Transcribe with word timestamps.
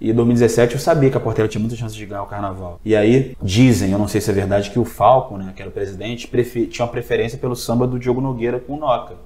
E 0.00 0.10
em 0.10 0.14
2017 0.14 0.74
eu 0.74 0.80
sabia 0.80 1.10
que 1.10 1.16
a 1.16 1.20
Portela 1.20 1.46
tinha 1.46 1.60
muita 1.60 1.76
chance 1.76 1.94
de 1.94 2.06
ganhar 2.06 2.22
o 2.22 2.26
carnaval. 2.26 2.80
E 2.82 2.96
aí 2.96 3.36
dizem, 3.42 3.92
eu 3.92 3.98
não 3.98 4.08
sei 4.08 4.20
se 4.20 4.30
é 4.30 4.32
verdade, 4.32 4.70
que 4.70 4.78
o 4.78 4.84
Falco, 4.84 5.36
né, 5.36 5.52
que 5.54 5.60
era 5.60 5.68
o 5.68 5.72
presidente, 5.72 6.26
tinha 6.70 6.86
uma 6.86 6.90
preferência 6.90 7.36
pelo 7.36 7.54
samba 7.54 7.86
do 7.86 7.98
Diogo 7.98 8.20
Nogueira 8.20 8.58
com 8.58 8.74
o 8.74 8.76
Noca. 8.78 9.16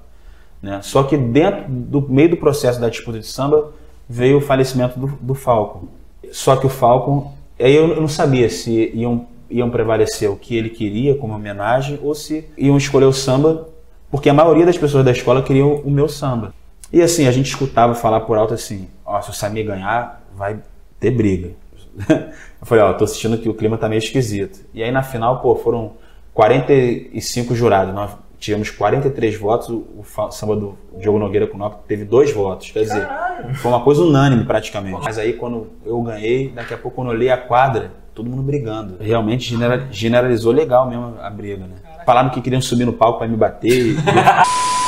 Né? 0.61 0.81
Só 0.81 1.03
que 1.03 1.15
dentro 1.15 1.65
do 1.69 2.01
meio 2.01 2.31
do 2.31 2.37
processo 2.37 2.81
da 2.81 2.89
disputa 2.89 3.19
de 3.19 3.27
samba 3.27 3.71
veio 4.09 4.37
o 4.37 4.41
falecimento 4.41 4.99
do, 4.99 5.07
do 5.21 5.33
Falco. 5.33 5.87
Só 6.31 6.57
que 6.57 6.65
o 6.65 6.69
Falco, 6.69 7.31
aí 7.57 7.73
eu 7.73 7.89
eu 7.89 8.01
não 8.01 8.07
sabia 8.09 8.49
se 8.49 8.91
iam, 8.93 9.27
iam 9.49 9.69
prevalecer 9.69 10.29
o 10.29 10.35
que 10.35 10.57
ele 10.57 10.69
queria 10.69 11.15
como 11.15 11.33
homenagem 11.33 11.99
ou 12.03 12.13
se 12.13 12.49
iam 12.57 12.75
escolher 12.75 13.05
o 13.05 13.13
samba, 13.13 13.69
porque 14.11 14.29
a 14.29 14.33
maioria 14.33 14.65
das 14.65 14.77
pessoas 14.77 15.05
da 15.05 15.11
escola 15.11 15.41
queriam 15.41 15.75
o 15.75 15.89
meu 15.89 16.09
samba. 16.09 16.53
E 16.91 17.01
assim, 17.01 17.27
a 17.27 17.31
gente 17.31 17.47
escutava 17.47 17.95
falar 17.95 18.21
por 18.21 18.37
alto 18.37 18.53
assim, 18.53 18.87
ó, 19.05 19.21
se 19.21 19.29
o 19.29 19.33
Samir 19.33 19.65
ganhar, 19.65 20.24
vai 20.35 20.59
ter 20.99 21.11
briga. 21.11 21.51
Eu 22.09 22.65
falei, 22.67 22.83
ó, 22.83 22.93
tô 22.93 23.03
assistindo 23.03 23.37
que 23.37 23.47
o 23.47 23.53
clima 23.53 23.77
tá 23.77 23.87
meio 23.87 23.99
esquisito. 23.99 24.59
E 24.73 24.81
aí 24.83 24.91
na 24.91 25.03
final, 25.03 25.39
pô, 25.39 25.55
foram 25.55 25.93
45 26.33 27.55
jurados, 27.55 27.93
nós 27.93 28.11
tivemos 28.39 28.69
43 28.69 29.37
votos, 29.37 29.69
o 29.69 30.03
samba 30.31 30.55
do 30.55 30.77
Diogo 30.99 31.17
Nogueira 31.17 31.47
com 31.47 31.55
o 31.55 31.59
Noca 31.59 31.77
teve 31.87 32.03
dois 32.05 32.31
votos, 32.33 32.69
quer 32.71 32.83
dizer, 32.83 33.07
foi 33.55 33.71
uma 33.71 33.81
coisa 33.83 34.01
unânime 34.03 34.43
praticamente. 34.45 34.99
Mas 35.03 35.17
aí 35.17 35.33
quando 35.33 35.67
eu 35.85 36.01
ganhei, 36.01 36.49
daqui 36.49 36.73
a 36.73 36.77
pouco 36.77 36.95
quando 36.95 37.09
eu 37.09 37.13
olhei 37.15 37.29
a 37.29 37.37
quadra, 37.37 37.91
todo 38.13 38.29
mundo 38.29 38.43
brigando. 38.43 38.97
Realmente 38.99 39.49
genera- 39.49 39.87
generalizou 39.91 40.51
legal 40.51 40.87
mesmo 40.89 41.15
a 41.21 41.29
briga, 41.29 41.65
né? 41.65 41.75
Falaram 42.05 42.29
que 42.29 42.41
queriam 42.41 42.61
subir 42.61 42.85
no 42.85 42.93
palco 42.93 43.19
pra 43.19 43.27
me 43.27 43.35
bater. 43.37 43.71
e- 43.71 43.95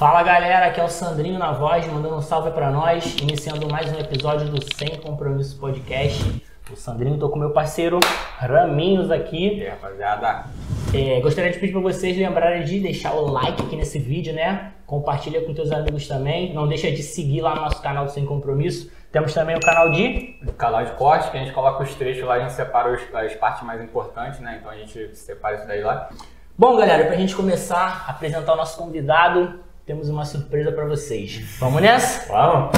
Fala 0.00 0.22
galera, 0.22 0.64
aqui 0.64 0.80
é 0.80 0.82
o 0.82 0.88
Sandrinho 0.88 1.38
na 1.38 1.52
voz, 1.52 1.86
mandando 1.86 2.16
um 2.16 2.22
salve 2.22 2.52
pra 2.52 2.70
nós, 2.70 3.16
iniciando 3.20 3.68
mais 3.68 3.92
um 3.92 3.98
episódio 3.98 4.48
do 4.48 4.58
Sem 4.74 4.96
Compromisso 4.96 5.60
Podcast. 5.60 6.42
O 6.72 6.74
Sandrinho, 6.74 7.18
tô 7.18 7.28
com 7.28 7.38
meu 7.38 7.50
parceiro 7.50 8.00
Raminhos 8.38 9.10
aqui. 9.10 9.58
E 9.58 9.60
aí, 9.60 9.68
rapaziada? 9.68 10.46
É, 10.94 11.20
gostaria 11.20 11.52
de 11.52 11.58
pedir 11.58 11.72
pra 11.72 11.82
vocês 11.82 12.16
lembrarem 12.16 12.64
de 12.64 12.80
deixar 12.80 13.12
o 13.12 13.26
like 13.30 13.60
aqui 13.62 13.76
nesse 13.76 13.98
vídeo, 13.98 14.32
né? 14.32 14.72
Compartilha 14.86 15.44
com 15.44 15.52
teus 15.52 15.70
amigos 15.70 16.08
também. 16.08 16.54
Não 16.54 16.66
deixa 16.66 16.90
de 16.90 17.02
seguir 17.02 17.42
lá 17.42 17.54
no 17.54 17.60
nosso 17.60 17.82
canal 17.82 18.06
do 18.06 18.10
Sem 18.10 18.24
Compromisso. 18.24 18.90
Temos 19.12 19.34
também 19.34 19.54
o 19.54 19.60
canal 19.60 19.90
de 19.90 20.34
No 20.40 20.54
canal 20.54 20.82
de 20.82 20.92
corte, 20.92 21.30
que 21.30 21.36
a 21.36 21.40
gente 21.40 21.52
coloca 21.52 21.82
os 21.82 21.94
trechos 21.94 22.24
lá, 22.24 22.36
a 22.36 22.40
gente 22.40 22.54
separa 22.54 22.90
os- 22.90 23.14
as 23.14 23.34
partes 23.34 23.64
mais 23.64 23.82
importantes, 23.84 24.40
né? 24.40 24.56
Então 24.58 24.72
a 24.72 24.76
gente 24.76 25.14
separa 25.14 25.56
isso 25.56 25.66
daí 25.66 25.82
lá. 25.82 26.08
Bom, 26.56 26.74
galera, 26.78 27.04
pra 27.04 27.16
gente 27.16 27.36
começar 27.36 28.06
a 28.06 28.12
apresentar 28.12 28.54
o 28.54 28.56
nosso 28.56 28.78
convidado, 28.78 29.60
temos 29.90 30.08
uma 30.08 30.24
surpresa 30.24 30.70
pra 30.70 30.84
vocês. 30.84 31.40
Vamos 31.58 31.82
nessa? 31.82 32.32
Vamos! 32.32 32.70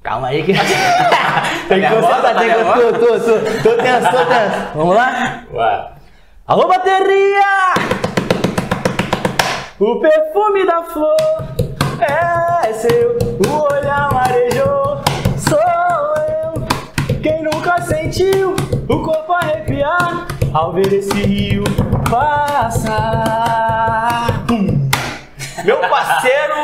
Calma 0.00 0.28
aí 0.28 0.44
que. 0.44 0.52
tem 0.54 0.62
que 1.82 1.88
Tá 1.88 2.34
tem 2.38 2.50
que. 2.50 2.54
Tô, 2.64 2.92
tô, 2.92 3.18
tô, 3.18 3.32
tô 3.64 3.74
tenso, 3.82 4.08
tô 4.08 4.24
tenso. 4.26 4.68
Vamos 4.76 4.94
lá? 4.94 5.42
Ué. 5.52 5.88
Alô, 6.46 6.68
bateria! 6.68 7.74
O 9.80 9.98
perfume 9.98 10.64
da 10.64 10.84
flor 10.84 11.16
é 11.98 12.72
seu, 12.74 13.18
o 13.44 13.74
olhar 13.74 14.08
marejou, 14.12 15.02
sou 15.36 15.58
eu. 16.28 16.54
Quem 17.20 17.42
nunca 17.42 17.80
sentiu 17.82 18.54
o 18.88 19.02
corpo 19.02 19.32
arrepiar 19.32 20.28
ao 20.54 20.72
ver 20.72 20.92
esse 20.92 21.20
rio 21.22 21.64
passar? 22.08 22.86
Pum. 24.46 24.77
Meu 25.68 25.78
parceiro 25.80 26.54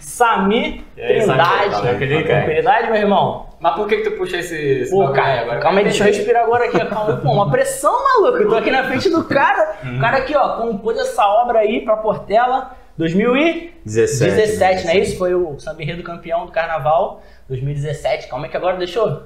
Sami? 0.00 0.84
Trindade. 0.94 1.80
Tranquilidade, 1.80 2.24
cara? 2.28 2.40
Tranquilidade, 2.42 2.90
meu 2.90 3.00
irmão? 3.00 3.46
Mas 3.58 3.74
por 3.74 3.88
que, 3.88 3.96
que 3.98 4.10
tu 4.10 4.16
puxa 4.18 4.36
esse. 4.36 4.54
esse 4.54 4.90
Pô, 4.90 5.08
cara, 5.12 5.32
aí 5.32 5.38
agora? 5.40 5.60
calma 5.60 5.78
aí, 5.78 5.84
deixa 5.84 6.02
eu 6.04 6.08
respirar 6.08 6.44
agora 6.44 6.66
aqui. 6.66 6.76
ó, 6.76 6.86
Calma 6.86 7.14
aí, 7.14 7.20
pô, 7.22 7.32
uma 7.32 7.50
pressão 7.50 7.92
maluca. 8.04 8.42
Eu 8.42 8.48
tô 8.48 8.56
aqui 8.56 8.70
na 8.70 8.84
frente 8.84 9.08
do 9.08 9.24
cara. 9.24 9.76
O 9.96 9.98
cara 9.98 10.18
aqui, 10.18 10.36
ó, 10.36 10.56
compôs 10.58 10.98
essa 10.98 11.26
obra 11.26 11.60
aí 11.60 11.82
pra 11.82 11.96
Portela 11.96 12.76
2017, 12.98 14.30
17, 14.30 14.84
não 14.84 14.92
é 14.92 14.98
isso? 14.98 15.16
Foi 15.16 15.34
o 15.34 15.58
samba 15.58 15.82
enredo 15.82 16.02
campeão 16.02 16.44
do 16.44 16.52
carnaval 16.52 17.22
2017. 17.48 18.28
Calma 18.28 18.44
aí 18.44 18.50
que 18.50 18.56
agora 18.58 18.76
deixou. 18.76 19.22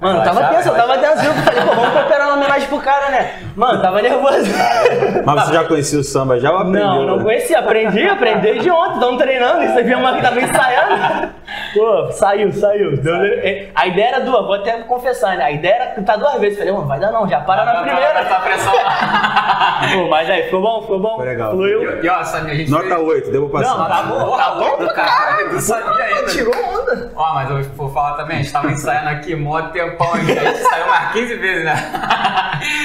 Mano, 0.00 0.22
tava 0.22 0.44
tenso, 0.44 0.68
eu 0.68 0.74
tava 0.76 0.98
tenso. 0.98 1.24
Eu 1.24 1.34
falei, 1.34 1.60
pô, 1.60 1.74
vamos 1.74 1.90
preparar 1.90 2.28
uma 2.28 2.36
homenagem 2.36 2.68
pro 2.68 2.78
cara, 2.78 3.10
né? 3.10 3.32
Mano, 3.56 3.82
tava 3.82 4.00
nervoso. 4.00 4.46
Mas 5.26 5.44
você 5.44 5.52
já 5.52 5.64
conhecia 5.64 5.98
o 5.98 6.04
samba 6.04 6.38
já 6.38 6.50
aprendeu? 6.50 6.86
Não, 6.86 7.06
não 7.06 7.16
né? 7.16 7.22
conhecia. 7.24 7.58
Aprendi, 7.58 8.08
aprendi 8.08 8.60
de 8.60 8.70
ontem. 8.70 9.00
Tamo 9.00 9.18
treinando. 9.18 9.64
Isso 9.64 9.76
aqui 9.76 9.92
é 9.92 9.96
uma 9.96 10.14
que 10.14 10.22
tava 10.22 10.40
ensaiando. 10.40 11.32
Pô, 11.78 12.12
saiu, 12.12 12.52
saiu. 12.52 12.96
Deu- 12.96 13.14
é, 13.16 13.68
A 13.74 13.86
ideia 13.86 14.08
era 14.08 14.20
duas, 14.20 14.44
vou 14.44 14.54
até 14.54 14.72
confessar, 14.82 15.36
né? 15.36 15.44
A 15.44 15.50
ideia 15.50 15.74
era 15.74 15.86
cantar 15.94 16.16
duas 16.18 16.40
vezes. 16.40 16.58
Falei, 16.58 16.72
mano, 16.72 16.86
vai 16.86 16.98
dar 17.00 17.12
não, 17.12 17.28
já 17.28 17.40
para 17.40 17.64
na 17.64 17.74
primeira. 17.82 18.18
Essa 18.20 18.34
pressão. 18.40 18.72
Pô, 19.94 20.08
mas 20.08 20.28
aí, 20.28 20.42
ficou 20.44 20.60
bom, 20.60 20.80
ficou 20.82 20.98
bom. 21.00 21.16
Foi 21.16 21.26
legal. 21.26 21.52
Fluiu. 21.52 22.02
E, 22.04 22.08
ó, 22.08 22.24
Samir, 22.24 22.52
a 22.52 22.54
gente. 22.56 22.70
Nota 22.70 22.84
fez- 22.86 23.00
8, 23.00 23.30
devo 23.30 23.48
passar. 23.48 23.78
Não, 23.78 23.86
tá 23.88 24.02
bom, 24.02 24.36
tá 24.36 24.50
bom, 24.56 24.86
cara. 24.88 25.48
Tu 25.50 25.60
sabia 25.60 26.04
ainda. 26.04 26.26
Tirou 26.30 26.54
onda. 26.54 27.12
Ó, 27.14 27.34
mas 27.34 27.50
eu 27.50 27.62
vou 27.74 27.88
falar 27.90 28.14
também, 28.16 28.38
a 28.38 28.42
gente 28.42 28.52
tava 28.52 28.70
ensaiando 28.70 29.08
aqui 29.10 29.34
mó 29.36 29.60
tempão 29.62 30.12
aqui. 30.14 30.32
A 30.38 30.44
gente 30.44 30.58
saiu 30.58 30.84
umas 30.86 31.12
15 31.12 31.34
vezes, 31.36 31.64
né? 31.64 31.74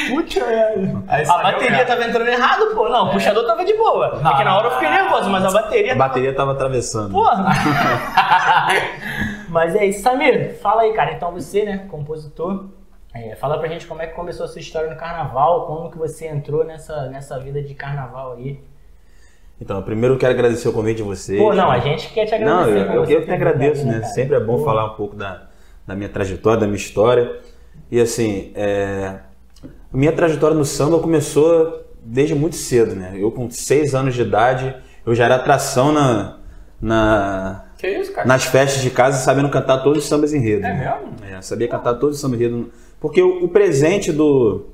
Putz, 0.09 0.37
é. 0.37 0.75
Aí 1.07 1.23
A 1.27 1.37
bateria 1.37 1.71
cara. 1.71 1.85
tava 1.85 2.03
entrando 2.05 2.27
errado, 2.27 2.65
pô. 2.75 2.87
Não, 2.89 3.07
o 3.07 3.11
puxador 3.11 3.45
tava 3.47 3.65
de 3.65 3.73
boa. 3.75 4.19
Não, 4.21 4.31
é 4.31 4.37
que 4.37 4.43
na 4.43 4.55
hora 4.57 4.67
eu 4.67 4.71
fiquei 4.71 4.89
nervoso, 4.89 5.29
mas 5.29 5.43
a 5.45 5.51
bateria. 5.51 5.93
A 5.93 5.95
bateria 5.95 6.35
tava 6.35 6.51
atravessando. 6.51 7.11
Porra! 7.11 7.43
Mas 9.49 9.75
é 9.75 9.85
isso, 9.85 10.01
Samir, 10.01 10.55
fala 10.59 10.83
aí, 10.83 10.93
cara. 10.93 11.13
Então 11.13 11.31
você, 11.31 11.63
né, 11.63 11.87
compositor, 11.89 12.69
é, 13.13 13.35
fala 13.35 13.59
pra 13.59 13.67
gente 13.67 13.85
como 13.85 14.01
é 14.01 14.07
que 14.07 14.15
começou 14.15 14.45
a 14.45 14.49
sua 14.49 14.59
história 14.59 14.89
no 14.89 14.95
carnaval, 14.95 15.67
como 15.67 15.91
que 15.91 15.97
você 15.97 16.27
entrou 16.27 16.63
nessa, 16.63 17.07
nessa 17.09 17.39
vida 17.39 17.61
de 17.61 17.75
carnaval 17.75 18.33
aí. 18.33 18.59
Então, 19.61 19.81
primeiro 19.83 20.15
eu 20.15 20.19
quero 20.19 20.33
agradecer 20.33 20.67
o 20.67 20.73
convite 20.73 20.97
de 20.97 21.03
vocês. 21.03 21.39
Pô, 21.39 21.53
não, 21.53 21.69
a 21.69 21.79
gente 21.79 22.11
quer 22.11 22.25
te 22.25 22.37
Não, 22.39 22.61
agradecer. 22.63 22.79
eu, 22.79 22.85
por 22.87 22.95
eu, 22.95 23.05
você 23.05 23.15
eu 23.15 23.25
que 23.25 23.31
agradeço, 23.31 23.85
né? 23.85 23.93
cara? 23.93 24.05
Sempre 24.05 24.35
é 24.35 24.39
bom 24.39 24.57
Pô. 24.57 24.65
falar 24.65 24.85
um 24.91 24.95
pouco 24.95 25.15
da, 25.15 25.47
da 25.85 25.95
minha 25.95 26.09
trajetória, 26.09 26.59
da 26.59 26.65
minha 26.65 26.77
história. 26.77 27.39
E 27.91 28.01
assim, 28.01 28.51
é, 28.55 29.19
a 29.63 29.95
minha 29.95 30.11
trajetória 30.11 30.57
no 30.57 30.65
samba 30.65 30.99
começou 30.99 31.85
desde 32.03 32.35
muito 32.35 32.55
cedo, 32.55 32.95
né? 32.95 33.13
Eu 33.15 33.31
com 33.31 33.49
seis 33.49 33.93
anos 33.95 34.15
de 34.15 34.21
idade, 34.21 34.75
eu 35.05 35.13
já 35.13 35.25
era 35.25 35.35
atração 35.35 35.91
na, 35.91 36.37
na, 36.81 37.65
Que 37.83 37.89
isso, 37.89 38.13
cara? 38.13 38.25
nas 38.25 38.45
festas 38.45 38.81
de 38.81 38.89
casa, 38.89 39.17
sabendo 39.17 39.49
cantar 39.49 39.79
todos 39.79 40.03
os 40.03 40.09
sambas 40.09 40.33
enredo. 40.33 40.65
É 40.65 40.73
né? 40.73 40.97
mesmo? 41.01 41.35
É, 41.37 41.41
sabia 41.41 41.67
cantar 41.67 41.95
todos 41.95 42.15
os 42.15 42.21
sambas 42.21 42.39
enredo. 42.39 42.71
Porque 42.97 43.21
o, 43.21 43.43
o 43.43 43.49
presente 43.49 44.09
do, 44.09 44.67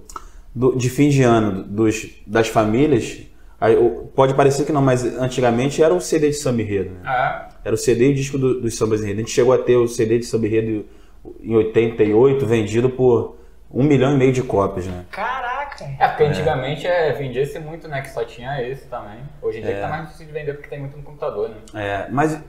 do- 0.53 0.75
de 0.77 0.91
fim 0.91 1.09
de 1.09 1.23
ano 1.23 1.63
dos, 1.63 2.07
das 2.27 2.49
famílias, 2.49 3.21
aí, 3.59 3.75
pode 4.13 4.35
parecer 4.35 4.63
que 4.63 4.71
não, 4.71 4.83
mas 4.83 5.03
antigamente 5.17 5.81
era 5.81 5.91
o 5.91 5.99
CD 5.99 6.27
de 6.29 6.35
samba 6.35 6.61
enredo, 6.61 6.91
né? 6.91 6.99
É. 7.63 7.67
Era 7.69 7.73
o 7.73 7.77
CD 7.77 8.09
e 8.09 8.11
o 8.11 8.15
disco 8.15 8.37
do- 8.37 8.61
dos 8.61 8.77
sambas 8.77 9.01
enredo. 9.01 9.17
A 9.17 9.21
gente 9.23 9.31
chegou 9.31 9.53
a 9.53 9.57
ter 9.57 9.75
o 9.75 9.87
CD 9.87 10.19
de 10.19 10.25
samba 10.27 10.45
enredo 10.45 10.85
em 11.41 11.55
88, 11.55 12.45
vendido 12.45 12.91
por 12.91 13.37
um 13.73 13.81
milhão 13.81 14.13
e 14.13 14.17
meio 14.17 14.31
de 14.31 14.43
cópias, 14.43 14.85
né? 14.85 15.05
Caraca! 15.09 15.83
É, 15.97 16.07
porque 16.09 16.23
antigamente 16.25 16.85
é, 16.85 17.11
vendia-se 17.13 17.57
muito, 17.57 17.87
né? 17.87 18.01
Que 18.01 18.11
só 18.11 18.23
tinha 18.23 18.61
esse 18.61 18.85
também. 18.85 19.17
Hoje 19.41 19.57
em 19.57 19.61
dia 19.63 19.73
que 19.73 19.81
tá 19.81 19.87
mais 19.87 20.03
difícil 20.05 20.27
de 20.27 20.31
vender 20.31 20.53
porque 20.53 20.69
tem 20.69 20.79
muito 20.79 20.95
no 20.95 21.01
computador, 21.03 21.49
né? 21.49 21.55
É, 21.73 22.07
mas 22.11 22.39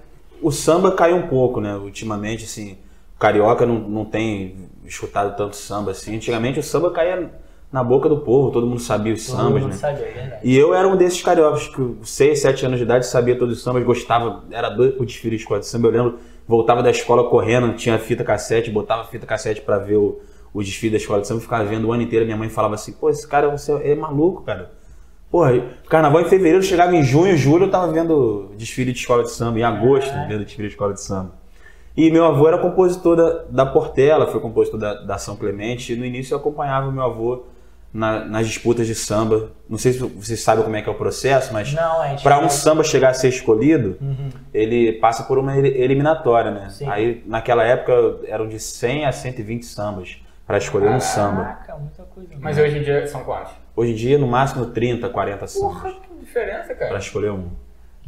o 0.43 0.51
samba 0.51 0.93
caiu 0.93 1.17
um 1.17 1.29
pouco, 1.29 1.61
né? 1.61 1.77
Ultimamente, 1.77 2.45
assim, 2.45 2.79
carioca 3.19 3.67
não, 3.67 3.79
não 3.79 4.05
tem 4.05 4.57
escutado 4.85 5.37
tanto 5.37 5.57
samba 5.57 5.93
assim. 5.93 6.17
Antigamente 6.17 6.59
o 6.59 6.63
samba 6.63 6.91
caía 6.91 7.31
na 7.73 7.85
boca 7.85 8.09
do 8.09 8.19
povo, 8.19 8.51
todo 8.51 8.67
mundo 8.67 8.81
sabia 8.81 9.13
os 9.13 9.25
Todo 9.25 9.37
sambas, 9.37 9.63
mundo 9.63 9.71
né? 9.71 9.77
sabia, 9.77 10.07
é 10.07 10.13
verdade. 10.13 10.41
E 10.43 10.57
eu 10.57 10.75
era 10.75 10.89
um 10.89 10.97
desses 10.97 11.23
cariocas 11.23 11.69
que, 11.69 11.77
com 11.77 12.03
6, 12.03 12.41
7 12.41 12.67
anos 12.67 12.79
de 12.79 12.85
idade, 12.85 13.07
sabia 13.07 13.39
todos 13.39 13.59
os 13.59 13.63
sambas, 13.63 13.85
gostava, 13.85 14.43
era 14.51 14.69
doido 14.69 14.97
pro 14.97 15.07
desfile 15.07 15.37
de 15.37 15.43
escola 15.43 15.61
de 15.61 15.67
samba. 15.67 15.89
Eu 15.89 15.93
lembro, 15.93 16.19
voltava 16.49 16.83
da 16.83 16.91
escola 16.91 17.29
correndo, 17.31 17.73
tinha 17.77 17.97
fita 17.99 18.25
cassete, 18.25 18.71
botava 18.71 19.05
fita 19.05 19.25
cassete 19.25 19.61
pra 19.61 19.79
ver 19.79 19.97
o, 19.97 20.21
o 20.53 20.63
desfile 20.63 20.93
da 20.93 20.97
escola 20.97 21.21
de 21.21 21.29
samba, 21.29 21.41
ficava 21.41 21.65
vendo 21.65 21.87
o 21.87 21.93
ano 21.93 22.03
inteiro. 22.03 22.25
Minha 22.25 22.37
mãe 22.37 22.49
falava 22.49 22.75
assim: 22.75 22.93
pô, 22.93 23.09
esse 23.09 23.27
cara 23.27 23.49
você 23.49 23.73
é 23.73 23.95
maluco, 23.95 24.43
cara. 24.43 24.73
Porra, 25.31 25.53
carnaval 25.89 26.23
em 26.23 26.25
fevereiro, 26.25 26.63
chegava 26.63 26.95
em 26.97 27.03
junho, 27.05 27.37
julho, 27.37 27.67
eu 27.67 27.71
tava 27.71 27.93
vendo 27.93 28.51
desfile 28.57 28.93
de 28.93 28.99
escola 28.99 29.23
de 29.23 29.31
samba, 29.31 29.59
em 29.59 29.63
agosto, 29.63 30.11
vendo 30.29 30.45
desfile 30.45 30.67
de 30.69 30.75
escola 30.75 30.93
de 30.93 31.01
samba. 31.01 31.33
E 31.97 32.11
meu 32.11 32.25
avô 32.25 32.49
era 32.49 32.59
compositor 32.59 33.17
da, 33.17 33.45
da 33.65 33.67
Portela, 33.67 34.27
foi 34.27 34.41
compositor 34.41 34.79
da, 34.81 34.95
da 35.03 35.19
São 35.19 35.37
Clemente, 35.37 35.93
e 35.93 35.97
no 35.97 36.05
início 36.05 36.35
eu 36.35 36.39
acompanhava 36.39 36.89
o 36.89 36.93
meu 36.93 37.03
avô 37.05 37.45
na- 37.93 38.25
nas 38.25 38.47
disputas 38.49 38.87
de 38.87 38.95
samba. 38.95 39.51
Não 39.69 39.77
sei 39.79 39.93
se 39.93 39.99
vocês 40.01 40.41
sabem 40.43 40.65
como 40.65 40.75
é 40.77 40.83
que 40.83 40.89
é 40.89 40.93
o 40.93 40.97
processo, 40.97 41.53
mas 41.53 41.73
é. 41.75 42.17
para 42.23 42.39
um 42.41 42.49
samba 42.49 42.83
chegar 42.83 43.11
a 43.11 43.15
ser 43.15 43.29
escolhido, 43.29 43.97
Uhum. 44.01 44.31
ele 44.55 44.93
passa 44.95 45.23
por 45.25 45.39
uma 45.39 45.57
eliminatória, 45.57 46.51
né? 46.51 46.69
Sim. 46.71 46.89
Aí 46.89 47.23
naquela 47.27 47.63
época 47.65 47.93
eram 48.27 48.49
de 48.49 48.59
100 48.59 49.05
a 49.07 49.13
120 49.13 49.65
sambas. 49.65 50.17
pra 50.47 50.59
escolher 50.59 50.91
um 50.91 50.99
samba. 50.99 51.43
Caraca, 51.45 51.77
muita 51.77 52.03
coisa. 52.13 52.29
Mas 52.41 52.59
hoje 52.59 52.79
em 52.79 52.83
dia 52.83 53.07
são 53.07 53.23
quantos? 53.23 53.53
Hoje 53.81 53.93
em 53.93 53.95
dia, 53.95 54.19
no 54.19 54.27
máximo 54.27 54.67
30, 54.67 55.09
40 55.09 55.47
sambas. 55.47 55.73
Porra, 55.73 55.91
que 55.93 56.15
diferença, 56.23 56.67
Pra 56.67 56.75
cara. 56.77 56.99
escolher 56.99 57.33
um. 57.33 57.47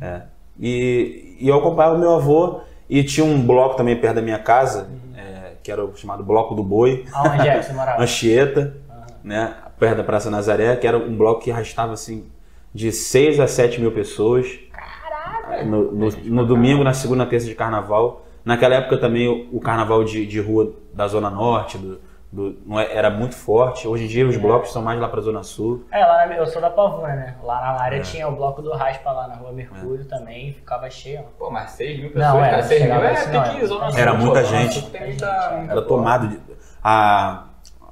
É. 0.00 0.20
E, 0.60 1.38
e 1.40 1.48
eu 1.48 1.56
acompanhava 1.56 1.96
o 1.96 1.98
meu 1.98 2.12
avô 2.14 2.60
e 2.90 3.02
tinha 3.02 3.24
um 3.24 3.40
bloco 3.40 3.74
também 3.74 3.96
perto 3.98 4.16
da 4.16 4.20
minha 4.20 4.38
casa, 4.38 4.90
é, 5.16 5.52
que 5.62 5.72
era 5.72 5.82
o 5.82 5.96
chamado 5.96 6.22
Bloco 6.22 6.54
do 6.54 6.62
Boi, 6.62 7.06
Aonde 7.10 7.48
é 7.48 7.56
que 7.58 7.62
você 7.64 7.72
morava? 7.74 8.02
Anchieta, 8.02 8.76
né, 9.24 9.54
perto 9.78 9.96
da 9.96 10.04
Praça 10.04 10.30
Nazaré, 10.30 10.76
que 10.76 10.86
era 10.86 10.98
um 10.98 11.16
bloco 11.16 11.40
que 11.40 11.50
arrastava 11.50 11.94
assim 11.94 12.26
de 12.74 12.92
6 12.92 13.40
a 13.40 13.46
7 13.46 13.80
mil 13.80 13.92
pessoas. 13.92 14.46
Caraca! 14.70 15.64
No, 15.64 15.90
no, 15.90 16.10
no 16.10 16.46
domingo, 16.46 16.84
na 16.84 16.92
segunda, 16.92 17.24
terça 17.24 17.46
de 17.46 17.54
carnaval. 17.54 18.26
Naquela 18.44 18.74
época 18.74 18.98
também 18.98 19.26
o, 19.26 19.56
o 19.56 19.58
carnaval 19.60 20.04
de, 20.04 20.26
de 20.26 20.38
rua 20.38 20.74
da 20.92 21.08
Zona 21.08 21.30
Norte 21.30 21.78
do, 21.78 21.98
do- 22.32 22.56
não 22.64 22.80
é- 22.80 22.92
era 22.96 23.10
muito 23.10 23.34
forte. 23.34 23.86
Hoje 23.86 24.04
em 24.04 24.08
dia 24.08 24.26
os 24.26 24.36
blocos 24.38 24.72
são 24.72 24.80
mais 24.80 24.98
lá 24.98 25.06
pra 25.08 25.20
Zona 25.20 25.42
Sul. 25.42 25.84
É, 25.92 26.04
lá 26.04 26.26
na, 26.26 26.34
eu 26.34 26.46
sou 26.46 26.62
da 26.62 26.70
Pavuna, 26.70 27.08
né? 27.08 27.36
Lá 27.44 27.60
na 27.60 27.82
área 27.82 27.96
É. 27.98 28.00
tinha 28.00 28.26
o 28.26 28.34
bloco 28.34 28.62
do 28.62 28.72
Raspa 28.72 29.12
lá 29.12 29.28
na 29.28 29.34
rua 29.34 29.52
Mercúrio 29.52 30.04
também, 30.06 30.52
ficava 30.54 30.88
cheio. 30.88 31.20
Pô, 31.38 31.50
mas 31.50 31.72
6 31.72 31.98
mil 32.00 32.10
pessoas, 32.10 32.32
Não, 32.34 32.42
é, 32.44 32.50
cara. 32.50 32.62
6 32.62 32.80
mil 32.80 32.88
chegava 32.90 33.06
é 33.06 33.12
assim, 33.12 33.32
não, 33.32 33.42
pique, 33.42 33.66
Zona 33.66 33.90
Sul, 33.90 34.00
Era 34.00 34.14
muita 34.14 34.44
gente. 34.44 34.80
Sul 34.80 34.90
muita, 34.98 35.26
Era 35.70 35.82
tomado. 35.82 36.28
De, 36.28 36.40
a, 36.82 37.44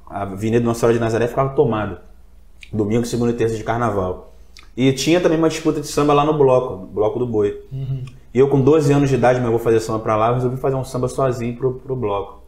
a 0.09 0.21
Avenida 0.23 0.65
Nossa 0.65 0.79
Senhora 0.81 0.93
de 0.95 0.99
Nazaré 0.99 1.27
ficava 1.27 1.49
tomada. 1.49 2.01
Domingo, 2.73 3.05
segunda 3.05 3.31
e 3.31 3.35
terça 3.35 3.55
de 3.55 3.63
carnaval. 3.63 4.33
E 4.75 4.91
tinha 4.93 5.19
também 5.21 5.37
uma 5.37 5.49
disputa 5.49 5.81
de 5.81 5.87
samba 5.87 6.13
lá 6.13 6.23
no 6.25 6.33
bloco, 6.37 6.75
no 6.77 6.87
bloco 6.87 7.19
do 7.19 7.27
boi. 7.27 7.61
E 8.33 8.39
eu, 8.39 8.47
com 8.49 8.59
12 8.61 8.91
anos 8.93 9.09
de 9.09 9.15
idade, 9.15 9.37
mas 9.39 9.45
eu 9.45 9.51
vou 9.51 9.59
fazer 9.59 9.79
samba 9.81 9.99
pra 9.99 10.15
lá, 10.15 10.29
eu 10.29 10.35
resolvi 10.35 10.55
fazer 10.57 10.75
um 10.77 10.83
samba 10.83 11.07
sozinho 11.09 11.55
pro, 11.57 11.73
pro 11.75 11.95
bloco. 11.95 12.40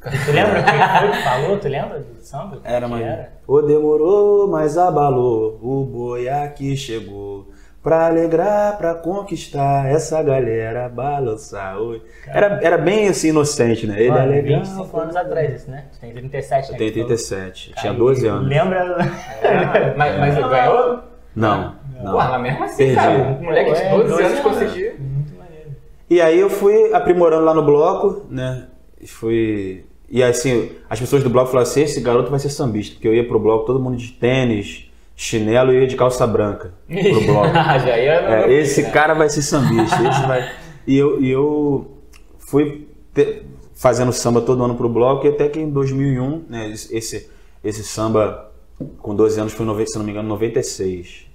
Tu 0.00 0.32
lembra 0.32 0.62
quem 0.62 1.00
foi 1.00 1.10
que 1.10 1.22
falou? 1.24 1.58
Tu 1.58 1.68
lembra 1.68 1.98
do 2.00 2.20
samba? 2.20 2.58
Era, 2.64 2.86
era? 3.00 3.32
O 3.46 3.60
demorou, 3.62 4.46
mas 4.48 4.78
abalou. 4.78 5.58
O 5.62 5.84
boi 5.84 6.28
aqui 6.28 6.76
chegou. 6.76 7.48
Pra 7.82 8.06
alegrar, 8.06 8.76
pra 8.76 8.94
conquistar 8.94 9.88
essa 9.88 10.22
galera, 10.22 10.88
balançar. 10.88 11.78
Oi. 11.80 12.02
Era, 12.26 12.58
era 12.62 12.76
bem 12.76 13.08
assim 13.08 13.28
inocente, 13.28 13.86
né? 13.86 13.94
Ele 13.98 14.08
é 14.08 14.10
Mano, 14.10 14.30
legal. 14.30 14.60
25 14.60 15.00
anos 15.00 15.16
atrás 15.16 15.54
isso, 15.62 15.70
né? 15.70 15.84
Tu 15.92 16.00
tem 16.00 16.12
37, 16.12 16.66
Eu 16.66 16.72
né? 16.72 16.78
tenho 16.78 16.90
tu 16.90 16.94
falou. 16.94 17.06
37, 17.08 17.72
tinha 17.74 17.92
Aí, 17.92 17.98
12 17.98 18.26
anos. 18.26 18.48
Lembra? 18.48 18.96
É, 19.42 19.94
mas, 19.96 20.18
mas 20.18 20.36
ele 20.36 20.48
ganhou? 20.48 20.98
Não, 21.34 21.74
não. 22.02 22.12
Porra, 22.12 22.28
mas 22.38 22.42
mesmo 22.42 22.64
assim, 22.64 22.76
Perdi. 22.76 22.94
cara. 22.96 23.18
Um 23.18 23.44
moleque 23.44 23.72
de 23.72 23.80
Pô, 23.80 23.86
é, 23.86 23.90
12 23.90 24.08
12 24.08 24.22
anos 24.22 24.38
anos. 24.38 24.40
conseguiu. 24.40 24.92
Muito 24.98 25.38
maneiro. 25.38 25.70
E 26.10 26.20
aí 26.20 26.38
eu 26.40 26.50
fui 26.50 26.92
aprimorando 26.92 27.44
lá 27.44 27.54
no 27.54 27.64
bloco, 27.64 28.26
né? 28.28 28.66
E 29.00 29.06
Fui. 29.06 29.86
E 30.10 30.22
assim, 30.22 30.70
as 30.88 30.98
pessoas 30.98 31.22
do 31.22 31.30
bloco 31.30 31.50
falaram 31.50 31.68
assim: 31.68 31.82
esse 31.82 32.00
garoto 32.00 32.30
vai 32.30 32.38
ser 32.38 32.50
sambista, 32.50 32.94
porque 32.94 33.08
eu 33.08 33.14
ia 33.14 33.26
pro 33.26 33.38
bloco 33.38 33.66
todo 33.66 33.78
mundo 33.80 33.96
de 33.96 34.12
tênis, 34.12 34.90
chinelo 35.14 35.72
e 35.72 35.76
eu 35.76 35.80
ia 35.82 35.86
de 35.86 35.96
calça 35.96 36.26
branca 36.26 36.72
pro 36.86 37.20
bloco. 37.26 37.52
Já 37.52 37.98
ia 37.98 38.12
É, 38.46 38.52
esse 38.52 38.90
cara 38.90 39.14
vai 39.14 39.28
ser 39.28 39.42
sambista, 39.42 39.96
esse 39.96 40.26
vai. 40.26 40.50
E 40.86 40.96
eu, 40.96 41.20
e 41.22 41.30
eu 41.30 41.90
fui 42.38 42.88
te- 43.12 43.42
fazendo 43.74 44.12
samba 44.12 44.40
todo 44.40 44.64
ano 44.64 44.74
pro 44.74 44.88
bloco, 44.88 45.26
e 45.26 45.30
até 45.30 45.48
que 45.48 45.60
em 45.60 45.70
2001, 45.70 46.44
né, 46.48 46.70
esse, 46.70 47.28
esse 47.62 47.84
samba 47.84 48.50
com 48.98 49.14
12 49.14 49.38
anos 49.40 49.52
foi, 49.52 49.66
se 49.86 49.98
não 49.98 50.04
me 50.04 50.10
engano, 50.12 50.28
96. 50.28 51.26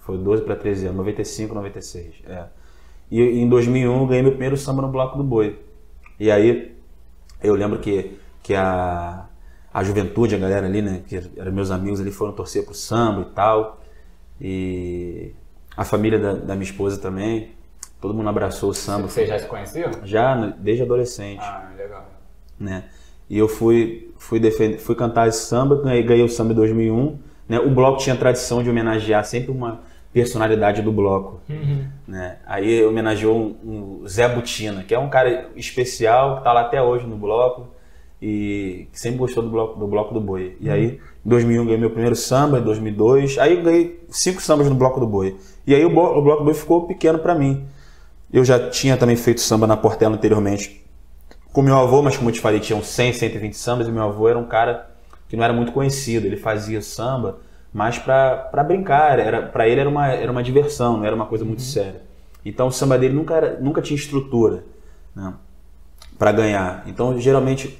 Foi 0.00 0.18
12 0.18 0.42
para 0.42 0.56
13 0.56 0.86
anos, 0.86 0.98
95, 0.98 1.54
96. 1.54 2.06
É. 2.28 2.44
E 3.10 3.20
em 3.22 3.48
2001 3.48 4.00
eu 4.00 4.06
ganhei 4.06 4.22
meu 4.22 4.32
primeiro 4.32 4.56
samba 4.56 4.82
no 4.82 4.88
Bloco 4.88 5.16
do 5.16 5.22
Boi. 5.24 5.58
E 6.18 6.30
aí 6.30 6.72
eu 7.42 7.54
lembro 7.54 7.78
que, 7.78 8.18
que 8.42 8.54
a, 8.54 9.26
a 9.72 9.84
juventude, 9.84 10.34
a 10.34 10.38
galera 10.38 10.66
ali, 10.66 10.82
né, 10.82 11.02
que 11.06 11.16
eram 11.36 11.52
meus 11.52 11.70
amigos 11.70 12.00
ali, 12.00 12.10
foram 12.10 12.32
torcer 12.32 12.64
pro 12.64 12.74
samba 12.74 13.22
e 13.22 13.34
tal. 13.34 13.80
E 14.40 15.32
a 15.76 15.84
família 15.84 16.18
da, 16.18 16.32
da 16.34 16.54
minha 16.54 16.64
esposa 16.68 16.98
também. 17.00 17.52
Todo 18.00 18.12
mundo 18.12 18.28
abraçou 18.28 18.70
o 18.70 18.74
samba. 18.74 19.08
Vocês 19.08 19.28
já 19.28 19.38
se 19.38 19.46
conheciam? 19.46 19.90
Já 20.04 20.34
desde 20.58 20.82
adolescente, 20.82 21.40
Ah, 21.40 21.70
legal. 21.76 22.04
né? 22.58 22.84
E 23.30 23.38
eu 23.38 23.46
fui 23.48 24.12
fui 24.18 24.38
defender, 24.40 24.78
fui 24.78 24.94
cantar 24.94 25.28
esse 25.28 25.46
samba, 25.46 25.80
ganhei, 25.82 26.02
ganhei 26.02 26.24
o 26.24 26.28
samba 26.28 26.52
em 26.52 26.56
2001, 26.56 27.18
né? 27.48 27.60
O 27.60 27.70
bloco 27.70 27.98
tinha 27.98 28.14
a 28.14 28.18
tradição 28.18 28.62
de 28.62 28.68
homenagear 28.70 29.24
sempre 29.24 29.50
uma 29.52 29.80
personalidade 30.12 30.82
do 30.82 30.92
bloco, 30.92 31.40
né? 32.06 32.36
Aí 32.46 32.84
homenageou 32.84 33.36
um, 33.36 34.02
um 34.02 34.08
Zé 34.08 34.28
Butina, 34.28 34.82
que 34.82 34.94
é 34.94 34.98
um 34.98 35.08
cara 35.08 35.48
especial 35.56 36.38
que 36.38 36.44
tá 36.44 36.52
lá 36.52 36.62
até 36.62 36.82
hoje 36.82 37.06
no 37.06 37.16
bloco 37.16 37.68
e 38.20 38.86
que 38.92 39.00
sempre 39.00 39.18
gostou 39.18 39.42
do 39.42 39.48
bloco 39.50 39.80
do 39.80 39.86
bloco 39.86 40.12
do 40.12 40.20
Boi. 40.20 40.56
E 40.60 40.70
aí, 40.70 41.00
em 41.24 41.28
2001 41.28 41.64
ganhei 41.64 41.78
meu 41.78 41.90
primeiro 41.90 42.14
samba, 42.14 42.58
em 42.58 42.62
2002, 42.62 43.38
aí 43.38 43.60
ganhei 43.62 44.04
cinco 44.10 44.42
sambas 44.42 44.68
no 44.68 44.74
bloco 44.74 45.00
do 45.00 45.06
Boi. 45.06 45.36
E 45.66 45.74
aí 45.74 45.84
o, 45.84 45.88
o 45.88 46.22
bloco 46.22 46.40
do 46.40 46.44
Boi 46.44 46.54
ficou 46.54 46.86
pequeno 46.86 47.18
para 47.18 47.34
mim. 47.34 47.64
Eu 48.32 48.44
já 48.44 48.70
tinha 48.70 48.96
também 48.96 49.16
feito 49.16 49.40
samba 49.40 49.66
na 49.66 49.76
Portela 49.76 50.14
anteriormente 50.14 50.82
com 51.52 51.62
meu 51.62 51.76
avô, 51.76 52.02
mas 52.02 52.16
como 52.16 52.30
eu 52.30 52.34
te 52.34 52.40
falei, 52.40 52.60
tinham 52.60 52.82
100, 52.82 53.12
120 53.12 53.54
sambas 53.54 53.86
e 53.86 53.92
meu 53.92 54.02
avô 54.02 54.28
era 54.28 54.38
um 54.38 54.46
cara 54.46 54.90
que 55.28 55.36
não 55.36 55.44
era 55.44 55.52
muito 55.52 55.72
conhecido. 55.72 56.26
Ele 56.26 56.36
fazia 56.36 56.80
samba 56.80 57.40
mais 57.72 57.98
pra 57.98 58.36
pra 58.36 58.62
brincar, 58.64 59.18
era 59.18 59.42
para 59.42 59.66
ele 59.68 59.80
era 59.80 59.88
uma, 59.88 60.08
era 60.08 60.30
uma 60.30 60.42
diversão, 60.42 60.98
não 60.98 61.04
era 61.04 61.14
uma 61.16 61.26
coisa 61.26 61.44
muito 61.44 61.62
séria. 61.62 62.02
Então 62.44 62.66
o 62.68 62.72
samba 62.72 62.98
dele 62.98 63.14
nunca, 63.14 63.34
era, 63.34 63.58
nunca 63.60 63.80
tinha 63.80 63.96
estrutura 63.96 64.64
né, 65.14 65.32
para 66.18 66.32
ganhar. 66.32 66.82
Então 66.86 67.18
geralmente 67.18 67.78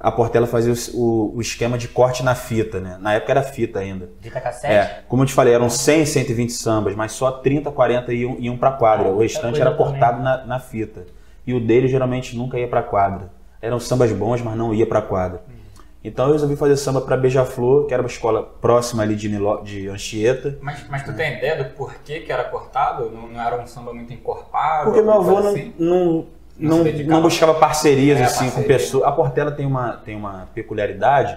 a 0.00 0.12
Portela 0.12 0.46
fazia 0.46 0.72
o, 0.72 1.00
o- 1.00 1.36
o 1.36 1.40
esquema 1.40 1.76
de 1.76 1.88
corte 1.88 2.22
na 2.22 2.34
fita, 2.34 2.78
né? 2.78 2.96
Na 3.00 3.14
época 3.14 3.32
era 3.32 3.42
fita 3.42 3.80
ainda. 3.80 4.08
Dita 4.20 4.40
cassete? 4.40 4.72
É, 4.72 5.02
como 5.08 5.22
eu 5.24 5.26
te 5.26 5.32
falei, 5.34 5.52
eram 5.52 5.68
100, 5.68 6.06
120 6.06 6.52
sambas, 6.52 6.94
mas 6.94 7.10
só 7.12 7.32
30, 7.32 7.70
40 7.72 8.12
iam, 8.14 8.36
iam 8.38 8.56
pra 8.56 8.70
quadra. 8.70 9.08
Ah, 9.08 9.10
o 9.12 9.18
restante 9.18 9.60
era 9.60 9.72
cortado 9.74 10.22
na, 10.22 10.46
na 10.46 10.60
fita. 10.60 11.04
E 11.44 11.52
o 11.52 11.58
dele 11.60 11.88
geralmente 11.88 12.36
nunca 12.36 12.58
ia 12.58 12.68
pra 12.68 12.82
quadra. 12.82 13.30
Eram 13.60 13.80
sambas 13.80 14.12
bons, 14.12 14.40
mas 14.40 14.56
não 14.56 14.72
ia 14.72 14.86
pra 14.86 15.02
quadra. 15.02 15.42
Então 16.02 16.26
eu 16.26 16.32
resolvi 16.32 16.54
fazer 16.56 16.76
samba 16.76 17.00
pra 17.00 17.16
Beija-Flor, 17.16 17.86
que 17.86 17.92
era 17.92 18.02
uma 18.02 18.08
escola 18.08 18.42
próxima 18.42 19.02
ali 19.02 19.16
de, 19.16 19.28
Nilo, 19.28 19.62
de 19.64 19.88
Anchieta. 19.88 20.56
Mas, 20.62 20.86
mas 20.88 21.02
tu 21.02 21.12
tem 21.12 21.36
ideia 21.36 21.62
do 21.62 21.74
porquê 21.74 22.20
que 22.20 22.30
era 22.30 22.44
cortado? 22.44 23.10
Não, 23.10 23.28
não 23.28 23.40
era 23.40 23.60
um 23.60 23.66
samba 23.66 23.92
muito 23.92 24.12
encorpado? 24.12 24.84
Porque 24.84 25.02
meu 25.02 25.12
avô 25.12 25.40
não, 25.40 25.48
assim? 25.50 25.74
não, 25.78 26.26
Não 26.56 26.84
não, 26.84 27.22
buscava 27.22 27.54
parcerias 27.54 28.18
É, 28.20 28.24
assim 28.24 28.44
com 28.50 28.62
parceria. 28.62 28.76
pessoas. 28.78 29.04
A 29.04 29.12
Portela 29.12 29.50
tem 29.50 29.66
uma, 29.66 29.92
tem 29.96 30.16
uma 30.16 30.48
peculiaridade 30.54 31.36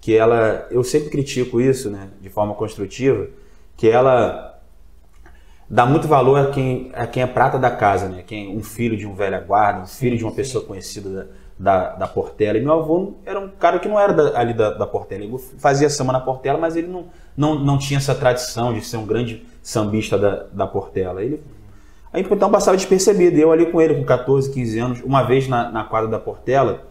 que 0.00 0.14
ela, 0.16 0.66
eu 0.70 0.84
sempre 0.84 1.08
critico 1.08 1.60
isso, 1.60 1.90
né, 1.90 2.10
de 2.20 2.28
forma 2.28 2.54
construtiva, 2.54 3.26
que 3.74 3.88
ela 3.88 4.60
dá 5.68 5.86
muito 5.86 6.06
valor 6.06 6.38
a 6.38 6.50
quem, 6.50 6.90
a 6.94 7.06
quem 7.06 7.22
é 7.22 7.26
prata 7.26 7.58
da 7.58 7.70
casa, 7.70 8.08
né, 8.08 8.22
quem 8.26 8.54
um 8.54 8.62
filho 8.62 8.96
de 8.98 9.06
um 9.06 9.14
velho 9.14 9.42
guarda, 9.46 9.80
um 9.80 9.86
filho 9.86 10.16
de 10.16 10.22
uma 10.24 10.32
pessoa 10.32 10.62
conhecida 10.62 11.08
da, 11.08 11.26
da, 11.58 11.90
da 11.94 12.06
Portela. 12.06 12.58
E 12.58 12.60
meu 12.62 12.72
avô 12.74 13.14
era 13.24 13.38
um 13.38 13.48
cara 13.48 13.78
que 13.78 13.88
não 13.88 13.98
era 13.98 14.12
da- 14.12 14.38
ali 14.38 14.52
da, 14.52 14.70
da 14.70 14.86
Portela. 14.86 15.24
Ele 15.24 15.38
fazia 15.58 15.88
samba 15.88 16.12
na 16.12 16.20
Portela, 16.20 16.58
mas 16.58 16.76
ele 16.76 16.88
não, 16.88 17.06
não, 17.36 17.54
não 17.58 17.78
tinha 17.78 17.98
essa 17.98 18.14
tradição 18.14 18.72
de 18.74 18.84
ser 18.84 18.96
um 18.96 19.06
grande 19.06 19.44
sambista 19.62 20.18
da, 20.18 20.44
da 20.52 20.66
Portela. 20.66 21.22
Ele 21.22 21.40
Aí 22.12 22.24
então 22.30 22.48
passava 22.48 22.76
despercebido. 22.76 23.36
Eu 23.36 23.50
ali 23.50 23.66
com 23.66 23.80
ele, 23.80 23.96
com 23.96 24.04
14, 24.04 24.48
15 24.52 24.78
anos, 24.78 25.00
uma 25.02 25.24
vez 25.24 25.48
na, 25.48 25.68
na 25.70 25.82
quadra 25.82 26.08
da 26.08 26.18
Portela, 26.18 26.84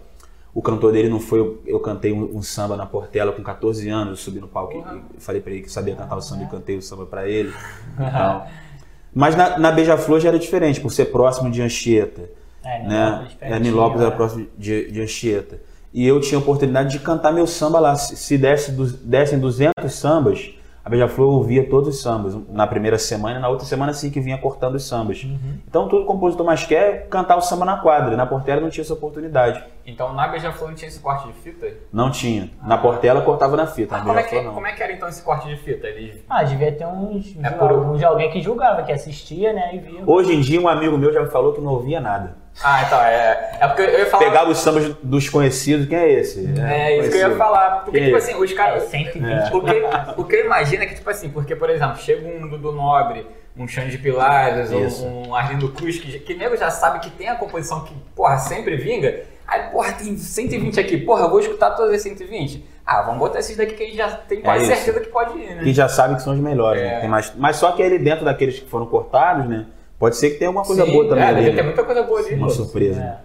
o 0.53 0.61
cantor 0.61 0.91
dele 0.91 1.07
não 1.07 1.19
foi. 1.19 1.39
Eu, 1.39 1.61
eu 1.65 1.79
cantei 1.79 2.11
um, 2.11 2.35
um 2.37 2.41
samba 2.41 2.75
na 2.75 2.85
Portela 2.85 3.31
com 3.31 3.41
14 3.41 3.87
anos, 3.89 4.09
eu 4.09 4.15
subi 4.17 4.41
no 4.41 4.49
palco 4.49 4.73
e, 5.13 5.17
e 5.17 5.21
falei 5.21 5.39
pra 5.39 5.53
ele 5.53 5.61
que 5.61 5.71
sabia 5.71 5.95
cantar 5.95 6.17
o 6.17 6.21
samba 6.21 6.43
e 6.43 6.47
cantei 6.47 6.77
o 6.77 6.81
samba 6.81 7.05
pra 7.05 7.25
ele. 7.27 7.53
Mas 9.15 9.35
na, 9.35 9.57
na 9.57 9.71
Beija-Flor 9.71 10.19
já 10.19 10.29
era 10.29 10.39
diferente, 10.39 10.81
por 10.81 10.91
ser 10.91 11.05
próximo 11.05 11.49
de 11.49 11.61
Anchieta. 11.61 12.29
É, 12.65 12.79
né? 12.83 12.87
Nilópolis, 12.87 13.37
É, 13.41 13.59
Nilópolis 13.59 14.01
era 14.01 14.11
próximo 14.11 14.47
de, 14.57 14.91
de 14.91 15.01
Anchieta. 15.01 15.59
E 15.93 16.07
eu 16.07 16.19
tinha 16.19 16.39
a 16.39 16.41
oportunidade 16.41 16.89
de 16.89 16.99
cantar 16.99 17.31
meu 17.31 17.45
samba 17.45 17.79
lá. 17.79 17.95
Se, 17.95 18.15
se 18.15 18.37
desse, 18.37 18.71
du- 18.71 18.85
dessem 19.03 19.37
200 19.39 19.93
sambas, 19.93 20.55
a 20.83 20.89
Beija-Flor 20.89 21.29
ouvia 21.29 21.69
todos 21.69 21.95
os 21.95 22.01
sambas. 22.01 22.35
Na 22.49 22.65
primeira 22.65 22.97
semana 22.97 23.37
e 23.37 23.41
na 23.41 23.47
outra 23.47 23.65
semana 23.65 23.93
sim 23.93 24.09
que 24.09 24.19
vinha 24.19 24.37
cortando 24.39 24.73
os 24.75 24.87
sambas. 24.87 25.23
Uhum. 25.23 25.37
Então 25.67 25.87
tudo 25.87 26.05
compositor 26.05 26.43
mais 26.45 26.65
quer 26.65 27.07
cantar 27.09 27.37
o 27.37 27.41
samba 27.41 27.63
na 27.63 27.77
quadra. 27.77 28.17
Na 28.17 28.25
Portela 28.25 28.59
não 28.59 28.69
tinha 28.71 28.81
essa 28.83 28.93
oportunidade. 28.93 29.63
Então 29.85 30.11
na 30.13 30.27
Beija-Flor 30.27 30.69
não 30.69 30.75
tinha 30.75 30.87
esse 30.89 30.99
corte 30.99 31.27
de 31.27 31.33
fita? 31.33 31.67
Não 31.91 32.09
tinha. 32.09 32.49
Na 32.65 32.77
Portela 32.77 33.21
cortava 33.21 33.55
na 33.55 33.67
fita. 33.67 33.95
Ah, 33.95 33.99
Na 33.99 34.03
como, 34.05 34.19
é 34.19 34.23
que, 34.23 34.41
não. 34.41 34.53
como 34.55 34.65
é 34.65 34.71
que 34.73 34.81
era 34.81 34.93
então 34.93 35.07
esse 35.07 35.21
corte 35.21 35.47
de 35.47 35.57
fita? 35.57 35.85
Eles... 35.87 36.21
Ah, 36.27 36.43
devia 36.43 36.71
ter 36.71 36.87
uns, 36.87 37.35
É 37.41 37.49
de, 37.51 37.55
por- 37.55 37.69
algum- 37.69 37.95
de 37.97 38.03
alguém 38.03 38.31
que 38.31 38.41
julgava, 38.41 38.81
que 38.81 38.91
assistia, 38.91 39.53
né, 39.53 39.75
e 39.75 39.79
via. 39.79 40.01
Hoje 40.07 40.33
em 40.33 40.41
dia 40.41 40.59
um 40.59 40.67
amigo 40.67 40.97
meu 40.97 41.13
já 41.13 41.21
me 41.21 41.29
falou 41.29 41.53
que 41.53 41.61
não 41.61 41.71
ouvia 41.71 42.01
nada. 42.01 42.41
Ah, 42.63 42.83
então, 42.85 42.99
é. 43.01 43.57
É 43.61 43.67
porque 43.67 43.81
eu 43.81 43.99
ia 43.99 44.05
falar. 44.05 44.25
Pegava 44.25 44.49
os 44.51 44.57
sambas 44.59 44.93
dos 45.01 45.29
conhecidos. 45.29 45.87
Quem 45.87 45.97
é 45.97 46.11
esse? 46.19 46.53
É 46.61 46.99
isso 46.99 47.09
que 47.09 47.17
eu 47.17 47.29
ia 47.29 47.35
falar. 47.35 47.83
Porque, 47.83 47.97
Que 47.99 48.05
tipo 48.05 48.17
isso? 48.17 48.29
assim, 48.31 48.41
os 48.43 48.53
caras. 48.53 48.83
É, 48.83 48.87
120. 48.87 49.53
O 49.55 49.61
que, 49.61 50.21
o 50.21 50.23
que 50.25 50.35
eu 50.35 50.45
imagino 50.45 50.83
é 50.83 50.85
que, 50.85 50.95
tipo 50.95 51.09
assim, 51.09 51.29
porque, 51.29 51.55
por 51.55 51.69
exemplo, 51.69 51.97
chega 51.97 52.27
um 52.27 52.47
Dudu 52.47 52.71
Nobre, 52.71 53.25
um 53.57 53.67
Xande 53.67 53.91
de 53.91 53.97
Pilares, 53.97 54.69
Isso. 54.71 55.03
ou 55.05 55.27
um 55.29 55.35
Arlindo 55.35 55.69
Cruz, 55.69 55.99
que, 55.99 56.19
que 56.19 56.35
nego 56.35 56.55
já 56.55 56.69
sabe 56.69 56.99
que 56.99 57.09
tem 57.09 57.27
a 57.27 57.35
composição 57.35 57.83
que, 57.83 57.93
porra, 58.15 58.37
sempre 58.37 58.75
vinga. 58.77 59.21
Aí, 59.47 59.63
porra, 59.71 59.91
tem 59.93 60.15
120 60.15 60.79
aqui. 60.79 60.97
Porra, 60.97 61.23
eu 61.23 61.29
vou 61.29 61.39
escutar 61.39 61.71
todas 61.71 61.93
as 61.95 62.01
120. 62.01 62.63
Ah, 62.85 63.01
vamos 63.01 63.19
botar 63.19 63.39
esses 63.39 63.55
daqui 63.57 63.73
que 63.73 63.83
a 63.83 63.85
gente 63.85 63.97
já 63.97 64.09
tem 64.11 64.41
quase 64.41 64.65
isso. 64.65 64.75
certeza 64.75 64.99
que 64.99 65.09
pode 65.11 65.37
ir, 65.39 65.55
né? 65.55 65.63
Que 65.63 65.73
já 65.73 65.87
sabe 65.89 66.15
que 66.15 66.21
são 66.21 66.33
os 66.33 66.39
melhores, 66.39 66.81
É. 66.81 66.85
né? 66.85 66.99
Tem 67.01 67.09
mais, 67.09 67.33
mas 67.35 67.55
só 67.55 67.71
que 67.71 67.81
ali 67.81 67.97
dentro 67.97 68.25
daqueles 68.25 68.59
que 68.59 68.69
foram 68.69 68.85
cortados, 68.85 69.47
né? 69.47 69.65
Pode 69.99 70.17
ser 70.17 70.31
que 70.31 70.37
tenha 70.37 70.49
alguma 70.49 70.65
coisa 70.65 70.85
Sim, 70.85 70.91
boa 70.91 71.07
também 71.07 71.23
é, 71.23 71.27
ali. 71.27 71.35
deve 71.37 71.49
né? 71.51 71.55
ter 71.57 71.63
muita 71.63 71.83
coisa 71.83 72.03
boa 72.03 72.19
ali. 72.19 72.35
Uma 72.35 72.47
pô. 72.47 72.53
surpresa. 72.53 73.01
É. 73.01 73.17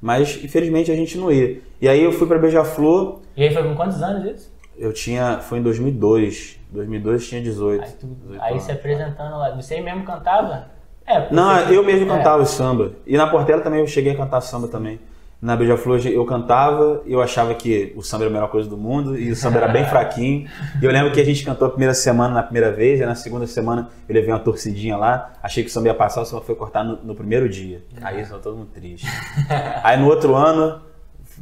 Mas 0.00 0.42
infelizmente 0.44 0.90
a 0.90 0.96
gente 0.96 1.16
não 1.16 1.30
ia. 1.32 1.60
E 1.80 1.88
aí 1.88 2.02
eu 2.02 2.12
fui 2.12 2.26
pra 2.26 2.38
Beija-Flor, 2.38 3.20
E 3.36 3.42
aí 3.44 3.52
foi 3.52 3.62
com 3.62 3.74
quantos 3.74 4.02
anos 4.02 4.24
isso? 4.34 4.52
eu 4.76 4.92
tinha. 4.92 5.38
Foi 5.40 5.58
em 5.58 5.62
2002. 5.62 6.58
2002 6.70 7.22
eu 7.22 7.28
tinha 7.28 7.40
18. 7.42 7.82
Aí, 7.84 7.90
tu, 8.00 8.06
18 8.06 8.42
aí 8.42 8.60
se 8.60 8.72
apresentando 8.72 9.38
lá. 9.38 9.50
Você 9.54 9.80
mesmo 9.80 10.04
cantava? 10.04 10.66
É, 11.06 11.32
Não, 11.32 11.60
eu 11.70 11.84
mesmo 11.84 12.10
é. 12.10 12.16
cantava 12.16 12.42
o 12.42 12.46
samba. 12.46 12.92
E 13.06 13.16
na 13.16 13.26
Portela 13.26 13.60
também 13.62 13.80
eu 13.80 13.86
cheguei 13.86 14.12
a 14.12 14.16
cantar 14.16 14.40
samba 14.40 14.68
também. 14.68 14.98
Na 15.44 15.54
Beija-Flor 15.54 16.00
eu 16.06 16.24
cantava, 16.24 17.02
eu 17.04 17.20
achava 17.20 17.52
que 17.52 17.92
o 17.94 18.02
samba 18.02 18.24
era 18.24 18.30
a 18.30 18.32
melhor 18.32 18.48
coisa 18.48 18.66
do 18.66 18.78
mundo 18.78 19.18
e 19.18 19.30
o 19.30 19.36
samba 19.36 19.58
era 19.58 19.68
bem 19.68 19.84
fraquinho. 19.90 20.48
E 20.80 20.82
eu 20.82 20.90
lembro 20.90 21.12
que 21.12 21.20
a 21.20 21.24
gente 21.24 21.44
cantou 21.44 21.68
a 21.68 21.70
primeira 21.70 21.92
semana 21.92 22.32
na 22.32 22.42
primeira 22.42 22.72
vez, 22.72 22.98
e 22.98 23.04
na 23.04 23.14
segunda 23.14 23.46
semana 23.46 23.90
eu 24.08 24.14
levei 24.14 24.32
uma 24.32 24.38
torcidinha 24.38 24.96
lá, 24.96 25.34
achei 25.42 25.62
que 25.62 25.68
o 25.68 25.72
samba 25.72 25.88
ia 25.88 25.94
passar, 25.94 26.22
o 26.22 26.24
samba 26.24 26.40
foi 26.40 26.54
cortar 26.54 26.82
no, 26.82 26.96
no 27.04 27.14
primeiro 27.14 27.46
dia. 27.46 27.84
Aí 28.00 28.22
estava 28.22 28.40
todo 28.40 28.56
mundo 28.56 28.70
triste. 28.72 29.06
Aí 29.84 30.00
no 30.00 30.06
outro 30.06 30.34
ano, 30.34 30.80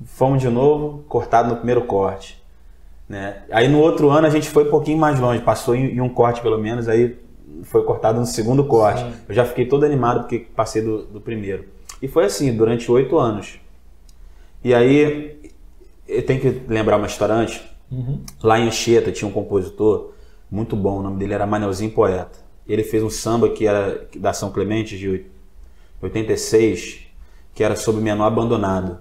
fomos 0.05 0.43
de 0.43 0.49
novo, 0.49 1.05
cortado 1.09 1.51
no 1.51 1.55
primeiro 1.55 1.83
corte. 1.83 2.43
Né? 3.09 3.37
Aí 3.53 3.69
no 3.69 3.79
outro 3.79 4.11
ano 4.11 4.27
a 4.27 4.31
gente 4.31 4.51
foi 4.51 4.67
um 4.67 4.71
pouquinho 4.71 4.99
mais 4.99 5.21
longe, 5.21 5.41
passou 5.43 5.77
em, 5.77 5.95
em 5.95 6.01
um 6.01 6.09
corte 6.09 6.41
pelo 6.41 6.59
menos, 6.59 6.89
aí 6.89 7.17
foi 7.63 7.85
cortado 7.85 8.19
no 8.19 8.27
segundo 8.27 8.65
corte. 8.65 9.07
Eu 9.29 9.35
já 9.37 9.45
fiquei 9.45 9.65
todo 9.65 9.87
animado 9.87 10.23
porque 10.23 10.41
passei 10.41 10.83
do, 10.83 11.05
do 11.05 11.21
primeiro. 11.21 11.67
E 12.03 12.09
foi 12.09 12.25
assim, 12.25 12.53
durante 12.53 12.91
oito 12.91 13.17
anos. 13.17 13.62
E 14.65 14.73
aí, 14.75 15.53
eu 16.09 16.25
tenho 16.25 16.41
que 16.41 16.63
lembrar 16.69 16.97
uma 16.97 17.07
história 17.07 17.35
antes. 17.35 17.61
Uhum. 17.91 18.21
Lá 18.43 18.59
em 18.59 18.69
Anchieta 18.69 19.13
tinha 19.13 19.29
um 19.29 19.33
compositor 19.33 20.13
muito 20.51 20.77
bom, 20.77 20.99
o 20.99 21.03
nome 21.03 21.19
dele 21.19 21.35
era 21.35 21.47
Manelzinho 21.47 21.91
Poeta. 21.91 22.39
Ele 22.69 22.85
fez 22.85 23.03
um 23.03 23.11
samba 23.11 23.49
que 23.49 23.67
era 23.67 24.07
da 24.17 24.33
São 24.33 24.53
Clemente 24.53 24.97
de 24.99 25.27
86, 26.01 27.07
que 27.55 27.65
era 27.65 27.75
sobre 27.75 28.01
menor 28.01 28.27
abandonado. 28.27 28.99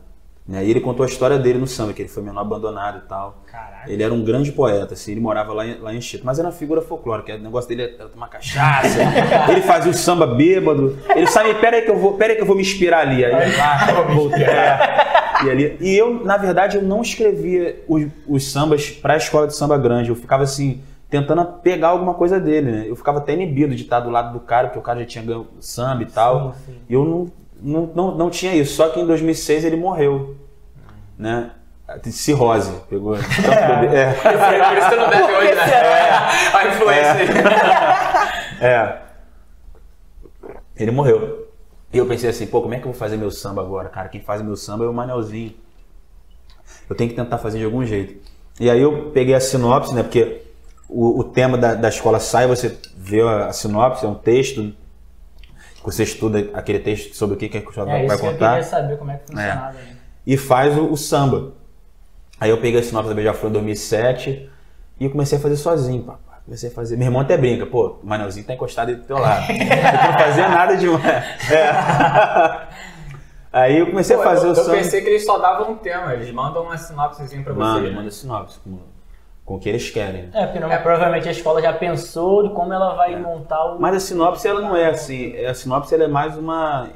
Né? 0.52 0.66
E 0.66 0.70
ele 0.70 0.82
contou 0.82 1.06
a 1.06 1.08
história 1.08 1.40
dele 1.40 1.58
no 1.58 1.66
samba, 1.66 1.94
que 1.94 2.02
ele 2.02 2.10
foi 2.10 2.22
menor 2.22 2.42
abandonado 2.42 2.98
e 3.06 3.08
tal. 3.08 3.42
Caralho. 3.50 3.90
Ele 3.90 4.04
era 4.04 4.14
um 4.14 4.22
grande 4.22 4.52
poeta, 4.52 4.96
assim, 4.96 5.14
ele 5.14 5.22
morava 5.22 5.54
lá 5.54 5.66
em, 5.66 5.80
lá 5.80 5.94
em 5.94 5.98
Anchieta, 5.98 6.26
mas 6.26 6.40
era 6.40 6.50
uma 6.50 6.54
figura 6.54 6.82
folclórica, 6.82 7.34
o 7.34 7.40
negócio 7.40 7.70
dele 7.70 7.96
era 7.98 8.10
tomar 8.10 8.28
cachaça, 8.28 9.00
ele 9.50 9.62
fazia 9.62 9.90
o 9.90 9.94
samba 9.94 10.28
bêbado, 10.28 11.00
ele 11.16 11.26
sabe, 11.28 11.54
pera 11.54 11.78
aí 11.78 11.84
que 11.84 11.90
eu 11.90 11.98
vou, 11.98 12.16
pera 12.16 12.34
aí 12.34 12.36
que 12.36 12.42
eu 12.42 12.46
vou 12.46 12.58
me 12.58 12.62
inspirar 12.62 13.00
ali, 13.00 13.24
aí 13.24 13.34
ele 13.34 13.56
lá, 13.56 13.88
é, 15.42 15.46
e, 15.46 15.50
ali, 15.50 15.78
e 15.80 15.98
eu, 15.98 16.22
na 16.26 16.36
verdade, 16.36 16.76
eu 16.76 16.84
não 16.84 17.02
escrevia 17.02 17.82
os, 17.88 18.08
os 18.28 18.52
sambas 18.52 18.90
para 18.90 19.14
a 19.14 19.18
escola 19.18 19.48
de 19.48 19.56
samba 19.56 19.78
grande, 19.78 20.10
eu 20.10 20.16
ficava 20.18 20.44
assim, 20.44 20.82
tentando 21.10 21.46
pegar 21.64 21.90
alguma 21.90 22.14
coisa 22.14 22.42
dele, 22.42 22.72
né, 22.72 22.86
eu 22.88 22.96
ficava 22.98 23.20
até 23.20 23.34
inibido 23.34 23.74
de 23.74 23.84
estar 23.84 24.02
do 24.02 24.10
lado 24.10 24.34
do 24.34 24.42
cara, 24.42 24.68
porque 24.68 24.80
o 24.80 24.84
cara 24.84 25.00
já 25.00 25.06
tinha 25.06 25.24
ganho 25.24 25.48
samba 25.62 26.04
e 26.04 26.08
tal, 26.08 26.56
Sim, 26.66 26.74
sim. 26.74 26.80
e 26.90 26.94
eu 26.94 27.06
não, 27.06 27.32
não, 27.62 27.86
não, 27.96 28.16
não 28.16 28.30
tinha 28.30 28.54
isso, 28.56 28.76
só 28.76 28.90
que 28.90 29.00
em 29.00 29.06
2006 29.06 29.64
ele 29.66 29.76
morreu, 29.78 30.36
né, 31.18 31.52
cirrose, 32.06 32.72
pegou, 32.90 33.16
tanto 33.20 33.80
beber- 33.82 33.94
é. 33.94 34.14
Por 34.14 34.78
isso 34.78 34.90
que 34.90 34.96
eu 34.96 35.00
não 35.02 35.10
bebe 35.10 35.34
hoje, 35.34 35.56
né? 35.56 35.64
A 36.54 36.68
influência 36.68 37.14
aí. 38.60 38.66
É. 38.68 39.02
Ele 40.78 40.92
morreu. 40.92 41.48
E 41.94 41.98
eu 41.98 42.06
pensei 42.06 42.30
assim, 42.30 42.48
pô, 42.48 42.62
como 42.62 42.74
é 42.74 42.78
que 42.80 42.84
eu 42.88 42.92
vou 42.92 43.00
fazer 43.00 43.18
meu 43.18 43.30
samba 43.30 43.62
agora? 43.62 43.90
Cara, 43.90 44.08
quem 44.08 44.22
faz 44.22 44.42
meu 44.42 44.56
samba 44.56 44.86
é 44.86 44.88
o 44.88 44.94
Manelzinho. 44.94 45.54
Eu 46.90 46.96
tenho 46.96 47.10
que 47.10 47.16
tentar 47.16 47.38
fazer 47.38 47.60
de 47.60 47.66
algum 47.66 47.86
jeito. 47.86 48.16
E 48.60 48.70
aí 48.70 48.82
eu 48.82 49.12
peguei 49.14 49.34
a 49.36 49.40
sinopse, 49.42 49.94
né? 49.94 50.02
Porque 50.04 50.44
o, 50.88 51.20
o 51.20 51.24
tema 51.26 51.58
da, 51.58 51.74
da 51.74 51.90
escola 51.90 52.20
sai, 52.20 52.48
você 52.48 52.78
vê 52.96 53.22
a, 53.22 53.48
a 53.48 53.54
sinopse, 53.54 54.06
é 54.06 54.08
um 54.08 54.16
texto. 54.16 54.74
Você 55.84 56.04
estuda 56.04 56.50
aquele 56.54 56.80
texto 56.80 57.16
sobre 57.16 57.36
o 57.36 57.38
que, 57.40 57.50
que 57.50 57.58
a 57.58 57.60
escola 57.62 57.90
É 57.90 57.94
vai 57.94 58.06
isso 58.06 58.18
que 58.20 58.26
eu 58.26 58.32
contar 58.34 58.50
queria 58.52 58.64
saber 58.64 58.98
como 58.98 59.12
é 59.12 59.18
que 59.18 59.28
funcionava. 59.28 59.74
né? 59.74 59.96
e 60.28 60.38
faz 60.38 60.78
o, 60.78 60.86
o 60.92 60.98
samba. 60.98 61.54
Aí 62.40 62.50
eu 62.50 62.58
peguei 62.60 62.80
a 62.80 62.84
sinopse 62.84 63.10
da 63.10 63.16
Beija-Flor 63.16 63.50
em 63.50 63.54
2007 63.54 64.50
e 65.00 65.06
eu 65.06 65.10
comecei 65.12 65.38
a 65.38 65.42
fazer 65.42 65.56
sozinho, 65.58 66.04
papai. 66.04 66.40
Comecei 66.46 66.70
a 66.70 66.74
fazer. 66.74 66.98
Meu 66.98 67.06
irmão 67.08 67.22
até 67.22 67.38
brinca, 67.38 67.66
pô, 67.66 68.00
o 68.04 68.06
Manelzinho 68.08 68.46
tá 68.46 68.54
encostado 68.54 68.96
do 68.96 69.04
teu 69.04 69.18
lado. 69.18 69.46
eu 69.52 69.58
não 70.12 70.20
fazia 70.20 70.50
nada 70.50 70.76
de. 70.76 70.88
É. 70.88 72.68
Aí 73.54 73.78
eu 73.80 73.88
comecei 73.88 74.16
Pô, 74.16 74.22
a 74.22 74.26
fazer 74.26 74.46
eu, 74.48 74.52
o 74.52 74.56
eu 74.56 74.64
samba. 74.64 74.78
pensei 74.78 75.02
que 75.02 75.10
eles 75.10 75.26
só 75.26 75.38
davam 75.38 75.72
um 75.74 75.76
tema, 75.76 76.14
eles 76.14 76.32
mandam 76.32 76.64
uma 76.64 76.78
sinopsezinha 76.78 77.44
pra 77.44 77.54
você. 77.54 77.60
Manda, 77.60 77.90
né? 77.90 77.96
manda 77.96 78.12
sinopse 78.12 78.60
com, 79.52 79.56
o 79.58 79.60
que 79.60 79.70
eles 79.70 79.90
querem. 79.90 80.30
É, 80.34 80.46
porque 80.46 80.60
não- 80.60 80.70
provavelmente 80.82 81.28
a 81.28 81.32
escola 81.32 81.62
já 81.62 81.74
pensou 81.74 82.48
de 82.48 82.54
como 82.54 82.72
ela 82.74 82.94
É. 82.94 82.96
vai 82.96 83.20
montar 83.22 83.64
o. 83.74 83.80
Mas 83.80 83.96
a 83.96 84.00
sinopse 84.00 84.48
ela 84.48 84.62
não 84.62 84.76
é 84.76 84.88
assim. 84.90 85.36
A 85.46 85.54
sinopse 85.54 85.94
ela 85.94 86.04
é 86.06 86.08
mais 86.08 86.38
uma. 86.38 86.90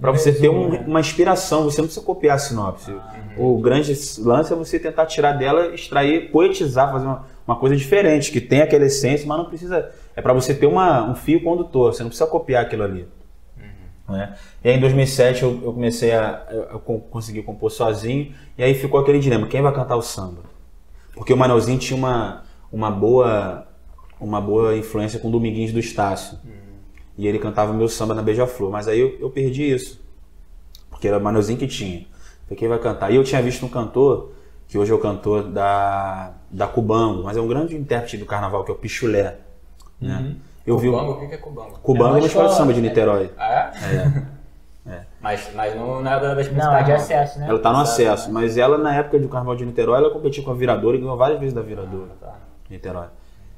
Para 0.00 0.12
você 0.12 0.32
ter 0.32 0.48
um- 0.48 0.80
uma 0.86 1.00
inspiração, 1.00 1.64
você 1.64 1.80
não 1.80 1.86
precisa 1.86 2.04
copiar 2.06 2.36
a 2.36 2.38
sinopse. 2.38 2.94
O 3.36 3.58
grande 3.58 3.92
lance 4.18 4.52
é 4.52 4.56
você 4.56 4.78
tentar 4.78 5.04
tirar 5.06 5.32
dela, 5.32 5.74
extrair, 5.74 6.30
poetizar, 6.30 6.90
fazer 6.90 7.04
uma, 7.06 7.26
uma 7.46 7.56
coisa 7.56 7.76
diferente, 7.76 8.32
que 8.32 8.40
tem 8.40 8.62
aquela 8.62 8.86
essência, 8.86 9.26
mas 9.26 9.36
não 9.38 9.44
precisa. 9.44 9.90
É 10.16 10.22
para 10.22 10.32
você 10.32 10.54
ter 10.54 10.66
uma, 10.66 11.02
um 11.04 11.14
fio 11.14 11.42
condutor, 11.44 11.92
você 11.92 12.02
não 12.02 12.08
precisa 12.10 12.28
copiar 12.28 12.62
aquilo 12.64 12.82
ali. 12.82 13.06
né? 14.08 14.34
E 14.64 14.68
aí 14.70 14.76
em 14.76 14.80
2007 14.80 15.42
eu, 15.42 15.60
eu 15.62 15.72
comecei 15.72 16.12
a. 16.12 16.42
Eu, 16.50 16.62
eu 16.72 16.78
con- 16.80 16.98
consegui 16.98 17.42
compor 17.42 17.70
sozinho, 17.70 18.34
e 18.58 18.64
aí 18.64 18.74
ficou 18.74 18.98
aquele 19.00 19.18
dilema: 19.20 19.46
quem 19.46 19.62
vai 19.62 19.72
cantar 19.72 19.96
o 19.96 20.02
samba? 20.02 20.49
Porque 21.20 21.34
o 21.34 21.36
Manelzinho 21.36 21.78
tinha 21.78 21.98
uma, 21.98 22.44
uma, 22.72 22.90
boa, 22.90 23.66
uma 24.18 24.40
boa 24.40 24.74
influência 24.74 25.20
com 25.20 25.28
o 25.28 25.30
Dominguinhos 25.30 25.70
do 25.70 25.78
Estácio. 25.78 26.38
E 27.18 27.26
ele 27.26 27.38
cantava 27.38 27.74
meu 27.74 27.88
samba 27.90 28.14
na 28.14 28.22
Beija-Flor. 28.22 28.70
Mas 28.70 28.88
aí 28.88 28.98
eu, 28.98 29.18
eu 29.20 29.28
perdi 29.28 29.70
isso. 29.70 30.00
Porque 30.88 31.06
era 31.06 31.18
o 31.18 31.20
Manelzinho 31.20 31.58
que 31.58 31.66
tinha. 31.66 32.06
Falei, 32.44 32.58
quem 32.58 32.66
vai 32.66 32.78
cantar? 32.78 33.10
E 33.10 33.16
eu 33.16 33.22
tinha 33.22 33.42
visto 33.42 33.66
um 33.66 33.68
cantor, 33.68 34.32
que 34.66 34.78
hoje 34.78 34.92
é 34.92 34.94
o 34.94 34.98
cantor 34.98 35.42
da, 35.42 36.32
da 36.50 36.66
Cubango, 36.66 37.22
mas 37.24 37.36
é 37.36 37.40
um 37.42 37.46
grande 37.46 37.76
intérprete 37.76 38.16
do 38.16 38.24
carnaval, 38.24 38.64
que 38.64 38.70
é 38.70 38.74
o 38.74 38.78
Pichulé. 38.78 39.36
Né? 40.00 40.36
Eu 40.66 40.78
vi 40.78 40.88
Cubango, 40.88 41.12
o 41.12 41.22
o 41.22 41.28
que 41.28 41.34
é 41.34 41.36
Cubango? 41.36 41.78
Cubango 41.82 42.04
É 42.04 42.06
é 42.06 42.12
uma 42.12 42.18
uma 42.20 42.26
escola 42.28 42.48
de 42.48 42.54
samba 42.54 42.72
de 42.72 42.80
Niterói. 42.80 43.30
Ah, 43.36 43.72
é? 43.74 43.94
É. 43.94 44.22
Mas, 45.20 45.50
mas 45.54 45.74
não, 45.76 46.00
não 46.02 46.10
é 46.12 46.18
da- 46.20 46.34
das 46.34 46.46
Não, 46.46 46.54
principais. 46.54 46.82
é 46.82 46.84
de 46.84 46.92
acesso, 46.92 47.38
né? 47.38 47.46
Ela 47.48 47.58
tá 47.58 47.72
no 47.72 47.78
acesso, 47.80 48.32
mas 48.32 48.56
ela 48.56 48.78
na 48.78 48.94
época 48.96 49.18
do 49.18 49.28
carnaval 49.28 49.54
de 49.54 49.66
Niterói, 49.66 49.98
ela 49.98 50.10
competiu 50.10 50.42
com 50.42 50.50
a 50.50 50.54
Viradora 50.54 50.96
e 50.96 51.00
ganhou 51.00 51.16
várias 51.16 51.38
vezes 51.38 51.54
da 51.54 51.60
Viradora. 51.60 52.10
Tá. 52.20 52.34
Niterói. 52.70 53.06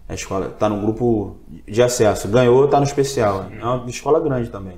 A 0.09 0.15
escola 0.15 0.49
tá 0.59 0.69
no 0.69 0.81
grupo 0.81 1.37
de 1.69 1.81
acesso. 1.83 2.27
Ganhou, 2.29 2.67
tá 2.67 2.79
no 2.79 2.85
especial. 2.85 3.47
É 3.59 3.65
uma 3.65 3.89
escola 3.89 4.19
grande 4.21 4.51
também. 4.51 4.77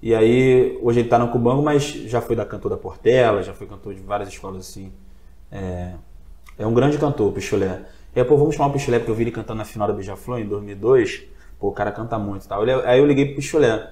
E 0.00 0.14
aí, 0.14 0.78
hoje 0.82 1.00
ele 1.00 1.08
tá 1.08 1.18
no 1.18 1.28
Cubango, 1.28 1.62
mas 1.62 1.82
já 1.84 2.20
foi 2.20 2.36
da 2.36 2.44
cantor 2.44 2.70
da 2.70 2.76
Portela, 2.76 3.42
já 3.42 3.52
foi 3.52 3.66
cantor 3.66 3.92
de 3.92 4.00
várias 4.00 4.28
escolas 4.28 4.58
assim. 4.68 4.92
É, 5.50 5.92
é 6.58 6.66
um 6.66 6.72
grande 6.72 6.96
cantor, 6.98 7.28
o 7.30 7.32
Pichulé. 7.32 7.80
E 8.14 8.20
aí, 8.20 8.24
pô, 8.24 8.36
vamos 8.36 8.54
chamar 8.54 8.68
o 8.68 8.72
Pichulé, 8.72 8.98
porque 8.98 9.10
eu 9.10 9.14
vi 9.16 9.24
ele 9.24 9.32
cantando 9.32 9.58
na 9.58 9.64
final 9.64 9.88
da 9.88 9.94
Beija-Flor 9.94 10.38
em 10.38 10.46
2002. 10.46 11.24
Pô, 11.58 11.68
o 11.68 11.72
cara 11.72 11.90
canta 11.90 12.16
muito 12.18 12.44
e 12.44 12.48
tal. 12.48 12.62
Ele- 12.62 12.72
Aí 12.86 12.98
eu 13.00 13.06
liguei 13.06 13.26
pro 13.26 13.36
Pichulé. 13.36 13.90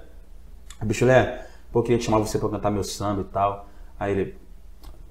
Pichulé, 0.87 1.47
pô, 1.75 1.81
eu 1.81 1.83
queria 1.83 2.01
chamar 2.01 2.19
você 2.19 2.39
pra 2.39 2.49
cantar 2.49 2.71
meu 2.71 2.85
samba 2.85 3.23
e 3.23 3.25
tal. 3.25 3.67
Aí 3.99 4.13
ele, 4.13 4.37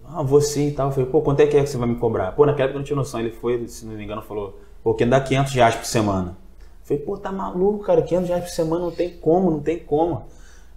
ah, 0.08 0.24
vou 0.24 0.39
sim 0.39 0.70
e 0.70 0.72
tal. 0.72 0.88
Eu 0.88 0.91
falei, 0.93 1.10
pô, 1.10 1.22
quanto 1.22 1.41
é 1.41 1.46
que 1.46 1.58
é 1.58 1.62
que 1.62 1.70
você 1.70 1.77
vai 1.77 1.89
me 1.89 1.96
cobrar? 1.96 2.32
Pô, 2.32 2.46
naquela 2.46 2.63
época 2.70 2.77
eu 2.77 2.79
não 2.79 2.86
tinha 2.86 2.96
noção. 2.96 3.20
Ele 3.20 3.32
foi, 3.32 3.67
se 3.67 3.86
não 3.86 3.93
me 3.93 4.01
engano, 4.03 4.22
falou, 4.22 4.58
pô, 4.82 4.93
quem 4.93 5.08
dá 5.08 5.20
500 5.20 5.53
reais 5.53 5.75
por 5.75 5.86
semana. 5.86 6.38
Eu 6.62 6.88
falei, 6.88 7.03
pô, 7.03 7.17
tá 7.17 7.34
maluco, 7.34 7.84
cara, 7.84 8.01
500 8.01 8.29
reais 8.29 8.43
por 8.46 8.50
semana, 8.51 8.86
não 8.86 8.91
tem 8.91 9.10
como, 9.10 9.51
não 9.51 9.60
tem 9.60 9.77
como. 9.77 10.24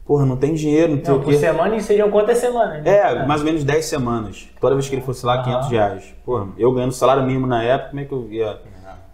Porra, 0.04 0.26
não 0.26 0.36
tem 0.36 0.54
dinheiro, 0.54 0.92
não 0.92 0.98
tem 1.00 1.12
Não, 1.12 1.20
o 1.20 1.22
por 1.24 1.32
quê. 1.32 1.38
semana 1.38 1.76
e 1.76 1.82
seriam 1.82 2.10
quantas 2.10 2.38
semanas? 2.38 2.82
né? 2.82 2.96
É, 2.96 3.26
mais 3.26 3.40
ou 3.40 3.46
menos 3.46 3.62
10 3.64 3.84
semanas. 3.84 4.48
Toda 4.60 4.74
vez 4.74 4.88
que 4.88 4.94
ele 4.94 5.02
fosse 5.02 5.24
lá, 5.24 5.42
500 5.42 5.68
reais. 5.68 6.14
Porra, 6.24 6.48
eu 6.58 6.72
ganhando 6.72 6.92
salário 6.92 7.22
mínimo 7.24 7.46
na 7.46 7.62
época, 7.62 7.90
como 7.90 8.00
é 8.00 8.04
que 8.04 8.12
eu 8.12 8.28
ia, 8.30 8.60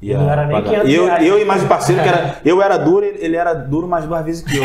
ia 0.02 0.18
Não 0.18 0.28
era 0.30 0.44
nem 0.46 0.56
pagar? 0.56 0.80
500 0.80 0.92
eu, 0.94 1.06
reais. 1.06 1.26
eu 1.26 1.38
e 1.38 1.44
mais 1.44 1.62
o 1.62 1.68
parceiro, 1.68 2.02
que 2.02 2.08
era, 2.08 2.36
eu 2.44 2.60
era 2.60 2.76
duro, 2.76 3.06
ele 3.06 3.36
era 3.36 3.54
duro 3.54 3.86
mais 3.86 4.04
duas 4.04 4.24
vezes 4.24 4.42
que 4.42 4.56
eu. 4.56 4.64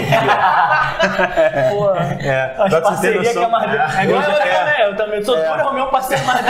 Pô, 1.69 1.91
É, 1.95 2.55
as 2.57 2.79
parcerias 2.81 3.31
que 3.31 3.37
é 3.37 3.47
mais. 3.47 3.97
É 3.97 4.03
igual 4.03 4.21
eu, 4.23 4.31
É. 4.31 4.65
né? 4.65 4.89
Eu 4.89 4.95
também 4.95 5.23
sou 5.23 5.35
duro, 5.35 5.47
arrumei 5.47 5.83
um 5.83 5.89
parceiro 5.89 6.25
mais 6.25 6.41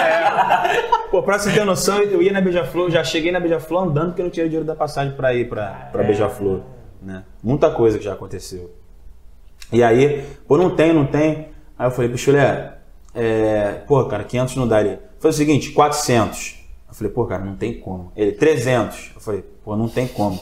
Pô, 1.11 1.21
pra 1.21 1.37
você 1.37 1.51
ter 1.51 1.65
noção, 1.65 1.99
eu 1.99 2.21
ia 2.21 2.31
na 2.31 2.41
Beija-Flor, 2.41 2.89
já 2.89 3.03
cheguei 3.03 3.31
na 3.31 3.39
Beija-Flor 3.39 3.83
andando 3.83 4.07
porque 4.07 4.21
eu 4.21 4.25
não 4.25 4.31
tinha 4.31 4.45
dinheiro 4.45 4.65
da 4.65 4.75
passagem 4.75 5.13
pra 5.13 5.33
ir 5.33 5.49
pra, 5.49 5.89
pra 5.91 6.03
Beija-Flor. 6.03 6.61
Né? 7.01 7.23
Muita 7.43 7.69
coisa 7.69 7.97
que 7.97 8.03
já 8.05 8.13
aconteceu. 8.13 8.71
E 9.71 9.83
aí, 9.83 10.25
pô, 10.47 10.57
não 10.57 10.69
tem, 10.69 10.93
não 10.93 11.05
tem. 11.05 11.49
Aí 11.77 11.87
eu 11.87 11.91
falei, 11.91 12.09
Pichulé, 12.09 12.73
é, 13.13 13.81
pô, 13.87 14.03
cara, 14.05 14.23
500 14.23 14.55
não 14.55 14.67
daria. 14.67 15.01
Foi 15.19 15.29
o 15.29 15.33
seguinte, 15.33 15.71
400. 15.71 16.56
Eu 16.97 16.99
falei, 16.99 17.13
pô, 17.13 17.25
cara, 17.25 17.45
não 17.45 17.55
tem 17.55 17.79
como. 17.79 18.11
Ele, 18.15 18.31
300. 18.31 19.11
Eu 19.15 19.21
falei, 19.21 19.45
pô, 19.63 19.77
não 19.77 19.87
tem 19.87 20.07
como. 20.07 20.39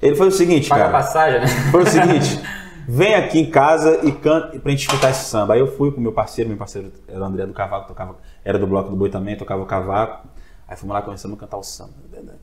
Ele 0.00 0.14
foi 0.14 0.28
o 0.28 0.30
seguinte, 0.30 0.68
Paga 0.68 0.84
cara. 0.84 0.92
passagem, 0.98 1.40
né? 1.40 1.46
Foi 1.70 1.82
o 1.82 1.86
seguinte, 1.86 2.38
vem 2.86 3.14
aqui 3.14 3.38
em 3.40 3.50
casa 3.50 4.00
e 4.04 4.12
canta 4.12 4.58
pra 4.58 4.70
gente 4.70 4.80
escutar 4.80 5.10
esse 5.10 5.24
samba. 5.24 5.54
Aí 5.54 5.60
eu 5.60 5.66
fui 5.66 5.90
com 5.90 6.00
meu 6.00 6.12
parceiro, 6.12 6.50
meu 6.50 6.58
parceiro 6.58 6.92
era 7.08 7.18
o 7.18 7.24
André 7.24 7.46
do 7.46 7.54
Cavaco, 7.54 7.88
tocava, 7.88 8.16
era 8.44 8.58
do 8.58 8.66
Bloco 8.66 8.90
do 8.90 8.96
Boi 8.96 9.08
também, 9.08 9.36
tocava 9.36 9.62
o 9.62 9.66
cavaco. 9.66 10.28
Aí 10.68 10.76
fomos 10.76 10.92
lá, 10.94 11.00
começamos 11.00 11.36
a 11.38 11.40
cantar 11.40 11.56
o 11.56 11.62
samba. 11.62 11.94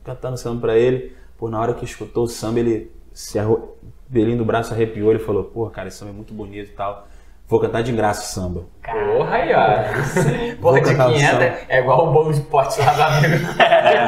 Cantando 0.02 0.34
o 0.34 0.38
samba 0.38 0.60
pra 0.60 0.76
ele. 0.76 1.14
Pô, 1.38 1.48
na 1.48 1.60
hora 1.60 1.74
que 1.74 1.84
escutou 1.84 2.24
o 2.24 2.28
samba, 2.28 2.58
ele 2.58 2.90
se 3.12 3.38
arro... 3.38 3.76
pelinho 4.10 4.38
do 4.38 4.44
braço 4.44 4.74
arrepiou, 4.74 5.10
ele 5.10 5.20
falou, 5.20 5.44
pô, 5.44 5.70
cara, 5.70 5.88
esse 5.88 5.98
samba 5.98 6.10
é 6.10 6.14
muito 6.14 6.34
bonito 6.34 6.70
e 6.70 6.74
tal. 6.74 7.06
Vou 7.46 7.60
cantar 7.60 7.82
de 7.82 7.92
graça 7.92 8.22
o 8.22 8.24
samba. 8.24 8.64
Porra 8.82 9.36
aí, 9.36 9.52
ó. 9.54 10.56
Porra 10.62 10.80
de 10.80 10.90
cantar 10.90 11.10
o 11.10 11.12
500 11.12 11.30
samba. 11.30 11.44
é 11.68 11.78
igual 11.78 12.08
o 12.08 12.12
bolo 12.12 12.32
de 12.32 12.40
pote 12.40 12.80
lá 12.80 12.92
do 12.94 13.02
amigo. 13.02 13.44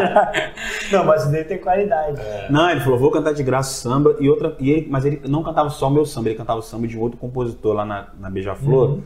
Não, 0.91 1.05
mas 1.05 1.27
o 1.27 1.31
dele 1.31 1.45
tem 1.45 1.59
qualidade. 1.59 2.21
Não, 2.49 2.71
ele 2.71 2.81
falou, 2.81 2.99
vou 2.99 3.11
cantar 3.11 3.35
de 3.35 3.43
graça 3.43 3.71
o 3.71 3.75
samba 3.75 4.17
e 4.21 4.29
outra. 4.29 4.57
E 4.59 4.71
ele, 4.71 4.87
mas 4.89 5.05
ele 5.05 5.21
não 5.29 5.43
cantava 5.43 5.69
só 5.69 5.89
o 5.89 5.91
meu 5.91 6.07
samba, 6.07 6.31
ele 6.31 6.39
cantava 6.39 6.61
o 6.61 6.63
samba 6.63 6.87
de 6.87 6.97
um 6.97 7.03
outro 7.03 7.19
compositor 7.19 7.75
lá 7.75 7.85
na, 7.85 8.09
na 8.19 8.31
Beija-Flor. 8.31 9.01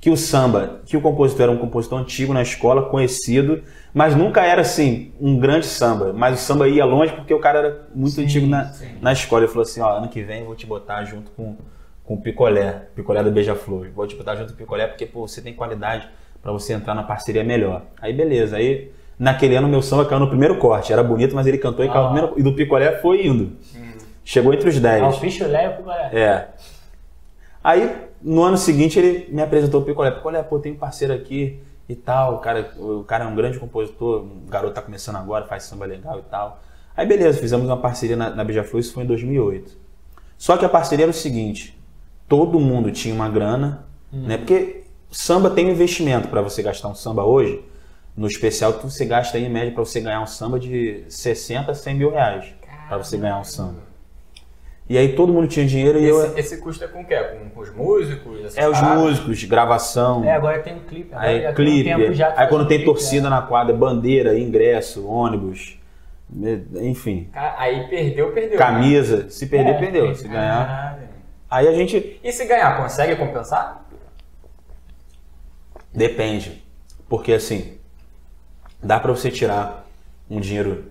Que 0.00 0.10
o 0.10 0.16
samba, 0.16 0.80
que 0.84 0.96
o 0.96 1.00
compositor 1.00 1.44
era 1.44 1.52
um 1.52 1.56
compositor 1.56 1.98
antigo 1.98 2.34
na 2.34 2.42
escola, 2.42 2.90
conhecido, 2.90 3.62
mas 3.92 4.14
nunca 4.14 4.44
era 4.44 4.60
assim, 4.60 5.12
um 5.18 5.38
grande 5.38 5.66
samba. 5.66 6.12
Mas 6.12 6.40
o 6.40 6.42
samba 6.42 6.68
ia 6.68 6.84
longe 6.84 7.12
porque 7.12 7.32
o 7.32 7.38
cara 7.38 7.58
era 7.58 7.86
muito 7.94 8.20
antigo 8.20 8.46
na, 8.46 8.70
na 9.00 9.12
escola. 9.12 9.42
Ele 9.44 9.48
falou 9.48 9.62
assim, 9.62 9.80
ó, 9.80 9.96
ano 9.96 10.08
que 10.08 10.22
vem 10.22 10.40
eu 10.40 10.46
vou 10.46 10.54
te 10.54 10.66
botar 10.66 11.04
junto 11.04 11.30
com, 11.30 11.56
com 12.04 12.14
o 12.14 12.20
Picolé, 12.20 12.82
Picolé 12.94 13.22
da 13.22 13.30
Beija-Flor. 13.30 13.88
Vou 13.94 14.06
te 14.06 14.14
botar 14.14 14.36
junto 14.36 14.48
com 14.48 14.54
o 14.54 14.56
Picolé 14.58 14.86
porque, 14.86 15.06
pô, 15.06 15.26
você 15.26 15.40
tem 15.40 15.54
qualidade 15.54 16.08
pra 16.42 16.52
você 16.52 16.74
entrar 16.74 16.94
na 16.94 17.02
parceria 17.02 17.42
melhor. 17.42 17.82
Aí 18.00 18.12
beleza, 18.12 18.56
aí 18.56 18.92
naquele 19.18 19.56
ano 19.56 19.66
meu 19.68 19.80
samba 19.80 20.04
caiu 20.04 20.20
no 20.20 20.28
primeiro 20.28 20.58
corte. 20.58 20.92
Era 20.92 21.02
bonito, 21.02 21.34
mas 21.34 21.46
ele 21.46 21.56
cantou 21.58 21.84
e 21.84 21.88
caiu 21.88 22.02
no 22.02 22.06
Ah. 22.08 22.12
primeiro. 22.12 22.38
E 22.38 22.42
do 22.42 22.52
Picolé 22.54 23.00
foi 23.00 23.26
indo. 23.26 23.56
Chegou 24.24 24.52
entre 24.54 24.68
os 24.68 24.78
10. 24.78 25.02
Ah, 25.02 25.08
o 25.08 25.12
Fichulé 25.12 25.64
e 25.64 25.68
o 25.68 25.76
Picolé. 25.76 26.10
É. 26.12 26.48
Aí, 27.62 27.94
no 28.22 28.42
ano 28.42 28.56
seguinte, 28.56 28.98
ele 28.98 29.26
me 29.32 29.42
apresentou 29.42 29.80
o 29.80 29.84
Picolé. 29.84 30.10
Picolé, 30.10 30.42
pô, 30.42 30.58
tem 30.58 30.72
um 30.72 30.76
parceiro 30.76 31.12
aqui 31.14 31.60
e 31.88 31.94
tal. 31.94 32.36
O 32.36 32.38
cara, 32.38 32.70
o 32.78 33.04
cara 33.04 33.24
é 33.24 33.26
um 33.26 33.34
grande 33.34 33.58
compositor, 33.58 34.22
um 34.22 34.46
garoto 34.48 34.74
tá 34.74 34.82
começando 34.82 35.16
agora, 35.16 35.46
faz 35.46 35.62
samba 35.64 35.84
legal 35.86 36.18
e 36.18 36.22
tal. 36.22 36.60
Aí, 36.96 37.06
beleza, 37.06 37.38
fizemos 37.38 37.66
uma 37.66 37.76
parceria 37.78 38.16
na, 38.16 38.30
na 38.30 38.44
Beija-Flor, 38.44 38.80
isso 38.80 38.92
foi 38.92 39.04
em 39.04 39.06
2008. 39.06 39.72
Só 40.38 40.56
que 40.56 40.64
a 40.64 40.68
parceria 40.68 41.04
era 41.04 41.10
o 41.10 41.14
seguinte: 41.14 41.78
todo 42.28 42.58
mundo 42.60 42.90
tinha 42.90 43.14
uma 43.14 43.28
grana, 43.28 43.84
né? 44.12 44.36
Porque 44.38 44.84
samba 45.10 45.50
tem 45.50 45.66
um 45.66 45.70
investimento 45.70 46.28
para 46.28 46.40
você 46.42 46.62
gastar 46.62 46.88
um 46.88 46.94
samba 46.94 47.24
hoje. 47.24 47.62
No 48.16 48.26
especial, 48.28 48.72
tu- 48.74 48.88
você 48.90 49.04
gasta 49.04 49.36
aí, 49.36 49.44
em 49.44 49.50
média 49.50 49.72
para 49.72 49.84
você 49.84 50.00
ganhar 50.00 50.20
um 50.20 50.26
samba 50.26 50.58
de 50.58 51.02
60 51.08 51.72
a 51.72 51.74
100 51.74 51.94
mil 51.96 52.10
reais. 52.10 52.46
Para 52.88 52.98
você 52.98 53.16
ganhar 53.16 53.38
um 53.40 53.44
samba. 53.44 53.82
E 54.88 54.98
aí 54.98 55.14
todo 55.16 55.32
mundo 55.32 55.48
tinha 55.48 55.64
dinheiro 55.66 55.98
e 55.98 56.04
eu. 56.04 56.22
Esse, 56.26 56.38
esse 56.40 56.56
custo 56.58 56.84
é 56.84 56.86
com 56.86 57.00
o 57.00 57.04
quê? 57.06 57.16
Com, 57.16 57.48
com 57.50 57.60
os 57.60 57.74
músicos? 57.74 58.54
É 58.56 58.68
os 58.68 58.78
paradas? 58.78 59.02
músicos, 59.02 59.42
gravação, 59.44 60.22
É, 60.24 60.32
agora 60.34 60.58
tem 60.60 60.74
um 60.76 60.80
clipe. 60.80 61.08
Aí 61.12 61.48
um 61.50 61.54
clipe, 61.54 62.12
já 62.14 62.32
que 62.32 62.40
aí 62.40 62.48
quando 62.48 62.68
tem 62.68 62.78
clipe, 62.78 62.92
torcida 62.92 63.30
na 63.30 63.40
quadra, 63.40 63.74
bandeira, 63.74 64.38
ingresso, 64.38 65.06
ônibus, 65.08 65.78
me- 66.28 66.62
enfim, 66.82 67.28
Aí 67.32 67.88
perdeu, 67.88 68.30
perdeu. 68.32 68.50
né? 68.50 68.56
camisa, 68.58 69.30
se 69.30 69.46
perder, 69.46 69.70
É, 69.70 69.78
perdeu, 69.78 70.14
se 70.14 70.28
ganhar. 70.28 70.98
Aí 71.54 71.68
a 71.68 71.72
gente 71.72 72.18
E 72.24 72.32
se 72.32 72.44
ganhar, 72.46 72.76
consegue 72.76 73.14
compensar? 73.14 73.86
depende, 75.92 76.64
porque 77.08 77.32
assim, 77.32 77.78
dá 78.82 78.98
pra 78.98 79.12
você 79.12 79.30
tirar 79.30 79.86
um 80.28 80.40
dinheiro, 80.40 80.86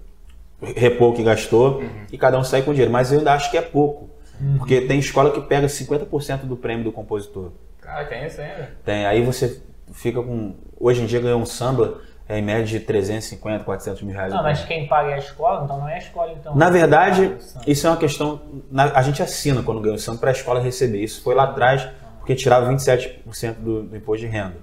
repor 0.62 1.10
o 1.12 1.14
que 1.14 1.22
gastou 1.24 1.80
Uhum. 1.80 2.06
e 2.10 2.18
cada 2.18 2.40
um 2.40 2.44
sai 2.46 2.62
com 2.62 2.72
dinheiro, 2.72 2.92
mas 2.94 3.12
eu 3.12 3.18
ainda 3.20 3.34
acho 3.34 3.52
que 3.52 3.58
é 3.58 3.62
pouco, 3.62 4.10
porque 4.58 4.80
tem 4.82 5.00
escola 5.00 5.32
que 5.32 5.42
pega 5.42 5.68
50% 5.68 6.46
do 6.46 6.56
prêmio 6.56 6.86
do 6.86 6.92
compositor. 6.94 7.52
Cara, 7.82 8.06
tem 8.06 8.26
isso 8.26 8.40
ainda. 8.40 8.72
Tem, 8.86 9.06
aí 9.06 9.22
você 9.22 9.62
fica 9.92 10.22
com. 10.24 10.56
Hoje 10.80 11.02
em 11.02 11.06
dia 11.06 11.20
ganhar 11.20 11.36
um 11.36 11.46
samba 11.46 12.00
é 12.34 12.40
em 12.40 12.42
média 12.42 12.66
de 12.66 12.80
350, 12.80 13.64
400 13.64 14.02
mil 14.02 14.14
reais. 14.16 14.34
Não, 14.34 14.42
mas 14.44 14.64
quem 14.66 14.88
paga 14.88 15.12
é 15.12 15.14
a 15.14 15.18
escola, 15.18 15.64
então 15.64 15.78
não 15.80 15.88
é 15.88 15.96
a 15.96 15.98
escola, 16.00 16.32
então. 16.32 16.56
Na 16.56 16.70
verdade, 16.70 17.36
Ah, 17.56 17.62
isso 17.68 17.86
é 17.88 17.90
uma 17.90 17.98
questão. 17.98 18.42
na- 18.72 18.92
a 18.94 19.02
gente 19.02 19.22
assina 19.22 19.62
quando 19.64 19.80
ganha 19.82 19.96
o 19.96 20.00
samba 20.00 20.20
para 20.20 20.30
a 20.30 20.34
escola 20.34 20.60
receber. 20.60 21.04
Isso 21.04 21.22
foi 21.24 21.36
lá 21.36 21.44
atrás, 21.44 21.88
porque 22.20 22.36
tirava 22.36 22.68
27% 22.70 23.56
do, 23.60 23.84
do 23.84 23.96
imposto 23.98 24.26
de 24.26 24.32
renda. 24.32 24.56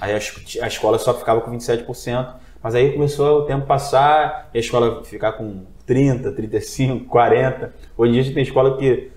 Aí 0.00 0.12
a, 0.12 0.16
a 0.16 0.66
escola 0.66 0.98
só 0.98 1.14
ficava 1.14 1.40
com 1.40 1.50
27%, 1.50 2.34
mas 2.62 2.74
aí 2.74 2.92
começou 2.92 3.40
o 3.40 3.42
tempo 3.46 3.66
passar 3.66 4.50
e 4.52 4.58
a 4.58 4.60
escola 4.60 5.04
ficar 5.04 5.32
com 5.32 5.62
30, 5.86 6.32
35, 6.32 7.04
40. 7.06 7.72
Hoje 7.96 8.10
em 8.10 8.12
dia 8.14 8.20
a 8.22 8.24
gente 8.24 8.34
tem 8.34 8.42
escola 8.42 8.76
que 8.76 9.10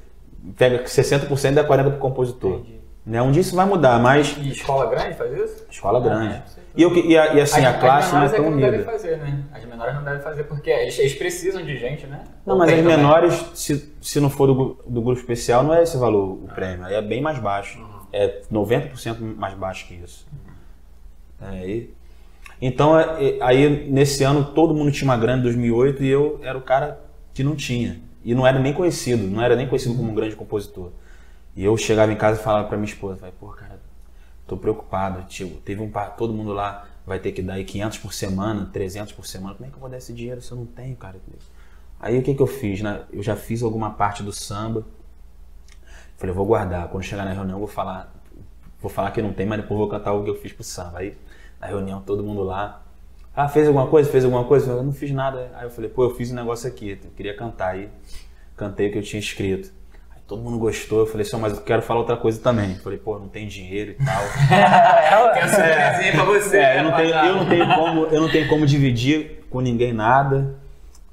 pega 0.57 0.83
60% 0.83 1.51
e 1.51 1.55
dá 1.55 1.63
40% 1.63 1.67
para 1.67 1.87
o 1.95 1.97
compositor. 1.99 2.51
Entendi. 2.59 2.76
Né? 3.07 3.21
Um 3.21 3.31
dia 3.31 3.39
isso 3.39 3.55
vai 3.55 3.65
mudar, 3.65 3.97
mas 4.01 4.35
E 4.37 4.49
escola 4.49 4.85
grande 4.89 5.15
faz 5.15 5.31
isso? 5.31 5.65
escola 5.71 6.01
grande. 6.01 6.33
é. 6.33 6.43
E, 6.75 6.83
eu 6.83 6.93
e 6.93 7.17
a- 7.17 7.33
e 7.35 7.39
assim, 7.41 7.61
As- 7.65 7.75
a 7.75 7.79
classe 7.79 8.07
as 8.07 8.11
não 8.13 8.19
é 8.19 8.21
menores 8.25 8.35
tão 8.43 8.51
não 8.51 8.57
devem 8.59 8.79
unida. 8.79 8.91
fazer, 8.91 9.17
né? 9.17 9.43
As 9.53 9.63
menores 9.65 9.95
não 9.95 10.03
devem 10.03 10.21
fazer 10.21 10.43
porque 10.43 10.69
eles, 10.69 10.99
eles 10.99 11.15
precisam 11.15 11.63
de 11.63 11.77
gente, 11.77 12.05
né? 12.05 12.25
Não, 12.45 12.55
Ou 12.55 12.59
mas 12.59 12.69
as 12.69 12.77
também? 12.77 12.97
menores, 12.97 13.45
se, 13.55 13.93
se 14.01 14.19
não 14.19 14.29
for 14.29 14.47
do, 14.47 14.77
do 14.85 15.01
grupo 15.01 15.19
especial, 15.19 15.63
não 15.63 15.73
é 15.73 15.83
esse 15.83 15.95
valor 15.97 16.33
o 16.43 16.47
prêmio. 16.53 16.85
Aí 16.85 16.95
é 16.95 17.01
bem 17.01 17.21
mais 17.21 17.39
baixo. 17.39 17.79
É 18.11 18.41
90% 18.51 19.17
mais 19.37 19.53
baixo 19.53 19.87
que 19.87 19.93
isso. 19.95 20.27
É, 21.41 21.65
e- 21.67 21.93
então, 22.61 22.99
é- 22.99 23.23
é- 23.23 23.37
aí 23.41 23.89
nesse 23.89 24.23
ano 24.23 24.43
todo 24.53 24.73
mundo 24.73 24.91
tinha 24.91 25.09
uma 25.09 25.17
grana 25.17 25.39
em 25.39 25.43
2008 25.43 26.03
e 26.03 26.07
eu 26.09 26.39
era 26.43 26.57
o 26.57 26.61
cara 26.61 26.99
que 27.33 27.41
não 27.43 27.55
tinha. 27.55 27.99
E 28.23 28.35
não 28.35 28.45
era 28.45 28.59
nem 28.59 28.73
conhecido, 28.73 29.23
não 29.27 29.41
era 29.41 29.55
nem 29.55 29.65
conhecido 29.67 29.95
como 29.95 30.11
um 30.11 30.15
grande 30.15 30.35
compositor. 30.35 30.91
E 31.57 31.65
eu 31.65 31.75
chegava 31.75 32.13
em 32.13 32.15
casa 32.15 32.39
e 32.39 32.43
falava 32.43 32.67
pra 32.67 32.77
minha 32.77 32.87
esposa, 32.87 33.15
vai, 33.15 33.31
pô, 33.31 33.47
cara, 33.47 33.81
tô 34.45 34.55
preocupado, 34.55 35.23
tio, 35.27 35.59
teve 35.65 35.81
um 35.81 35.89
par, 35.89 36.15
todo 36.15 36.31
mundo 36.31 36.53
lá 36.53 36.87
vai 37.03 37.17
ter 37.17 37.31
que 37.31 37.41
dar 37.41 37.55
aí 37.55 37.65
500 37.65 37.97
por 37.97 38.13
semana, 38.13 38.69
300 38.71 39.11
por 39.13 39.25
semana, 39.25 39.55
como 39.55 39.65
é 39.65 39.69
que 39.71 39.75
eu 39.75 39.79
vou 39.79 39.89
dar 39.89 39.97
esse 39.97 40.13
dinheiro 40.13 40.39
se 40.39 40.51
eu 40.51 40.57
não 40.57 40.67
tenho, 40.67 40.95
cara? 40.95 41.19
Aí 41.99 42.15
o 42.19 42.21
que 42.21 42.35
que 42.35 42.41
eu 42.43 42.45
fiz, 42.45 42.81
né? 42.81 43.05
Eu 43.11 43.23
já 43.23 43.35
fiz 43.35 43.63
alguma 43.63 43.89
parte 43.89 44.21
do 44.21 44.31
samba, 44.31 44.85
falei, 46.15 46.35
vou 46.35 46.45
guardar, 46.45 46.89
quando 46.89 47.03
chegar 47.03 47.25
na 47.25 47.33
reunião 47.33 47.55
eu 47.55 47.59
vou 47.59 47.67
falar, 47.67 48.13
vou 48.79 48.91
falar 48.91 49.09
que 49.09 49.19
não 49.19 49.33
tem, 49.33 49.47
mas 49.47 49.59
depois 49.59 49.79
vou 49.79 49.89
cantar 49.89 50.13
o 50.13 50.23
que 50.23 50.29
eu 50.29 50.35
fiz 50.35 50.53
pro 50.53 50.63
samba. 50.63 50.99
Aí, 50.99 51.17
na 51.59 51.65
reunião, 51.65 52.03
todo 52.03 52.23
mundo 52.23 52.43
lá, 52.43 52.85
ah, 53.35 53.47
fez 53.47 53.67
alguma 53.67 53.87
coisa? 53.87 54.11
Fez 54.11 54.23
alguma 54.23 54.43
coisa? 54.43 54.71
Eu 54.73 54.83
não 54.83 54.91
fiz 54.91 55.11
nada. 55.11 55.51
Aí 55.55 55.65
eu 55.65 55.71
falei, 55.71 55.89
pô, 55.89 56.03
eu 56.03 56.15
fiz 56.15 56.31
um 56.31 56.35
negócio 56.35 56.67
aqui, 56.67 56.99
eu 57.03 57.11
queria 57.15 57.35
cantar. 57.35 57.69
Aí 57.69 57.89
cantei 58.55 58.89
o 58.89 58.91
que 58.91 58.97
eu 58.97 59.03
tinha 59.03 59.19
escrito. 59.19 59.71
Todo 60.27 60.41
mundo 60.41 60.57
gostou, 60.59 60.99
eu 60.99 61.05
falei, 61.05 61.23
só, 61.25 61.37
mas 61.37 61.53
eu 61.53 61.61
quero 61.61 61.81
falar 61.81 62.01
outra 62.01 62.17
coisa 62.17 62.37
também. 62.41 62.71
Eu 62.71 62.79
falei, 62.81 62.97
pô, 62.99 63.17
não 63.17 63.29
tem 63.29 63.47
dinheiro 63.47 63.91
e 63.91 64.05
tal. 64.05 64.21
Tem 65.33 65.43
uma 65.43 65.49
surpresinha 65.49 66.11
pra 66.11 66.23
você. 66.25 66.57
É, 66.57 66.79
eu 66.79 66.83
não, 66.83 66.91
tenho, 66.97 67.09
eu, 67.15 67.35
não 67.35 67.45
tenho 67.45 67.75
como, 67.75 68.05
eu 68.07 68.21
não 68.21 68.29
tenho 68.29 68.47
como 68.49 68.65
dividir 68.65 69.45
com 69.49 69.61
ninguém 69.61 69.93
nada. 69.93 70.53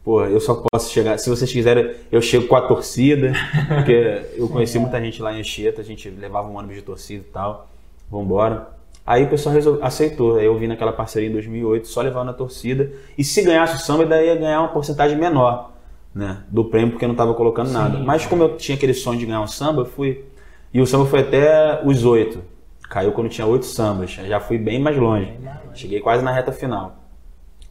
Pô, 0.05 0.24
eu 0.24 0.40
só 0.40 0.62
posso 0.70 0.92
chegar. 0.92 1.16
Se 1.18 1.31
vocês 1.31 1.50
quiserem, 1.50 1.92
eu 2.11 2.20
chego 2.20 2.48
com 2.48 2.57
a 2.57 2.62
torcida. 2.62 3.33
Porque 3.68 4.22
eu 4.37 4.48
conheci 4.48 4.79
muita 4.81 5.00
gente 5.00 5.22
lá 5.22 5.33
em 5.33 5.38
Anchieta, 5.40 5.81
a 5.81 5.85
gente 5.85 6.11
levava 6.11 6.48
um 6.48 6.57
ônibus 6.57 6.77
de 6.77 6.83
torcida 6.83 7.24
e 7.27 7.31
tal. 7.33 7.68
Vambora. 8.11 8.66
Aí 9.07 9.22
o 9.24 9.29
pessoal 9.29 9.55
resol- 9.55 9.79
aceitou. 9.81 10.38
Aí 10.38 10.44
eu 10.46 10.59
vim 10.59 10.66
naquela 10.66 10.92
parceria 10.92 11.29
em 11.29 11.33
2008, 11.33 11.87
só 11.87 12.03
levando 12.03 12.31
a 12.31 12.35
torcida. 12.35 12.90
E 13.16 13.22
se 13.22 13.42
ganhasse 13.42 13.77
o 13.77 13.79
samba, 13.79 14.05
daí 14.05 14.27
ia 14.27 14.35
ganhar 14.35 14.59
uma 14.61 14.68
porcentagem 14.68 15.16
menor 15.16 15.70
né, 16.14 16.44
do 16.48 16.64
prêmio, 16.64 16.92
porque 16.92 17.05
eu 17.05 17.09
não 17.09 17.16
tava 17.16 17.35
colocando 17.35 17.70
nada. 17.70 17.98
Mas 17.98 18.24
como 18.24 18.42
eu 18.44 18.57
tinha 18.57 18.77
aquele 18.77 18.94
sonho 18.94 19.18
de 19.18 19.27
ganhar 19.27 19.40
um 19.40 19.46
samba, 19.46 19.83
eu 19.83 19.87
fui. 19.87 20.24
E 20.72 20.81
o 20.81 20.87
samba 20.87 21.07
foi 21.07 21.20
até 21.20 21.81
os 21.85 22.05
oito. 22.05 22.42
Caiu 22.88 23.12
quando 23.12 23.29
tinha 23.29 23.46
oito 23.46 23.66
sambas. 23.66 24.16
Eu 24.18 24.27
já 24.27 24.38
fui 24.38 24.59
bem 24.59 24.79
mais 24.79 24.96
longe. 24.96 25.33
Cheguei 25.74 26.00
quase 26.00 26.22
na 26.22 26.31
reta 26.31 26.53
final. 26.53 27.05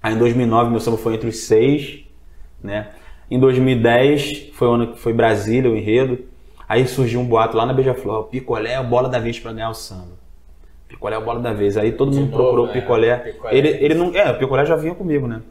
Aí 0.01 0.13
em 0.13 0.17
2009 0.17 0.69
meu 0.69 0.79
samba 0.81 0.97
foi 0.97 1.13
entre 1.13 1.29
os 1.29 1.37
seis, 1.45 2.03
né? 2.61 2.89
Em 3.31 3.39
2010 3.39 4.49
foi 4.53 4.67
o 4.67 4.71
ano 4.71 4.87
que 4.87 4.99
foi 4.99 5.13
Brasília, 5.13 5.71
o 5.71 5.77
enredo. 5.77 6.19
Aí 6.67 6.85
surgiu 6.87 7.21
um 7.21 7.25
boato 7.25 7.55
lá 7.55 7.65
na 7.65 7.73
Beija-Flor, 7.73 8.21
o 8.21 8.23
Picolé 8.23 8.71
é 8.71 8.75
a 8.75 8.83
bola 8.83 9.07
da 9.07 9.19
vez 9.19 9.39
para 9.39 9.53
ganhar 9.53 9.69
o 9.69 9.73
samba. 9.73 10.23
Picolé 10.87 11.15
é 11.15 11.17
a 11.17 11.21
bola 11.21 11.39
da 11.39 11.53
vez. 11.53 11.77
Aí 11.77 11.91
todo 11.93 12.13
mundo 12.13 12.31
novo, 12.31 12.37
procurou 12.37 12.65
o 12.65 12.67
né? 12.67 12.73
Picolé. 12.73 13.17
Picolé. 13.17 13.57
Ele, 13.57 13.67
ele 13.67 13.93
não, 13.93 14.13
é, 14.13 14.31
o 14.31 14.37
Picolé 14.37 14.65
já 14.65 14.75
vinha 14.75 14.93
comigo, 14.93 15.27
né? 15.27 15.41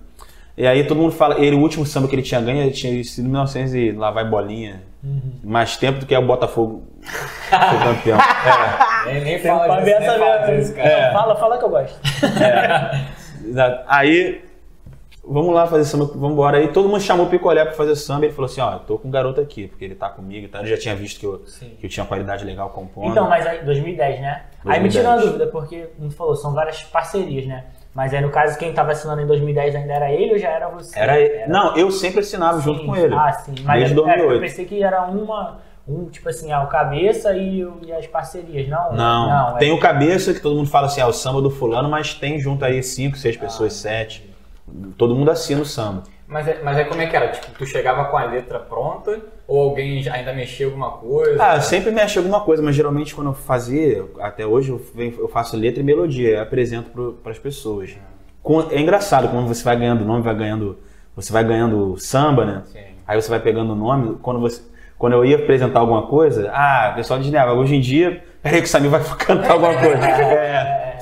E 0.63 0.67
aí 0.69 0.87
todo 0.87 1.01
mundo 1.01 1.11
fala, 1.11 1.41
ele 1.41 1.57
o 1.57 1.59
último 1.59 1.85
samba 1.85 2.07
que 2.07 2.15
ele 2.15 2.23
tinha 2.23 2.41
ganho, 2.41 2.63
ele 2.63 2.71
tinha 2.71 3.03
sido 3.03 3.25
em 3.25 3.31
1900 3.31 3.75
e 3.75 3.91
lá 3.91 4.13
vai 4.13 4.25
bolinha. 4.25 4.81
Mais 5.43 5.77
tempo 5.77 5.99
do 5.99 6.07
que 6.07 6.17
o 6.17 6.23
Botafogo 6.23 6.85
foi 7.03 7.79
campeão. 7.81 8.19
É. 9.05 9.15
Nem, 9.15 9.25
nem 9.25 9.39
fala 9.41 9.81
disso, 9.83 9.99
nem 9.99 10.09
fala 10.09 10.39
disso, 10.47 10.75
cara. 10.77 10.89
É. 10.89 11.13
Fala, 11.13 11.35
fala 11.35 11.59
que 11.59 11.65
eu 11.65 11.71
gosto. 11.71 11.99
Exato. 13.45 13.85
Aí, 13.89 14.45
vamos 15.27 15.53
lá 15.53 15.67
fazer 15.67 15.85
samba, 15.85 16.05
vamos 16.05 16.31
embora. 16.31 16.59
Aí 16.59 16.69
todo 16.69 16.89
mundo 16.89 17.01
chamou 17.01 17.27
o 17.27 17.29
Picolé 17.29 17.65
pra 17.65 17.75
fazer 17.75 17.97
samba. 17.97 18.27
Ele 18.27 18.33
falou 18.33 18.49
assim: 18.49 18.61
Ó, 18.61 18.75
eu 18.75 18.79
tô 18.79 18.99
com 18.99 19.09
um 19.09 19.11
garoto 19.11 19.41
aqui, 19.41 19.67
porque 19.67 19.85
ele 19.85 19.97
tá 19.97 20.09
comigo 20.09 20.47
e 20.47 20.49
tal. 20.49 20.61
Ele 20.61 20.71
já 20.71 20.79
tinha 20.81 20.95
visto 20.95 21.19
que 21.19 21.27
eu, 21.27 21.43
Sim. 21.49 21.73
que 21.81 21.87
eu 21.87 21.91
tinha 21.91 22.07
qualidade 22.07 22.45
legal 22.45 22.71
compondo. 22.71 23.11
Então, 23.11 23.29
mas 23.29 23.45
aí, 23.45 23.65
2010, 23.65 24.21
né? 24.21 24.45
Aí 24.65 24.81
me 24.81 24.89
2010. 24.89 24.93
tirou 24.95 25.13
uma 25.13 25.21
dúvida, 25.21 25.47
porque, 25.49 25.89
como 25.97 26.09
tu 26.09 26.15
falou, 26.15 26.37
são 26.37 26.55
várias 26.55 26.81
parcerias, 26.85 27.45
né? 27.45 27.65
Mas 27.95 28.15
aí, 28.15 28.21
no 28.23 28.31
caso, 28.31 28.59
quem 28.59 28.73
tava 28.73 28.93
assinando 28.93 29.21
em 29.21 29.27
2010 29.27 29.75
ainda 29.77 29.93
era 29.93 30.11
ele 30.11 30.33
ou 30.33 30.39
já 30.39 30.49
era 30.49 30.69
você? 30.69 30.99
Era 30.99 31.21
ele. 31.21 31.47
Não, 31.47 31.77
eu 31.77 31.91
sempre 31.91 32.21
assinava 32.21 32.59
junto 32.61 32.81
Sim. 32.81 32.87
com 32.87 32.97
ele. 32.97 33.15
Ah, 33.15 33.33
sim. 33.33 33.55
Mas 33.65 33.81
Desde 33.81 33.93
é, 33.93 34.03
2008. 34.03 34.33
eu 34.33 34.41
pensei 34.41 34.65
que 34.65 34.83
era 34.83 35.03
uma, 35.05 35.59
um 35.87 36.07
tipo 36.07 36.27
assim, 36.29 36.51
ah, 36.53 36.63
o 36.63 36.69
cabeça 36.69 37.37
e, 37.37 37.67
e 37.85 37.93
as 37.93 38.07
parcerias, 38.07 38.67
não? 38.69 38.95
Não, 38.95 39.57
é- 39.57 39.59
tem 39.59 39.73
o 39.73 39.79
cabeça 39.79 40.33
que 40.33 40.41
todo 40.41 40.57
mundo 40.57 40.71
fala 40.71 40.87
assim, 40.87 41.03
ah, 41.03 41.07
o 41.07 41.13
samba 41.13 41.43
do 41.43 41.51
fulano, 41.51 41.89
mas 41.91 42.15
tem 42.15 42.39
junto 42.41 42.65
aí 42.65 42.83
cinco, 42.83 43.17
seis 43.19 43.37
pessoas, 43.37 43.75
sete. 43.75 44.31
Todo 44.97 45.15
mundo 45.15 45.31
assina 45.31 45.61
o 45.61 45.67
samba. 45.67 46.05
Mas, 46.27 46.49
é- 46.49 46.61
mas 46.63 46.77
aí 46.79 46.85
como 46.87 47.01
é 47.03 47.07
que 47.07 47.15
era? 47.17 47.29
Tipo, 47.29 47.47
tu 47.59 47.67
chegava 47.67 48.05
com 48.07 48.17
a 48.17 48.25
letra 48.25 48.59
pronta 48.59 49.21
ou 49.47 49.61
alguém 49.71 50.09
ainda 50.09 50.33
mexia 50.33 50.67
alguma 50.67 50.91
coisa? 50.93 51.43
Ah, 51.45 51.61
sempre 51.61 51.91
mexe 51.91 52.19
alguma 52.19 52.41
coisa, 52.41 52.63
mas 52.63 52.75
geralmente 52.75 53.15
quando 53.15 53.29
eu 53.29 53.35
fazia, 53.35 54.05
até 54.21 54.47
hoje 54.47 54.71
eu 54.71 54.81
venho- 54.95 55.15
eu 55.19 55.29
faço 55.29 55.57
letra 55.57 55.81
e 55.81 55.85
melodia, 55.85 56.31
eu 56.37 56.43
apresento 56.43 56.91
para 57.23 57.33
as 57.33 57.39
pessoas. 57.39 57.91
Com- 58.43 58.69
É 58.71 58.81
engraçado 58.81 59.29
quando 59.29 59.47
você 59.47 59.63
vai 59.63 59.77
ganhando 59.77 60.05
nome, 60.05 60.23
vai 60.23 60.35
ganhando, 60.35 60.79
você 61.15 61.33
vai 61.33 61.45
ganhando 61.45 61.97
samba, 61.99 62.45
né? 62.45 62.63
Sim. 62.67 62.79
Aí 63.07 63.21
você 63.21 63.29
vai 63.29 63.41
pegando 63.41 63.73
o 63.73 63.77
nome, 63.77 64.17
quando 64.23 64.41
você 64.41 64.63
quando 64.99 65.15
eu 65.15 65.25
ia 65.25 65.35
apresentar 65.37 65.81
alguma 65.81 66.03
coisa, 66.07 66.49
ah, 66.55 66.91
o 66.93 66.95
pessoal 66.95 67.19
né, 67.19 67.45
hoje 67.51 67.75
em 67.75 67.81
dia, 67.81 68.23
peraí 68.41 68.61
que 68.61 68.69
o 68.69 68.71
Samir 68.71 68.89
vai 68.89 69.01
cantar 69.19 69.51
alguma 69.51 69.75
coisa. 69.75 69.99
É, 69.99 70.97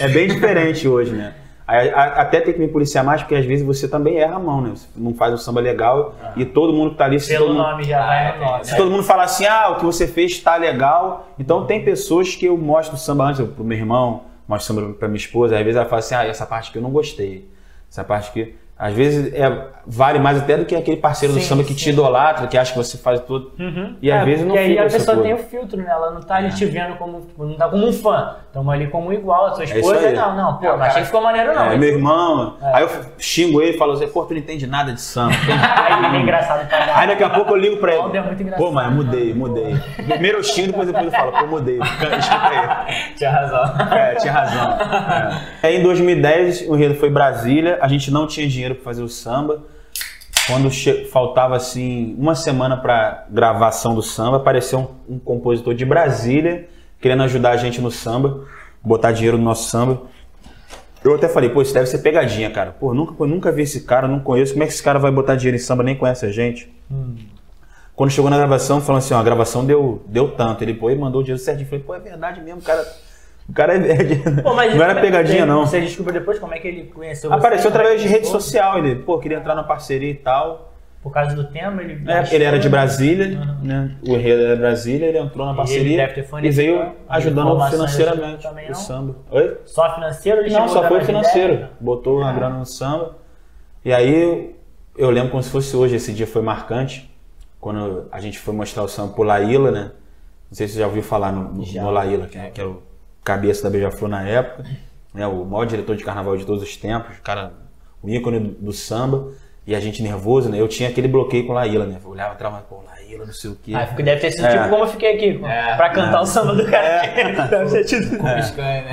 é 0.00 0.08
bem 0.08 0.26
diferente 0.26 0.88
hoje, 0.88 1.12
né? 1.12 1.32
Até 1.66 2.40
tem 2.40 2.54
que 2.54 2.60
me 2.60 2.68
policiar 2.68 3.02
mais, 3.04 3.22
porque 3.22 3.34
às 3.34 3.44
vezes 3.44 3.66
você 3.66 3.88
também 3.88 4.16
erra 4.18 4.36
a 4.36 4.38
mão, 4.38 4.60
né? 4.60 4.70
Você 4.74 4.86
não 4.96 5.12
faz 5.14 5.34
um 5.34 5.36
samba 5.36 5.60
legal 5.60 6.14
e 6.36 6.44
todo 6.44 6.72
mundo 6.72 6.92
que 6.92 6.96
tá 6.96 7.06
ali... 7.06 7.18
se 7.18 7.28
Pelo 7.32 7.46
todo 7.46 7.54
mundo- 7.56 7.66
nome 7.70 7.84
já 7.84 8.06
vai 8.06 8.38
no 8.38 8.44
nome. 8.44 8.64
se 8.64 8.76
todo 8.76 8.90
mundo 8.90 9.02
fala 9.02 9.24
assim, 9.24 9.46
ah, 9.46 9.70
o 9.70 9.76
que 9.76 9.84
você 9.84 10.06
fez 10.06 10.32
está 10.32 10.56
legal. 10.56 11.28
Então 11.38 11.66
tem 11.66 11.84
pessoas 11.84 12.36
que 12.36 12.46
eu 12.46 12.56
mostro 12.56 12.94
o 12.94 12.98
samba 12.98 13.24
antes 13.24 13.44
pro 13.48 13.64
meu 13.64 13.76
irmão, 13.76 14.22
mostro 14.46 14.74
o 14.74 14.80
samba 14.80 14.94
pra 14.94 15.08
minha 15.08 15.18
esposa. 15.18 15.56
Às 15.58 15.62
vezes 15.64 15.76
ela 15.76 15.86
fala 15.88 15.98
assim, 15.98 16.14
ah, 16.14 16.24
essa 16.24 16.46
parte 16.46 16.70
que 16.70 16.78
eu 16.78 16.82
não 16.82 16.90
gostei. 16.90 17.48
Essa 17.90 18.04
parte 18.04 18.30
que. 18.30 18.54
Às 18.78 18.92
vezes 18.92 19.32
é, 19.32 19.68
vale 19.86 20.18
mais 20.18 20.36
até 20.36 20.54
do 20.58 20.66
que 20.66 20.76
aquele 20.76 20.98
parceiro 20.98 21.32
do 21.32 21.40
Sim, 21.40 21.46
samba 21.46 21.62
que 21.62 21.70
sim. 21.70 21.74
te 21.76 21.90
idolatra, 21.90 22.46
que 22.46 22.58
acha 22.58 22.72
que 22.72 22.76
você 22.78 22.98
faz 22.98 23.20
tudo. 23.20 23.52
Uhum. 23.58 23.96
E 24.02 24.12
às 24.12 24.20
É, 24.20 24.24
vezes 24.26 24.40
não 24.42 24.48
porque 24.48 24.58
aí 24.58 24.78
a 24.78 24.82
pessoa 24.82 25.16
coisa. 25.16 25.22
tem 25.22 25.32
o 25.32 25.38
filtro, 25.48 25.78
né? 25.78 25.86
Ela 25.88 26.10
não 26.10 26.20
tá 26.20 26.34
ali 26.36 26.50
te 26.52 26.66
vendo 26.66 26.94
como, 26.96 27.22
tipo, 27.22 27.44
não 27.46 27.54
tá 27.56 27.68
como 27.70 27.86
um 27.88 27.92
fã. 27.92 28.36
Estamos 28.48 28.72
ali 28.74 28.86
como 28.88 29.12
igual, 29.14 29.46
a 29.46 29.54
sua 29.54 29.64
isso 29.64 29.76
esposa, 29.76 29.98
aí. 30.08 30.14
não, 30.14 30.36
não, 30.36 30.56
pô, 30.58 30.64
É, 30.66 30.68
não 30.68 30.74
achei 30.74 30.88
cara- 30.88 31.00
que 31.00 31.06
ficou 31.06 31.22
maneiro 31.22 31.54
não. 31.54 31.64
É, 31.64 31.76
meu 31.78 31.88
irmão. 31.88 32.56
É. 32.62 32.74
Aí 32.76 32.82
eu 32.82 32.90
xingo 33.18 33.62
ele 33.62 33.76
e 33.76 33.78
falo 33.78 33.92
assim, 33.92 34.08
pô, 34.08 34.24
tu 34.24 34.32
não 34.34 34.40
entende 34.40 34.66
nada 34.66 34.92
de 34.92 35.00
samba. 35.00 35.32
Aí 35.56 36.04
ele 36.04 36.16
é 36.18 36.20
engraçado 36.20 36.68
pra 36.68 36.98
Aí 36.98 37.08
daqui 37.08 37.24
a 37.24 37.30
pouco 37.30 37.52
eu 37.52 37.56
ligo 37.56 37.76
pra 37.78 37.94
ele. 37.94 38.16
É 38.16 38.20
muito 38.20 38.42
engraçado. 38.42 38.62
Pô, 38.66 38.72
mas 38.72 38.92
mudei, 38.92 39.32
mudei. 39.32 39.74
Primeiro 40.06 40.38
eu 40.38 40.44
xingo, 40.44 40.66
depois, 40.68 40.86
depois 40.86 41.06
eu 41.06 41.12
falo, 41.12 41.32
pô, 41.32 41.46
mudei. 41.46 41.78
Tinha 43.16 43.30
razão. 43.30 43.64
É, 43.96 44.14
tinha 44.16 44.32
razão. 44.32 44.76
É. 45.62 45.66
Aí 45.68 45.76
em 45.80 45.82
2010 45.82 46.66
o 46.68 46.74
enredo 46.74 46.94
foi 46.96 47.08
Brasília, 47.10 47.78
a 47.80 47.88
gente 47.88 48.10
não 48.10 48.26
tinha 48.26 48.46
dinheiro 48.48 48.65
para 48.74 48.84
fazer 48.84 49.02
o 49.02 49.08
samba. 49.08 49.64
Quando 50.46 50.70
faltava 51.10 51.56
assim 51.56 52.14
uma 52.18 52.34
semana 52.34 52.76
para 52.76 53.26
gravação 53.30 53.94
do 53.94 54.02
samba, 54.02 54.36
apareceu 54.36 54.96
um, 55.08 55.14
um 55.14 55.18
compositor 55.18 55.74
de 55.74 55.84
Brasília 55.84 56.68
querendo 57.00 57.22
ajudar 57.24 57.50
a 57.50 57.56
gente 57.56 57.80
no 57.80 57.90
samba, 57.90 58.44
botar 58.82 59.12
dinheiro 59.12 59.38
no 59.38 59.44
nosso 59.44 59.68
samba. 59.68 60.02
Eu 61.04 61.14
até 61.14 61.28
falei, 61.28 61.50
pô, 61.50 61.62
isso 61.62 61.72
deve 61.72 61.86
ser 61.86 61.98
pegadinha, 61.98 62.50
cara. 62.50 62.72
Pô, 62.72 62.92
nunca, 62.92 63.14
eu 63.22 63.26
nunca 63.28 63.52
vi 63.52 63.62
esse 63.62 63.82
cara, 63.82 64.08
não 64.08 64.18
conheço. 64.18 64.54
Como 64.54 64.64
é 64.64 64.66
que 64.66 64.72
esse 64.72 64.82
cara 64.82 64.98
vai 64.98 65.12
botar 65.12 65.36
dinheiro 65.36 65.56
em 65.56 65.60
samba, 65.60 65.82
nem 65.82 65.94
conhece 65.94 66.26
a 66.26 66.32
gente? 66.32 66.74
Quando 67.94 68.10
chegou 68.10 68.28
na 68.28 68.36
gravação, 68.36 68.80
falou 68.80 68.98
assim, 68.98 69.14
ó, 69.14 69.18
a 69.18 69.22
gravação 69.22 69.64
deu, 69.64 70.02
deu 70.08 70.32
tanto. 70.32 70.64
Ele 70.64 70.74
pô, 70.74 70.90
e 70.90 70.96
mandou 70.96 71.20
o 71.20 71.24
dinheiro 71.24 71.42
certinho. 71.42 71.66
Eu 71.66 71.70
falei, 71.70 71.84
pô, 71.84 71.94
é 71.94 72.00
verdade 72.00 72.40
mesmo, 72.40 72.60
cara. 72.60 72.84
O 73.48 73.52
cara 73.52 73.74
é. 73.74 73.90
é- 73.92 74.42
Pô, 74.42 74.54
não 74.54 74.60
era 74.62 75.00
pegadinha, 75.00 75.46
não. 75.46 75.64
Você 75.66 75.80
descobriu 75.80 76.18
depois 76.20 76.38
como 76.38 76.52
é 76.54 76.58
que 76.58 76.66
ele 76.68 76.84
conheceu 76.84 77.30
você? 77.30 77.36
Apareceu 77.36 77.70
Como 77.70 77.76
é 77.76 77.80
através 77.84 78.02
de 78.02 78.08
rede 78.08 78.26
ficou? 78.26 78.40
social. 78.40 78.78
Ele, 78.78 78.96
pô, 78.96 79.18
queria 79.18 79.38
entrar 79.38 79.54
na 79.54 79.62
parceria 79.62 80.10
e 80.10 80.14
tal. 80.14 80.72
Por 81.02 81.12
causa 81.12 81.36
do 81.36 81.44
tema, 81.44 81.80
ele. 81.82 82.02
É, 82.10 82.34
ele 82.34 82.42
era 82.42 82.58
de 82.58 82.68
Brasília, 82.68 83.38
Uhum. 83.38 83.58
né? 83.62 83.96
O 84.02 84.10
enredo 84.14 84.42
era 84.42 84.54
de 84.56 84.60
Brasília, 84.60 85.06
ele 85.06 85.18
entrou 85.18 85.46
na 85.46 85.54
parceria 85.54 86.12
e 86.42 86.50
veio 86.50 86.92
ajudando 87.08 87.70
financeiramente 87.70 88.48
o 88.70 88.74
samba. 88.74 89.14
Oi? 89.30 89.56
Só 89.64 89.94
financeiro? 89.94 90.40
Ele 90.40 90.50
Não, 90.52 90.66
só 90.68 90.88
foi 90.88 91.02
financeiro. 91.04 91.52
ideia? 91.54 91.70
Botou 91.78 92.18
uma 92.18 92.32
grana 92.32 92.58
no 92.58 92.66
samba. 92.66 93.16
E 93.84 93.92
aí 93.92 94.56
eu 94.98 95.10
lembro 95.10 95.30
como 95.30 95.42
se 95.44 95.50
fosse 95.50 95.76
hoje, 95.76 95.94
esse 95.94 96.12
dia 96.12 96.26
foi 96.26 96.42
marcante. 96.42 97.08
Quando 97.60 98.08
a 98.10 98.18
gente 98.20 98.40
foi 98.40 98.52
mostrar 98.52 98.82
o 98.82 98.88
samba 98.88 99.12
pro 99.12 99.22
Laíla, 99.22 99.70
né? 99.70 99.80
Não 100.50 100.56
sei 100.56 100.66
se 100.66 100.74
você 100.74 100.80
já 100.80 100.86
ouviu 100.86 101.04
falar 101.04 101.30
no, 101.30 101.52
no, 101.52 101.64
no 101.64 101.90
Laíla, 101.90 102.26
que, 102.26 102.36
é- 102.36 102.50
que 102.50 102.60
era 102.60 102.68
o 102.70 102.82
cabeça 103.26 103.64
da 103.64 103.70
Beija-Flor 103.70 104.08
na 104.08 104.22
época. 104.26 104.64
Né? 105.12 105.26
O 105.26 105.44
maior 105.44 105.64
diretor 105.66 105.96
de 105.96 106.04
carnaval 106.04 106.36
de 106.36 106.46
todos 106.46 106.62
os 106.62 106.76
tempos, 106.76 107.18
o 107.18 107.22
cara, 107.22 107.52
o 108.02 108.08
ícone 108.08 108.38
do, 108.38 108.48
do 108.66 108.72
samba. 108.72 109.32
E 109.66 109.74
a 109.74 109.80
gente 109.80 110.00
nervoso, 110.00 110.48
né? 110.48 110.60
Eu 110.60 110.68
tinha 110.68 110.88
aquele 110.88 111.08
bloqueio 111.08 111.44
com 111.44 111.50
o 111.50 111.54
Laíla, 111.56 111.86
né? 111.86 111.98
Eu 112.04 112.10
olhava 112.10 112.36
e 112.36 112.38
falava, 112.38 112.62
pô, 112.68 112.82
Laíla, 112.86 113.26
não 113.26 113.32
sei 113.32 113.50
o 113.50 113.56
quê. 113.56 113.72
Ah, 113.74 113.84
deve 113.84 114.20
ter 114.20 114.30
sido 114.30 114.46
É. 114.46 114.50
tipo 114.56 114.68
como 114.68 114.84
eu 114.84 114.88
fiquei 114.88 115.16
aqui, 115.16 115.44
É. 115.44 115.74
pra 115.74 115.90
cantar 115.90 116.20
o 116.20 116.24
samba 116.26 116.54
do 116.54 116.64
cara. 116.70 117.02
Deve 117.50 117.70
ter 117.72 117.84
tido. 117.84 118.16
Com 118.16 118.32
piscanha, 118.32 118.82
né? 118.84 118.92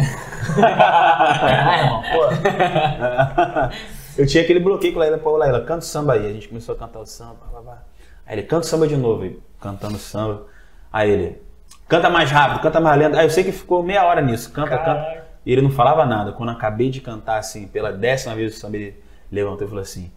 Ah, 0.65 1.77
irmão, 1.77 2.01
pô. 2.01 2.23
eu 4.17 4.25
tinha 4.25 4.41
aquele 4.43 4.59
bloqueio 4.59 4.93
com 4.93 4.97
o 4.99 5.01
Laíla, 5.03 5.19
pô, 5.19 5.37
Laíla, 5.37 5.61
canta 5.61 5.81
o 5.81 5.87
samba 5.87 6.13
aí. 6.13 6.25
A 6.25 6.33
gente 6.33 6.47
começou 6.47 6.73
a 6.73 6.77
cantar 6.79 6.99
o 7.01 7.05
samba, 7.05 7.35
pá, 7.53 7.61
pá. 7.61 7.77
Aí 8.25 8.35
ele, 8.35 8.43
canta 8.47 8.65
o 8.65 8.69
samba 8.69 8.87
de 8.87 8.97
novo, 8.97 9.21
aí, 9.25 9.39
cantando 9.61 9.93
o 9.95 9.99
samba. 9.99 10.47
Aí 10.91 11.11
ele, 11.11 11.41
canta 11.87 12.09
mais 12.09 12.29
rápido, 12.31 12.61
canta 12.61 12.79
mais 12.79 12.99
lento. 12.99 13.17
Aí 13.17 13.25
eu 13.25 13.29
sei 13.29 13.43
que 13.43 13.51
ficou 13.51 13.83
meia 13.83 14.05
hora 14.05 14.21
nisso, 14.21 14.51
canta, 14.51 14.77
Caralho. 14.77 15.03
canta. 15.05 15.23
E 15.45 15.51
ele 15.51 15.61
não 15.61 15.71
falava 15.71 16.05
nada. 16.05 16.31
Quando 16.31 16.49
eu 16.49 16.55
acabei 16.55 16.89
de 16.89 17.01
cantar, 17.01 17.37
assim, 17.37 17.67
pela 17.67 17.91
décima 17.91 18.33
vez 18.35 18.55
o 18.55 18.59
samba, 18.59 18.77
ele 18.77 18.95
levantou 19.31 19.65
e 19.65 19.69
falou 19.69 19.81
assim, 19.81 20.09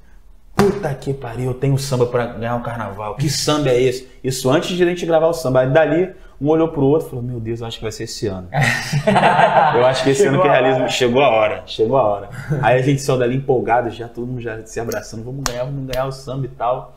puta 0.54 0.92
que 0.94 1.12
pariu, 1.12 1.46
eu 1.46 1.54
tenho 1.54 1.76
samba 1.76 2.06
pra 2.06 2.26
ganhar 2.26 2.56
o 2.56 2.62
carnaval. 2.62 3.16
Que 3.16 3.28
samba 3.28 3.70
é 3.70 3.80
esse? 3.80 4.08
Isso 4.22 4.48
antes 4.50 4.76
de 4.76 4.82
a 4.82 4.86
gente 4.86 5.04
gravar 5.04 5.26
o 5.26 5.32
samba. 5.34 5.60
Aí 5.60 5.70
dali, 5.70 6.14
um 6.40 6.48
olhou 6.48 6.68
pro 6.68 6.82
outro 6.82 7.08
e 7.08 7.10
falou, 7.10 7.24
meu 7.24 7.40
Deus, 7.40 7.60
eu 7.60 7.66
acho 7.66 7.78
que 7.78 7.82
vai 7.82 7.90
ser 7.92 8.04
esse 8.04 8.26
ano. 8.26 8.48
Eu 9.74 9.84
acho 9.86 10.04
que 10.04 10.10
esse 10.10 10.22
Chegou 10.22 10.34
ano 10.34 10.42
que 10.42 10.48
realismo 10.48 10.88
chegou 10.88 11.22
a 11.22 11.28
hora, 11.28 11.62
chegou 11.66 11.96
a 11.98 12.02
hora. 12.02 12.28
Aí 12.62 12.78
a 12.78 12.82
gente 12.82 13.00
saiu 13.02 13.18
dali 13.18 13.36
empolgado, 13.36 13.90
já 13.90 14.08
todo 14.08 14.26
mundo 14.26 14.40
já 14.40 14.64
se 14.64 14.78
abraçando, 14.80 15.24
vamos 15.24 15.42
ganhar, 15.44 15.64
vamos 15.64 15.86
ganhar 15.86 16.06
o 16.06 16.12
samba 16.12 16.46
e 16.46 16.48
tal. 16.48 16.94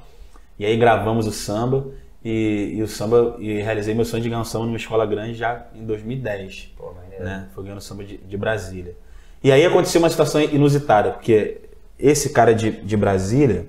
E 0.58 0.66
aí 0.66 0.78
gravamos 0.78 1.26
o 1.28 1.32
samba 1.32 1.86
e, 2.24 2.74
e 2.76 2.84
o 2.84 2.88
samba 2.88 3.36
e 3.40 3.62
realizei 3.62 3.94
meu 3.96 4.06
sonho 4.06 4.22
de 4.24 4.30
ganhar 4.30 4.42
um 4.42 4.46
samba 4.46 4.66
numa 4.66 4.78
escola 4.78 5.06
grande 5.06 5.34
já 5.36 5.66
em 5.74 5.86
2010, 5.86 6.74
Pô, 6.78 6.94
né? 7.20 7.48
Foi 7.56 7.64
ganhando 7.64 7.82
samba 7.82 8.04
de, 8.04 8.18
de 8.18 8.38
Brasília. 8.38 8.96
E 9.44 9.52
aí 9.52 9.66
aconteceu 9.66 10.02
uma 10.02 10.10
situação 10.10 10.42
inusitada, 10.42 11.12
porque 11.12 11.62
esse 11.98 12.32
cara 12.32 12.54
de, 12.54 12.72
de 12.72 12.98
Brasília, 12.98 13.68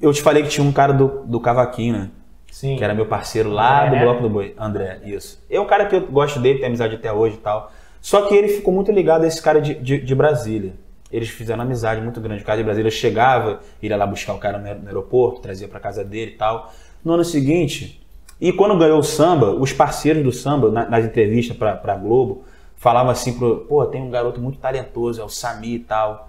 eu 0.00 0.12
te 0.12 0.22
falei 0.22 0.42
que 0.42 0.48
tinha 0.48 0.64
um 0.66 0.72
cara 0.72 0.92
do, 0.92 1.24
do 1.24 1.40
cavaquinho, 1.40 1.92
né? 1.98 2.10
Sim. 2.50 2.76
que 2.76 2.82
era 2.82 2.94
meu 2.94 3.06
parceiro 3.06 3.50
lá 3.50 3.82
André, 3.86 3.90
do 3.90 3.96
né? 3.96 4.02
Bloco 4.02 4.22
do 4.22 4.30
Boi. 4.30 4.54
André, 4.58 5.00
isso. 5.04 5.44
É 5.50 5.60
um 5.60 5.66
cara 5.66 5.86
que 5.86 5.94
eu 5.94 6.00
gosto 6.06 6.40
dele, 6.40 6.56
tenho 6.58 6.68
amizade 6.68 6.94
até 6.96 7.12
hoje 7.12 7.36
e 7.36 7.38
tal. 7.38 7.70
Só 8.00 8.22
que 8.22 8.34
ele 8.34 8.48
ficou 8.48 8.72
muito 8.72 8.90
ligado 8.90 9.22
a 9.24 9.26
esse 9.26 9.40
cara 9.42 9.60
de, 9.60 9.74
de, 9.74 10.00
de 10.00 10.14
Brasília. 10.14 10.72
Eles 11.12 11.28
fizeram 11.28 11.60
uma 11.60 11.64
amizade 11.64 12.00
muito 12.00 12.20
grande. 12.20 12.42
O 12.42 12.46
cara 12.46 12.58
de 12.58 12.64
Brasília 12.64 12.90
chegava, 12.90 13.60
ia 13.82 13.96
lá 13.96 14.06
buscar 14.06 14.34
o 14.34 14.38
cara 14.38 14.58
no 14.58 14.66
aer- 14.66 14.78
no 14.80 14.86
aeroporto, 14.88 15.40
trazia 15.40 15.68
pra 15.68 15.78
casa 15.78 16.02
dele 16.04 16.32
e 16.32 16.36
tal. 16.36 16.72
No 17.08 17.14
ano 17.14 17.24
seguinte, 17.24 17.98
e 18.38 18.52
quando 18.52 18.76
ganhou 18.76 18.98
o 18.98 19.02
samba, 19.02 19.52
os 19.52 19.72
parceiros 19.72 20.22
do 20.22 20.30
samba, 20.30 20.70
na- 20.70 20.90
nas 20.90 21.06
entrevistas 21.06 21.56
pra, 21.56 21.74
pra 21.74 21.96
Globo, 21.96 22.44
falavam 22.76 23.10
assim 23.10 23.32
pro, 23.32 23.64
pô, 23.66 23.86
tem 23.86 24.02
um 24.02 24.10
garoto 24.10 24.38
muito 24.38 24.58
talentoso, 24.58 25.18
é 25.18 25.24
o 25.24 25.28
Sami 25.30 25.76
e 25.76 25.78
tal. 25.78 26.28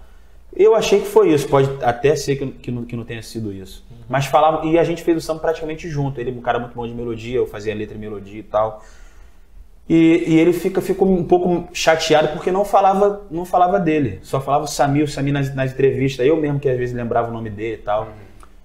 Eu 0.56 0.74
achei 0.74 1.00
que 1.00 1.06
foi 1.06 1.34
isso, 1.34 1.46
pode 1.48 1.68
até 1.84 2.16
ser 2.16 2.36
que, 2.36 2.46
que, 2.46 2.70
não, 2.70 2.84
que 2.86 2.96
não 2.96 3.04
tenha 3.04 3.22
sido 3.22 3.52
isso. 3.52 3.84
Mas 4.08 4.24
falava, 4.24 4.64
e 4.66 4.78
a 4.78 4.82
gente 4.82 5.02
fez 5.02 5.18
o 5.18 5.20
samba 5.20 5.40
praticamente 5.40 5.86
junto. 5.86 6.18
Ele 6.18 6.30
é 6.30 6.32
um 6.32 6.40
cara 6.40 6.58
muito 6.58 6.74
bom 6.74 6.86
de 6.86 6.94
melodia, 6.94 7.36
eu 7.36 7.46
fazia 7.46 7.74
letra 7.74 7.94
e 7.94 8.00
melodia 8.00 8.40
e 8.40 8.42
tal. 8.42 8.82
E, 9.86 10.24
e 10.28 10.38
ele 10.38 10.54
fica, 10.54 10.80
ficou 10.80 11.06
um 11.10 11.22
pouco 11.24 11.68
chateado 11.74 12.28
porque 12.28 12.50
não 12.50 12.64
falava, 12.64 13.20
não 13.30 13.44
falava 13.44 13.78
dele, 13.78 14.18
só 14.22 14.40
falava 14.40 14.64
o 14.64 14.66
Sami, 14.66 15.02
o 15.02 15.06
Sami 15.08 15.30
nas, 15.30 15.54
nas 15.54 15.72
entrevistas. 15.72 16.26
Eu 16.26 16.38
mesmo 16.38 16.58
que 16.58 16.70
às 16.70 16.78
vezes 16.78 16.94
lembrava 16.94 17.28
o 17.28 17.32
nome 17.34 17.50
dele 17.50 17.74
e 17.74 17.84
tal. 17.84 18.08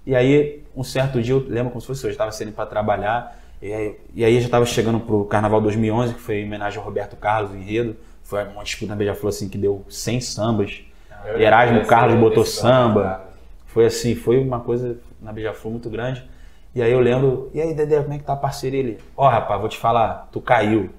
E 0.06 0.14
aí, 0.16 0.62
um 0.76 0.84
certo 0.84 1.20
dia, 1.22 1.34
eu 1.34 1.44
lembro 1.48 1.70
como 1.70 1.80
se 1.80 1.86
fosse 1.86 2.04
hoje, 2.04 2.12
estava 2.12 2.30
saindo 2.30 2.52
para 2.52 2.66
trabalhar, 2.66 3.40
e 3.60 3.72
aí, 3.72 3.96
e 4.14 4.24
aí 4.24 4.38
já 4.38 4.46
estava 4.46 4.66
chegando 4.66 5.00
pro 5.00 5.24
Carnaval 5.24 5.60
2011, 5.60 6.14
que 6.14 6.20
foi 6.20 6.36
em 6.36 6.46
homenagem 6.46 6.78
ao 6.78 6.84
Roberto 6.84 7.16
Carlos, 7.16 7.52
o 7.52 7.56
enredo. 7.56 7.96
Foi 8.22 8.44
uma 8.44 8.62
disputa 8.62 8.90
na 8.90 8.96
Beija-Flor, 8.96 9.30
assim, 9.30 9.48
que 9.48 9.56
deu 9.56 9.84
100 9.88 10.20
sambas. 10.20 10.84
Eu 11.24 11.40
Erasmo 11.40 11.86
Carlos 11.86 12.18
botou 12.18 12.44
samba. 12.44 13.24
Foi 13.66 13.86
assim, 13.86 14.14
foi 14.14 14.38
uma 14.38 14.60
coisa 14.60 14.98
na 15.20 15.32
Beija-Flor 15.32 15.72
muito 15.72 15.88
grande. 15.88 16.28
E 16.74 16.82
aí 16.82 16.92
eu 16.92 17.00
lembro, 17.00 17.50
e 17.54 17.60
aí 17.60 17.72
Dedé, 17.72 18.02
como 18.02 18.12
é 18.12 18.18
que 18.18 18.24
tá 18.24 18.34
a 18.34 18.36
parceria? 18.36 18.80
Ele, 18.80 18.98
ó 19.16 19.28
rapaz, 19.28 19.58
vou 19.58 19.68
te 19.68 19.78
falar, 19.78 20.28
tu 20.30 20.40
caiu. 20.40 20.90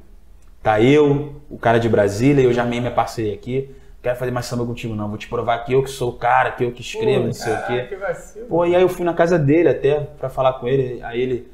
Tá 0.63 0.81
eu, 0.81 1.35
o 1.49 1.57
cara 1.57 1.79
de 1.79 1.87
Brasília, 1.87 2.41
eu 2.41 2.51
já 2.51 2.63
amei 2.63 2.79
minha 2.79 2.91
parceria 2.91 3.33
aqui. 3.33 3.69
Quero 4.01 4.17
fazer 4.17 4.31
mais 4.31 4.45
samba 4.45 4.65
contigo 4.65 4.95
não, 4.95 5.10
vou 5.10 5.17
te 5.17 5.27
provar 5.27 5.60
que 5.65 5.73
eu 5.73 5.83
que 5.83 5.89
sou 5.89 6.12
o 6.12 6.13
cara, 6.13 6.51
que 6.51 6.63
eu 6.63 6.71
que 6.71 6.81
escrevo, 6.81 7.25
não 7.25 7.33
sei 7.33 7.53
o 7.53 7.65
quê. 7.67 7.73
Que. 8.33 8.39
Pô, 8.47 8.65
e 8.65 8.75
aí 8.75 8.81
eu 8.81 8.88
fui 8.89 9.03
na 9.05 9.13
casa 9.13 9.38
dele 9.39 9.67
até 9.69 9.99
pra 9.99 10.29
falar 10.29 10.53
com 10.53 10.67
ele. 10.67 11.01
Aí 11.03 11.19
ele, 11.19 11.47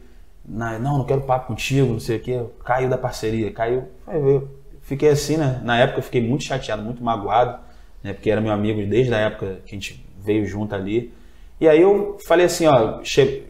"Na- 0.45 0.77
não, 0.77 0.97
não 0.99 1.05
quero 1.05 1.21
papo 1.21 1.47
contigo, 1.47 1.91
não 1.93 1.99
sei 1.99 2.17
o 2.17 2.19
quê. 2.19 2.41
Caiu 2.63 2.89
da 2.89 2.97
parceria, 2.97 3.49
caiu. 3.51 3.85
Eu 4.07 4.47
fiquei 4.81 5.09
assim, 5.09 5.37
né? 5.37 5.61
Na 5.63 5.77
época 5.79 5.99
eu 5.99 6.03
fiquei 6.03 6.21
muito 6.21 6.43
chateado, 6.43 6.83
muito 6.83 7.01
magoado, 7.03 7.59
né? 8.03 8.13
Porque 8.13 8.29
era 8.29 8.41
meu 8.41 8.51
amigo 8.51 8.85
desde 8.85 9.13
a 9.13 9.17
época 9.19 9.59
que 9.65 9.73
a 9.73 9.79
gente 9.79 10.05
veio 10.21 10.45
junto 10.45 10.75
ali. 10.75 11.11
E 11.59 11.67
aí 11.67 11.81
eu 11.81 12.17
falei 12.27 12.45
assim, 12.45 12.67
ó, 12.67 12.99
che- 13.03 13.43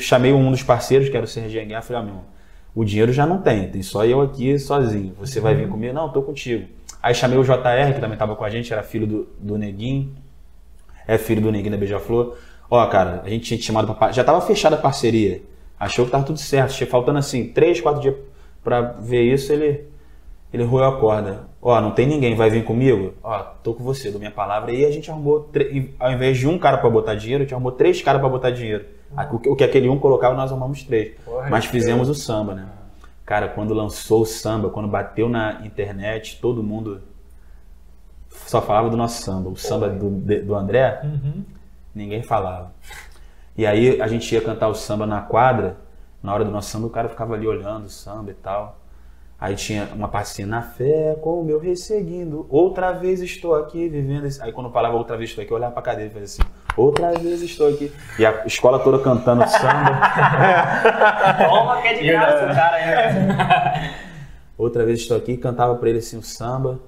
chamei 0.00 0.32
um 0.32 0.50
dos 0.50 0.62
parceiros, 0.62 1.08
que 1.08 1.16
era 1.16 1.24
o 1.24 1.28
Serginho 1.28 1.62
Aguiar, 1.62 1.82
falei, 1.82 2.02
ah, 2.02 2.04
meu 2.04 2.34
o 2.76 2.84
dinheiro 2.84 3.12
já 3.12 3.24
não 3.24 3.38
tem, 3.40 3.68
tem 3.70 3.82
só 3.82 4.04
eu 4.04 4.20
aqui 4.20 4.58
sozinho. 4.58 5.14
Você 5.20 5.38
vai 5.38 5.54
vir 5.54 5.68
comigo? 5.68 5.94
Não, 5.94 6.08
tô 6.08 6.20
contigo. 6.22 6.66
Aí 7.04 7.14
chamei 7.14 7.36
o 7.36 7.44
JR, 7.44 7.92
que 7.94 8.00
também 8.00 8.16
tava 8.16 8.34
com 8.34 8.44
a 8.44 8.48
gente, 8.48 8.72
era 8.72 8.82
filho 8.82 9.06
do, 9.06 9.28
do 9.38 9.58
Neguinho, 9.58 10.10
é 11.06 11.18
filho 11.18 11.42
do 11.42 11.52
Neguinho 11.52 11.72
da 11.72 11.76
Beija-Flor. 11.76 12.34
Ó, 12.70 12.86
cara, 12.86 13.20
a 13.22 13.28
gente 13.28 13.44
tinha 13.44 13.58
te 13.58 13.64
chamado 13.64 13.94
pra. 13.94 14.10
Já 14.10 14.24
tava 14.24 14.40
fechada 14.40 14.76
a 14.76 14.78
parceria. 14.78 15.42
Achou 15.78 16.06
que 16.06 16.10
tava 16.10 16.24
tudo 16.24 16.38
certo. 16.38 16.72
Tinha 16.72 16.86
faltando 16.88 17.18
assim, 17.18 17.48
três, 17.48 17.78
quatro 17.78 18.00
dias 18.00 18.14
pra 18.62 18.80
ver 18.80 19.20
isso, 19.22 19.52
ele. 19.52 19.84
Ele 20.50 20.64
roeu 20.64 20.84
a 20.86 20.98
corda. 20.98 21.42
Ó, 21.60 21.78
não 21.80 21.90
tem 21.90 22.06
ninguém, 22.06 22.34
vai 22.36 22.48
vir 22.48 22.64
comigo? 22.64 23.12
Ó, 23.22 23.38
tô 23.62 23.74
com 23.74 23.84
você, 23.84 24.10
dou 24.10 24.18
minha 24.18 24.30
palavra. 24.30 24.72
E 24.72 24.84
a 24.86 24.90
gente 24.90 25.10
arrumou, 25.10 25.40
tre- 25.52 25.92
ao 26.00 26.10
invés 26.10 26.38
de 26.38 26.46
um 26.48 26.56
cara 26.58 26.78
pra 26.78 26.88
botar 26.88 27.16
dinheiro, 27.16 27.42
a 27.42 27.44
gente 27.44 27.52
arrumou 27.52 27.72
três 27.72 28.00
caras 28.00 28.20
pra 28.20 28.30
botar 28.30 28.50
dinheiro. 28.50 28.84
O 29.44 29.54
que- 29.56 29.64
aquele 29.64 29.88
um 29.90 29.98
colocava, 29.98 30.34
nós 30.34 30.50
arrumamos 30.50 30.82
três. 30.84 31.12
Porra, 31.24 31.48
Mas 31.50 31.66
fizemos 31.66 32.08
o 32.08 32.14
samba, 32.14 32.54
né? 32.54 32.66
Cara, 33.24 33.48
quando 33.48 33.72
lançou 33.72 34.22
o 34.22 34.26
samba, 34.26 34.68
quando 34.68 34.86
bateu 34.86 35.28
na 35.28 35.62
internet, 35.64 36.38
todo 36.40 36.62
mundo 36.62 37.02
só 38.28 38.60
falava 38.60 38.90
do 38.90 38.96
nosso 38.96 39.22
samba. 39.22 39.48
O 39.48 39.56
samba 39.56 39.88
do, 39.88 40.10
do 40.10 40.54
André, 40.54 41.02
ninguém 41.94 42.22
falava. 42.22 42.72
E 43.56 43.64
aí 43.66 44.00
a 44.00 44.08
gente 44.08 44.34
ia 44.34 44.40
cantar 44.40 44.68
o 44.68 44.74
samba 44.74 45.06
na 45.06 45.22
quadra, 45.22 45.76
na 46.22 46.34
hora 46.34 46.44
do 46.44 46.50
nosso 46.50 46.70
samba 46.70 46.86
o 46.86 46.90
cara 46.90 47.08
ficava 47.08 47.34
ali 47.34 47.46
olhando 47.46 47.86
o 47.86 47.90
samba 47.90 48.30
e 48.30 48.34
tal. 48.34 48.80
Aí 49.38 49.56
tinha 49.56 49.88
uma 49.94 50.08
parte 50.08 50.30
assim, 50.30 50.44
na 50.44 50.62
fé 50.62 51.16
com 51.20 51.40
o 51.40 51.44
meu 51.44 51.58
rei 51.58 51.76
seguindo, 51.76 52.46
outra 52.48 52.92
vez 52.92 53.20
estou 53.20 53.54
aqui 53.54 53.88
vivendo 53.88 54.26
esse... 54.26 54.42
Aí 54.42 54.52
quando 54.52 54.68
eu 54.68 54.72
falava 54.72 54.96
outra 54.96 55.16
vez 55.16 55.30
estou 55.30 55.42
aqui, 55.42 55.52
eu 55.52 55.56
olhava 55.56 55.72
pra 55.72 55.82
cadeira 55.82 56.10
e 56.10 56.12
fazia 56.12 56.24
assim, 56.24 56.42
outra 56.76 57.12
vez 57.12 57.42
estou 57.42 57.68
aqui. 57.68 57.92
E 58.18 58.24
a 58.26 58.42
escola 58.46 58.78
toda 58.78 58.98
cantando 58.98 59.46
samba. 59.48 60.00
Toma 61.48 61.82
que 61.82 61.88
é 61.88 61.94
de 61.94 62.00
o 62.00 62.12
graça. 62.12 62.46
nosso 62.46 62.54
cara 62.54 62.76
ainda. 62.76 63.90
Outra 64.56 64.84
vez 64.84 65.00
estou 65.00 65.16
aqui, 65.16 65.36
cantava 65.36 65.74
pra 65.74 65.88
ele 65.88 65.98
assim 65.98 66.16
o 66.16 66.22
samba. 66.22 66.78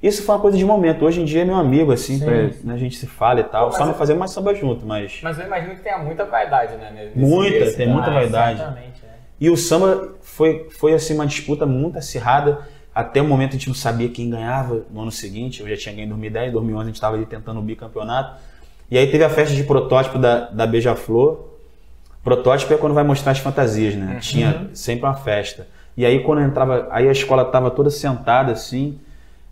Isso 0.00 0.22
foi 0.22 0.36
uma 0.36 0.40
coisa 0.40 0.56
de 0.56 0.64
momento. 0.64 1.04
Hoje 1.04 1.20
em 1.20 1.24
dia 1.24 1.42
é 1.42 1.44
meu 1.44 1.56
amigo, 1.56 1.90
assim, 1.90 2.20
pra- 2.20 2.32
né, 2.62 2.74
a 2.74 2.76
gente 2.76 2.96
se 2.96 3.08
fala 3.08 3.40
e 3.40 3.44
tal. 3.44 3.72
Só 3.72 3.84
não 3.84 3.94
fazemos 3.94 4.20
mais 4.20 4.30
samba 4.30 4.54
junto, 4.54 4.86
mas. 4.86 5.18
Mas 5.22 5.36
eu 5.40 5.46
imagino 5.46 5.74
que 5.74 5.82
tenha 5.82 5.98
muita 5.98 6.24
vaidade, 6.24 6.76
né? 6.76 6.92
nesse 6.94 7.18
Muita, 7.18 7.50
meio, 7.50 7.74
tem 7.74 7.84
assim, 7.86 7.92
muita 7.92 8.10
né? 8.10 8.14
vaidade. 8.20 8.60
Exatamente, 8.60 9.02
é. 9.04 9.08
E 9.40 9.50
o 9.50 9.56
samba 9.56 10.10
foi, 10.22 10.68
foi 10.70 10.94
assim, 10.94 11.14
uma 11.14 11.26
disputa 11.26 11.66
muito 11.66 11.98
acirrada. 11.98 12.60
Até 12.94 13.20
o 13.20 13.24
momento 13.24 13.50
a 13.50 13.52
gente 13.54 13.66
não 13.68 13.74
sabia 13.74 14.08
quem 14.08 14.30
ganhava 14.30 14.82
no 14.88 15.02
ano 15.02 15.10
seguinte. 15.10 15.60
Eu 15.60 15.68
já 15.68 15.76
tinha 15.76 15.94
ganho 15.96 16.06
em 16.06 16.08
2010, 16.10 16.48
em 16.50 16.52
2011 16.52 16.82
a 16.82 16.86
gente 16.86 16.94
estava 16.94 17.16
ali 17.16 17.26
tentando 17.26 17.58
o 17.58 17.62
bicampeonato. 17.62 18.40
E 18.90 18.96
aí 18.96 19.10
teve 19.10 19.24
a 19.24 19.30
festa 19.30 19.54
de 19.54 19.64
protótipo 19.64 20.18
da, 20.18 20.48
da 20.50 20.66
Beija-Flor. 20.66 21.46
Protótipo 22.24 22.72
é 22.72 22.76
quando 22.76 22.94
vai 22.94 23.04
mostrar 23.04 23.32
as 23.32 23.38
fantasias, 23.38 23.94
né? 23.94 24.18
Tinha 24.20 24.70
sempre 24.72 25.04
uma 25.04 25.14
festa. 25.14 25.66
E 25.96 26.06
aí 26.06 26.22
quando 26.22 26.42
entrava, 26.42 26.88
aí 26.90 27.08
a 27.08 27.12
escola 27.12 27.44
tava 27.44 27.70
toda 27.70 27.90
sentada 27.90 28.52
assim, 28.52 28.98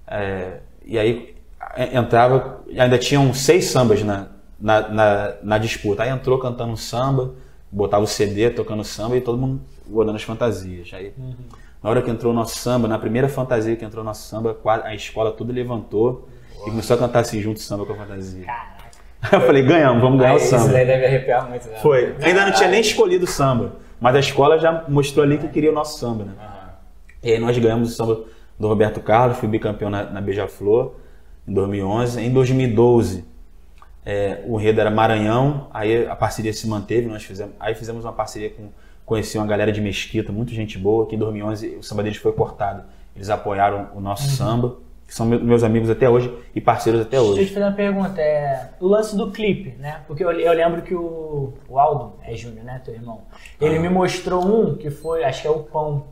é, 0.07 0.59
e 0.85 0.99
aí 0.99 1.35
é, 1.75 1.96
entrava, 1.96 2.61
ainda 2.79 2.96
tinham 2.99 3.35
seis 3.35 3.66
sambas 3.66 4.03
na, 4.03 4.29
na, 4.61 4.88
na, 4.88 5.35
na 5.42 5.59
disputa. 5.59 6.03
Aí 6.03 6.11
entrou 6.11 6.38
cantando 6.38 6.72
um 6.72 6.77
samba, 6.77 7.35
botava 7.70 8.05
o 8.05 8.07
CD 8.07 8.51
tocando 8.51 8.85
samba 8.85 9.16
e 9.16 9.20
todo 9.20 9.37
mundo 9.38 9.61
olhando 9.92 10.16
as 10.16 10.22
fantasias. 10.22 10.90
Aí, 10.92 11.12
na 11.83 11.90
hora 11.90 12.01
que 12.01 12.11
entrou 12.11 12.33
o 12.33 12.35
nosso 12.35 12.57
samba, 12.59 12.88
na 12.88 12.99
primeira 12.99 13.29
fantasia 13.29 13.77
que 13.77 13.85
entrou 13.85 14.03
o 14.03 14.07
nosso 14.07 14.29
samba, 14.29 14.57
a 14.85 14.94
escola 14.94 15.31
toda 15.33 15.53
levantou 15.53 16.29
e 16.62 16.70
começou 16.70 16.96
a 16.96 16.99
cantar 16.99 17.20
assim 17.20 17.40
junto 17.40 17.61
samba 17.61 17.85
com 17.85 17.92
a 17.92 17.96
fantasia. 17.96 18.46
eu 19.33 19.40
falei, 19.40 19.62
ganhamos, 19.62 20.00
vamos 20.02 20.18
ganhar 20.18 20.33
Aí, 20.33 20.37
o 20.37 20.40
Isso 20.40 20.50
samba. 20.50 20.72
daí 20.72 20.87
deve 20.87 21.07
arrepiar 21.07 21.48
muito, 21.48 21.68
né? 21.68 21.79
Foi. 21.83 22.14
Ainda 22.22 22.46
não 22.46 22.52
tinha 22.52 22.68
nem 22.68 22.81
escolhido 22.81 23.24
o 23.24 23.29
samba, 23.29 23.72
mas 24.00 24.14
a 24.14 24.20
escola 24.20 24.59
já 24.59 24.85
mostrou 24.88 25.24
ali 25.24 25.38
que 25.38 25.48
queria 25.48 25.70
o 25.70 25.74
nosso 25.74 25.98
samba, 25.98 26.24
né? 26.24 26.33
Aham. 26.38 26.70
E 27.22 27.33
aí 27.33 27.38
nós 27.38 27.57
ganhamos 27.59 27.92
o 27.92 27.94
samba 27.94 28.20
do 28.59 28.68
Roberto 28.68 29.00
Carlos, 29.00 29.38
fui 29.38 29.48
bicampeão 29.48 29.90
na, 29.90 30.05
na 30.05 30.20
Beija-Flor 30.20 30.94
em 31.46 31.52
2011. 31.52 32.20
Em 32.20 32.33
2012, 32.33 33.24
é, 34.05 34.42
o 34.46 34.61
enredo 34.61 34.81
era 34.81 34.90
Maranhão, 34.90 35.68
aí 35.72 36.07
a 36.07 36.14
parceria 36.14 36.52
se 36.52 36.68
manteve, 36.68 37.07
nós 37.09 37.24
fizemos, 37.24 37.55
aí 37.59 37.74
fizemos 37.74 38.05
uma 38.05 38.12
parceria 38.12 38.50
com, 38.50 38.68
conheci 39.05 39.37
uma 39.37 39.46
galera 39.46 39.72
de 39.72 39.81
Mesquita, 39.81 40.33
muita 40.33 40.52
gente 40.52 40.79
boa, 40.79 41.07
que 41.07 41.16
em 41.16 41.18
2011 41.18 41.76
o 41.81 41.83
samba 41.83 42.02
deles 42.02 42.18
foi 42.18 42.33
cortado. 42.33 42.85
Eles 43.14 43.31
apoiaram 43.31 43.88
o 43.94 44.00
nosso 44.00 44.29
samba, 44.31 44.76
que 45.07 45.14
são 45.14 45.25
me- 45.25 45.38
meus 45.38 45.62
amigos 45.62 45.88
até 45.88 46.09
hoje 46.11 46.33
e 46.55 46.61
parceiros 46.61 47.01
até 47.03 47.11
Deixa 47.16 47.25
eu 47.27 47.33
hoje. 47.33 47.47
te 47.47 47.53
fazer 47.55 47.64
uma 47.66 47.73
pergunta. 47.73 48.21
É, 48.21 48.71
o 48.81 48.88
lance 48.88 49.16
do 49.16 49.31
clipe, 49.31 49.77
né? 49.79 50.01
Porque 50.07 50.25
eu, 50.25 50.31
eu 50.33 50.53
lembro 50.53 50.83
que 50.83 50.95
o, 50.95 51.55
o 51.69 51.79
Aldo, 51.79 52.14
é 52.25 52.35
Júnior, 52.35 52.64
né? 52.64 52.81
Teu 52.85 52.92
irmão. 52.95 53.21
Ele 53.61 53.79
me 53.79 53.88
mostrou 53.88 54.45
um 54.45 54.75
que 54.77 54.90
foi, 54.90 55.23
acho 55.25 55.42
que 55.42 55.49
é 55.49 55.51
o 55.51 55.61
Pão. 55.61 56.05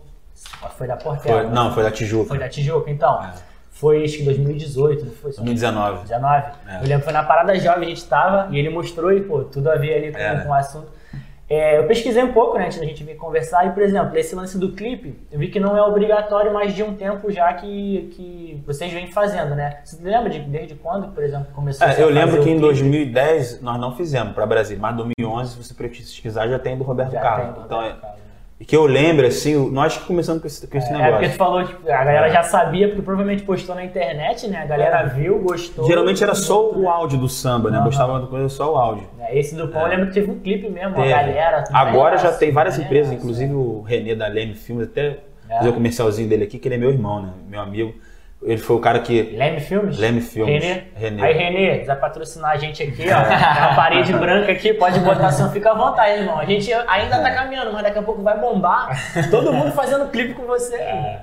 Foi 0.77 0.87
da 0.87 0.97
Portela. 0.97 1.41
Foi- 1.41 1.49
né? 1.49 1.55
não, 1.55 1.73
foi 1.73 1.83
da 1.83 1.91
Tijuca, 1.91 2.29
Foi 2.29 2.39
da 2.39 2.49
Tijuca, 2.49 2.91
então. 2.91 3.23
É. 3.23 3.33
Foi 3.71 4.05
acho 4.05 4.19
que 4.19 4.23
2018, 4.25 5.05
não 5.05 5.13
foi? 5.13 5.33
2019. 5.33 6.03
19. 6.03 6.47
É. 6.69 6.77
Eu 6.77 6.81
lembro 6.83 6.99
que 6.99 7.05
foi 7.05 7.13
na 7.13 7.23
Parada 7.25 7.55
Jovem 7.59 7.87
a 7.87 7.89
gente 7.89 8.05
tava 8.07 8.49
e 8.55 8.59
ele 8.59 8.69
mostrou 8.71 9.13
e, 9.13 9.21
pô, 9.21 9.43
tudo 9.45 9.69
a 9.71 9.75
ver 9.77 9.95
ali 9.95 10.13
com, 10.13 10.19
É. 10.19 10.41
com 10.45 10.49
o 10.51 10.55
assunto. 10.55 10.87
É, 11.49 11.79
eu 11.79 11.87
pesquisei 11.87 12.23
um 12.23 12.33
pouco, 12.33 12.57
né, 12.57 12.65
antes 12.67 12.79
da 12.79 12.87
gente 12.87 13.05
vir 13.05 13.17
conversar, 13.17 13.67
e, 13.67 13.71
por 13.73 13.83
exemplo, 13.83 14.17
esse 14.17 14.35
lance 14.35 14.57
do 14.59 14.73
clipe, 14.73 15.19
eu 15.31 15.39
vi 15.39 15.49
que 15.49 15.61
não 15.61 15.77
é 15.77 15.83
obrigatório 15.83 16.53
mais 16.53 16.75
de 16.75 16.83
um 16.83 16.95
tempo 16.95 17.31
já 17.31 17.53
que, 17.53 18.09
que 18.15 18.63
vocês 18.67 18.91
vêm 18.91 19.13
fazendo, 19.13 19.55
né? 19.55 19.81
Você 19.85 20.03
lembra 20.03 20.31
de 20.31 20.41
desde 20.41 20.75
quando, 20.75 21.09
por 21.09 21.23
exemplo, 21.23 21.49
começou 21.55 21.87
É, 21.87 21.91
a 21.91 22.01
eu 22.01 22.09
lembro 22.09 22.37
que 22.37 22.49
em 22.49 22.59
clipe? 22.59 22.61
2010 22.61 23.61
nós 23.61 23.79
não 23.79 23.95
fizemos 23.95 24.33
para 24.33 24.47
Brasília, 24.47 24.81
mas 24.81 24.95
em 24.95 24.97
2011, 24.97 25.51
se 25.53 25.63
você 25.63 25.75
pesquisar, 25.75 26.49
já 26.49 26.59
tem 26.59 26.79
do 26.79 26.83
Roberto 26.85 27.13
Já 27.13 27.21
Carlos. 27.21 27.55
tem, 27.57 27.65
então, 27.65 27.79
é, 27.83 27.85
Roberto 27.89 28.01
Carlos. 28.01 28.24
E 28.61 28.65
que 28.65 28.77
eu 28.77 28.87
lembro, 28.87 29.27
assim, 29.27 29.71
nós 29.71 29.97
que 29.99 30.05
começamos 30.07 30.41
com 30.41 30.47
esse, 30.47 30.67
com 30.67 30.79
esse 30.79 30.89
É, 30.89 30.93
negócio. 30.93 31.13
porque 31.15 31.29
tu 31.31 31.37
falou, 31.37 31.65
tipo, 31.65 31.87
a 31.89 32.05
galera 32.05 32.29
É. 32.29 32.31
já 32.31 32.43
sabia, 32.45 32.87
porque 32.89 33.03
provavelmente 33.03 33.43
postou 33.43 33.75
na 33.75 33.85
internet, 33.85 34.47
né? 34.47 34.59
A 34.63 34.67
galera 34.67 35.03
viu, 35.05 35.39
gostou. 35.41 35.87
Geralmente 35.87 36.23
era 36.23 36.35
só 36.35 36.71
o 36.71 36.89
áudio 36.89 37.19
do 37.19 37.29
samba, 37.29 37.71
né? 37.71 37.77
Aham. 37.79 37.85
Gostava 37.87 38.21
da 38.21 38.27
coisa 38.29 38.49
só 38.49 38.73
o 38.73 38.77
áudio. 38.77 39.09
É, 39.21 39.37
Esse 39.39 39.55
do 39.57 39.67
Pão, 39.69 39.83
eu 39.83 39.89
lembro 39.89 40.07
que 40.07 40.15
teve 40.15 40.31
um 40.31 40.39
clipe 40.39 40.69
mesmo, 40.71 40.97
a 41.01 41.07
galera. 41.07 41.65
Agora 41.73 42.17
já 42.17 42.29
assim, 42.29 42.39
tem 42.39 42.53
várias 42.53 42.79
né? 42.79 42.85
empresas, 42.85 43.13
inclusive 43.13 43.53
o 43.53 43.83
Renê 43.83 44.15
da 44.15 44.29
Leme 44.29 44.55
Filmes, 44.55 44.87
até 44.87 45.19
É. 45.51 45.57
fazer 45.59 45.69
o 45.71 45.73
comercialzinho 45.73 46.29
dele 46.29 46.45
aqui, 46.45 46.59
que 46.59 46.69
ele 46.69 46.77
é 46.77 46.79
meu 46.79 46.91
irmão, 46.91 47.23
né? 47.23 47.31
Meu 47.49 47.61
amigo. 47.61 47.93
Ele 48.45 48.59
foi 48.59 48.77
o 48.77 48.79
cara 48.79 48.99
que. 48.99 49.23
Leme 49.37 49.59
Filmes? 49.61 49.97
Leme 49.99 50.21
Filmes. 50.21 50.63
Renê. 50.63 50.83
Renê. 50.95 51.23
Aí, 51.23 51.33
Renê, 51.33 51.79
quiser 51.79 51.99
patrocinar 51.99 52.51
a 52.51 52.57
gente 52.57 52.83
aqui, 52.83 53.05
ó. 53.11 53.23
Tem 53.25 53.63
uma 53.67 53.75
parede 53.75 54.13
branca 54.19 54.53
aqui, 54.53 54.75
pode 54.75 55.01
botar 55.01 55.29
assim, 55.29 55.49
fica 55.51 55.71
à 55.71 55.75
vontade, 55.75 56.19
irmão. 56.21 56.39
A 56.39 56.45
gente 56.45 56.71
ainda 56.73 57.21
tá 57.23 57.31
caminhando, 57.33 57.73
mas 57.73 57.83
daqui 57.83 57.99
a 57.99 58.03
pouco 58.03 58.23
vai 58.23 58.39
bombar. 58.39 58.91
Todo 59.31 59.51
mundo 59.51 59.73
fazendo 59.73 60.09
clipe 60.11 60.35
com 60.35 60.43
você. 60.45 60.77
É, 60.77 61.21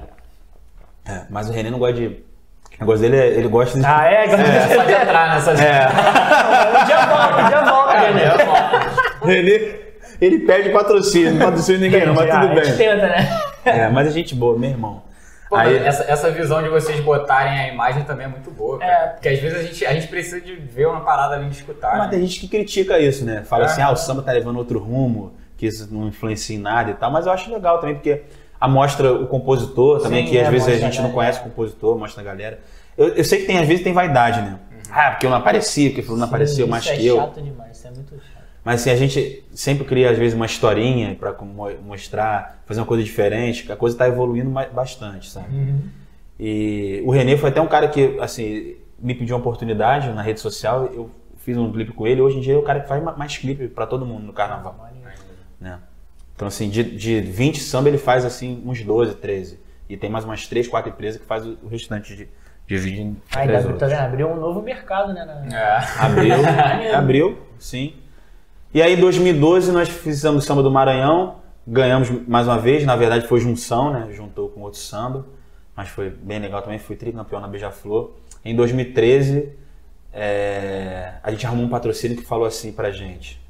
mas 1.30 1.48
o 1.48 1.54
Renê 1.54 1.70
não 1.70 1.78
gosta 1.80 1.94
de. 1.94 2.08
O 2.08 2.80
negócio 2.80 3.02
dele 3.02 3.18
é. 3.18 3.28
Ele 3.28 3.48
gosta 3.48 3.78
de. 3.80 3.86
Ah, 3.86 4.06
é? 4.12 4.26
É 4.26 4.76
só 4.76 4.84
de 4.84 4.92
entrar 4.94 5.36
nessa. 5.36 5.52
É. 5.52 5.88
Um 6.82 6.86
dia 6.86 7.06
volta, 7.06 7.42
um 7.44 7.48
dia 7.48 7.62
volta, 7.64 7.98
Renê. 8.00 9.42
Renê, 9.42 9.76
ele 10.20 10.40
pede 10.40 10.70
patrocínio, 10.70 11.34
não 11.36 11.46
patrocina 11.46 11.78
ninguém, 11.78 12.06
não, 12.06 12.16
mas 12.16 12.30
Ah, 12.32 12.42
tudo 12.42 12.60
A 12.60 12.64
gente 12.64 12.78
bem. 12.78 12.88
tenta, 12.90 13.08
né? 13.08 13.42
É, 13.64 13.90
mas 13.90 14.08
a 14.08 14.12
gente 14.12 14.34
boa, 14.34 14.58
meu 14.58 14.70
irmão. 14.72 15.04
Pô, 15.52 15.58
Aí, 15.58 15.80
essa, 15.80 16.04
essa 16.04 16.32
visão 16.32 16.64
de 16.64 16.70
vocês 16.70 16.98
botarem 17.02 17.60
a 17.60 17.68
imagem 17.68 18.06
também 18.06 18.26
é 18.26 18.30
muito 18.30 18.50
boa, 18.50 18.80
cara. 18.80 18.92
É. 18.92 19.08
Porque 19.10 19.28
às 19.28 19.38
vezes 19.38 19.60
a 19.60 19.62
gente, 19.62 19.86
a 19.86 19.94
gente 19.94 20.08
precisa 20.08 20.40
de 20.40 20.56
ver 20.56 20.88
uma 20.88 21.02
parada 21.02 21.36
ali 21.36 21.50
de 21.50 21.58
escutar. 21.58 21.98
Mas 21.98 22.06
né? 22.06 22.12
tem 22.12 22.22
gente 22.26 22.40
que 22.40 22.48
critica 22.48 22.98
isso, 22.98 23.26
né? 23.26 23.44
Fala 23.44 23.64
É. 23.64 23.66
assim, 23.66 23.82
ah, 23.82 23.92
o 23.92 23.98
samba 23.98 24.22
tá 24.22 24.32
levando 24.32 24.56
outro 24.56 24.80
rumo, 24.80 25.34
que 25.58 25.68
isso 25.68 25.94
não 25.94 26.08
influencia 26.08 26.56
em 26.56 26.60
nada 26.60 26.92
e 26.92 26.94
tal. 26.94 27.12
Mas 27.12 27.26
eu 27.26 27.34
acho 27.34 27.52
legal 27.52 27.80
também, 27.80 27.96
porque 27.96 28.24
a 28.62 28.66
mostra 28.66 29.12
o 29.12 29.28
compositor 29.28 30.02
também, 30.02 30.24
Sim, 30.24 30.32
que 30.32 30.38
é, 30.38 30.44
às 30.44 30.48
vezes 30.48 30.68
a 30.68 30.72
mostra 30.72 30.88
a 30.88 30.90
gente 30.90 31.02
não 31.02 31.12
conhece 31.12 31.40
o 31.42 31.44
compositor, 31.44 31.98
mostra 32.00 32.22
a 32.22 32.26
galera. 32.26 32.60
Eu, 32.98 33.10
eu 33.10 33.24
sei 33.26 33.40
que 33.42 33.46
tem, 33.48 33.58
às 33.60 33.68
vezes 33.68 33.84
tem 33.84 33.92
vaidade, 33.92 34.40
né? 34.40 34.58
Ah, 34.90 35.12
porque 35.12 35.26
eu 35.26 35.30
não 35.30 35.38
apareci, 35.38 35.90
porque 35.90 36.02
fulano 36.02 36.22
não 36.22 36.28
apareceu 36.30 36.66
mais 36.66 36.86
isso 36.86 36.94
que 36.94 37.00
é 37.02 37.12
eu. 37.12 37.18
chato 37.18 37.42
demais, 37.42 37.78
isso 37.78 37.88
é 37.88 37.92
muito 37.92 38.12
chato. 38.16 38.41
Mas 38.64 38.82
assim, 38.82 38.92
a 38.92 38.96
gente 38.96 39.44
sempre 39.54 39.86
cria, 39.86 40.12
às 40.12 40.18
vezes, 40.18 40.36
uma 40.36 40.46
historinha 40.46 41.18
mo- 41.42 41.72
mostrar, 41.84 42.62
fazer 42.66 42.80
uma 42.80 42.86
coisa 42.86 43.04
diferente, 43.04 43.64
que 43.64 43.72
a 43.72 43.76
coisa 43.76 43.98
tá 43.98 44.08
evoluindo 44.08 44.50
bastante, 44.72 45.30
sabe? 45.30 45.48
E 46.40 47.02
o 47.06 47.12
Renê 47.12 47.38
foi 47.38 47.50
até 47.50 47.62
um 47.62 47.68
cara 47.68 47.88
que, 47.88 48.18
assim, 48.20 48.76
me 49.00 49.14
pediu 49.16 49.36
uma 49.36 49.42
oportunidade 49.42 50.10
na 50.14 50.22
rede 50.22 50.40
social, 50.40 50.86
eu 50.94 51.10
fiz 51.38 51.58
um 51.58 51.72
clipe 51.72 51.92
com 51.92 52.06
ele, 52.06 52.22
hoje 52.22 52.38
em 52.38 52.42
dia 52.42 52.54
é 52.54 52.58
o 52.58 52.62
cara 52.64 52.82
que 52.82 52.88
faz 52.88 53.02
ma- 53.04 53.16
mais 53.16 53.36
clipe 53.38 53.68
pra 53.68 53.86
todo 53.88 54.06
mundo 54.06 54.26
no 54.26 54.34
carnaval, 54.34 54.76
né? 55.60 55.80
Então, 56.36 56.48
assim, 56.48 56.70
de, 56.70 56.84
de 56.84 57.20
20 57.22 57.60
samba 57.60 57.90
ele 57.90 57.98
faz, 58.00 58.26
assim, 58.26 58.62
uns 58.66 58.82
12, 58.84 59.16
13. 59.16 59.60
E 59.88 59.98
tem 59.98 60.10
mais 60.10 60.24
umas 60.26 60.48
3, 60.48 60.68
4 60.68 60.90
empresas 60.92 61.20
que 61.22 61.28
faz 61.28 61.46
o 61.46 61.68
restante 61.70 62.16
de, 62.16 62.28
de 62.68 62.78
20 62.78 63.00
em 63.00 63.18
Aí, 63.36 63.48
três 63.48 63.66
tá 63.78 63.88
vendo? 63.88 64.00
Abriu 64.00 64.28
um 64.30 64.40
novo 64.40 64.62
mercado, 64.62 65.14
né? 65.14 65.26
na- 65.26 65.56
É. 65.56 65.78
Abriu, 66.00 66.36
abriu, 66.96 67.38
sim. 67.60 67.94
E 68.74 68.82
aí, 68.82 68.94
em 68.94 69.00
2012, 69.02 69.70
nós 69.74 69.90
fizemos 69.90 70.46
samba 70.46 70.64
do 70.64 70.72
Maranhão, 70.72 71.36
ganhamos 71.68 72.10
mais 72.26 72.48
uma 72.48 72.58
vez, 72.58 72.86
na 72.86 72.96
verdade 72.96 73.28
foi 73.28 73.42
junção, 73.42 73.92
né? 73.92 74.08
Juntou 74.14 74.48
com 74.48 74.62
outro 74.62 74.80
samba, 74.80 75.26
mas 75.76 75.90
foi 75.90 76.10
bem 76.10 76.40
legal 76.40 76.62
também, 76.62 76.80
fui 76.80 76.96
tricampeão 76.96 77.42
na 77.42 77.50
Beija-Flor. 77.50 78.12
Em 78.46 78.56
2013, 78.56 79.50
é, 80.14 81.16
a 81.22 81.32
gente 81.32 81.46
arrumou 81.46 81.66
um 81.66 81.70
patrocínio 81.70 82.16
que 82.16 82.24
falou 82.24 82.46
assim 82.46 82.72
pra 82.72 82.92
gente: 82.92 83.42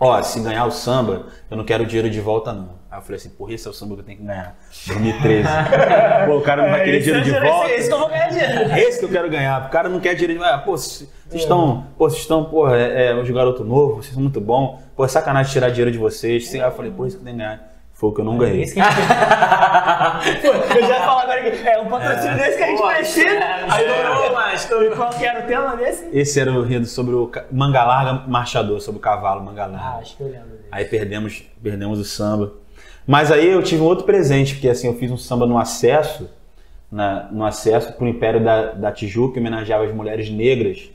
Ó, 0.00 0.20
se 0.22 0.40
ganhar 0.40 0.66
o 0.66 0.72
samba, 0.72 1.26
eu 1.48 1.56
não 1.56 1.64
quero 1.64 1.86
dinheiro 1.86 2.10
de 2.10 2.20
volta, 2.20 2.52
não. 2.52 2.70
Aí 2.94 2.98
eu 3.00 3.02
falei 3.02 3.16
assim, 3.16 3.30
porra, 3.30 3.52
esse 3.52 3.66
é 3.66 3.70
o 3.70 3.74
samba 3.74 3.94
que 3.96 4.00
eu 4.02 4.04
tenho 4.04 4.18
que 4.18 4.24
ganhar. 4.24 4.56
2013. 4.86 5.48
Pô, 6.26 6.36
o 6.36 6.40
cara 6.42 6.62
não 6.62 6.70
vai 6.70 6.84
querer 6.84 6.98
esse, 6.98 7.06
dinheiro 7.06 7.24
de 7.24 7.30
esse, 7.32 7.40
volta. 7.40 7.70
esse 7.72 7.88
que 7.88 7.94
eu 7.94 7.98
vou 7.98 8.08
ganhar 8.08 8.28
dinheiro. 8.28 8.78
Esse 8.78 8.98
que 9.00 9.04
eu 9.04 9.08
quero 9.08 9.30
ganhar. 9.30 9.66
O 9.66 9.70
cara 9.70 9.88
não 9.88 9.98
quer 9.98 10.14
dinheiro 10.14 10.34
de 10.34 10.38
volta. 10.38 10.58
Pô, 10.58 10.76
vocês 10.76 11.08
estão, 11.32 11.86
pô, 11.98 12.08
vocês 12.08 12.22
estão, 12.22 12.44
porra, 12.44 12.76
é, 12.76 13.06
é, 13.08 13.14
os 13.16 13.28
garoto 13.28 13.64
novo, 13.64 13.96
vocês 13.96 14.14
são 14.14 14.22
muito 14.22 14.40
bons. 14.40 14.78
Pô, 14.94 15.04
é 15.04 15.08
sacanagem 15.08 15.50
tirar 15.52 15.70
dinheiro 15.70 15.90
de 15.90 15.98
vocês. 15.98 16.54
Aí 16.54 16.60
eu 16.60 16.70
falei, 16.70 16.92
pô, 16.92 17.04
isso 17.04 17.16
que 17.16 17.22
eu 17.22 17.24
tenho 17.24 17.36
que 17.36 17.42
ganhar. 17.42 17.74
Foi 17.94 18.10
o 18.10 18.12
que 18.12 18.20
eu 18.20 18.24
não 18.24 18.38
ganhei. 18.38 18.62
Esse 18.62 18.74
que 18.74 18.80
a 18.80 18.90
gente... 18.90 20.42
Pô, 20.42 20.48
eu 20.52 20.82
já 20.82 20.88
ia 20.88 21.00
falar 21.00 21.22
agora 21.22 21.50
que 21.50 21.68
é 21.68 21.80
um 21.80 21.86
patrocínio 21.88 22.36
desse 22.36 22.56
que 22.58 22.62
a 22.62 22.66
gente 22.66 22.80
Pô, 22.80 22.88
precisa. 22.88 23.28
é, 23.28 23.66
Aí 23.68 23.84
é. 23.84 24.04
não, 24.04 24.32
mas 24.34 24.64
e 24.64 24.90
qual 24.96 25.10
que 25.10 25.24
era 25.24 25.40
o 25.40 25.46
tema 25.46 25.76
desse? 25.76 26.08
Esse 26.12 26.40
era 26.40 26.52
o 26.52 26.62
rindo 26.62 26.86
sobre 26.86 27.14
o 27.14 27.30
manga 27.50 27.84
larga 27.84 28.12
marchador, 28.28 28.80
sobre 28.80 28.98
o 28.98 29.00
cavalo 29.00 29.42
manga 29.42 29.64
Ah, 29.64 29.66
larga. 29.66 29.98
acho 29.98 30.16
que 30.16 30.22
eu 30.22 30.28
lembro 30.28 30.48
dele. 30.48 30.64
Aí 30.70 30.84
perdemos, 30.84 31.44
perdemos 31.62 31.98
o 31.98 32.04
samba. 32.04 32.52
Mas 33.06 33.30
aí 33.30 33.48
eu 33.50 33.62
tive 33.62 33.82
um 33.82 33.86
outro 33.86 34.04
presente, 34.04 34.54
porque 34.54 34.68
assim, 34.68 34.86
eu 34.86 34.94
fiz 34.94 35.10
um 35.10 35.16
samba 35.16 35.46
no 35.46 35.58
acesso, 35.58 36.30
na, 36.90 37.28
no 37.30 37.44
acesso 37.44 37.92
pro 37.92 38.06
Império 38.06 38.42
da, 38.42 38.72
da 38.72 38.92
Tijuca, 38.92 39.34
que 39.34 39.40
homenageava 39.40 39.84
as 39.84 39.92
mulheres 39.94 40.30
negras. 40.30 40.90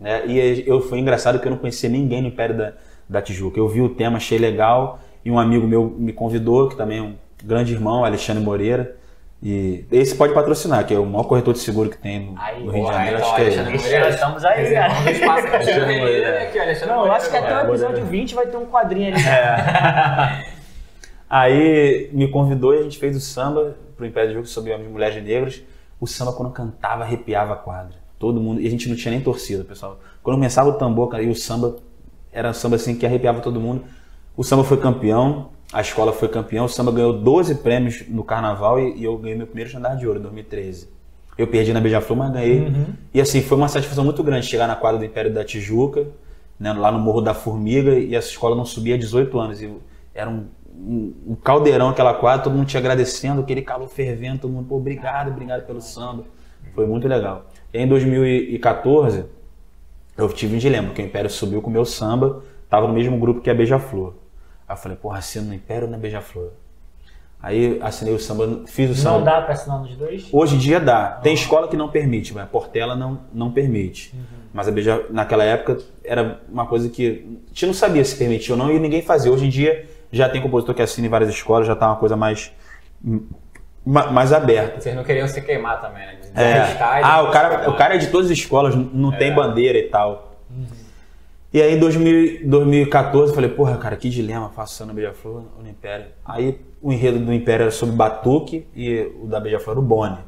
né? 0.00 0.22
E 0.26 0.64
eu, 0.66 0.80
foi 0.80 0.98
engraçado 0.98 1.38
que 1.38 1.46
eu 1.46 1.50
não 1.50 1.58
conhecia 1.58 1.88
ninguém 1.88 2.22
no 2.22 2.28
Império 2.28 2.56
da, 2.56 2.72
da 3.08 3.22
Tijuca. 3.22 3.58
Eu 3.58 3.68
vi 3.68 3.80
o 3.82 3.88
tema, 3.88 4.16
achei 4.16 4.38
legal, 4.38 4.98
e 5.24 5.30
um 5.30 5.38
amigo 5.38 5.66
meu 5.66 5.94
me 5.96 6.12
convidou, 6.12 6.68
que 6.68 6.76
também 6.76 6.98
é 6.98 7.02
um 7.02 7.14
grande 7.44 7.72
irmão, 7.72 8.04
Alexandre 8.04 8.42
Moreira. 8.42 8.96
E 9.42 9.84
esse 9.92 10.14
pode 10.14 10.32
patrocinar, 10.32 10.86
que 10.86 10.94
é 10.94 10.98
o 10.98 11.04
maior 11.04 11.24
corretor 11.24 11.52
de 11.52 11.60
seguro 11.60 11.90
que 11.90 11.98
tem 11.98 12.30
no, 12.30 12.34
Aí, 12.40 12.64
no 12.64 12.72
Rio 12.72 12.86
de 12.86 12.92
Janeiro, 12.92 13.16
então, 13.18 13.28
acho 13.28 13.36
que 13.36 13.42
é. 13.42 13.62
Moreira, 13.62 14.08
Estamos 14.08 14.44
aí, 14.44 14.62
reservando 14.62 15.20
cara. 15.20 15.56
Alexandre 15.56 15.98
Moreira. 15.98 16.86
Não, 16.86 17.06
eu 17.06 17.12
acho 17.12 17.30
que 17.30 17.36
até 17.36 17.54
o 17.54 17.68
episódio 17.68 17.88
Moreira. 17.88 18.10
20 18.10 18.34
vai 18.34 18.46
ter 18.46 18.56
um 18.56 18.64
quadrinho 18.66 19.14
ali. 19.14 19.22
Aí 21.34 22.10
me 22.12 22.28
convidou 22.28 22.72
e 22.72 22.78
a 22.78 22.82
gente 22.84 22.96
fez 22.96 23.16
o 23.16 23.20
samba 23.20 23.76
pro 23.96 24.06
Império 24.06 24.28
de 24.28 24.34
Jogo 24.36 24.46
sobre 24.46 24.72
homens 24.72 24.88
e 24.88 24.92
mulheres 24.92 25.24
negras. 25.24 25.62
O 26.00 26.06
samba, 26.06 26.32
quando 26.32 26.52
cantava, 26.52 27.02
arrepiava 27.02 27.54
a 27.54 27.56
quadra. 27.56 27.96
Todo 28.20 28.40
mundo. 28.40 28.60
E 28.60 28.68
a 28.68 28.70
gente 28.70 28.88
não 28.88 28.94
tinha 28.94 29.10
nem 29.10 29.20
torcida, 29.20 29.64
pessoal. 29.64 29.98
Quando 30.22 30.36
começava 30.36 30.68
o 30.68 30.74
tambor, 30.74 31.08
cara, 31.08 31.24
e 31.24 31.28
o 31.28 31.34
samba 31.34 31.74
era 32.30 32.50
um 32.50 32.54
samba 32.54 32.76
assim 32.76 32.94
que 32.94 33.04
arrepiava 33.04 33.40
todo 33.40 33.60
mundo. 33.60 33.82
O 34.36 34.44
samba 34.44 34.62
foi 34.62 34.76
campeão, 34.76 35.50
a 35.72 35.80
escola 35.80 36.12
foi 36.12 36.28
campeão. 36.28 36.66
O 36.66 36.68
samba 36.68 36.92
ganhou 36.92 37.12
12 37.12 37.56
prêmios 37.56 38.04
no 38.08 38.22
carnaval 38.22 38.78
e, 38.78 38.98
e 38.98 39.02
eu 39.02 39.18
ganhei 39.18 39.36
meu 39.36 39.48
primeiro 39.48 39.68
Xandar 39.68 39.96
de 39.96 40.06
Ouro 40.06 40.20
em 40.20 40.22
2013. 40.22 40.88
Eu 41.36 41.48
perdi 41.48 41.72
na 41.72 41.80
Beija-Flor, 41.80 42.16
mas 42.16 42.32
ganhei. 42.32 42.72
E 43.12 43.20
assim, 43.20 43.42
foi 43.42 43.58
uma 43.58 43.66
satisfação 43.66 44.04
muito 44.04 44.22
grande 44.22 44.46
chegar 44.46 44.68
na 44.68 44.76
quadra 44.76 45.00
do 45.00 45.04
Império 45.04 45.34
da 45.34 45.42
Tijuca, 45.42 46.06
né, 46.60 46.72
lá 46.72 46.92
no 46.92 47.00
Morro 47.00 47.20
da 47.20 47.34
Formiga, 47.34 47.98
e 47.98 48.14
essa 48.14 48.28
escola 48.28 48.54
não 48.54 48.64
subia 48.64 48.94
há 48.94 48.98
18 48.98 49.36
anos. 49.36 49.60
E 49.60 49.68
era 50.14 50.30
um, 50.30 50.46
um- 50.74 51.36
caldeirão 51.42 51.88
aquela 51.88 52.14
quadra, 52.14 52.44
todo 52.44 52.54
mundo 52.54 52.66
te 52.66 52.76
agradecendo, 52.76 53.40
aquele 53.40 53.62
calor 53.62 53.88
fervendo, 53.88 54.40
todo 54.40 54.50
mundo, 54.52 54.66
pô, 54.68 54.76
obrigado, 54.76 55.28
obrigado 55.30 55.64
pelo 55.66 55.80
samba. 55.80 56.24
Foi 56.74 56.86
muito 56.86 57.06
legal. 57.06 57.46
E 57.72 57.78
em 57.78 57.86
2014, 57.86 59.24
eu 60.16 60.28
tive 60.28 60.56
um 60.56 60.58
dilema, 60.58 60.88
porque 60.88 61.02
o 61.02 61.04
Império 61.04 61.30
subiu 61.30 61.60
com 61.62 61.70
o 61.70 61.72
meu 61.72 61.84
samba, 61.84 62.42
tava 62.68 62.86
no 62.88 62.94
mesmo 62.94 63.18
grupo 63.18 63.40
que 63.40 63.50
a 63.50 63.54
Beija-Flor. 63.54 64.14
Aí 64.68 64.74
eu 64.74 64.78
falei, 64.80 64.96
porra, 64.96 65.18
assino 65.18 65.46
no 65.48 65.54
Império 65.54 65.84
ou 65.84 65.90
na 65.90 65.98
Beija-Flor? 65.98 66.50
Aí 67.42 67.78
assinei 67.82 68.14
o 68.14 68.18
samba, 68.18 68.62
fiz 68.66 68.90
o 68.90 68.94
samba. 68.94 69.18
Não 69.18 69.24
dá 69.24 69.42
pra 69.42 69.52
assinar 69.52 69.78
nos 69.78 69.94
dois? 69.96 70.26
Hoje 70.32 70.54
em 70.56 70.58
dia 70.58 70.80
dá. 70.80 71.10
Tem 71.22 71.34
escola 71.34 71.68
que 71.68 71.76
não 71.76 71.90
permite, 71.90 72.32
mas 72.32 72.44
a 72.44 72.46
Portela 72.46 72.96
não, 72.96 73.20
não 73.34 73.52
permite. 73.52 74.14
Mas 74.52 74.66
a 74.66 74.70
Beija, 74.70 75.04
naquela 75.10 75.44
época 75.44 75.78
era 76.02 76.40
uma 76.48 76.64
coisa 76.66 76.88
que 76.88 77.26
a 77.46 77.48
gente 77.48 77.66
não 77.66 77.74
sabia 77.74 78.02
se 78.04 78.16
permitia 78.16 78.54
ou 78.54 78.58
não 78.58 78.70
e 78.72 78.78
ninguém 78.78 79.02
fazia. 79.02 79.30
Hoje 79.30 79.44
em 79.44 79.50
dia 79.50 79.86
já 80.16 80.28
tem 80.28 80.40
compositor 80.40 80.74
que 80.74 80.82
assina 80.82 81.06
em 81.06 81.10
várias 81.10 81.30
escolas, 81.30 81.66
já 81.66 81.74
tá 81.76 81.86
uma 81.88 81.96
coisa 81.96 82.16
mais, 82.16 82.52
ma- 83.84 84.10
mais 84.10 84.32
aberta. 84.32 84.80
Vocês 84.80 84.94
não 84.94 85.04
queriam 85.04 85.26
se 85.28 85.40
queimar 85.42 85.80
também, 85.80 86.06
né? 86.06 86.16
De 86.22 86.40
É. 86.40 86.76
Ah, 87.02 87.22
o 87.22 87.30
cara, 87.30 87.70
o 87.70 87.76
cara 87.76 87.94
é 87.94 87.98
de 87.98 88.08
todas 88.08 88.30
as 88.30 88.36
escolas, 88.36 88.74
não- 88.74 88.90
não 88.92 89.12
tem 89.12 89.30
É. 89.30 89.34
bandeira 89.34 89.78
e 89.78 89.84
tal. 89.88 90.32
E 91.52 91.62
aí 91.62 91.74
em 91.76 91.78
2000 91.78 92.48
2014 92.48 93.30
eu 93.30 93.34
falei, 93.34 93.50
porra, 93.50 93.76
cara, 93.76 93.94
que 93.96 94.10
dilema, 94.10 94.50
faço 94.50 94.74
samba 94.74 94.88
no 94.92 94.96
Beija-Flor 94.96 95.44
ou 95.56 95.62
no 95.62 95.68
Império. 95.68 96.06
Aí 96.24 96.60
o 96.82 96.92
enredo 96.92 97.18
do 97.20 97.32
Império 97.32 97.62
era 97.64 97.70
sobre 97.70 97.94
Batuque 97.94 98.66
e 98.74 99.08
o 99.22 99.26
da 99.26 99.38
Beija-Flor 99.38 99.74
era 99.76 99.80
o 99.80 99.82
Boni. 99.82 100.18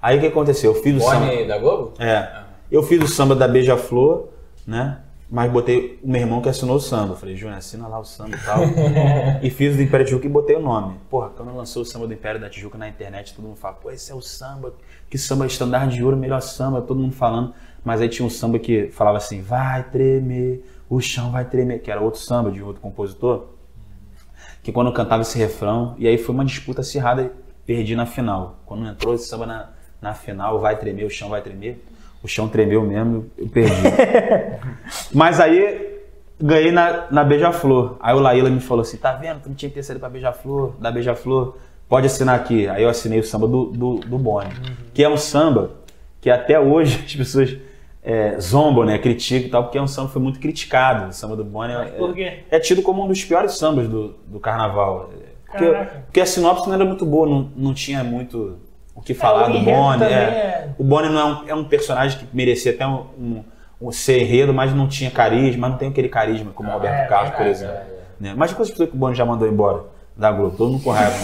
Aí 0.00 0.16
o 0.18 0.20
que 0.20 0.26
aconteceu? 0.26 0.74
Eu 0.74 0.82
fiz 0.82 0.96
o 0.96 1.00
samba. 1.00 1.26
Boni 1.26 1.46
da 1.46 1.58
Globo? 1.58 1.92
É. 2.00 2.28
Eu 2.70 2.82
fiz 2.82 3.00
o 3.00 3.06
samba 3.06 3.36
da 3.36 3.46
Beija-Flor, 3.46 4.28
né? 4.66 4.98
Mas 5.32 5.50
botei 5.50 5.98
o 6.02 6.10
meu 6.10 6.20
irmão 6.20 6.42
que 6.42 6.50
assinou 6.50 6.76
o 6.76 6.80
samba. 6.80 7.16
Falei, 7.16 7.34
Júnior, 7.34 7.56
assina 7.56 7.88
lá 7.88 7.98
o 7.98 8.04
samba 8.04 8.36
e 8.36 8.40
tal. 8.40 8.58
e 9.42 9.48
fiz 9.48 9.72
o 9.72 9.76
do 9.78 9.82
Império 9.82 10.04
da 10.04 10.10
Tijuca 10.10 10.26
e 10.26 10.28
botei 10.28 10.56
o 10.56 10.60
nome. 10.60 10.98
Porra, 11.08 11.30
quando 11.30 11.56
lançou 11.56 11.80
o 11.80 11.86
samba 11.86 12.06
do 12.06 12.12
Império 12.12 12.38
da 12.38 12.50
Tijuca 12.50 12.76
na 12.76 12.86
internet, 12.86 13.34
todo 13.34 13.46
mundo 13.46 13.56
fala, 13.56 13.76
pô, 13.76 13.90
esse 13.90 14.12
é 14.12 14.14
o 14.14 14.20
samba, 14.20 14.74
que 15.08 15.16
samba 15.16 15.46
estandarte 15.46 15.96
de 15.96 16.04
ouro, 16.04 16.18
melhor 16.18 16.42
samba, 16.42 16.82
todo 16.82 17.00
mundo 17.00 17.14
falando. 17.14 17.54
Mas 17.82 18.02
aí 18.02 18.10
tinha 18.10 18.26
um 18.26 18.28
samba 18.28 18.58
que 18.58 18.88
falava 18.88 19.16
assim, 19.16 19.40
vai 19.40 19.82
tremer, 19.84 20.66
o 20.86 21.00
chão 21.00 21.32
vai 21.32 21.46
tremer, 21.46 21.80
que 21.80 21.90
era 21.90 22.02
outro 22.02 22.20
samba 22.20 22.50
de 22.50 22.62
outro 22.62 22.82
compositor. 22.82 23.46
Que 24.62 24.70
quando 24.70 24.88
eu 24.88 24.92
cantava 24.92 25.22
esse 25.22 25.38
refrão, 25.38 25.94
e 25.96 26.06
aí 26.06 26.18
foi 26.18 26.34
uma 26.34 26.44
disputa 26.44 26.82
acirrada, 26.82 27.32
perdi 27.64 27.96
na 27.96 28.04
final. 28.04 28.60
Quando 28.66 28.86
entrou 28.86 29.14
esse 29.14 29.28
samba 29.28 29.46
na, 29.46 29.70
na 29.98 30.12
final, 30.12 30.60
vai 30.60 30.76
tremer, 30.76 31.06
o 31.06 31.10
chão 31.10 31.30
vai 31.30 31.40
tremer. 31.40 31.82
O 32.22 32.28
chão 32.28 32.48
tremeu 32.48 32.82
mesmo, 32.82 33.26
eu 33.36 33.48
perdi. 33.48 33.74
Mas 35.12 35.40
aí 35.40 35.92
ganhei 36.40 36.72
na, 36.72 37.06
na 37.10 37.24
Beija-Flor. 37.24 37.96
Aí 38.00 38.14
o 38.14 38.20
Laíla 38.20 38.50
me 38.50 38.60
falou 38.60 38.82
assim: 38.82 38.96
tá 38.96 39.12
vendo? 39.12 39.40
Tu 39.40 39.48
não 39.48 39.56
tinha 39.56 39.68
que 39.68 39.74
ter 39.74 39.82
saído 39.82 40.00
pra 40.00 40.08
Beija-Flor, 40.08 40.74
da 40.80 40.90
Beija-Flor, 40.90 41.56
pode 41.88 42.06
assinar 42.06 42.34
aqui. 42.34 42.68
Aí 42.68 42.82
eu 42.82 42.88
assinei 42.88 43.20
o 43.20 43.24
samba 43.24 43.46
do, 43.46 43.66
do, 43.66 43.94
do 43.96 44.18
Boni, 44.18 44.50
que 44.92 45.02
é 45.02 45.08
um 45.08 45.16
samba 45.16 45.72
que 46.20 46.30
até 46.30 46.58
hoje 46.58 47.02
as 47.06 47.14
pessoas 47.14 47.56
é, 48.02 48.38
zombam, 48.40 48.84
né? 48.84 48.98
Criticam 48.98 49.48
e 49.48 49.50
tal, 49.50 49.64
porque 49.64 49.78
é 49.78 49.82
um 49.82 49.86
samba 49.86 50.08
que 50.08 50.12
foi 50.14 50.22
muito 50.22 50.40
criticado. 50.40 51.08
O 51.08 51.12
samba 51.12 51.36
do 51.36 51.44
Boni 51.44 51.72
é, 51.72 52.12
quê? 52.14 52.38
é 52.50 52.58
tido 52.58 52.82
como 52.82 53.04
um 53.04 53.08
dos 53.08 53.24
piores 53.24 53.52
sambas 53.54 53.88
do, 53.88 54.14
do 54.26 54.40
carnaval. 54.40 55.10
Porque, 55.46 55.66
Caraca. 55.66 56.02
porque 56.06 56.20
a 56.20 56.26
sinopse 56.26 56.66
não 56.66 56.74
era 56.74 56.84
muito 56.84 57.04
boa, 57.04 57.28
não, 57.28 57.50
não 57.54 57.74
tinha 57.74 58.02
muito 58.02 58.58
o 58.94 59.00
que 59.00 59.14
falar 59.14 59.42
É, 59.42 59.44
o 59.44 59.52
do 59.52 59.58
também 59.62 59.74
é. 59.74 60.10
é- 60.10 60.68
O 60.78 60.84
Boni 60.84 61.08
não 61.08 61.18
é 61.20 61.24
um, 61.24 61.48
é 61.48 61.54
um 61.54 61.64
personagem 61.64 62.18
que 62.18 62.26
merecia 62.32 62.72
até 62.72 62.86
um, 62.86 63.06
um, 63.18 63.44
um 63.80 63.92
ser 63.92 64.20
enredo, 64.22 64.52
mas 64.54 64.74
não 64.74 64.86
tinha 64.88 65.10
carisma, 65.10 65.68
não 65.68 65.76
tem 65.76 65.88
aquele 65.88 66.08
carisma 66.08 66.52
como 66.52 66.68
o 66.70 66.72
Roberto 66.72 66.94
é 66.94 67.06
Carlos, 67.06 67.34
por 67.36 67.46
exemplo. 67.46 67.74
é, 67.74 67.84
Né? 68.20 68.34
Mas 68.36 68.52
quantas 68.52 68.70
pessoas 68.70 68.88
que 68.90 68.94
o 68.96 68.98
Boni 68.98 69.14
já 69.14 69.24
mandou 69.24 69.48
embora 69.48 69.84
da 70.16 70.30
Globo? 70.30 70.56
Todo 70.56 70.72
mundo 70.72 70.82
com 70.84 70.90
raiva. 70.90 71.14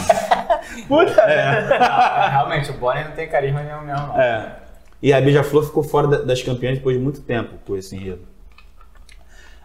Puta! 0.88 1.22
Ah, 1.22 2.28
realmente, 2.32 2.70
o 2.70 2.74
Boni 2.74 3.04
não 3.04 3.12
tem 3.12 3.28
carisma 3.28 3.62
nenhum 3.62 3.82
mesmo, 3.82 4.06
não. 4.08 4.20
É. 4.20 4.56
E 5.02 5.12
a 5.12 5.20
Beija-Flor 5.20 5.64
ficou 5.64 5.82
fora 5.82 6.06
da- 6.08 6.22
das 6.22 6.42
campeãs 6.42 6.78
depois 6.78 6.96
de 6.96 7.02
muito 7.02 7.20
tempo 7.20 7.50
com 7.66 7.76
esse 7.76 7.94
enredo. 7.94 8.22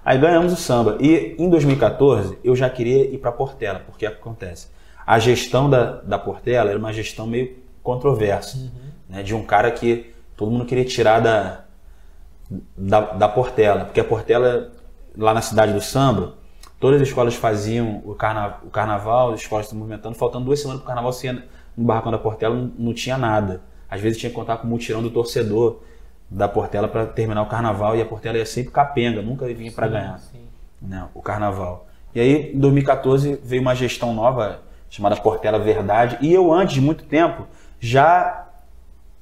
Aí 0.06 0.18
ganhamos 0.18 0.52
o 0.52 0.56
samba. 0.56 0.98
E 1.00 1.36
em 1.39 1.50
2014 1.50 2.38
eu 2.44 2.56
já 2.56 2.70
queria 2.70 3.06
ir 3.13 3.18
para 3.18 3.32
Portela, 3.32 3.80
porque 3.86 4.06
é 4.06 4.10
o 4.10 4.12
que 4.12 4.18
acontece. 4.20 4.68
A 5.06 5.18
gestão 5.20 5.70
da, 5.70 6.02
da 6.02 6.20
Portela 6.20 6.70
era 6.70 6.78
uma 6.78 6.92
gestão 6.94 7.26
meio 7.26 7.62
controversa. 7.84 8.72
Né? 9.08 9.22
De 9.22 9.36
um 9.36 9.43
cara 9.43 9.69
que 9.69 10.13
todo 10.36 10.50
mundo 10.50 10.65
queria 10.65 10.86
tirar 10.86 11.19
da, 11.19 11.65
da, 12.78 13.02
da 13.02 13.28
Portela. 13.28 13.86
Porque 13.86 14.00
a 14.00 14.04
Portela, 14.04 14.72
lá 15.15 15.34
na 15.34 15.41
cidade 15.41 15.74
do 15.74 15.82
samba, 15.82 16.36
todas 16.80 17.02
as 17.02 17.08
escolas 17.08 17.36
faziam 17.36 18.02
o, 18.06 18.15
carna, 18.15 18.58
o 18.63 18.69
carnaval, 18.69 19.34
as 19.34 19.41
escolas 19.41 19.65
estão 19.65 19.78
movimentando, 19.78 20.15
faltando 20.15 20.46
duas 20.46 20.60
semanas 20.60 20.82
para 20.82 20.86
o 20.86 20.88
carnaval, 20.88 21.13
você 21.13 21.28
ia 21.28 21.43
no 21.76 21.86
barracão 21.86 22.12
da 22.12 22.17
Portela, 22.17 22.56
não, 22.56 22.72
não 22.78 22.93
tinha 22.93 23.17
nada. 23.17 23.62
Às 23.89 24.02
vezes 24.02 24.17
tinha 24.17 24.30
que 24.30 24.36
contar 24.36 24.58
com 24.58 24.67
o 24.67 24.69
mutirão 24.69 25.02
do 25.04 25.10
torcedor 25.10 25.82
da 26.30 26.48
Portela 26.48 26.88
para 26.88 27.06
terminar 27.06 27.43
o 27.43 27.46
carnaval 27.46 27.96
e 27.96 28.02
a 28.02 28.06
Portela 28.06 28.38
ia 28.38 28.46
sempre 28.46 28.72
capenga, 28.72 29.22
nunca 29.22 29.46
vinha 29.54 29.72
para 29.72 29.88
ganhar 29.88 30.19
né, 30.82 31.08
o 31.13 31.22
carnaval. 31.22 31.88
E 32.15 32.19
aí, 32.19 32.54
em 32.54 32.60
2014, 32.60 33.39
veio 33.43 33.62
uma 33.62 33.76
gestão 33.76 34.13
nova 34.13 34.62
chamada 34.89 35.15
Portela 35.15 35.58
Verdade. 35.58 36.17
E 36.22 36.32
eu, 36.32 36.54
antes 36.54 36.76
de 36.76 36.82
muito 36.82 37.04
tempo, 37.06 37.48
já. 37.88 38.48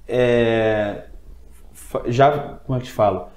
é, 0.07 1.05
já. 2.07 2.31
Como 2.65 2.77
é 2.77 2.79
que 2.81 2.87
te 2.87 2.91
falo? 2.93 3.27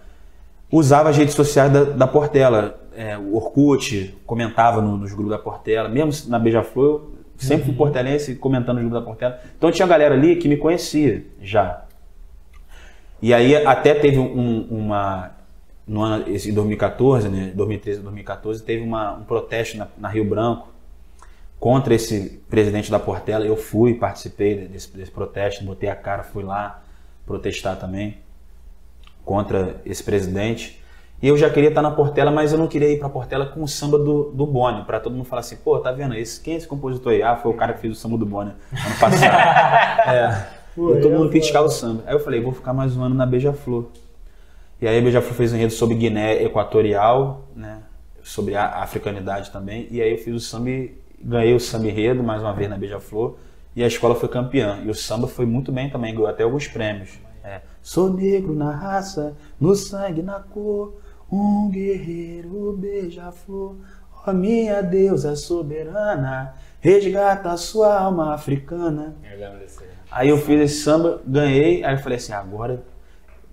Usava 0.71 1.09
as 1.09 1.17
redes 1.17 1.35
sociais 1.35 1.73
da, 1.73 1.85
da 1.85 2.07
Portela. 2.07 2.79
É, 2.97 3.17
o 3.19 3.35
Orkut, 3.37 4.17
comentava 4.27 4.81
no- 4.83 4.97
nos 4.97 5.13
grupos 5.13 5.31
da 5.31 5.39
Portela. 5.39 5.89
Mesmo 5.89 6.31
na 6.31 6.39
Beija-Flor, 6.39 7.01
eu 7.01 7.15
sempre 7.39 7.65
fui 7.65 7.75
portelense 7.75 8.35
comentando 8.37 8.77
nos 8.77 8.85
grupos 8.85 9.01
da 9.01 9.07
Portela. 9.07 9.41
Então 9.57 9.73
tinha 9.73 9.89
galera 9.89 10.15
ali 10.15 10.37
que 10.37 10.47
me 10.47 10.57
conhecia 10.57 11.25
já. 11.41 11.83
E 13.23 13.33
aí 13.33 13.57
até 13.67 13.95
teve 13.95 14.19
um- 14.19 14.67
uma. 14.71 15.31
No 15.87 16.03
ano, 16.03 16.25
esse, 16.29 16.51
em 16.51 16.55
2014, 16.55 17.29
né? 17.29 17.53
2013 17.55 18.01
2014, 18.01 18.63
teve 18.63 18.83
uma, 18.83 19.15
um 19.15 19.25
protesto 19.25 19.77
na, 19.77 19.87
na 19.99 20.09
Rio 20.09 20.25
Branco 20.25 20.69
contra 21.65 21.95
esse 21.95 22.43
presidente 22.51 22.91
da 22.91 22.99
Portela. 22.99 23.47
Eu 23.47 23.57
fui, 23.57 23.95
participei 23.95 24.69
desse, 24.69 24.95
desse 24.95 25.11
protesto, 25.11 25.65
botei 25.65 25.89
a 25.89 25.97
cara, 25.97 26.23
fui 26.23 26.43
lá 26.43 26.83
protestar 27.25 27.79
também 27.79 28.19
contra 29.25 29.81
esse 29.87 30.05
presidente. 30.05 30.79
E 31.23 31.27
eu 31.27 31.39
já 31.39 31.49
queria 31.49 31.71
estar 31.71 31.81
na 31.81 31.91
Portela, 31.91 32.31
mas 32.31 32.53
eu 32.53 32.59
não 32.59 32.67
queria 32.69 32.91
ir 32.91 32.99
pra 32.99 33.09
Portela 33.09 33.47
com 33.47 33.63
o 33.63 33.67
samba 33.67 33.97
do, 33.99 34.25
do 34.25 34.47
Boni, 34.47 34.85
pra 34.85 35.01
todo 35.01 35.15
mundo 35.15 35.25
falar 35.25 35.41
assim, 35.41 35.57
pô, 35.57 35.79
tá 35.79 35.91
vendo 35.91 36.15
esse, 36.15 36.39
quem 36.39 36.53
é 36.53 36.57
esse 36.59 36.69
compositor 36.69 37.15
aí? 37.15 37.23
Ah, 37.23 37.35
foi 37.35 37.51
o 37.51 37.55
cara 37.55 37.73
que 37.73 37.81
fez 37.81 37.97
o 37.97 37.97
samba 37.99 38.19
do 38.19 38.27
Boni 38.27 38.51
ano 38.51 38.99
passado. 39.01 39.33
é. 40.07 40.47
E 40.77 40.77
todo 40.77 40.99
é 40.99 41.11
mundo 41.13 41.17
foda. 41.17 41.31
criticava 41.31 41.65
o 41.65 41.71
samba. 41.71 42.03
Aí 42.07 42.15
eu 42.15 42.21
falei, 42.21 42.43
vou 42.43 42.53
ficar 42.53 42.75
mais 42.75 42.95
um 42.95 43.03
ano 43.03 43.15
na 43.15 43.25
Beija-Flor. 43.25 43.87
E 44.83 44.87
aí 44.87 44.99
a 44.99 45.01
Beija-Flor 45.01 45.35
fez 45.35 45.51
um 45.51 45.57
enredo 45.57 45.73
sobre 45.73 45.95
Guiné 45.95 46.43
Equatorial, 46.43 47.49
né? 47.57 47.79
Sobre 48.23 48.55
a 48.55 48.83
africanidade 48.83 49.51
também. 49.51 49.89
E 49.91 50.03
aí 50.03 50.13
eu 50.13 50.19
fiz 50.19 50.35
o 50.35 50.41
samba 50.41 50.69
e 50.69 51.04
ganhei 51.25 51.55
o 51.55 51.61
samba 51.61 51.89
enredo 51.89 52.23
mais 52.23 52.43
uma 52.43 52.53
vez 52.53 52.69
na 52.69 52.77
Beija-Flor. 52.77 53.37
E 53.75 53.83
a 53.83 53.87
escola 53.87 54.15
foi 54.15 54.29
campeã. 54.29 54.81
E 54.85 54.91
o 54.91 54.95
samba 54.95 55.27
foi 55.27 55.47
muito 55.47 55.73
bem 55.73 55.91
também, 55.91 56.13
ganhou 56.15 56.29
até 56.29 56.43
alguns 56.45 56.69
prêmios. 56.69 57.19
É, 57.43 57.61
Sou 57.83 58.13
negro 58.13 58.55
na 58.55 58.71
raça, 58.71 59.37
no 59.61 59.75
sangue, 59.75 60.23
na 60.23 60.41
cor, 60.41 60.95
um 61.31 61.69
guerreiro 61.71 62.75
beija-flor. 62.79 63.77
Ó 64.27 64.33
minha 64.33 64.81
deusa 64.83 65.37
soberana, 65.37 66.55
resgata 66.81 67.51
a 67.51 67.57
sua 67.57 67.99
alma 67.99 68.33
africana. 68.33 69.17
Eu. 69.23 69.85
Aí 70.11 70.29
eu 70.29 70.39
fiz 70.39 70.61
esse 70.61 70.83
samba, 70.83 71.21
ganhei, 71.27 71.85
aí 71.85 71.95
eu 71.95 71.99
falei 71.99 72.17
assim, 72.17 72.33
agora 72.33 72.83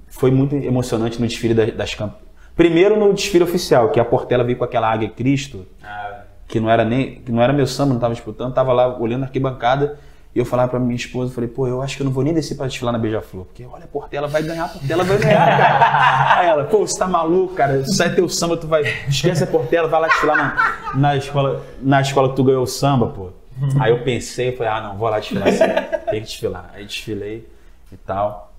foi 0.07 0.29
muito 0.31 0.55
emocionante 0.55 1.19
no 1.19 1.27
desfile 1.27 1.53
das, 1.53 1.73
das 1.73 1.95
campanhas. 1.95 2.21
Primeiro 2.55 2.99
no 2.99 3.13
desfile 3.13 3.43
oficial, 3.43 3.89
que 3.91 3.99
a 3.99 4.05
Portela 4.05 4.43
veio 4.43 4.57
com 4.57 4.63
aquela 4.63 4.91
águia 4.91 5.09
Cristo, 5.09 5.65
Ah, 5.81 6.10
que 6.51 6.59
não 6.59 6.69
era 6.69 6.83
nem, 6.83 7.15
que 7.15 7.31
não 7.31 7.41
era 7.41 7.53
meu 7.53 7.65
samba, 7.65 7.89
não 7.89 7.95
estava 7.95 8.13
disputando, 8.13 8.53
tava 8.53 8.73
lá 8.73 8.99
olhando 8.99 9.23
a 9.23 9.25
arquibancada, 9.25 9.97
e 10.35 10.39
eu 10.39 10.45
falava 10.45 10.69
pra 10.69 10.79
minha 10.79 10.95
esposa, 10.95 11.33
falei, 11.33 11.49
pô, 11.49 11.65
eu 11.65 11.81
acho 11.81 11.95
que 11.95 12.03
eu 12.03 12.05
não 12.05 12.11
vou 12.11 12.23
nem 12.23 12.33
descer 12.33 12.55
pra 12.55 12.67
desfilar 12.67 12.91
na 12.91 12.99
Beija-Flor, 12.99 13.45
porque 13.45 13.65
olha, 13.65 13.85
a 13.85 13.87
Portela 13.87 14.27
vai 14.27 14.43
ganhar, 14.43 14.65
a 14.65 14.67
Portela 14.67 15.03
vai 15.03 15.17
ganhar, 15.17 15.57
cara. 15.57 16.39
Aí 16.39 16.47
ela, 16.49 16.63
pô, 16.65 16.79
você 16.79 16.99
tá 16.99 17.07
maluco, 17.07 17.53
cara, 17.53 17.85
sai 17.85 18.13
teu 18.13 18.27
samba, 18.27 18.57
tu 18.57 18.67
vai, 18.67 18.83
esquece 19.07 19.45
a 19.45 19.47
Portela, 19.47 19.87
vai 19.87 20.01
lá 20.01 20.07
desfilar 20.09 20.37
na, 20.37 20.93
na, 20.99 21.15
escola, 21.15 21.65
na 21.81 22.01
escola 22.01 22.29
que 22.29 22.35
tu 22.35 22.43
ganhou 22.43 22.63
o 22.63 22.67
samba, 22.67 23.07
pô. 23.07 23.29
Aí 23.79 23.91
eu 23.91 24.03
pensei, 24.03 24.55
falei, 24.55 24.73
ah, 24.73 24.81
não, 24.81 24.97
vou 24.97 25.07
lá 25.07 25.19
desfilar, 25.19 25.47
assim, 25.47 25.63
tem 26.09 26.19
que 26.19 26.27
desfilar. 26.27 26.71
Aí 26.73 26.83
desfilei 26.83 27.47
e 27.91 27.97
tal. 27.97 28.51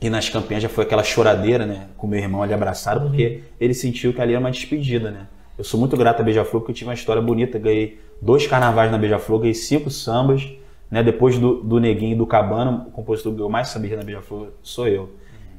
E 0.00 0.10
nas 0.10 0.28
campanhas 0.28 0.64
já 0.64 0.68
foi 0.68 0.84
aquela 0.84 1.04
choradeira, 1.04 1.64
né? 1.64 1.86
Com 1.96 2.08
meu 2.08 2.18
irmão 2.18 2.42
ali 2.42 2.52
abraçado, 2.52 3.02
porque 3.02 3.44
ele 3.60 3.72
sentiu 3.72 4.12
que 4.12 4.20
ali 4.20 4.32
era 4.32 4.40
uma 4.40 4.50
despedida, 4.50 5.10
né? 5.10 5.26
Eu 5.62 5.64
sou 5.64 5.78
muito 5.78 5.96
grato 5.96 6.20
a 6.20 6.24
Beija-Flor 6.24 6.60
porque 6.60 6.72
eu 6.72 6.74
tive 6.74 6.88
uma 6.90 6.94
história 6.94 7.22
bonita. 7.22 7.56
Ganhei 7.56 8.00
dois 8.20 8.48
carnavais 8.48 8.90
na 8.90 8.98
Beija-Flor, 8.98 9.38
ganhei 9.38 9.54
cinco 9.54 9.90
sambas. 9.90 10.52
Né? 10.90 11.04
Depois 11.04 11.38
do, 11.38 11.62
do 11.62 11.78
Neguinho 11.78 12.14
e 12.14 12.16
do 12.16 12.26
Cabana, 12.26 12.84
o 12.88 12.90
compositor 12.90 13.30
que 13.30 13.36
ganhou 13.36 13.48
mais 13.48 13.68
samba 13.68 13.86
na 13.94 14.02
Beija-Flor 14.02 14.48
sou 14.60 14.88
eu. 14.88 15.10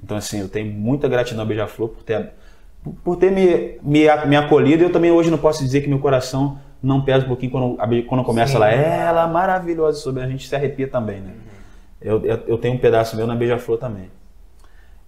Então, 0.04 0.18
assim, 0.18 0.42
eu 0.42 0.50
tenho 0.50 0.70
muita 0.74 1.08
gratidão 1.08 1.42
à 1.44 1.46
Beija-Flor 1.46 1.88
por 1.88 2.04
ter, 2.04 2.32
por- 3.02 3.16
ter 3.16 3.32
me, 3.32 3.80
me, 3.82 4.28
me 4.28 4.36
acolhido. 4.36 4.84
E 4.84 4.88
eu 4.88 4.92
também 4.92 5.10
hoje 5.10 5.32
não 5.32 5.38
posso 5.38 5.64
dizer 5.64 5.80
que 5.80 5.88
meu 5.88 6.00
coração 6.00 6.60
não 6.84 7.02
pesa 7.02 7.24
um 7.24 7.30
pouquinho 7.30 7.54
quando, 7.54 7.78
quando 8.06 8.26
começa 8.26 8.52
Sim. 8.52 8.60
lá. 8.60 8.70
Ela 8.72 9.26
maravilhosa 9.28 10.00
sobre 10.00 10.22
a 10.22 10.28
gente 10.28 10.50
se 10.50 10.54
arrepia 10.54 10.90
também, 10.90 11.22
né? 11.22 11.32
Eu, 12.02 12.26
eu, 12.26 12.40
eu 12.46 12.58
tenho 12.58 12.74
um 12.74 12.78
pedaço 12.78 13.16
meu 13.16 13.26
na 13.26 13.36
Beija-Flor 13.38 13.78
também. 13.78 14.12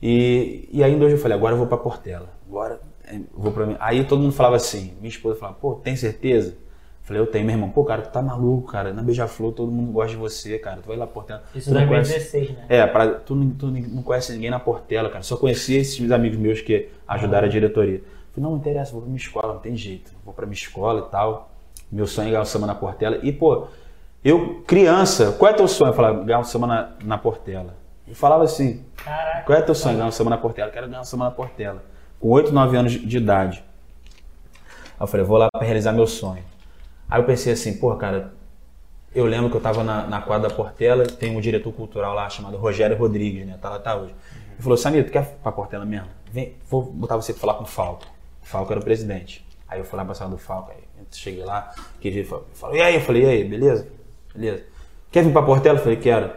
E, 0.01 0.69
e 0.71 0.81
aí 0.81 0.95
hoje 0.95 1.15
eu 1.15 1.19
falei, 1.19 1.37
agora 1.37 1.53
eu 1.53 1.57
vou 1.57 1.67
pra 1.67 1.77
Portela. 1.77 2.29
Agora 2.47 2.74
eu 2.74 2.74
vou 3.33 3.51
pra 3.51 3.65
mim. 3.65 3.75
Aí 3.79 4.03
todo 4.05 4.21
mundo 4.21 4.33
falava 4.33 4.55
assim, 4.55 4.93
minha 4.99 5.09
esposa 5.09 5.39
falava, 5.39 5.57
pô, 5.59 5.75
tem 5.75 5.95
certeza? 5.95 6.55
Falei, 7.03 7.21
eu 7.21 7.27
tenho, 7.27 7.45
meu 7.45 7.53
irmão. 7.55 7.69
Pô, 7.69 7.83
cara, 7.85 8.01
tu 8.01 8.11
tá 8.11 8.19
maluco, 8.21 8.71
cara. 8.71 8.91
Na 8.91 9.03
Beija-Flor 9.03 9.51
todo 9.53 9.71
mundo 9.71 9.91
gosta 9.91 10.09
de 10.11 10.15
você, 10.17 10.57
cara. 10.57 10.81
Tu 10.81 10.87
vai 10.87 10.97
lá 10.97 11.05
pra 11.05 11.13
Portela. 11.13 11.43
Isso 11.53 11.69
tu 11.69 11.75
não 11.75 11.87
conhece- 11.87 12.11
2016, 12.13 12.57
né? 12.57 12.65
é, 12.67 12.87
pra, 12.87 13.07
tu, 13.13 13.35
não- 13.35 13.51
tu 13.51 13.67
não 13.67 14.01
conhece 14.01 14.33
ninguém 14.33 14.49
na 14.49 14.59
Portela, 14.59 15.07
cara. 15.09 15.21
Só 15.23 15.37
conheci 15.37 15.75
esses 15.75 16.11
amigos 16.11 16.37
meus 16.39 16.61
que 16.61 16.89
ajudaram 17.07 17.47
a 17.47 17.49
diretoria. 17.49 17.99
Falei, 18.31 18.43
não, 18.43 18.51
não 18.51 18.57
interessa, 18.57 18.91
vou 18.91 19.01
pra 19.01 19.07
minha 19.09 19.19
escola, 19.21 19.53
não 19.53 19.59
tem 19.61 19.75
jeito. 19.77 20.11
Vou 20.25 20.33
pra 20.33 20.47
minha 20.47 20.55
escola 20.57 21.05
e 21.07 21.11
tal. 21.11 21.51
Meu 21.91 22.07
sonho 22.07 22.27
é 22.27 22.31
ganhar 22.31 22.41
o 22.41 22.45
samba 22.45 22.65
na 22.65 22.73
Portela. 22.75 23.19
E, 23.21 23.31
pô, 23.31 23.67
eu, 24.23 24.63
criança, 24.65 25.31
qual 25.33 25.51
é 25.51 25.53
teu 25.53 25.67
sonho? 25.67 25.91
Eu 25.91 25.93
falava, 25.93 26.23
ganhar 26.23 26.39
um 26.39 26.43
samba 26.43 26.65
na, 26.65 26.89
na 27.03 27.17
Portela. 27.19 27.75
Eu 28.07 28.15
falava 28.15 28.43
assim, 28.43 28.83
Caraca. 28.95 29.43
qual 29.45 29.57
é 29.57 29.61
teu 29.61 29.75
sonho? 29.75 29.95
Ganhar 29.97 30.07
um 30.07 30.11
samba 30.11 30.31
na 30.31 30.37
Portela. 30.39 30.69
Eu 30.69 30.73
quero 30.73 30.87
ganhar 30.87 31.01
um 31.01 31.05
samba 31.05 31.25
na 31.25 31.31
Portela. 31.31 31.83
Com 32.19 32.29
8, 32.29 32.51
9 32.51 32.77
anos 32.77 32.91
de 32.93 33.17
idade. 33.17 33.63
Aí 34.97 35.01
eu 35.01 35.07
falei, 35.07 35.25
vou 35.25 35.37
lá 35.37 35.47
pra 35.51 35.65
realizar 35.65 35.91
meu 35.91 36.07
sonho. 36.07 36.43
Aí 37.09 37.21
eu 37.21 37.25
pensei 37.25 37.53
assim, 37.53 37.77
porra, 37.77 37.97
cara, 37.97 38.33
eu 39.13 39.25
lembro 39.25 39.49
que 39.49 39.57
eu 39.57 39.61
tava 39.61 39.83
na, 39.83 40.07
na 40.07 40.21
quadra 40.21 40.49
da 40.49 40.55
Portela, 40.55 41.05
tem 41.05 41.35
um 41.35 41.39
diretor 41.39 41.71
cultural 41.71 42.13
lá 42.13 42.29
chamado 42.29 42.57
Rogério 42.57 42.97
Rodrigues, 42.97 43.45
né? 43.45 43.57
Tá 43.61 43.69
lá 43.69 43.79
tá 43.79 43.95
hoje. 43.95 44.13
Ele 44.53 44.61
falou, 44.61 44.77
Samir, 44.77 45.05
tu 45.05 45.11
quer 45.11 45.37
pra 45.41 45.51
Portela 45.51 45.85
mesmo? 45.85 46.07
Vem, 46.31 46.55
vou 46.69 46.83
botar 46.83 47.15
você 47.15 47.33
pra 47.33 47.41
falar 47.41 47.53
com 47.55 47.63
o 47.63 47.67
Falco. 47.67 48.05
O 48.41 48.45
Falco 48.45 48.71
era 48.71 48.79
o 48.79 48.83
presidente. 48.83 49.45
Aí 49.67 49.79
eu 49.79 49.85
fui 49.85 49.97
lá 49.97 50.05
pra 50.05 50.13
sala 50.13 50.31
do 50.31 50.37
Falco, 50.37 50.71
aí 50.71 50.85
cheguei 51.11 51.43
lá, 51.43 51.73
que 51.99 52.07
ele 52.07 52.23
falou, 52.23 52.75
e 52.75 52.81
aí? 52.81 52.95
Eu 52.95 53.01
falei, 53.01 53.23
e 53.23 53.25
aí, 53.25 53.43
beleza? 53.43 53.87
Beleza. 54.33 54.63
Quer 55.11 55.23
vir 55.23 55.31
pra 55.31 55.41
Portela? 55.41 55.79
Eu 55.79 55.83
falei, 55.83 55.97
quero. 55.97 56.31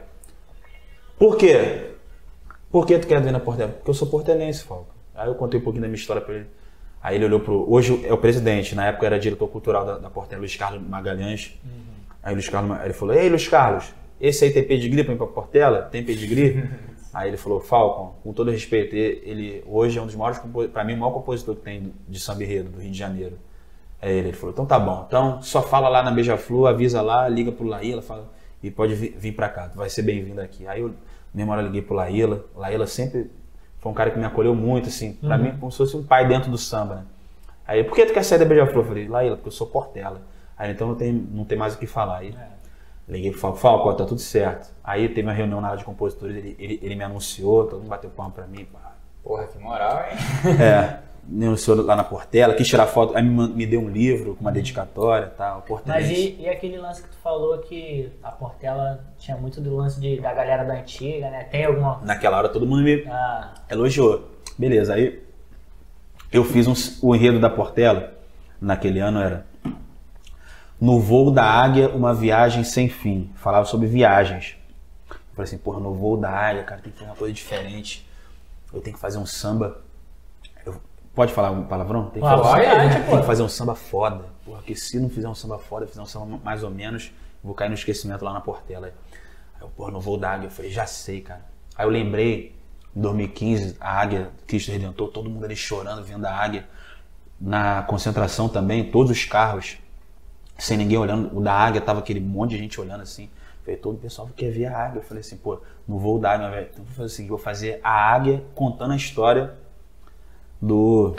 Por 1.19 1.37
quê? 1.37 1.95
Por 2.71 2.87
que 2.87 2.99
tu 2.99 3.07
quer 3.07 3.21
vir 3.21 3.33
na 3.33 3.41
Portela? 3.41 3.73
Porque 3.73 3.91
eu 3.91 3.95
sou 3.95 4.09
portelense, 4.09 4.63
Falco. 4.63 4.88
Aí 5.19 5.29
eu 5.29 5.35
contei 5.35 5.59
um 5.59 5.63
pouquinho 5.63 5.83
da 5.83 5.89
minha 5.89 5.99
história 5.99 6.23
pra 6.23 6.35
ele. 6.35 6.47
Aí 7.03 7.17
ele 7.17 7.25
olhou 7.25 7.41
pro. 7.41 7.71
Hoje 7.71 8.05
é 8.07 8.13
o 8.13 8.19
presidente, 8.19 8.75
na 8.75 8.87
época 8.87 9.07
era 9.07 9.19
diretor 9.19 9.49
cultural 9.49 9.85
da, 9.85 9.99
da 9.99 10.11
Portela, 10.11 10.41
Luiz 10.41 10.57
Carlos 10.57 10.83
Magalhães. 10.87 11.59
Aí 12.23 12.33
o 12.33 12.35
Luiz 12.35 12.49
Carlos, 12.49 12.79
aí 12.79 12.87
ele 12.87 12.95
falou: 12.95 13.15
Ei, 13.15 13.29
Luiz 13.29 13.47
Carlos, 13.49 13.93
esse 14.21 14.45
aí 14.45 14.53
tem 14.53 14.65
pedigree 14.65 15.05
pra 15.05 15.15
ir 15.15 15.17
pra 15.17 15.27
Portela? 15.27 15.83
Tem 15.83 16.05
pedigree? 16.05 16.69
aí 17.15 17.29
ele 17.29 17.37
falou: 17.37 17.61
Falcon, 17.61 18.15
com 18.23 18.33
todo 18.33 18.51
respeito, 18.51 18.95
ele, 18.95 19.63
hoje 19.67 19.99
é 19.99 20.03
um 20.03 20.07
dos 20.07 20.15
maiores, 20.17 20.41
pra 20.73 20.85
mim, 20.85 20.95
o 20.95 20.99
maior 20.99 21.13
compositor 21.13 21.55
que 21.57 21.63
tem 21.63 21.93
de 22.09 22.19
samba 22.19 22.43
enredo, 22.43 22.71
do 22.71 22.81
Rio 22.81 22.91
de 22.91 22.99
Janeiro. 22.99 23.39
É 24.03 24.13
ele. 24.13 24.29
Ele 24.29 24.37
falou: 24.37 24.53
Então 24.53 24.67
tá 24.67 24.79
bom, 24.79 25.05
então 25.07 25.41
só 25.43 25.63
fala 25.63 25.89
lá 25.89 26.03
na 26.03 26.11
Beija-Flor, 26.11 26.69
avisa 26.69 27.01
lá, 27.01 27.29
liga 27.29 27.53
pro 27.53 27.67
Laíla, 27.67 28.03
fala, 28.03 28.29
e 28.63 28.71
pode 28.71 28.95
vir, 28.95 29.17
vir 29.17 29.33
pra 29.33 29.49
cá, 29.49 29.69
tu 29.69 29.77
vai 29.77 29.89
ser 29.89 30.03
bem-vindo 30.03 30.41
aqui. 30.41 30.67
Aí 30.67 30.81
eu, 30.81 30.93
mesma 31.33 31.53
hora, 31.53 31.63
eu 31.63 31.67
liguei 31.67 31.83
pro 31.83 31.95
Laíla. 31.95 32.45
Laíla 32.57 32.87
sempre 32.87 33.31
foi 33.81 33.93
um 33.93 33.95
cara 33.95 34.11
que 34.11 34.19
me 34.19 34.25
acolheu 34.25 34.55
muito, 34.55 34.89
assim, 34.89 35.13
pra 35.13 35.39
mim, 35.39 35.57
como 35.59 35.71
se 35.71 35.79
fosse 35.79 35.97
um 35.97 36.03
pai 36.03 36.27
dentro 36.27 36.51
do 36.51 36.59
samba, 36.59 36.97
né? 36.97 37.05
Aí, 37.67 37.85
por 37.85 37.95
que 37.95 38.07
tu 38.07 38.15
quer 38.15 38.23
sair 38.25 38.39
da 38.39 38.45
Beija-Flor? 38.45 38.83
Eu 38.83 38.89
falei, 38.89 39.09
Laíla, 39.09 39.37
porque 39.37 39.49
eu 39.49 39.53
sou 39.53 39.67
Portela. 39.67 40.23
Aí, 40.57 40.73
então 40.73 40.89
não 40.89 40.95
tem, 40.95 41.13
não 41.13 41.45
tem 41.45 41.57
mais 41.57 41.75
o 41.75 41.79
que 41.79 41.87
falar. 41.87 42.19
Aí, 42.19 42.35
liguei 43.07 43.31
pro 43.31 43.39
Falco, 43.41 43.59
Falco, 43.59 43.95
tá 43.95 44.05
tudo 44.05 44.21
certo. 44.21 44.71
Aí 44.83 45.09
teve 45.09 45.23
uma 45.23 45.33
reunião 45.33 45.61
na 45.61 45.69
área 45.69 45.79
de 45.79 45.85
compositores, 45.85 46.37
ele, 46.37 46.57
ele, 46.59 46.81
ele 46.83 46.95
me 46.97 47.05
anunciou, 47.05 47.65
todo 47.67 47.81
mundo 47.81 47.89
bateu 47.89 48.11
palma 48.11 48.33
pra 48.33 48.47
mim. 48.47 48.65
Pá. 48.65 48.95
porra, 49.23 49.47
que 49.47 49.59
moral, 49.59 50.05
hein? 50.11 50.17
É, 50.61 50.99
me 51.29 51.45
anunciou 51.45 51.85
lá 51.85 51.95
na 51.95 52.03
Portela, 52.05 52.55
quis 52.55 52.67
tirar 52.67 52.87
foto, 52.87 53.15
aí 53.15 53.23
me, 53.23 53.49
me 53.49 53.67
deu 53.67 53.81
um 53.81 53.89
livro 53.89 54.35
com 54.35 54.41
uma 54.41 54.51
dedicatória 54.51 55.27
e 55.27 55.37
tal, 55.37 55.61
Portela. 55.63 55.99
Mas 55.99 56.11
e, 56.11 56.37
e 56.41 56.49
aquele 56.49 56.79
lance 56.79 57.03
que 57.03 57.09
tu 57.09 57.17
falou 57.23 57.59
que 57.59 58.11
a 58.23 58.31
Portela 58.33 59.05
tinha 59.19 59.37
muito 59.37 59.61
do 59.61 59.77
lance 59.77 60.01
de, 60.01 60.19
da 60.21 60.33
galera 60.33 60.65
da 60.65 60.75
antiga, 60.75 61.31
né? 61.31 61.45
Tem 61.45 61.67
alguma. 61.67 62.01
Naquela 62.03 62.39
hora 62.39 62.49
todo 62.49 62.67
mundo 62.67 62.83
me, 62.83 63.05
Ah, 63.07 63.53
elogiou. 63.71 64.27
Beleza, 64.57 64.95
aí 64.95 65.23
eu 66.33 66.45
fiz 66.45 66.67
um, 66.67 66.75
o 67.07 67.15
enredo 67.15 67.39
da 67.39 67.51
Portela, 67.51 68.15
naquele 68.61 68.99
ano 68.99 69.21
era 69.21 69.47
No 70.81 70.99
voo 70.99 71.31
da 71.31 71.45
águia, 71.45 71.89
uma 71.91 72.15
viagem 72.15 72.65
sem 72.65 72.89
fim. 72.89 73.31
Falava 73.37 73.67
sobre 73.67 73.87
viagens. 73.87 74.57
Eu 75.11 75.17
falei 75.35 75.49
assim, 75.49 75.59
porra, 75.59 75.79
no 75.79 75.93
voo 75.95 76.17
da 76.17 76.31
águia, 76.31 76.65
cara, 76.65 76.81
tem 76.81 76.91
que 76.91 76.99
fazer 76.99 77.11
uma 77.11 77.17
coisa 77.17 77.35
diferente. 77.35 78.09
Eu 78.73 78.81
tenho 78.81 78.95
que 78.97 79.01
fazer 79.01 79.19
um 79.19 79.27
samba. 79.27 79.79
Pode 81.19 81.33
falar 81.33 81.51
um 81.51 81.65
palavrão? 81.65 82.11
Tem 82.11 82.23
que, 82.23 82.29
Ah, 82.29 82.39
fazer, 82.39 82.67
vai, 82.69 83.05
tem 83.05 83.19
que 83.19 83.27
fazer 83.27 83.43
um 83.43 83.49
samba 83.49 83.75
foda. 83.75 84.27
Porra, 84.45 84.63
que 84.63 84.77
se 84.77 85.01
não 85.01 85.11
fizer 85.11 85.29
um 85.29 85.35
samba 85.35 85.59
foda, 85.59 85.85
fizer 85.85 86.01
um 86.01 86.07
samba 86.07 86.39
mais 86.45 86.63
ou 86.63 86.71
menos, 86.71 87.11
vou 87.43 87.57
cair 87.57 87.69
no 87.69 87.75
esquecimento 87.75 88.25
lá 88.25 88.33
na 88.33 88.41
Portela. 88.41 88.87
Aí 88.87 88.93
eu, 89.61 89.69
porra, 89.71 89.91
no 89.91 90.01
voo 90.01 90.17
da 90.17 90.31
águia, 90.31 90.47
eu 90.47 90.51
falei, 90.53 90.71
já 90.71 90.87
sei, 90.87 91.21
cara. 91.21 91.45
Aí 91.75 91.85
eu 91.85 91.91
lembrei, 91.91 92.55
em 92.95 93.01
2015, 93.01 93.77
a 93.81 94.01
águia, 94.01 94.31
Cristo 94.47 94.71
Redentor, 94.71 95.09
todo 95.09 95.29
mundo 95.29 95.45
ali 95.45 95.57
chorando, 95.57 96.05
vendo 96.05 96.25
a 96.25 96.33
águia. 96.33 96.69
Na 97.41 97.83
concentração 97.83 98.49
também, 98.49 98.89
todos 98.89 99.11
os 99.11 99.25
carros, 99.25 99.77
sem 100.57 100.77
ninguém 100.77 100.99
olhando. 100.99 101.37
O 101.37 101.43
da 101.43 101.53
águia 101.53 101.81
tava 101.81 101.99
aquele 101.99 102.21
monte 102.21 102.51
de 102.51 102.59
gente 102.59 102.81
olhando 102.81 103.01
assim. 103.01 103.29
Falei, 103.65 103.77
todo 103.77 103.97
o 103.97 103.99
pessoal 103.99 104.31
quer 104.37 104.53
ver 104.53 104.67
a 104.67 104.79
águia. 104.87 105.01
Eu 105.01 105.03
falei 105.03 105.23
assim, 105.23 105.37
pô, 105.37 105.61
no 105.85 105.99
voo 105.99 106.21
da 106.21 106.31
águia, 106.31 106.49
velho. 106.49 106.69
Então 106.73 106.85
vou 106.85 106.95
fazer 106.95 107.07
o 107.07 107.09
seguinte, 107.09 107.31
vou 107.31 107.39
fazer 107.39 107.81
a 107.83 107.91
águia 107.91 108.45
contando 108.55 108.93
a 108.93 108.97
história 108.97 109.67
do. 110.61 111.15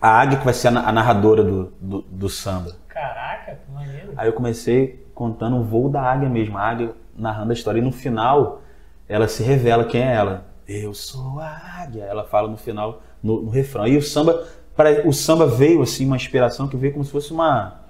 A 0.00 0.20
águia 0.20 0.38
que 0.38 0.44
vai 0.44 0.52
ser 0.54 0.68
a 0.68 0.70
na- 0.72 0.88
a 0.88 0.92
narradora 0.92 1.44
do, 1.44 1.72
do, 1.80 2.02
do 2.02 2.28
samba. 2.28 2.72
caraca, 2.88 3.54
que 3.64 3.72
maneiro. 3.72 4.12
Aí 4.16 4.28
eu 4.28 4.32
comecei 4.32 5.06
contando 5.14 5.56
o 5.56 5.62
voo 5.62 5.88
da 5.88 6.02
águia 6.02 6.28
mesmo, 6.28 6.58
a 6.58 6.62
águia 6.62 6.92
narrando 7.16 7.50
a 7.50 7.54
história. 7.54 7.78
E 7.78 7.82
no 7.82 7.92
final, 7.92 8.62
ela 9.08 9.28
se 9.28 9.42
revela 9.42 9.84
quem 9.84 10.02
é 10.02 10.12
ela. 10.14 10.46
Eu 10.66 10.92
sou 10.94 11.38
a 11.38 11.48
águia. 11.82 12.02
Ela 12.04 12.24
fala 12.24 12.48
no 12.48 12.56
final, 12.56 13.02
no, 13.22 13.42
no 13.42 13.50
refrão. 13.50 13.86
E 13.86 13.96
o 13.96 14.02
samba, 14.02 14.44
pare- 14.76 15.02
o 15.06 15.12
samba 15.12 15.46
veio 15.46 15.82
assim, 15.82 16.04
uma 16.06 16.16
inspiração 16.16 16.66
que 16.66 16.76
veio 16.76 16.92
como 16.94 17.04
se 17.04 17.10
fosse 17.12 17.32
uma, 17.32 17.80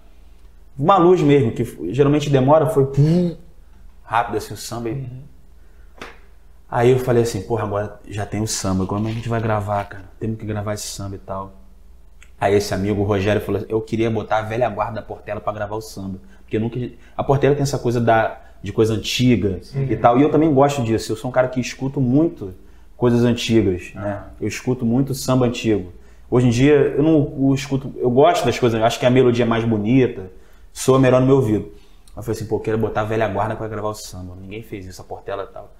uma 0.78 0.96
luz 0.98 1.22
mesmo, 1.22 1.52
que 1.52 1.64
geralmente 1.94 2.28
demora, 2.28 2.66
foi 2.66 2.86
pum, 2.86 3.36
rápido 4.02 4.36
assim 4.36 4.52
o 4.52 4.56
samba. 4.56 4.90
e- 4.90 5.08
Aí 6.72 6.90
eu 6.90 6.98
falei 6.98 7.22
assim, 7.22 7.42
porra, 7.42 7.64
agora 7.64 8.00
já 8.08 8.24
tem 8.24 8.40
o 8.40 8.46
samba, 8.46 8.86
como 8.86 9.06
a 9.06 9.10
gente 9.10 9.28
vai 9.28 9.38
gravar, 9.42 9.84
cara? 9.84 10.04
Temos 10.18 10.38
que 10.38 10.46
gravar 10.46 10.72
esse 10.72 10.86
samba 10.86 11.16
e 11.16 11.18
tal. 11.18 11.52
Aí 12.40 12.54
esse 12.54 12.72
amigo, 12.72 13.02
o 13.02 13.04
Rogério, 13.04 13.42
falou 13.42 13.60
assim, 13.60 13.70
eu 13.70 13.78
queria 13.82 14.10
botar 14.10 14.38
a 14.38 14.40
velha 14.40 14.70
guarda 14.70 14.94
da 14.94 15.02
Portela 15.02 15.38
pra 15.38 15.52
gravar 15.52 15.76
o 15.76 15.82
samba. 15.82 16.18
Porque 16.40 16.58
nunca... 16.58 16.80
A 17.14 17.22
Portela 17.22 17.54
tem 17.54 17.62
essa 17.62 17.78
coisa 17.78 18.00
da, 18.00 18.40
de 18.62 18.72
coisa 18.72 18.94
antiga 18.94 19.60
e 19.90 19.94
tal. 19.98 20.18
E 20.18 20.22
eu 20.22 20.30
também 20.30 20.50
gosto 20.50 20.82
disso. 20.82 21.12
Eu 21.12 21.16
sou 21.16 21.28
um 21.28 21.32
cara 21.32 21.46
que 21.46 21.60
escuto 21.60 22.00
muito 22.00 22.54
coisas 22.96 23.22
antigas, 23.22 23.92
né? 23.94 24.22
Eu 24.40 24.48
escuto 24.48 24.86
muito 24.86 25.14
samba 25.14 25.44
antigo. 25.44 25.92
Hoje 26.30 26.46
em 26.46 26.50
dia, 26.50 26.72
eu 26.72 27.02
não 27.02 27.48
eu 27.50 27.54
escuto... 27.54 27.92
Eu 27.98 28.10
gosto 28.10 28.46
das 28.46 28.58
coisas, 28.58 28.80
eu 28.80 28.86
acho 28.86 28.98
que 28.98 29.04
a 29.04 29.10
melodia 29.10 29.44
é 29.44 29.46
mais 29.46 29.62
bonita, 29.62 30.30
soa 30.72 30.98
melhor 30.98 31.20
no 31.20 31.26
meu 31.26 31.36
ouvido. 31.36 31.66
Aí 31.66 32.18
eu 32.20 32.22
falei 32.22 32.40
assim, 32.40 32.46
pô, 32.46 32.56
eu 32.56 32.60
quero 32.60 32.78
botar 32.78 33.02
a 33.02 33.04
velha 33.04 33.28
guarda 33.28 33.54
pra 33.56 33.68
gravar 33.68 33.90
o 33.90 33.94
samba. 33.94 34.34
Ninguém 34.40 34.62
fez 34.62 34.86
isso, 34.86 35.02
a 35.02 35.04
Portela 35.04 35.46
e 35.50 35.52
tal. 35.52 35.70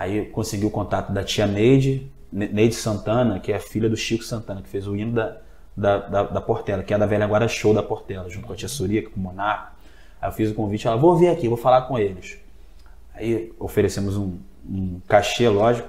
Aí 0.00 0.16
eu 0.18 0.26
consegui 0.26 0.64
o 0.64 0.70
contato 0.70 1.12
da 1.12 1.24
tia 1.24 1.44
Neide, 1.44 2.08
Ne- 2.32 2.46
Neide 2.46 2.76
Santana, 2.76 3.40
que 3.40 3.50
é 3.50 3.56
a 3.56 3.60
filha 3.60 3.88
do 3.88 3.96
Chico 3.96 4.22
Santana, 4.22 4.62
que 4.62 4.68
fez 4.68 4.86
o 4.86 4.94
hino 4.94 5.12
da, 5.12 5.38
da, 5.76 5.98
da, 5.98 6.22
da 6.22 6.40
Portela, 6.40 6.84
que 6.84 6.94
é 6.94 6.98
da 6.98 7.04
velha 7.04 7.26
guarda 7.26 7.48
show 7.48 7.74
da 7.74 7.82
Portela, 7.82 8.30
junto 8.30 8.46
com 8.46 8.52
a 8.52 8.56
tia 8.56 8.68
Surica, 8.68 9.10
com 9.10 9.18
o 9.18 9.22
Monarca. 9.24 9.72
Aí 10.22 10.28
eu 10.28 10.32
fiz 10.32 10.50
o 10.50 10.54
convite, 10.54 10.86
ela, 10.86 10.96
vou 10.96 11.16
vir 11.16 11.28
aqui, 11.30 11.48
vou 11.48 11.56
falar 11.56 11.82
com 11.82 11.98
eles. 11.98 12.38
Aí 13.12 13.52
oferecemos 13.58 14.16
um, 14.16 14.38
um 14.70 15.00
cachê, 15.08 15.48
lógico. 15.48 15.88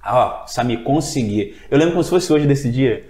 Ah, 0.00 0.42
ó, 0.44 0.46
Sami, 0.46 0.76
consegui. 0.84 1.56
Eu 1.68 1.78
lembro 1.78 1.94
como 1.94 2.04
se 2.04 2.10
fosse 2.10 2.32
hoje 2.32 2.46
desse 2.46 2.70
dia. 2.70 3.04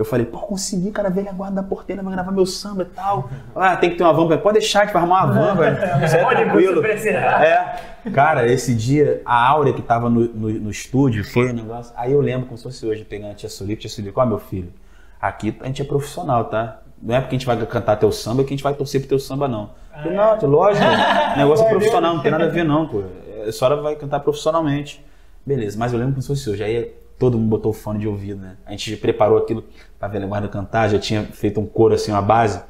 Eu 0.00 0.04
falei, 0.06 0.24
pô, 0.24 0.38
consegui, 0.38 0.90
cara, 0.90 1.08
a 1.08 1.10
velha 1.10 1.30
guarda 1.30 1.56
da 1.56 1.62
porteira, 1.62 2.02
vai 2.02 2.10
gravar 2.14 2.32
meu 2.32 2.46
samba 2.46 2.84
e 2.84 2.86
tal. 2.86 3.28
Ah, 3.54 3.76
tem 3.76 3.90
que 3.90 3.96
ter 3.96 4.02
uma 4.02 4.14
van, 4.14 4.38
pode 4.38 4.58
deixar, 4.58 4.86
vai 4.86 4.96
arrumar 4.96 5.26
uma 5.26 5.34
van, 5.34 5.54
velho. 5.56 5.76
Isso 6.02 6.16
é 6.16 6.24
Ônibus, 6.24 6.44
tranquilo. 6.44 6.74
se 6.76 6.80
precisar. 6.80 7.44
É. 7.44 8.10
Cara, 8.10 8.50
esse 8.50 8.74
dia, 8.74 9.20
a 9.26 9.46
áurea 9.46 9.74
que 9.74 9.82
tava 9.82 10.08
no, 10.08 10.20
no, 10.22 10.48
no 10.48 10.70
estúdio 10.70 11.22
foi 11.22 11.50
um 11.50 11.52
negócio. 11.52 11.92
Aí 11.98 12.12
eu 12.12 12.20
lembro 12.22 12.46
como 12.46 12.56
se 12.56 12.62
fosse 12.62 12.86
hoje, 12.86 13.04
pegando 13.04 13.32
a 13.32 13.34
tia 13.34 13.50
Solico, 13.50 13.82
tia 13.82 13.90
Solico, 13.90 14.18
ó, 14.18 14.24
meu 14.24 14.38
filho, 14.38 14.72
aqui 15.20 15.54
a 15.60 15.66
gente 15.66 15.82
é 15.82 15.84
profissional, 15.84 16.46
tá? 16.46 16.80
Não 17.02 17.14
é 17.14 17.20
porque 17.20 17.36
a 17.36 17.38
gente 17.38 17.46
vai 17.46 17.58
cantar 17.66 17.96
teu 17.96 18.10
samba 18.10 18.42
que 18.42 18.48
a 18.48 18.56
gente 18.56 18.62
vai 18.62 18.72
torcer 18.72 19.02
pro 19.02 19.08
teu 19.10 19.18
samba, 19.18 19.46
não. 19.46 19.70
Eu 19.94 20.02
falei, 20.02 20.16
não, 20.16 20.38
tia, 20.38 20.48
lógico, 20.48 20.86
negócio 21.36 21.66
é 21.66 21.68
profissional, 21.68 22.14
não 22.14 22.22
tem 22.22 22.30
nada 22.30 22.46
a 22.46 22.48
ver, 22.48 22.64
não, 22.64 22.88
pô. 22.88 23.02
A 23.46 23.52
senhora 23.52 23.76
vai 23.82 23.96
cantar 23.96 24.20
profissionalmente. 24.20 25.04
Beleza, 25.44 25.78
mas 25.78 25.92
eu 25.92 25.98
lembro 25.98 26.14
como 26.14 26.22
se 26.22 26.28
fosse 26.28 26.48
hoje. 26.48 26.64
Aí 26.64 26.94
todo 27.20 27.38
mundo 27.38 27.48
botou 27.50 27.70
o 27.70 27.74
fone 27.74 28.00
de 28.00 28.08
ouvido, 28.08 28.40
né? 28.40 28.56
A 28.66 28.72
gente 28.72 28.96
preparou 28.96 29.38
aquilo 29.38 29.62
pra 29.98 30.08
ver 30.08 30.20
a 30.22 30.26
guarda 30.26 30.48
cantar, 30.48 30.88
já 30.88 30.98
tinha 30.98 31.22
feito 31.24 31.60
um 31.60 31.66
coro 31.66 31.94
assim, 31.94 32.10
uma 32.10 32.20
base. 32.22 32.60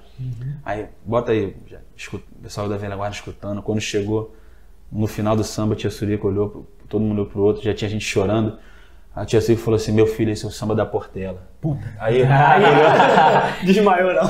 Aí, 0.63 0.87
bota 1.07 1.33
aí, 1.33 1.57
já, 1.67 1.79
escuta, 1.97 2.25
o 2.39 2.43
pessoal 2.43 2.69
da 2.69 2.77
velha 2.77 2.95
guarda 2.97 3.15
escutando. 3.15 3.63
Quando 3.63 3.81
chegou 3.81 4.35
no 4.93 5.07
final 5.07 5.35
do 5.35 5.43
samba, 5.45 5.73
a 5.73 5.77
tia 5.77 5.89
Surica 5.91 6.27
olhou, 6.27 6.51
pro- 6.51 6.67
todo 6.89 7.01
mundo 7.01 7.13
olhou 7.13 7.27
pro 7.27 7.41
outro, 7.43 7.63
já 7.63 7.73
tinha 7.73 7.89
gente 7.89 8.05
chorando. 8.05 8.59
A 9.17 9.25
tia 9.25 9.41
Surica 9.41 9.63
falou 9.63 9.77
assim: 9.77 9.93
Meu 9.93 10.07
filho, 10.07 10.31
esse 10.31 10.45
é 10.45 10.49
o 10.49 10.51
samba 10.51 10.75
da 10.75 10.85
Portela. 10.85 11.49
Puta. 11.61 11.81
Aí, 11.99 12.23
Desmaiou, 13.65 14.13
não. 14.15 14.23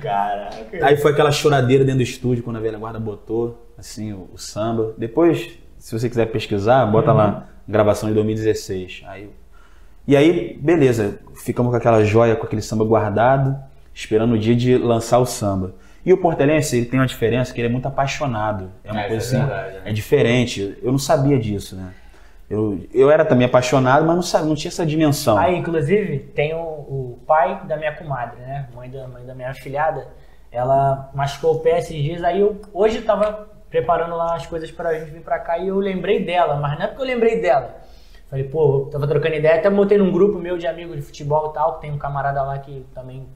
Caraca. 0.00 0.86
Aí 0.86 0.96
foi 0.96 1.12
aquela 1.12 1.30
choradeira 1.32 1.84
dentro 1.84 1.98
do 1.98 2.02
estúdio 2.02 2.42
quando 2.42 2.56
a 2.56 2.60
velha 2.60 2.78
guarda 2.78 2.98
botou 2.98 3.68
assim 3.78 4.12
o, 4.12 4.28
o 4.32 4.38
samba. 4.38 4.94
Depois, 4.98 5.52
se 5.78 5.98
você 5.98 6.08
quiser 6.08 6.26
pesquisar, 6.26 6.84
bota 6.86 7.12
lá 7.12 7.48
gravação 7.68 8.08
de 8.08 8.14
2016. 8.14 9.02
Aí, 9.06 9.30
e 10.06 10.16
aí, 10.16 10.58
beleza, 10.60 11.18
ficamos 11.44 11.70
com 11.70 11.76
aquela 11.76 12.04
joia, 12.04 12.36
com 12.36 12.44
aquele 12.44 12.60
samba 12.62 12.84
guardado, 12.84 13.56
esperando 13.94 14.34
o 14.34 14.38
dia 14.38 14.54
de 14.54 14.76
lançar 14.76 15.18
o 15.18 15.26
samba. 15.26 15.74
E 16.04 16.12
o 16.12 16.18
portelense, 16.18 16.76
ele 16.76 16.86
tem 16.86 17.00
uma 17.00 17.06
diferença 17.06 17.54
que 17.54 17.60
ele 17.60 17.68
é 17.68 17.70
muito 17.70 17.88
apaixonado. 17.88 18.70
É 18.84 18.92
uma 18.92 19.00
É, 19.02 19.08
coisa 19.08 19.24
é 19.24 19.26
assim, 19.40 19.46
verdade, 19.48 19.76
é 19.88 19.92
diferente. 19.92 20.78
Eu 20.82 20.92
não 20.92 20.98
sabia 20.98 21.38
disso, 21.38 21.74
né? 21.76 21.94
Eu, 22.50 22.78
eu 22.92 23.10
era 23.10 23.24
também 23.24 23.46
apaixonado, 23.46 24.04
mas 24.04 24.14
não, 24.14 24.22
sabia, 24.22 24.48
não 24.48 24.54
tinha 24.54 24.68
essa 24.68 24.84
dimensão. 24.84 25.38
Aí, 25.38 25.56
inclusive, 25.56 26.18
tem 26.34 26.52
o, 26.54 26.58
o 26.58 27.18
pai 27.26 27.62
da 27.66 27.76
minha 27.78 27.92
comadre, 27.94 28.38
né? 28.40 28.68
Mãe 28.74 28.90
da, 28.90 29.08
mãe 29.08 29.24
da 29.24 29.34
minha 29.34 29.48
afilhada. 29.50 30.06
Ela 30.52 31.10
machucou 31.14 31.54
o 31.54 31.60
pé 31.60 31.78
esses 31.78 31.96
dias. 31.96 32.22
Aí 32.22 32.40
eu 32.40 32.60
hoje 32.72 32.98
eu 32.98 33.04
tava 33.04 33.48
preparando 33.74 34.14
lá 34.14 34.36
as 34.36 34.46
coisas 34.46 34.70
pra 34.70 34.94
gente 34.94 35.10
vir 35.10 35.20
pra 35.20 35.40
cá 35.40 35.58
e 35.58 35.66
eu 35.66 35.76
lembrei 35.80 36.24
dela, 36.24 36.54
mas 36.54 36.78
não 36.78 36.84
é 36.84 36.86
porque 36.86 37.02
eu 37.02 37.06
lembrei 37.06 37.40
dela. 37.40 37.74
Falei, 38.30 38.44
pô, 38.44 38.88
tava 38.90 39.08
trocando 39.08 39.34
ideia, 39.34 39.56
até 39.56 39.68
botei 39.68 39.98
num 39.98 40.12
grupo 40.12 40.38
meu 40.38 40.56
de 40.56 40.64
amigos 40.64 40.94
de 40.94 41.02
futebol 41.02 41.50
e 41.50 41.54
tal, 41.54 41.74
que 41.74 41.80
tem 41.80 41.90
um 41.90 41.98
camarada 41.98 42.40
lá 42.44 42.56
que 42.60 42.86
também 42.94 43.26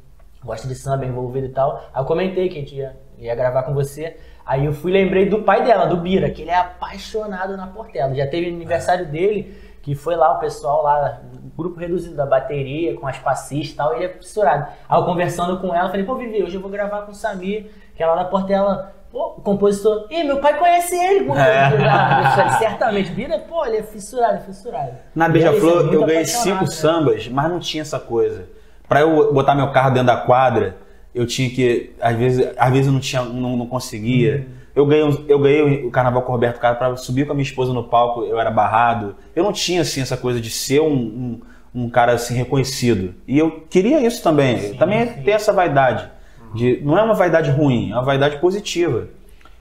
gosta 0.45 0.69
de 0.69 0.77
samba, 0.77 1.05
é 1.05 1.09
envolvido 1.09 1.49
e 1.49 1.51
tal. 1.51 1.83
Aí 1.93 2.01
eu 2.01 2.07
comentei 2.07 2.49
que 2.49 2.57
a 2.57 2.61
gente 2.61 2.77
ia, 2.77 2.97
ia 3.19 3.35
gravar 3.35 3.65
com 3.65 3.75
você. 3.75 4.17
Aí 4.47 4.65
eu 4.65 4.73
fui 4.73 4.93
lembrei 4.93 5.29
do 5.29 5.43
pai 5.43 5.65
dela, 5.65 5.87
do 5.87 5.97
Bira, 5.97 6.31
que 6.31 6.43
ele 6.43 6.53
é 6.53 6.57
apaixonado 6.57 7.57
na 7.57 7.67
Portela. 7.67 8.15
Já 8.15 8.27
teve 8.29 8.47
aniversário 8.47 9.07
dele, 9.07 9.61
que 9.83 9.97
foi 9.97 10.15
lá 10.15 10.37
o 10.37 10.39
pessoal 10.39 10.85
lá, 10.85 11.21
grupo 11.57 11.81
reduzido 11.81 12.15
da 12.15 12.25
bateria, 12.25 12.95
com 12.95 13.09
as 13.09 13.19
passistas 13.19 13.73
e 13.73 13.77
tal, 13.77 13.95
ele 13.97 14.05
é 14.05 14.09
fissurado. 14.11 14.69
Aí 14.89 15.01
eu 15.01 15.05
conversando 15.05 15.61
com 15.61 15.75
ela, 15.75 15.91
falei, 15.91 16.07
pô, 16.07 16.15
Vivi, 16.15 16.45
hoje 16.45 16.55
eu 16.55 16.61
vou 16.61 16.71
gravar 16.71 17.03
com 17.03 17.11
o 17.11 17.15
Samir, 17.15 17.73
que 17.97 18.03
é 18.05 18.07
lá 18.07 18.15
da 18.15 18.25
Portela. 18.25 18.98
O 19.19 19.41
compositor, 19.41 20.07
ih, 20.11 20.23
meu 20.23 20.39
pai 20.39 20.59
conhece 20.59 20.95
ele. 20.95 21.25
pô." 21.25 21.33
Eu 21.35 22.31
falei, 22.31 22.59
certamente, 22.59 23.11
Bira, 23.11 23.39
pô, 23.41 23.65
ele 23.67 23.79
é 23.79 23.83
fissurado, 23.83 24.35
é 24.35 24.41
fissurado. 24.41 24.93
Na 25.15 25.29
E 25.29 25.33
Beija-Flor 25.33 25.93
eu 25.93 26.05
ganhei 26.05 26.25
cinco 26.25 26.65
né? 26.65 26.71
sambas, 26.71 27.29
mas 27.29 27.51
não 27.51 27.59
tinha 27.59 27.83
essa 27.83 27.99
coisa. 27.99 28.47
Pra 28.89 29.01
eu 29.01 29.33
botar 29.33 29.55
meu 29.55 29.71
carro 29.71 29.91
dentro 29.91 30.07
da 30.07 30.17
quadra, 30.17 30.77
eu 31.15 31.27
tinha 31.27 31.51
que. 31.51 31.95
Às 32.01 32.17
vezes, 32.17 32.49
às 32.57 32.71
vezes 32.71 32.87
eu 32.87 32.93
não, 32.93 33.01
tinha, 33.01 33.23
não, 33.23 33.57
não 33.57 33.67
conseguia. 33.67 34.47
Uhum. 34.49 34.59
Eu 34.75 34.87
ganhei, 34.87 35.25
eu 35.29 35.39
ganhei 35.41 35.87
o 35.87 35.91
carnaval 35.91 36.23
com 36.23 36.29
o 36.29 36.33
Roberto 36.33 36.61
Carlos 36.61 36.79
pra 36.79 36.97
subir 36.97 37.27
com 37.27 37.33
a 37.33 37.35
minha 37.35 37.43
esposa 37.43 37.73
no 37.73 37.83
palco, 37.83 38.23
eu 38.23 38.39
era 38.39 38.51
barrado. 38.51 39.17
Eu 39.35 39.43
não 39.43 39.53
tinha 39.53 39.81
assim, 39.81 40.01
essa 40.01 40.17
coisa 40.17 40.41
de 40.41 40.51
ser 40.51 40.81
um, 40.81 40.93
um, 40.95 41.41
um 41.75 41.91
cara 41.91 42.13
assim, 42.13 42.35
reconhecido. 42.35 43.15
E 43.27 43.37
eu 43.37 43.63
queria 43.69 44.01
isso 44.01 44.23
também. 44.23 44.59
Sim, 44.59 44.75
também 44.75 45.07
sim. 45.09 45.23
ter 45.23 45.33
essa 45.33 45.53
vaidade. 45.53 46.09
De, 46.55 46.81
não 46.83 46.99
é 46.99 47.03
uma 47.03 47.15
vaidade 47.15 47.51
ruim, 47.51 47.91
é 47.91 47.95
uma 47.95 48.03
vaidade 48.05 48.39
positiva. 48.39 49.07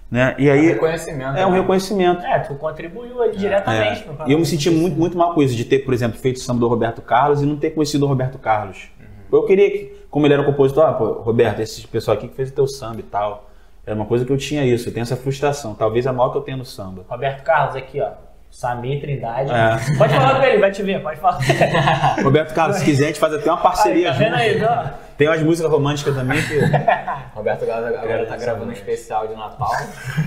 Né? 0.10 0.36
E 0.38 0.48
É 0.48 0.54
um 0.54 0.56
aí 0.56 0.68
reconhecimento. 0.68 1.38
é 1.38 1.46
um 1.46 1.52
né? 1.52 1.60
reconhecimento. 1.60 2.26
É, 2.26 2.40
tu 2.40 2.56
contribuiu 2.56 3.22
aí 3.22 3.36
diretamente. 3.36 4.06
É. 4.10 4.14
pra- 4.14 4.26
E 4.28 4.32
eu 4.32 4.40
me 4.40 4.46
senti 4.46 4.70
muito, 4.70 4.96
muito 4.98 5.18
mal 5.18 5.34
com 5.34 5.44
isso, 5.44 5.54
de 5.56 5.66
ter, 5.66 5.80
por 5.80 5.94
exemplo, 5.94 6.18
feito 6.18 6.38
o 6.38 6.40
samba 6.40 6.62
do 6.62 6.68
Roberto 6.70 7.02
Carlos 7.02 7.42
e 7.42 7.46
não 7.46 7.58
ter 7.58 7.72
conhecido 7.72 8.06
o 8.06 8.08
Roberto 8.08 8.38
Carlos. 8.38 8.90
Eu 9.30 9.44
queria 9.44 9.70
que, 9.70 10.06
como 10.10 10.26
ele 10.26 10.34
era 10.36 10.44
compositor, 10.46 10.86
ah, 10.86 10.94
pô, 10.94 11.06
Roberto, 11.22 11.60
esse 11.60 11.86
pessoal 11.88 12.16
aqui 12.16 12.30
que 12.30 12.36
fez 12.36 12.50
o 12.50 12.54
teu 12.54 12.68
samba 12.68 13.02
e 13.02 13.04
tal. 13.04 13.50
Era 13.86 13.96
uma 13.96 14.06
coisa 14.06 14.24
que 14.24 14.32
eu 14.32 14.38
tinha 14.38 14.64
isso, 14.66 14.88
eu 14.88 14.94
tenho 14.94 15.04
essa 15.04 15.18
frustração. 15.18 15.74
Talvez 15.76 16.08
a 16.08 16.14
maior 16.14 16.30
que 16.30 16.38
eu 16.38 16.42
tenho 16.42 16.58
no 16.58 16.66
samba. 16.66 17.04
Roberto 17.10 17.44
Carlos, 17.44 17.76
aqui, 17.76 18.00
ó. 18.00 18.12
Samir 18.50 19.02
Trindade. 19.02 19.52
É. 19.52 19.98
Pode 19.98 20.14
falar 20.14 20.36
com 20.40 20.44
ele, 20.46 20.58
vai 20.58 20.72
te 20.72 20.82
ver, 20.82 21.02
pode 21.04 21.20
falar. 21.20 21.40
Roberto 22.24 22.54
Carlos, 22.54 22.78
se 22.78 22.86
quiser, 22.86 23.04
a 23.04 23.08
gente 23.08 23.20
faz 23.20 23.34
até 23.34 23.50
uma 23.52 23.58
Aí, 23.58 23.64
parceria 23.64 24.12
tá 24.14 24.18
vendo 24.18 24.30
junto. 24.38 24.40
aí, 24.42 24.64
ó? 24.64 25.07
Tem 25.18 25.28
umas 25.28 25.42
músicas 25.42 25.72
românticas 25.72 26.16
também 26.16 26.42
que. 26.44 26.60
Roberto 27.34 27.66
Galo 27.66 27.88
agora 27.88 28.26
tá 28.26 28.38
gravando 28.38 28.70
um 28.70 28.74
especial 28.74 29.28
de 29.28 29.36
Natal. 29.36 29.72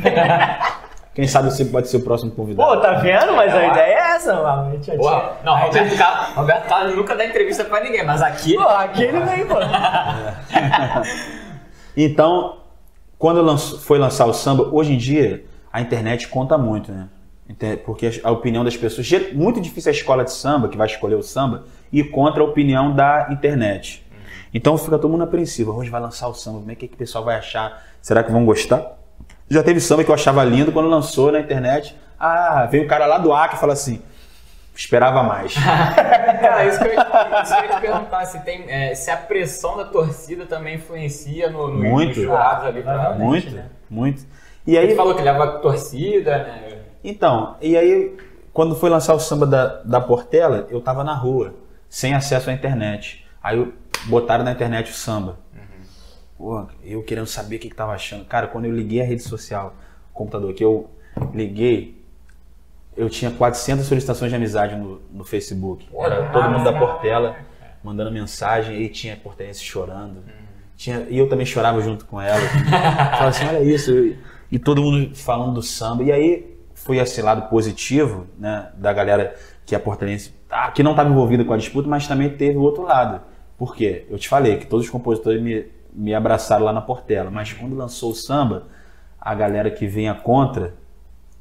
Quem 1.13 1.27
sabe 1.27 1.51
você 1.51 1.65
pode 1.65 1.89
ser 1.89 1.97
o 1.99 2.03
próximo 2.05 2.31
convidado. 2.31 2.69
Pô, 2.69 2.77
tá 2.81 2.93
vendo? 2.95 3.33
Mas 3.35 3.53
a 3.53 3.67
ideia 3.67 3.95
é 3.95 3.99
essa, 4.15 4.33
mano. 4.35 4.81
Porra, 4.97 5.33
não, 5.45 5.57
Roberto 5.59 5.97
Carlos, 5.99 6.35
Roberto 6.37 6.69
Carlos 6.69 6.97
nunca 6.97 7.17
dá 7.17 7.27
entrevista 7.27 7.65
pra 7.65 7.81
ninguém, 7.83 8.05
mas 8.05 8.23
aqui. 8.23 8.55
Pô, 8.55 8.63
aqui 8.63 9.03
ele 9.03 9.21
vem, 9.21 9.45
pô. 9.47 9.55
Então, 11.97 12.59
quando 13.19 13.59
foi 13.59 13.99
lançar 13.99 14.27
o 14.27 14.33
samba, 14.33 14.69
hoje 14.73 14.93
em 14.95 14.97
dia 14.97 15.45
a 15.73 15.81
internet 15.81 16.29
conta 16.29 16.57
muito, 16.57 16.93
né? 16.93 17.09
Porque 17.85 18.09
a- 18.23 18.31
opinião 18.31 18.65
das 18.65 18.77
pessoas. 18.77 19.09
Muito 19.33 19.61
difícil 19.61 19.91
a 19.91 19.93
escola 19.95 20.25
de 20.25 20.33
samba, 20.33 20.69
que 20.69 20.77
vai 20.77 20.87
escolher 20.87 21.17
o 21.17 21.23
samba, 21.23 21.65
ir 21.93 22.05
contra 22.05 22.41
a 22.43 22.47
opinião 22.47 22.95
da 22.95 23.27
internet. 23.31 24.07
Então 24.53 24.77
fica 24.77 24.99
todo 24.99 25.11
mundo 25.11 25.25
apreensivo. 25.25 25.73
Hoje 25.73 25.91
vai 25.91 26.01
lançar 26.01 26.29
o 26.29 26.35
samba, 26.35 26.59
como 26.59 26.71
é 26.71 26.75
que, 26.75 26.89
que 26.89 26.95
o 26.95 26.99
pessoal 26.99 27.25
vai 27.25 27.37
achar? 27.37 27.85
Será 28.03 28.23
que 28.23 28.33
vão 28.33 28.45
gostar? 28.45 28.99
Já 29.49 29.63
teve 29.63 29.81
samba 29.81 30.05
que 30.05 30.11
eu 30.11 30.15
achava 30.15 30.43
lindo 30.45 30.73
quando 30.73 30.89
lançou 30.89 31.31
na 31.33 31.41
internet. 31.41 31.97
Ah, 32.19 32.67
veio 32.71 32.85
um 32.85 32.87
cara 32.87 33.07
lá 33.07 33.19
do 33.19 33.33
Acre 33.33 33.57
e 33.57 33.61
fala 33.61 33.73
assim: 33.73 34.01
esperava 34.75 35.23
mais. 35.23 35.55
Cara, 36.41 36.67
isso 36.67 36.79
que 36.79 36.89
eu, 36.89 36.93
isso 36.93 37.55
que 37.57 37.65
eu 37.65 37.69
ia 37.69 37.75
te 37.77 37.81
perguntar, 37.81 38.25
se, 38.27 38.41
tem, 38.41 38.65
é, 38.69 38.95
se 38.95 39.11
a 39.11 39.17
pressão 39.17 39.77
da 39.77 39.85
torcida 39.85 40.47
também 40.47 40.77
influencia 40.77 41.51
no, 41.51 41.69
no, 41.69 41.79
Muito. 41.83 42.21
nos 42.21 42.31
ali 42.31 42.83
pra. 42.83 43.15
Muito, 43.15 43.51
né? 43.51 43.67
muito. 43.89 44.25
E 44.67 44.77
Ele 44.77 44.93
aí, 44.93 44.97
falou 44.97 45.15
que 45.15 45.23
leva 45.23 45.45
a 45.45 45.59
torcida, 45.59 46.39
né? 46.39 46.79
Então, 47.03 47.57
e 47.61 47.77
aí, 47.77 48.17
quando 48.53 48.77
foi 48.77 48.91
lançar 48.91 49.15
o 49.15 49.21
samba 49.21 49.47
da, 49.47 49.67
da 49.83 50.01
Portela, 50.01 50.67
eu 50.71 50.81
tava 50.81 51.03
na 51.03 51.15
rua, 51.15 51.55
sem 51.89 52.15
acesso 52.15 52.51
à 52.51 52.53
internet. 52.53 53.27
Aí 53.43 53.59
eu- 53.59 53.73
botaram 54.07 54.45
na 54.45 54.53
internet 54.53 54.91
o 54.91 54.95
samba. 54.95 55.39
Pô, 56.37 56.67
eu 56.83 57.03
querendo 57.03 57.27
saber 57.27 57.57
o 57.57 57.59
que, 57.59 57.69
que 57.69 57.75
tava 57.75 57.93
achando. 57.93 58.25
Cara, 58.25 58.47
quando 58.47 58.65
eu 58.65 58.73
liguei 58.73 59.03
a 59.03 59.05
rede 59.05 59.23
social, 59.23 59.75
o 60.11 60.15
computador, 60.15 60.55
que 60.55 60.65
eu 60.65 60.89
liguei, 61.35 62.03
eu 62.97 63.11
tinha 63.11 63.31
400 63.31 63.85
solicitações 63.85 64.31
de 64.31 64.37
amizade 64.37 64.75
no, 64.75 65.01
no 65.13 65.25
Facebook. 65.25 65.87
Era 65.95 66.31
todo 66.31 66.51
mundo 66.51 66.65
da 66.65 66.73
Portela 66.73 67.37
mandando 67.83 68.11
mensagem, 68.11 68.81
e 68.83 68.89
tinha 68.89 69.17
portelense 69.17 69.63
chorando. 69.63 70.23
Tinha, 70.77 71.07
e 71.09 71.19
eu 71.19 71.29
também 71.29 71.47
chorava 71.47 71.81
junto 71.81 72.07
com 72.07 72.21
ela. 72.21 72.41
Falava 73.11 73.29
assim, 73.29 73.47
olha 73.47 73.63
isso. 73.63 74.15
E 74.51 74.59
todo 74.59 74.83
mundo 74.83 75.15
falando 75.15 75.55
do 75.55 75.63
samba. 75.63 76.03
E 76.03 76.13
aí 76.13 76.59
foi 76.75 76.99
esse 76.99 77.21
lado 77.23 77.49
positivo, 77.49 78.27
né, 78.39 78.71
da 78.77 78.93
galera 78.93 79.35
que 79.67 79.75
é 79.75 79.79
portelense, 79.79 80.35
ah, 80.51 80.71
que 80.71 80.83
não 80.83 80.93
estava 80.93 81.09
envolvida 81.09 81.45
com 81.45 81.53
a 81.53 81.57
disputa, 81.57 81.89
mas 81.89 82.09
também 82.09 82.31
teve 82.31 82.57
o 82.57 82.63
outro 82.63 82.83
lado. 82.83 83.21
Por 83.61 83.77
quê? 83.77 84.07
Eu 84.09 84.19
te 84.19 84.27
falei 84.27 84.57
que 84.57 84.65
todos 84.65 84.87
os 84.87 84.91
compositores 84.91 85.39
me, 85.43 85.67
me 85.93 86.15
abraçaram 86.15 86.65
lá 86.65 86.73
na 86.73 86.81
Portela, 86.81 87.31
mas 87.31 87.53
quando 87.53 87.77
lançou 87.77 88.13
o 88.13 88.15
samba, 88.15 88.69
a 89.21 89.35
galera 89.35 89.71
que 89.71 89.87
vinha 89.87 90.15
contra 90.15 90.73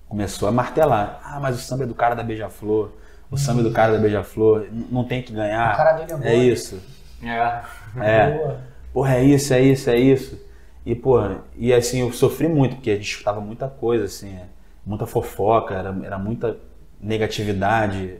começou 0.05 0.49
a 0.49 0.51
martelar. 0.51 1.22
Ah, 1.24 1.39
mas 1.39 1.55
o 1.55 1.59
samba 1.59 1.86
é 1.86 1.88
do 1.88 1.95
cara 1.95 2.15
da 2.15 2.22
Beija-Flor, 2.22 2.89
o 3.32 3.38
samba 3.38 3.61
é 3.61 3.63
do 3.63 3.72
cara 3.72 3.93
da 3.93 3.99
Beija-Flor, 3.99 4.65
não 4.91 5.05
tem 5.05 5.24
que 5.24 5.32
ganhar. 5.32 5.74
O 5.74 5.78
cara 5.78 5.93
dele 5.93 6.11
é 6.11 6.17
bom, 6.17 6.24
é 6.26 6.36
isso. 6.36 6.82
É. 7.24 7.61
É. 8.01 8.32
Boa. 8.32 8.59
Porra, 8.91 9.15
é 9.15 9.24
isso, 9.24 9.53
é 9.53 9.61
isso, 9.61 9.89
é 9.89 9.97
isso. 9.97 10.45
E, 10.86 10.93
porra, 10.95 11.38
e 11.55 11.74
assim, 11.74 12.01
eu 12.01 12.11
sofri 12.11 12.49
muito, 12.49 12.76
porque 12.76 12.91
a 12.91 12.95
gente 12.95 13.11
escutava 13.11 13.39
muita 13.39 13.70
coisa, 13.70 14.03
assim, 14.03 14.36
é, 14.36 14.43
muita 14.86 15.05
fofoca, 15.05 15.74
era, 15.74 15.95
era 16.03 16.20
muita 16.20 16.57
negatividade, 16.99 18.15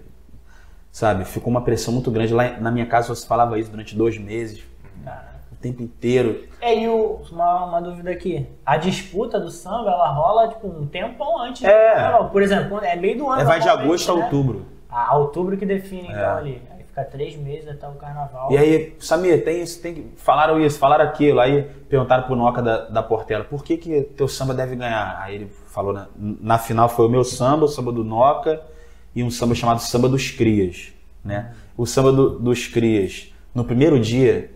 sabe? 1.00 1.24
Ficou 1.24 1.50
uma 1.50 1.62
pressão 1.62 1.94
muito 1.94 2.12
grande. 2.12 2.34
Lá 2.34 2.60
na 2.60 2.70
minha 2.70 2.86
casa 2.86 3.16
você 3.16 3.26
falava 3.26 3.58
isso 3.58 3.72
durante 3.72 3.96
dois 3.96 4.18
meses, 4.18 4.62
o 5.52 5.56
tempo 5.62 5.82
inteiro. 5.82 6.44
É, 6.60 6.78
e 6.78 6.90
o- 6.90 7.22
uma, 7.32 7.66
uma 7.66 7.82
dúvida 7.82 8.12
aqui. 8.12 8.46
A 8.66 8.76
disputa 8.76 9.40
do 9.40 9.50
samba, 9.50 9.90
ela 9.92 10.10
rola, 10.12 10.50
tipo, 10.50 10.68
um 10.68 10.86
tempão 10.86 11.40
antes 11.42 11.64
É. 11.64 11.68
do 11.90 11.96
carnaval. 11.96 12.30
Por 12.30 12.42
exemplo, 12.42 12.80
é 12.84 12.96
meio 12.98 13.18
do 13.18 13.30
ano. 13.30 13.42
É, 13.42 13.46
vai 13.46 13.62
de 13.62 13.70
agosto 13.70 14.12
a 14.12 14.16
né? 14.16 14.24
outubro. 14.26 14.66
A 14.90 15.16
outubro 15.18 15.56
que 15.56 15.66
define, 15.66 16.04
então, 16.10 16.20
É. 16.20 16.26
ali. 16.38 16.62
Aí 16.76 16.84
fica 16.84 17.04
três 17.06 17.36
meses 17.38 17.70
até 17.70 17.88
o 17.88 17.92
carnaval. 17.94 18.52
E 18.52 18.58
aí, 18.58 18.96
Samir, 19.00 19.42
tem 19.46 19.62
isso, 19.62 19.82
tem 19.82 19.94
que. 19.94 20.12
Falaram 20.18 20.60
isso, 20.60 20.78
falaram 20.78 21.06
aquilo. 21.06 21.40
Aí 21.40 21.62
perguntaram 21.88 22.24
pro 22.24 22.36
Noca 22.36 22.62
da, 22.62 22.90
da 22.90 23.02
Portela, 23.04 23.46
por 23.46 23.64
que, 23.64 23.78
que 23.78 24.02
teu 24.02 24.28
samba 24.28 24.54
deve 24.54 24.76
ganhar? 24.76 25.18
Aí 25.22 25.36
ele 25.36 25.50
falou, 25.68 25.94
na, 25.94 26.08
na 26.18 26.58
final 26.58 26.90
foi 26.90 27.06
o 27.06 27.10
meu 27.10 27.24
samba, 27.24 27.64
o 27.66 27.68
samba 27.70 27.92
do 27.94 28.04
Noca 28.04 28.62
e 29.16 29.24
um 29.24 29.32
samba 29.32 29.56
chamado 29.56 29.80
Samba 29.82 30.08
dos 30.10 30.32
Crias. 30.32 30.94
Né? 31.24 31.52
O 31.78 31.86
samba 31.86 32.12
do- 32.12 32.40
dos 32.40 32.68
Crias, 32.68 33.32
no 33.54 33.64
primeiro 33.64 34.00
dia 34.00 34.52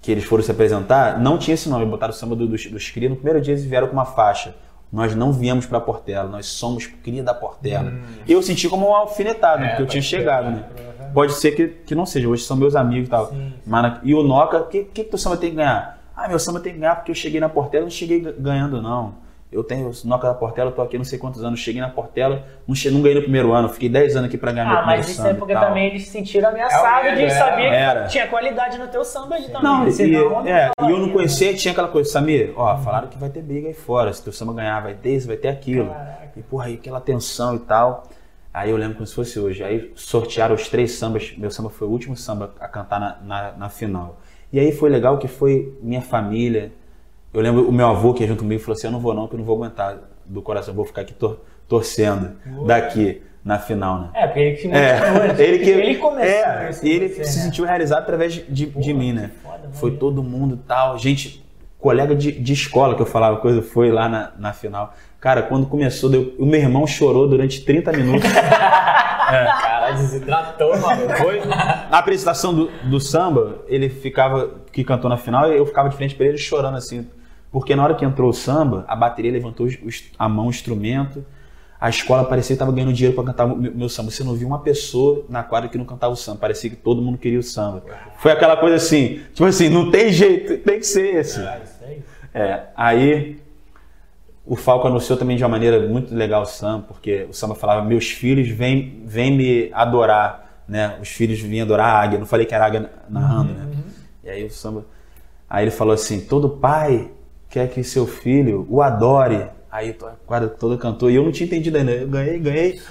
que 0.00 0.12
eles 0.12 0.24
foram 0.24 0.42
se 0.42 0.50
apresentar, 0.50 1.18
não 1.18 1.38
tinha 1.38 1.54
esse 1.54 1.68
nome, 1.68 1.86
botaram 1.86 2.12
o 2.12 2.16
samba 2.16 2.36
do- 2.36 2.46
dos, 2.46 2.66
dos 2.66 2.90
Crias. 2.90 3.10
No 3.10 3.16
primeiro 3.16 3.40
dia 3.40 3.54
eles 3.54 3.64
vieram 3.64 3.86
com 3.88 3.94
uma 3.94 4.04
faixa. 4.04 4.54
Nós 4.92 5.14
não 5.14 5.32
viemos 5.32 5.66
pra 5.66 5.80
Portela, 5.80 6.28
nós 6.28 6.46
somos 6.46 6.86
cria 6.86 7.22
da 7.22 7.34
Portela. 7.34 7.92
E 8.28 8.32
eu 8.32 8.40
senti 8.42 8.68
como 8.68 8.86
uma 8.86 8.98
alfinetada, 8.98 9.64
É, 9.64 9.68
porque 9.70 9.82
eu 9.82 9.86
tinha 9.86 10.02
chegado, 10.02 10.50
né? 10.50 10.64
Pode 11.12 11.32
ser 11.34 11.52
que, 11.52 11.66
que 11.68 11.94
não 11.96 12.06
seja, 12.06 12.28
hoje 12.28 12.44
são 12.44 12.56
meus 12.56 12.76
amigos 12.76 13.08
e 13.08 13.10
tal. 13.10 13.26
Sim, 13.30 13.34
sim. 13.34 13.52
Mas 13.66 13.98
e 14.04 14.14
o 14.14 14.22
Noca, 14.22 14.58
o 14.58 14.66
que, 14.66 14.84
que, 14.84 15.02
que 15.02 15.10
teu 15.10 15.18
samba 15.18 15.36
tem 15.36 15.50
que 15.50 15.56
ganhar? 15.56 15.98
Ah, 16.16 16.28
meu 16.28 16.38
samba 16.38 16.60
tem 16.60 16.72
que 16.74 16.78
ganhar 16.78 16.94
porque 16.96 17.10
eu 17.10 17.14
cheguei 17.14 17.40
na 17.40 17.48
Portela, 17.48 17.82
eu 17.82 17.86
não 17.86 17.90
cheguei 17.90 18.20
ga- 18.20 18.34
ganhando, 18.38 18.80
não. 18.80 19.14
Eu 19.54 19.62
tenho 19.62 19.88
o 19.88 19.92
Noca 20.08 20.26
da 20.26 20.34
Portela, 20.34 20.70
eu 20.70 20.74
tô 20.74 20.82
aqui 20.82 20.98
não 20.98 21.04
sei 21.04 21.18
quantos 21.18 21.44
anos, 21.44 21.60
cheguei 21.60 21.80
na 21.80 21.88
Portela, 21.88 22.44
não, 22.66 22.74
che 22.74 22.90
não 22.90 23.00
ganhei 23.00 23.14
no 23.14 23.22
primeiro 23.22 23.52
ano, 23.52 23.68
fiquei 23.68 23.88
10 23.88 24.16
anos 24.16 24.28
aqui 24.28 24.36
pra 24.36 24.50
ganhar 24.52 24.66
meu 24.66 24.74
Ah, 24.74 24.78
primeiro 24.78 25.00
mas 25.02 25.08
isso 25.10 25.16
samba 25.18 25.28
é 25.28 25.32
e 25.32 25.36
porque 25.36 25.54
também 25.54 25.86
eles 25.88 26.04
se 26.04 26.10
sentiram 26.10 26.48
ameaçados 26.48 27.06
É 27.06 27.12
o 27.12 27.14
medo, 27.14 27.16
de 27.16 27.24
é. 27.24 27.30
saber 27.30 27.62
Era. 27.66 28.04
que 28.04 28.10
tinha 28.10 28.26
qualidade 28.26 28.78
no 28.78 28.88
teu 28.88 29.04
samba 29.04 29.36
ali 29.36 29.46
também. 29.46 29.62
Não, 29.62 29.86
e, 29.86 29.92
Senão, 29.92 30.46
é, 30.46 30.70
e 30.82 30.90
eu 30.90 30.98
não 30.98 31.10
conhecia, 31.10 31.54
tinha 31.54 31.72
aquela 31.72 31.88
coisa, 31.88 32.10
Samir, 32.10 32.52
ó, 32.56 32.76
falaram 32.78 33.08
que 33.08 33.16
vai 33.16 33.30
ter 33.30 33.42
briga 33.42 33.68
aí 33.68 33.74
fora, 33.74 34.12
se 34.12 34.22
teu 34.22 34.32
samba 34.32 34.52
ganhar 34.52 34.80
vai 34.82 34.94
ter 34.94 35.14
isso, 35.14 35.26
vai 35.28 35.36
ter 35.36 35.48
aquilo. 35.48 35.88
Caraca. 35.90 36.32
E 36.36 36.42
porra, 36.42 36.66
aí 36.66 36.74
aquela 36.74 37.00
tensão 37.00 37.54
e 37.54 37.60
tal. 37.60 38.04
Aí 38.52 38.70
eu 38.70 38.76
lembro 38.76 38.94
como 38.94 39.06
se 39.06 39.14
fosse 39.14 39.38
hoje. 39.38 39.62
Aí 39.64 39.92
sortearam 39.94 40.54
os 40.54 40.68
três 40.68 40.92
sambas, 40.92 41.32
meu 41.36 41.50
samba 41.50 41.70
foi 41.70 41.88
o 41.88 41.90
último 41.90 42.16
samba 42.16 42.54
a 42.60 42.68
cantar 42.68 43.00
na, 43.00 43.16
na, 43.22 43.52
na 43.52 43.68
final. 43.68 44.20
E 44.52 44.60
aí 44.60 44.70
foi 44.72 44.88
legal 44.90 45.18
que 45.18 45.26
foi 45.26 45.76
minha 45.82 46.00
família. 46.00 46.72
Eu 47.34 47.40
lembro 47.42 47.68
o 47.68 47.72
meu 47.72 47.86
avô 47.88 48.14
que 48.14 48.22
ia 48.22 48.28
junto 48.28 48.42
comigo 48.44 48.62
falou 48.62 48.76
assim: 48.76 48.86
Eu 48.86 48.92
não 48.92 49.00
vou 49.00 49.12
não, 49.12 49.26
que 49.28 49.34
eu 49.34 49.38
não 49.38 49.44
vou 49.44 49.56
aguentar 49.56 49.98
do 50.24 50.40
coração, 50.40 50.72
eu 50.72 50.76
vou 50.76 50.84
ficar 50.84 51.02
aqui 51.02 51.12
tor- 51.12 51.40
torcendo 51.68 52.30
daqui 52.66 53.20
na 53.44 53.58
final, 53.58 54.00
né? 54.00 54.08
É, 54.14 54.26
porque 54.26 54.40
ele 54.40 54.56
que 54.56 54.66
É, 54.68 54.70
né? 54.70 55.34
ele 55.44 55.58
que 55.58 55.70
ele 55.70 55.94
começou 55.96 56.24
é, 56.24 56.70
isso 56.70 56.86
e 56.86 56.90
ele 56.90 57.08
você, 57.08 57.24
se 57.24 57.38
né? 57.38 57.44
sentiu 57.44 57.64
realizado 57.66 57.98
através 58.02 58.32
de, 58.32 58.42
de, 58.44 58.66
de 58.66 58.94
mim, 58.94 59.12
né? 59.12 59.30
foda, 59.42 59.68
Foi 59.72 59.90
todo 59.96 60.22
mundo 60.22 60.58
tal, 60.66 60.96
gente, 60.98 61.44
colega 61.78 62.14
de, 62.14 62.32
de 62.32 62.52
escola 62.54 62.94
que 62.94 63.02
eu 63.02 63.06
falava 63.06 63.36
coisa, 63.38 63.60
foi 63.60 63.90
lá 63.90 64.08
na, 64.08 64.32
na 64.38 64.52
final. 64.54 64.94
Cara, 65.20 65.42
quando 65.42 65.66
começou, 65.66 66.08
deu- 66.08 66.34
o 66.38 66.46
meu 66.46 66.60
irmão 66.60 66.86
chorou 66.86 67.28
durante 67.28 67.62
30 67.64 67.92
minutos. 67.92 68.30
Cara, 69.24 69.90
desidratou, 69.92 70.78
mano. 70.78 71.08
Foi. 71.16 71.40
Na 71.44 71.98
apresentação 71.98 72.54
do, 72.54 72.70
do 72.84 73.00
samba, 73.00 73.58
ele 73.66 73.88
ficava, 73.88 74.50
que 74.70 74.84
cantou 74.84 75.08
na 75.10 75.16
final, 75.16 75.50
eu 75.50 75.64
ficava 75.66 75.88
de 75.88 75.96
frente 75.96 76.14
pra 76.14 76.26
ele 76.26 76.38
chorando 76.38 76.76
assim. 76.76 77.06
Porque 77.54 77.76
na 77.76 77.84
hora 77.84 77.94
que 77.94 78.04
entrou 78.04 78.30
o 78.30 78.32
samba, 78.32 78.84
a 78.88 78.96
bateria 78.96 79.30
levantou 79.30 79.68
a 80.18 80.28
mão, 80.28 80.48
o 80.48 80.50
instrumento, 80.50 81.24
a 81.80 81.88
escola 81.88 82.24
parecia 82.24 82.48
que 82.48 82.54
estava 82.54 82.72
ganhando 82.72 82.92
dinheiro 82.92 83.14
para 83.14 83.26
cantar 83.26 83.44
o 83.44 83.56
meu, 83.56 83.88
samba. 83.88 84.10
Você 84.10 84.24
não 84.24 84.34
viu 84.34 84.48
uma 84.48 84.58
pessoa 84.58 85.24
na 85.28 85.44
quadra 85.44 85.68
que 85.68 85.78
não 85.78 85.84
cantava 85.84 86.12
o 86.12 86.16
samba, 86.16 86.38
parecia 86.40 86.68
que 86.68 86.74
todo 86.74 87.00
mundo 87.00 87.16
queria 87.16 87.38
o 87.38 87.44
samba. 87.44 87.84
Foi 88.18 88.32
aquela 88.32 88.56
coisa 88.56 88.74
assim, 88.74 89.20
tipo 89.32 89.44
assim, 89.44 89.68
não 89.68 89.88
tem 89.88 90.10
jeito, 90.10 90.58
tem 90.64 90.80
que 90.80 90.84
ser 90.84 91.14
esse. 91.14 91.38
É 91.38 91.62
aí. 91.84 92.02
É, 92.34 92.62
aí 92.76 93.40
o 94.44 94.56
Falco 94.56 94.88
anunciou 94.88 95.16
também 95.16 95.36
de 95.36 95.44
uma 95.44 95.50
maneira 95.50 95.86
muito 95.86 96.12
legal 96.12 96.42
o 96.42 96.46
samba, 96.46 96.86
porque 96.88 97.28
o 97.30 97.32
samba 97.32 97.54
falava: 97.54 97.84
meus 97.84 98.10
filhos 98.10 98.48
vêm, 98.48 99.00
vêm 99.06 99.30
me 99.30 99.70
adorar, 99.72 100.64
né? 100.66 100.98
Os 101.00 101.08
filhos 101.08 101.38
vinham 101.38 101.64
adorar 101.64 101.86
a 101.86 102.00
águia. 102.00 102.18
Não 102.18 102.26
falei 102.26 102.46
que 102.46 102.54
era 102.56 102.66
águia 102.66 102.90
narrando, 103.08 103.52
né? 103.52 103.68
E 104.24 104.28
aí 104.28 104.44
o 104.44 104.50
samba. 104.50 104.84
Aí 105.48 105.62
ele 105.62 105.70
falou 105.70 105.94
assim: 105.94 106.18
todo 106.18 106.48
pai 106.48 107.12
quer 107.54 107.68
que 107.68 107.84
seu 107.84 108.04
filho 108.04 108.66
o 108.68 108.82
adore. 108.82 109.46
Aí 109.70 109.90
a 109.90 110.26
quadra 110.26 110.48
toda 110.48 110.76
cantou 110.76 111.10
e 111.10 111.14
eu 111.14 111.24
não 111.24 111.30
tinha 111.30 111.46
entendido 111.46 111.78
ainda. 111.78 111.92
Eu 111.92 112.08
ganhei, 112.08 112.38
ganhei. 112.38 112.80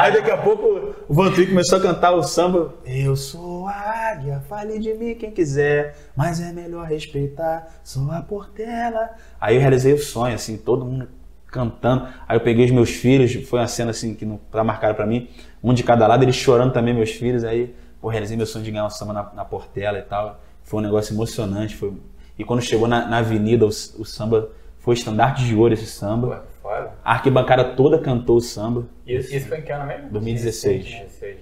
Aí 0.00 0.12
daqui 0.12 0.30
a 0.30 0.36
pouco 0.36 0.94
o 1.08 1.14
Vantuí 1.14 1.46
começou 1.46 1.78
a 1.78 1.80
cantar 1.80 2.12
o 2.12 2.22
samba. 2.22 2.74
Eu 2.84 3.14
sou 3.16 3.66
a 3.68 4.10
águia, 4.10 4.42
fale 4.48 4.78
de 4.78 4.94
mim 4.94 5.14
quem 5.14 5.30
quiser, 5.30 5.96
mas 6.16 6.40
é 6.40 6.52
melhor 6.52 6.86
respeitar, 6.86 7.68
sou 7.84 8.10
a 8.10 8.20
portela. 8.20 9.10
Aí 9.40 9.56
eu 9.56 9.60
realizei 9.60 9.92
o 9.92 9.98
sonho, 9.98 10.34
assim, 10.34 10.56
todo 10.56 10.84
mundo 10.84 11.08
cantando. 11.48 12.08
Aí 12.28 12.36
eu 12.36 12.40
peguei 12.40 12.64
os 12.64 12.70
meus 12.70 12.90
filhos, 12.90 13.32
foi 13.48 13.60
uma 13.60 13.68
cena 13.68 13.90
assim 13.90 14.14
que 14.14 14.24
não 14.24 14.38
pra 14.50 14.62
marcar 14.64 14.94
pra 14.94 15.06
mim, 15.06 15.28
um 15.62 15.72
de 15.74 15.82
cada 15.82 16.06
lado, 16.06 16.24
eles 16.24 16.36
chorando 16.36 16.72
também, 16.72 16.94
meus 16.94 17.10
filhos. 17.10 17.44
Aí, 17.44 17.74
pô, 18.00 18.08
realizei 18.08 18.36
meu 18.36 18.46
sonho 18.46 18.64
de 18.64 18.70
ganhar 18.70 18.86
um 18.86 18.90
samba 18.90 19.12
na, 19.12 19.32
na 19.34 19.44
portela 19.44 19.98
e 19.98 20.02
tal. 20.02 20.40
Foi 20.62 20.80
um 20.80 20.82
negócio 20.82 21.12
emocionante. 21.12 21.74
Foi... 21.76 21.92
E 22.38 22.44
quando 22.44 22.62
chegou 22.62 22.88
na, 22.88 23.06
na 23.06 23.18
avenida, 23.18 23.64
o, 23.64 23.68
o 23.68 24.04
samba 24.04 24.48
foi 24.78 24.94
estandarte 24.94 25.44
de 25.44 25.54
ouro 25.54 25.74
esse 25.74 25.86
samba. 25.86 26.44
Pô, 26.62 26.68
foda. 26.68 26.92
A 27.04 27.12
arquibancada 27.12 27.64
toda 27.76 27.98
cantou 27.98 28.36
o 28.36 28.40
samba, 28.40 28.86
Isso, 29.06 29.34
isso 29.34 29.48
foi 29.48 29.58
em 29.58 29.62
que 29.62 29.72
ano 29.72 29.86
mesmo? 29.86 30.10
2016. 30.10 30.84
16. 30.84 31.38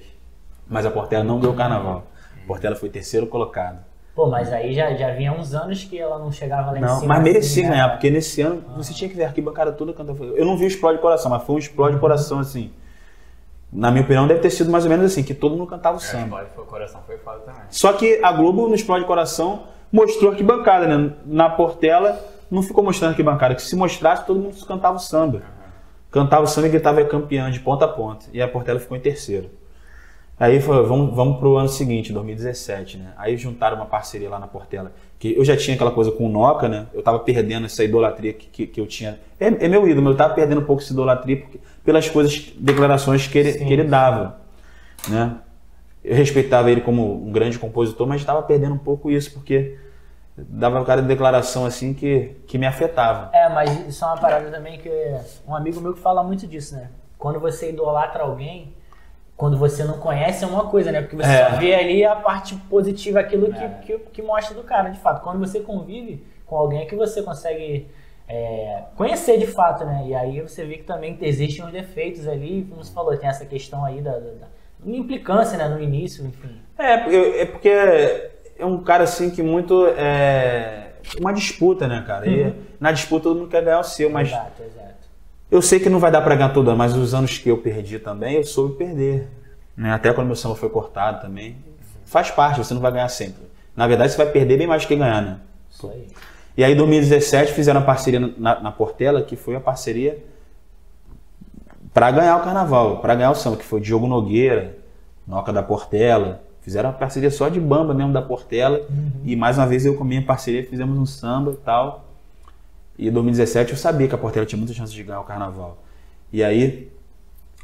mas 0.68 0.84
a 0.84 0.90
Portela 0.90 1.24
não 1.24 1.38
ganhou 1.38 1.54
o 1.54 1.56
carnaval. 1.56 2.06
A 2.42 2.46
Portela 2.46 2.74
foi 2.76 2.88
terceiro 2.88 3.26
colocado. 3.26 3.78
Pô, 4.14 4.26
mas 4.26 4.52
aí 4.52 4.74
já, 4.74 4.92
já 4.94 5.14
vinha 5.14 5.32
uns 5.32 5.54
anos 5.54 5.84
que 5.84 5.96
ela 5.98 6.18
não 6.18 6.32
chegava 6.32 6.72
lá 6.72 6.78
em 6.78 6.80
Não, 6.80 7.00
cima. 7.00 7.14
mas 7.14 7.22
merecia 7.22 7.62
assim, 7.62 7.62
né? 7.62 7.68
ganhar, 7.76 7.88
porque 7.90 8.10
nesse 8.10 8.42
ano 8.42 8.62
você 8.76 8.92
tinha 8.92 9.08
que 9.08 9.16
ver 9.16 9.24
a 9.24 9.28
arquibancada 9.28 9.72
toda 9.72 9.92
cantando. 9.92 10.22
Eu 10.36 10.44
não 10.44 10.56
vi 10.58 10.64
o 10.64 10.68
explode 10.68 10.98
coração, 10.98 11.30
mas 11.30 11.42
foi 11.44 11.54
um 11.54 11.58
explode 11.58 11.96
coração 11.98 12.40
assim. 12.40 12.72
Na 13.72 13.90
minha 13.92 14.02
opinião, 14.02 14.26
deve 14.26 14.40
ter 14.40 14.50
sido 14.50 14.68
mais 14.70 14.82
ou 14.84 14.90
menos 14.90 15.06
assim, 15.06 15.22
que 15.22 15.32
todo 15.32 15.56
mundo 15.56 15.68
cantava 15.68 15.96
o 15.96 16.00
É, 16.00 16.02
samba. 16.02 16.22
Explode 16.42 16.50
foi 16.56 16.64
o 16.64 16.66
coração, 16.66 17.00
foi 17.06 17.18
foda 17.18 17.38
também. 17.38 17.62
Só 17.70 17.92
que 17.92 18.18
a 18.22 18.32
Globo 18.32 18.66
no 18.68 18.74
Explode 18.74 19.04
Coração 19.04 19.68
mostrou 19.92 20.30
arquibancada, 20.30 20.86
né? 20.86 21.12
Na 21.24 21.48
Portela 21.48 22.18
não 22.50 22.62
ficou 22.62 22.82
mostrando 22.82 23.10
arquibancada, 23.10 23.54
que 23.54 23.62
se 23.62 23.76
mostrasse 23.76 24.26
todo 24.26 24.40
mundo 24.40 24.56
cantava 24.66 24.96
o 24.96 25.00
samba. 25.00 25.42
Cantava 26.10 26.42
o 26.42 26.46
samba 26.46 26.66
e 26.66 26.70
gritava 26.70 27.00
é 27.00 27.04
campeão 27.04 27.50
de 27.50 27.60
ponta 27.60 27.84
a 27.84 27.88
ponta. 27.88 28.26
E 28.32 28.42
a 28.42 28.48
Portela 28.48 28.80
ficou 28.80 28.96
em 28.96 29.00
terceiro. 29.00 29.50
Aí 30.38 30.58
foi, 30.58 30.82
vamos, 30.84 31.14
vamos 31.14 31.38
pro 31.38 31.56
ano 31.56 31.68
seguinte, 31.68 32.14
2017, 32.14 32.96
né? 32.96 33.12
Aí 33.18 33.36
juntaram 33.36 33.76
uma 33.76 33.84
parceria 33.84 34.28
lá 34.28 34.38
na 34.38 34.46
Portela. 34.46 34.90
Que 35.18 35.36
eu 35.36 35.44
já 35.44 35.54
tinha 35.54 35.74
aquela 35.74 35.90
coisa 35.90 36.10
com 36.10 36.26
o 36.26 36.28
Noca, 36.30 36.66
né? 36.66 36.86
Eu 36.94 37.02
tava 37.02 37.18
perdendo 37.18 37.66
essa 37.66 37.84
idolatria 37.84 38.32
que, 38.32 38.46
que, 38.46 38.66
que 38.66 38.80
eu 38.80 38.86
tinha. 38.86 39.20
É, 39.38 39.48
é 39.48 39.68
meu 39.68 39.86
ídolo, 39.86 40.02
mas 40.02 40.12
eu 40.12 40.16
tava 40.16 40.32
perdendo 40.32 40.62
um 40.62 40.64
pouco 40.64 40.82
essa 40.82 40.94
idolatria 40.94 41.36
porque, 41.36 41.60
pelas 41.84 42.08
coisas, 42.08 42.54
declarações 42.56 43.26
que 43.26 43.38
ele, 43.38 43.52
que 43.52 43.70
ele 43.72 43.84
dava, 43.84 44.40
né? 45.08 45.36
Eu 46.02 46.16
respeitava 46.16 46.70
ele 46.70 46.80
como 46.80 47.26
um 47.26 47.30
grande 47.30 47.58
compositor, 47.58 48.06
mas 48.06 48.20
estava 48.20 48.42
perdendo 48.42 48.74
um 48.74 48.78
pouco 48.78 49.10
isso, 49.10 49.32
porque 49.32 49.78
dava 50.36 50.82
cada 50.84 51.02
declaração 51.02 51.66
assim 51.66 51.92
que, 51.92 52.36
que 52.46 52.56
me 52.56 52.66
afetava. 52.66 53.30
É, 53.36 53.48
mas 53.50 53.86
isso 53.86 54.02
é 54.04 54.06
uma 54.08 54.16
parada 54.16 54.50
também 54.50 54.78
que 54.78 54.90
um 55.46 55.54
amigo 55.54 55.80
meu 55.80 55.92
que 55.92 56.00
fala 56.00 56.22
muito 56.22 56.46
disso, 56.46 56.74
né? 56.74 56.88
Quando 57.18 57.38
você 57.38 57.68
idolatra 57.70 58.22
alguém, 58.22 58.72
quando 59.36 59.58
você 59.58 59.84
não 59.84 59.98
conhece 59.98 60.42
é 60.42 60.46
uma 60.46 60.68
coisa, 60.68 60.90
né? 60.90 61.02
Porque 61.02 61.16
você 61.16 61.28
É. 61.30 61.50
só 61.50 61.56
vê 61.56 61.74
ali 61.74 62.04
a 62.04 62.16
parte 62.16 62.54
positiva, 62.70 63.20
aquilo 63.20 63.52
que, 63.52 63.62
É. 63.62 63.68
que, 63.82 63.98
que 63.98 64.22
mostra 64.22 64.54
do 64.54 64.62
cara, 64.62 64.88
de 64.88 64.98
fato. 64.98 65.22
Quando 65.22 65.38
você 65.38 65.60
convive 65.60 66.24
com 66.46 66.56
alguém 66.56 66.80
é 66.80 66.86
que 66.86 66.96
você 66.96 67.22
consegue 67.22 67.88
é, 68.26 68.84
conhecer 68.96 69.38
de 69.38 69.46
fato, 69.46 69.84
né? 69.84 70.04
E 70.06 70.14
aí 70.14 70.40
você 70.40 70.64
vê 70.64 70.76
que 70.78 70.84
também 70.84 71.18
existem 71.20 71.64
os 71.64 71.72
defeitos 71.72 72.26
ali, 72.28 72.66
como 72.70 72.82
você 72.82 72.92
falou, 72.92 73.14
tem 73.16 73.28
essa 73.28 73.44
questão 73.44 73.84
aí 73.84 74.00
da, 74.00 74.12
da, 74.12 74.18
da 74.18 74.46
implicância, 74.86 75.56
né? 75.58 75.68
No 75.68 75.80
início, 75.80 76.26
enfim. 76.26 76.56
É, 76.78 77.42
é 77.42 77.44
porque 77.46 77.68
é 77.68 78.64
um 78.64 78.82
cara 78.82 79.04
assim 79.04 79.30
que 79.30 79.42
muito 79.42 79.86
é 79.96 80.92
uma 81.18 81.32
disputa, 81.32 81.88
né, 81.88 82.04
cara? 82.06 82.28
E 82.28 82.54
na 82.78 82.92
disputa 82.92 83.24
todo 83.24 83.38
mundo 83.38 83.48
quer 83.48 83.64
ganhar 83.64 83.80
o 83.80 83.84
seu, 83.84 84.10
mas 84.10 84.28
Exato, 84.28 84.62
exato. 84.62 84.90
Eu 85.50 85.60
sei 85.60 85.80
que 85.80 85.88
não 85.88 85.98
vai 85.98 86.12
dar 86.12 86.22
pra 86.22 86.36
ganhar 86.36 86.50
toda, 86.50 86.76
mas 86.76 86.96
os 86.96 87.12
anos 87.12 87.36
que 87.38 87.48
eu 87.48 87.58
perdi 87.58 87.98
também, 87.98 88.36
eu 88.36 88.44
soube 88.44 88.76
perder. 88.76 89.28
Né? 89.76 89.92
Até 89.92 90.12
quando 90.12 90.28
meu 90.28 90.36
samba 90.36 90.54
foi 90.54 90.68
cortado 90.68 91.20
também. 91.20 91.56
Faz 92.04 92.30
parte, 92.30 92.58
você 92.58 92.72
não 92.72 92.80
vai 92.80 92.92
ganhar 92.92 93.08
sempre. 93.08 93.42
Na 93.74 93.86
verdade, 93.86 94.12
você 94.12 94.16
vai 94.16 94.30
perder 94.30 94.58
bem 94.58 94.66
mais 94.66 94.82
do 94.82 94.88
que 94.88 94.94
ganhar, 94.94 95.20
né? 95.20 95.38
Isso 95.68 95.90
aí. 95.90 96.06
E 96.56 96.62
aí, 96.62 96.72
em 96.72 96.76
2017, 96.76 97.52
fizeram 97.52 97.80
a 97.80 97.82
parceria 97.82 98.20
na, 98.20 98.60
na 98.60 98.70
Portela, 98.70 99.22
que 99.22 99.34
foi 99.34 99.56
a 99.56 99.60
parceria 99.60 100.22
para 101.92 102.10
ganhar 102.10 102.36
o 102.36 102.44
carnaval, 102.44 102.98
para 102.98 103.14
ganhar 103.14 103.30
o 103.30 103.34
samba, 103.34 103.56
que 103.56 103.64
foi 103.64 103.80
Diogo 103.80 104.06
Nogueira, 104.06 104.78
Noca 105.26 105.52
da 105.52 105.62
Portela. 105.62 106.42
Fizeram 106.60 106.90
a 106.90 106.92
parceria 106.92 107.30
só 107.30 107.48
de 107.48 107.58
bamba 107.58 107.94
mesmo 107.94 108.12
da 108.12 108.22
Portela. 108.22 108.86
E 109.24 109.34
mais 109.34 109.58
uma 109.58 109.66
vez 109.66 109.86
eu 109.86 109.96
com 109.96 110.04
a 110.04 110.06
minha 110.06 110.22
parceria 110.22 110.64
fizemos 110.64 110.98
um 110.98 111.06
samba 111.06 111.52
e 111.52 111.56
tal. 111.56 112.04
E 112.98 113.08
em 113.08 113.12
2017 113.12 113.72
eu 113.72 113.78
sabia 113.78 114.06
que 114.06 114.14
a 114.14 114.18
Portela 114.18 114.44
tinha 114.44 114.58
muita 114.58 114.74
chance 114.74 114.92
de 114.92 115.02
ganhar 115.02 115.20
o 115.20 115.24
carnaval. 115.24 115.78
E 116.32 116.44
aí 116.44 116.92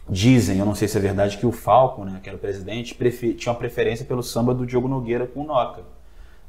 dizem, 0.08 0.58
eu 0.58 0.64
não 0.64 0.74
sei 0.74 0.88
se 0.88 0.96
é 0.96 1.00
verdade, 1.00 1.36
que 1.36 1.46
o 1.46 1.52
Falco, 1.52 2.04
né, 2.04 2.20
que 2.22 2.28
era 2.28 2.36
o 2.36 2.40
presidente, 2.40 2.94
tinha 3.34 3.52
uma 3.52 3.58
preferência 3.58 4.04
pelo 4.04 4.22
samba 4.22 4.54
do 4.54 4.64
Diogo 4.64 4.88
Nogueira 4.88 5.26
com 5.26 5.40
o 5.40 5.44
Noca. 5.44 5.82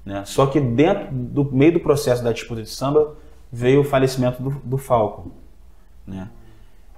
Né? 0.05 0.23
Só 0.25 0.45
que 0.45 0.59
dentro 0.59 1.07
do 1.11 1.43
meio 1.51 1.73
do 1.73 1.80
processo 1.80 2.23
da 2.23 2.32
disputa 2.32 2.61
de 2.61 2.69
samba 2.69 3.15
veio 3.51 3.82
o 3.82 3.84
falecimento 3.84 4.41
do, 4.41 4.51
do 4.63 4.78
Falco. 4.78 5.32
Né? 6.05 6.30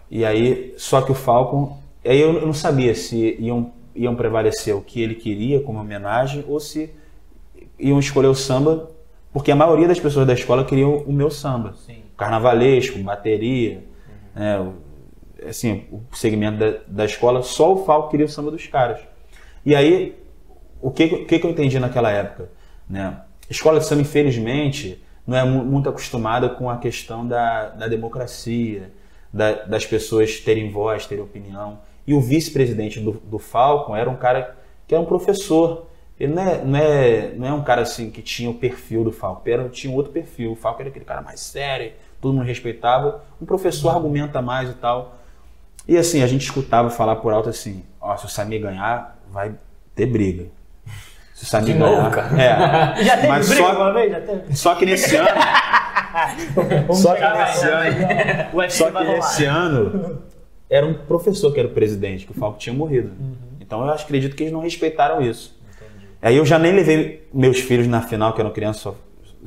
E 0.09 0.25
aí, 0.25 0.73
só 0.77 1.01
que 1.01 1.11
o 1.11 1.15
Falcon, 1.15 1.77
aí 2.03 2.19
eu 2.19 2.33
não 2.45 2.53
sabia 2.53 2.95
se 2.95 3.35
iam, 3.39 3.71
iam 3.95 4.15
prevalecer 4.15 4.75
o 4.75 4.81
que 4.81 5.01
ele 5.01 5.15
queria 5.15 5.61
como 5.61 5.79
homenagem 5.79 6.43
ou 6.47 6.59
se 6.59 6.89
iam 7.77 7.99
escolher 7.99 8.27
o 8.27 8.35
samba, 8.35 8.89
porque 9.31 9.51
a 9.51 9.55
maioria 9.55 9.87
das 9.87 9.99
pessoas 9.99 10.25
da 10.25 10.33
escola 10.33 10.65
queriam 10.65 10.97
o 11.05 11.13
meu 11.13 11.29
samba. 11.29 11.73
Sim. 11.85 11.99
Carnavalesco, 12.17 12.97
bateria, 12.99 13.83
né, 14.35 14.59
o- 14.59 15.47
assim, 15.47 15.83
o 15.91 16.15
segmento 16.15 16.57
da, 16.57 16.73
da 16.87 17.05
escola, 17.05 17.41
só 17.43 17.73
o 17.73 17.85
Falco 17.85 18.09
queria 18.09 18.25
o 18.25 18.29
samba 18.29 18.51
dos 18.51 18.65
caras. 18.67 18.99
E 19.65 19.75
aí, 19.75 20.15
o 20.81 20.89
que, 20.91 21.05
o 21.05 21.25
que 21.25 21.35
eu 21.45 21.49
entendi 21.51 21.79
naquela 21.79 22.09
época? 22.11 22.49
Né? 22.89 23.15
Escola 23.49 23.79
de 23.79 23.85
samba, 23.85 24.01
infelizmente, 24.01 25.01
não 25.25 25.37
é 25.37 25.43
mu- 25.43 25.63
muito 25.63 25.87
acostumada 25.87 26.49
com 26.49 26.69
a 26.69 26.77
questão 26.77 27.25
da, 27.27 27.69
da 27.69 27.87
democracia, 27.87 28.91
da- 29.31 29.63
das 29.65 29.85
pessoas 29.85 30.39
terem 30.39 30.71
voz, 30.71 31.05
terem 31.05 31.23
opinião. 31.23 31.79
E 32.07 32.13
o 32.13 32.19
vice-presidente 32.21 32.99
do, 32.99 33.11
do 33.11 33.37
Falcon 33.39 33.95
era 33.95 34.09
um 34.09 34.15
cara 34.15 34.55
que 34.87 34.95
era 34.95 35.01
um 35.01 35.05
professor. 35.05 35.85
Ele 36.19 36.33
não 36.33 36.41
é, 36.43 36.57
não 36.65 36.77
é, 36.79 37.31
não 37.35 37.47
é 37.47 37.53
um 37.53 37.63
cara 37.63 37.81
assim 37.83 38.09
que 38.09 38.21
tinha 38.21 38.49
o 38.49 38.53
perfil 38.55 39.03
do 39.03 39.11
Falcon, 39.11 39.49
era, 39.49 39.69
tinha 39.69 39.93
outro 39.95 40.11
perfil. 40.11 40.51
O 40.51 40.55
Falcon 40.55 40.81
era 40.81 40.89
aquele 40.89 41.05
cara 41.05 41.21
mais 41.21 41.39
sério, 41.39 41.93
todo 42.19 42.33
mundo 42.33 42.45
respeitava. 42.45 43.23
Um 43.41 43.45
professor 43.45 43.89
argumenta 43.89 44.41
mais 44.41 44.69
e 44.69 44.73
tal. 44.73 45.15
E 45.87 45.97
assim, 45.97 46.21
a 46.21 46.27
gente 46.27 46.41
escutava 46.43 46.89
falar 46.89 47.15
por 47.17 47.31
alto 47.31 47.47
assim: 47.49 47.83
ó, 48.01 48.17
se 48.17 48.25
o 48.25 48.29
Samir 48.29 48.61
ganhar, 48.61 49.17
vai 49.31 49.53
ter 49.95 50.05
briga. 50.07 50.47
Se 51.33 51.43
o 51.45 51.47
Samir 51.47 51.73
De 51.73 51.79
novo, 51.79 52.09
ganhar. 52.09 52.11
cara? 52.11 52.99
É. 52.99 53.03
Já 53.05 53.15
teve 53.15 53.27
Mas 53.27 53.47
briga 53.49 53.63
só- 53.63 53.75
uma 53.75 53.93
vez? 53.93 54.11
Já 54.11 54.21
teve? 54.21 54.55
Só 54.57 54.75
que 54.75 54.85
nesse 54.85 55.15
ano. 55.15 55.29
Só 56.93 57.13
que 57.13 57.19
chegar 57.19 57.33
lá, 57.33 57.45
nesse 57.45 57.65
né? 57.65 58.49
O 58.53 58.57
UFC 58.57 58.77
Só 58.77 58.91
que 58.91 59.03
esse 59.03 59.45
ano 59.45 60.21
era 60.69 60.85
um 60.85 60.93
professor 60.93 61.51
que 61.53 61.59
era 61.59 61.67
o 61.67 61.71
presidente, 61.71 62.25
que 62.25 62.31
o 62.31 62.35
Falco 62.35 62.59
tinha 62.59 62.73
morrido. 62.73 63.11
Uhum. 63.19 63.35
Então 63.59 63.85
eu 63.85 63.91
acredito 63.91 64.35
que 64.35 64.43
eles 64.43 64.53
não 64.53 64.61
respeitaram 64.61 65.21
isso. 65.21 65.59
Aí 66.21 66.35
eu 66.35 66.45
já 66.45 66.59
nem 66.59 66.73
levei 66.73 67.27
meus 67.33 67.59
filhos 67.59 67.87
na 67.87 68.01
final, 68.01 68.33
que 68.33 68.41
eram 68.41 68.51
crianças 68.51 68.81
só. 68.81 68.95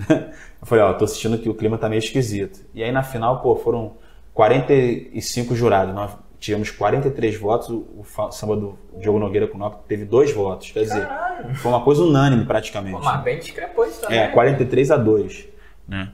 Eu 0.62 0.66
falei, 0.66 0.84
ó, 0.84 0.92
tô 0.92 1.04
assistindo 1.04 1.36
que 1.38 1.48
o 1.48 1.54
clima 1.54 1.76
tá 1.76 1.88
meio 1.88 1.98
esquisito. 1.98 2.60
E 2.72 2.84
aí 2.84 2.92
na 2.92 3.02
final, 3.02 3.42
pô, 3.42 3.56
foram 3.56 3.94
45 4.32 5.56
jurados. 5.56 5.92
Nós 5.92 6.12
tivemos 6.38 6.70
43 6.70 7.36
votos, 7.36 7.68
o 7.68 8.04
samba 8.30 8.56
do 8.56 8.78
Diogo 8.98 9.18
Nogueira 9.18 9.48
com 9.48 9.56
o 9.56 9.58
Noca 9.58 9.78
teve 9.88 10.04
dois 10.04 10.32
votos. 10.32 10.70
Quer 10.70 10.84
dizer, 10.84 11.06
Caralho. 11.06 11.54
foi 11.56 11.70
uma 11.70 11.82
coisa 11.82 12.02
unânime 12.02 12.44
praticamente. 12.44 12.96
Pô, 12.96 13.02
mas 13.02 13.22
bem 13.22 13.38
discrepante 13.38 14.00
também. 14.00 14.18
É, 14.18 14.28
43 14.28 14.90
a 14.92 14.96
2, 14.96 15.48
né? 15.88 16.10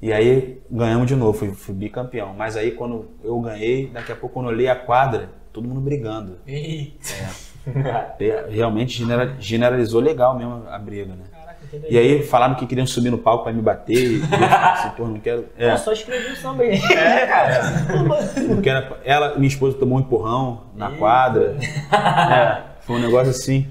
E 0.00 0.12
aí 0.12 0.60
ganhamos 0.70 1.06
de 1.06 1.16
novo, 1.16 1.36
fui, 1.38 1.52
fui 1.52 1.74
bicampeão. 1.74 2.34
Mas 2.36 2.56
aí 2.56 2.72
quando 2.72 3.06
eu 3.24 3.40
ganhei, 3.40 3.86
daqui 3.88 4.12
a 4.12 4.16
pouco 4.16 4.34
quando 4.34 4.46
eu 4.46 4.52
olhei 4.52 4.68
a 4.68 4.76
quadra, 4.76 5.30
todo 5.52 5.66
mundo 5.68 5.80
brigando. 5.80 6.38
Re- 8.18 8.44
Realmente 8.50 8.96
genera- 8.98 9.34
generalizou 9.40 10.00
legal 10.00 10.36
mesmo 10.36 10.62
a 10.70 10.78
briga, 10.78 11.14
né? 11.14 11.24
Caraca, 11.32 11.58
E 11.88 11.98
aí 11.98 12.22
falaram 12.22 12.54
que 12.54 12.66
queriam 12.66 12.86
subir 12.86 13.10
no 13.10 13.18
palco 13.18 13.44
pra 13.44 13.52
me 13.52 13.60
bater. 13.60 13.96
E 13.96 14.20
eu 14.20 14.26
assim, 14.72 14.90
pô, 14.90 15.06
não 15.06 15.18
quero. 15.18 15.46
É, 15.58 15.72
Eu 15.72 15.78
só 15.78 15.92
escrevi 15.92 16.32
o 16.32 16.36
samba 16.36 16.62
aí. 16.62 16.76
É, 16.76 17.26
cara. 17.26 17.62
não 18.48 18.60
quero. 18.60 18.96
Ela, 19.04 19.34
minha 19.36 19.48
esposa 19.48 19.76
tomou 19.76 19.98
um 19.98 20.00
empurrão 20.00 20.64
na 20.76 20.90
quadra. 20.92 21.56
É, 21.92 22.62
foi 22.80 22.96
um 22.96 23.00
negócio 23.00 23.30
assim. 23.30 23.66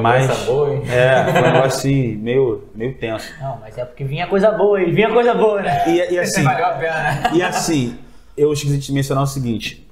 Mas, 0.00 0.44
boa, 0.46 0.72
hein? 0.74 0.82
é, 0.88 1.24
foi 1.30 1.40
um 1.40 1.44
negócio 1.44 1.66
assim, 1.78 2.14
meio, 2.16 2.64
meio 2.74 2.94
tenso. 2.94 3.30
Não, 3.40 3.58
mas 3.60 3.76
é 3.76 3.84
porque 3.84 4.04
vinha 4.04 4.26
coisa 4.26 4.50
boa 4.50 4.78
aí, 4.78 4.90
vinha 4.90 5.10
coisa 5.10 5.34
boa, 5.34 5.60
né? 5.60 5.84
E, 5.88 6.14
e 6.14 6.18
assim, 6.18 6.42
pena. 6.44 7.30
E 7.34 7.42
assim, 7.42 7.98
eu 8.36 8.52
esqueci 8.52 8.78
de 8.78 8.92
mencionar 8.92 9.24
o 9.24 9.26
seguinte. 9.26 9.86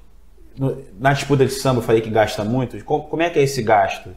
no- 0.57 0.77
Na 0.99 1.13
disputa 1.13 1.45
de 1.45 1.51
samba 1.51 1.79
eu 1.79 1.83
falei 1.83 2.01
que 2.01 2.09
gasta 2.09 2.43
muito. 2.43 2.83
Co- 2.83 3.01
Como 3.03 3.21
é 3.21 3.29
que 3.29 3.37
é 3.39 3.43
esse 3.43 3.61
gasto? 3.61 4.09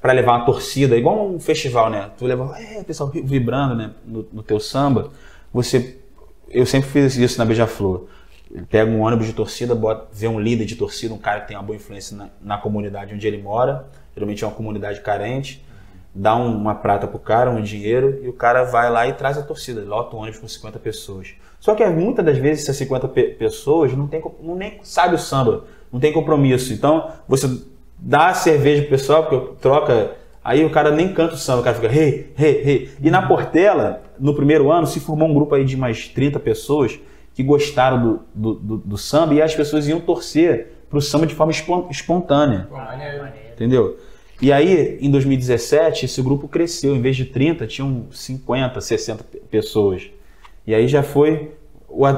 Pra 0.00 0.12
levar 0.12 0.36
uma 0.36 0.44
torcida, 0.44 0.96
igual 0.96 1.28
um 1.28 1.38
festival, 1.40 1.88
né? 1.90 2.10
Tu 2.18 2.24
leva, 2.26 2.54
é, 2.58 2.80
o 2.80 2.84
pessoal 2.84 3.08
vi- 3.10 3.22
vibrando 3.22 3.74
né? 3.74 3.90
no, 4.06 4.26
no 4.32 4.42
teu 4.42 4.60
samba. 4.60 5.10
Você, 5.52 5.98
eu 6.50 6.66
sempre 6.66 6.88
fiz 6.90 7.16
isso 7.16 7.38
na 7.38 7.44
Beija-Flor. 7.44 8.06
Pega 8.70 8.90
um 8.90 9.00
ônibus 9.02 9.26
de 9.26 9.32
torcida, 9.34 9.74
bota, 9.74 10.06
vê 10.12 10.26
um 10.26 10.40
líder 10.40 10.64
de 10.64 10.74
torcida, 10.76 11.12
um 11.12 11.18
cara 11.18 11.40
que 11.42 11.48
tem 11.48 11.56
uma 11.56 11.62
boa 11.62 11.76
influência 11.76 12.16
na, 12.16 12.28
na 12.42 12.56
comunidade 12.58 13.14
onde 13.14 13.26
ele 13.26 13.40
mora. 13.42 13.86
Geralmente 14.18 14.42
é 14.42 14.46
uma 14.46 14.52
comunidade 14.54 15.00
carente. 15.00 15.64
Dá 16.12 16.34
um- 16.34 16.56
uma 16.56 16.74
prata 16.74 17.06
pro 17.06 17.18
cara, 17.20 17.50
um 17.50 17.62
dinheiro, 17.62 18.18
e 18.24 18.28
o 18.28 18.32
cara 18.32 18.64
vai 18.64 18.90
lá 18.90 19.06
e 19.06 19.12
traz 19.12 19.38
a 19.38 19.42
torcida. 19.42 19.80
Lota 19.86 20.16
o 20.16 20.18
ônibus 20.18 20.40
com 20.40 20.48
50 20.48 20.78
pessoas. 20.78 21.34
Só 21.60 21.74
que 21.74 21.84
muitas 21.86 22.24
das 22.24 22.36
vezes 22.38 22.64
essas 22.64 22.76
50 22.76 23.06
pe- 23.06 23.28
pessoas 23.38 23.92
não, 23.96 24.06
tem, 24.08 24.20
não 24.42 24.56
nem 24.56 24.80
sabe 24.82 25.14
o 25.14 25.18
samba, 25.18 25.64
não 25.92 26.00
tem 26.00 26.12
compromisso. 26.12 26.72
Então, 26.72 27.08
você 27.28 27.48
dá 27.96 28.28
a 28.28 28.34
cerveja 28.34 28.82
pro 28.82 28.90
pessoal, 28.90 29.24
porque 29.26 29.54
troca. 29.60 30.12
Aí 30.42 30.64
o 30.64 30.70
cara 30.70 30.90
nem 30.90 31.12
canta 31.12 31.34
o 31.34 31.36
samba, 31.36 31.60
o 31.60 31.64
cara 31.64 31.76
fica 31.76 31.88
rei, 31.88 32.32
rei, 32.34 32.62
rei. 32.62 32.90
E 33.00 33.10
na 33.10 33.26
Portela, 33.28 34.02
no 34.18 34.34
primeiro 34.34 34.72
ano, 34.72 34.86
se 34.86 34.98
formou 34.98 35.28
um 35.28 35.34
grupo 35.34 35.54
aí 35.54 35.64
de 35.64 35.76
mais 35.76 36.08
30 36.08 36.40
pessoas 36.40 36.98
que 37.34 37.42
gostaram 37.44 38.00
do, 38.02 38.20
do, 38.34 38.54
do- 38.54 38.78
do 38.78 38.98
samba 38.98 39.34
e 39.34 39.42
as 39.42 39.54
pessoas 39.54 39.86
iam 39.86 40.00
torcer 40.00 40.72
pro 40.90 41.00
samba 41.00 41.26
de 41.26 41.34
forma 41.34 41.52
espon- 41.52 41.86
espontânea. 41.90 42.66
Pô, 42.68 42.76
maneiro. 42.76 43.28
Entendeu? 43.52 43.96
E 44.40 44.52
aí, 44.52 44.98
em 45.00 45.10
2017, 45.10 46.04
esse 46.04 46.22
grupo 46.22 46.46
cresceu. 46.48 46.94
Em 46.94 47.00
vez 47.00 47.16
de 47.16 47.24
30, 47.24 47.66
tinham 47.66 48.06
50, 48.12 48.80
60 48.80 49.24
pe- 49.24 49.38
pessoas. 49.50 50.10
E 50.66 50.74
aí 50.74 50.86
já 50.86 51.02
foi. 51.02 51.52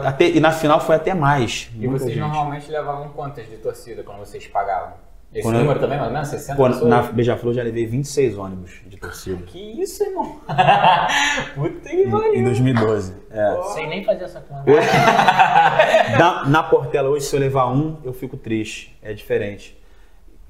Até, 0.05 0.29
e 0.29 0.41
na 0.41 0.51
final 0.53 0.81
foi 0.81 0.97
até 0.97 1.14
mais. 1.14 1.71
E 1.79 1.87
vocês 1.87 2.11
gente. 2.11 2.21
normalmente 2.21 2.71
levavam 2.71 3.09
quantas 3.11 3.49
de 3.49 3.57
torcida 3.57 4.03
quando 4.03 4.18
vocês 4.18 4.47
pagavam? 4.47 4.95
Esse 5.33 5.45
Quando 5.45 5.55
eu- 5.55 5.61
número 5.62 5.79
também, 5.79 5.97
mais 5.97 6.09
ou 6.09 6.12
menos? 6.12 6.29
60 6.29 6.57
Pô, 6.57 6.66
pessoas? 6.66 6.91
na 6.91 7.03
Beija-Flor 7.03 7.55
já 7.55 7.62
levei 7.62 7.87
26 7.87 8.37
ônibus 8.37 8.81
de 8.85 8.97
torcida. 8.97 9.41
Que 9.47 9.81
isso, 9.81 10.03
irmão? 10.03 10.41
Puta 11.55 11.89
que 11.89 12.03
Em 12.03 12.11
pariu. 12.11 12.43
2012. 12.45 13.14
É. 13.31 13.62
Sem 13.75 13.89
nem 13.89 14.05
fazer 14.05 14.25
essa 14.25 14.41
conta. 14.41 14.64
Na, 16.18 16.49
na 16.49 16.62
Portela 16.64 17.09
hoje, 17.09 17.25
se 17.27 17.35
eu 17.37 17.41
levar 17.41 17.73
um, 17.73 17.97
eu 18.05 18.12
fico 18.12 18.37
triste. 18.37 18.99
É 19.01 19.12
diferente. 19.12 19.80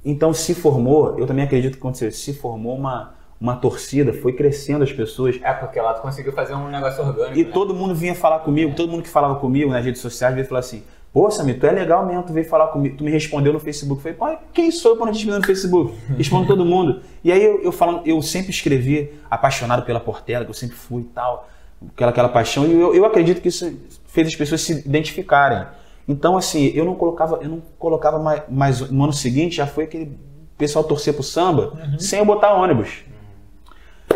Então, 0.05 0.32
se 0.32 0.55
formou, 0.55 1.18
eu 1.18 1.26
também 1.26 1.44
acredito 1.44 1.72
que 1.74 1.78
aconteceu, 1.78 2.11
se 2.11 2.32
formou 2.32 2.76
uma, 2.76 3.14
uma 3.40 3.57
torcida, 3.57 4.12
foi 4.12 4.32
crescendo 4.32 4.82
as 4.82 4.92
pessoas. 4.92 5.38
É, 5.42 5.53
porque 5.53 5.80
lá 5.80 5.94
tu 5.94 6.03
conseguiu 6.03 6.32
fazer 6.32 6.55
um 6.55 6.68
negócio 6.68 7.05
orgânico, 7.05 7.38
E 7.38 7.44
né? 7.44 7.51
todo 7.53 7.74
mundo 7.74 7.94
vinha 7.94 8.14
falar 8.14 8.40
comigo, 8.40 8.74
todo 8.74 8.90
mundo 8.90 9.03
que 9.03 9.09
falava 9.09 9.36
comigo 9.36 9.70
nas 9.70 9.84
redes 9.84 10.01
sociais 10.01 10.34
veio 10.34 10.46
falar 10.46 10.61
assim: 10.61 10.82
Pô, 11.12 11.28
Samir, 11.28 11.59
tu 11.59 11.66
é 11.66 11.72
legal 11.72 12.07
mesmo, 12.07 12.22
tu 12.22 12.32
veio 12.32 12.48
falar 12.48 12.68
comigo, 12.68 12.96
tu 12.96 13.03
me 13.03 13.11
respondeu 13.11 13.53
no 13.53 13.59
Facebook. 13.59 14.07
Eu 14.07 14.14
falei, 14.14 14.38
quem 14.53 14.70
sou 14.70 14.96
eu 14.96 15.07
te 15.07 15.18
responder 15.18 15.38
no 15.38 15.46
Facebook? 15.46 15.94
Respondo 16.16 16.46
todo 16.46 16.64
mundo. 16.64 17.03
E 17.24 17.32
aí 17.32 17.42
eu, 17.42 17.61
eu 17.62 17.72
falando, 17.72 18.07
eu 18.07 18.22
sempre 18.22 18.51
escrevi 18.51 19.12
apaixonado 19.28 19.82
pela 19.84 19.98
Portela, 19.98 20.44
que 20.44 20.51
eu 20.51 20.55
sempre 20.55 20.76
fui 20.76 21.03
e 21.03 21.07
tal, 21.07 21.48
aquela, 21.92 22.11
aquela 22.12 22.28
paixão, 22.28 22.64
e 22.64 22.72
eu, 22.72 22.94
eu 22.94 23.05
acredito 23.05 23.40
que 23.40 23.48
isso 23.48 23.76
fez 24.07 24.28
as 24.28 24.36
pessoas 24.36 24.61
se 24.61 24.72
identificarem. 24.86 25.66
Então, 26.09 26.36
assim, 26.36 26.72
eu 26.74 26.84
não 26.84 26.94
colocava, 26.94 27.38
eu 27.42 27.48
não 27.48 27.62
colocava 27.78 28.18
mais, 28.18 28.42
mais 28.48 28.90
no 28.90 29.05
ano 29.05 29.12
seguinte, 29.12 29.57
já 29.57 29.66
foi 29.66 29.84
aquele 29.84 30.18
pessoal 30.59 30.84
torcer 30.84 31.14
pro 31.14 31.22
samba, 31.22 31.72
sem 31.98 32.18
eu 32.18 32.24
botar 32.24 32.53
ônibus. 32.53 33.05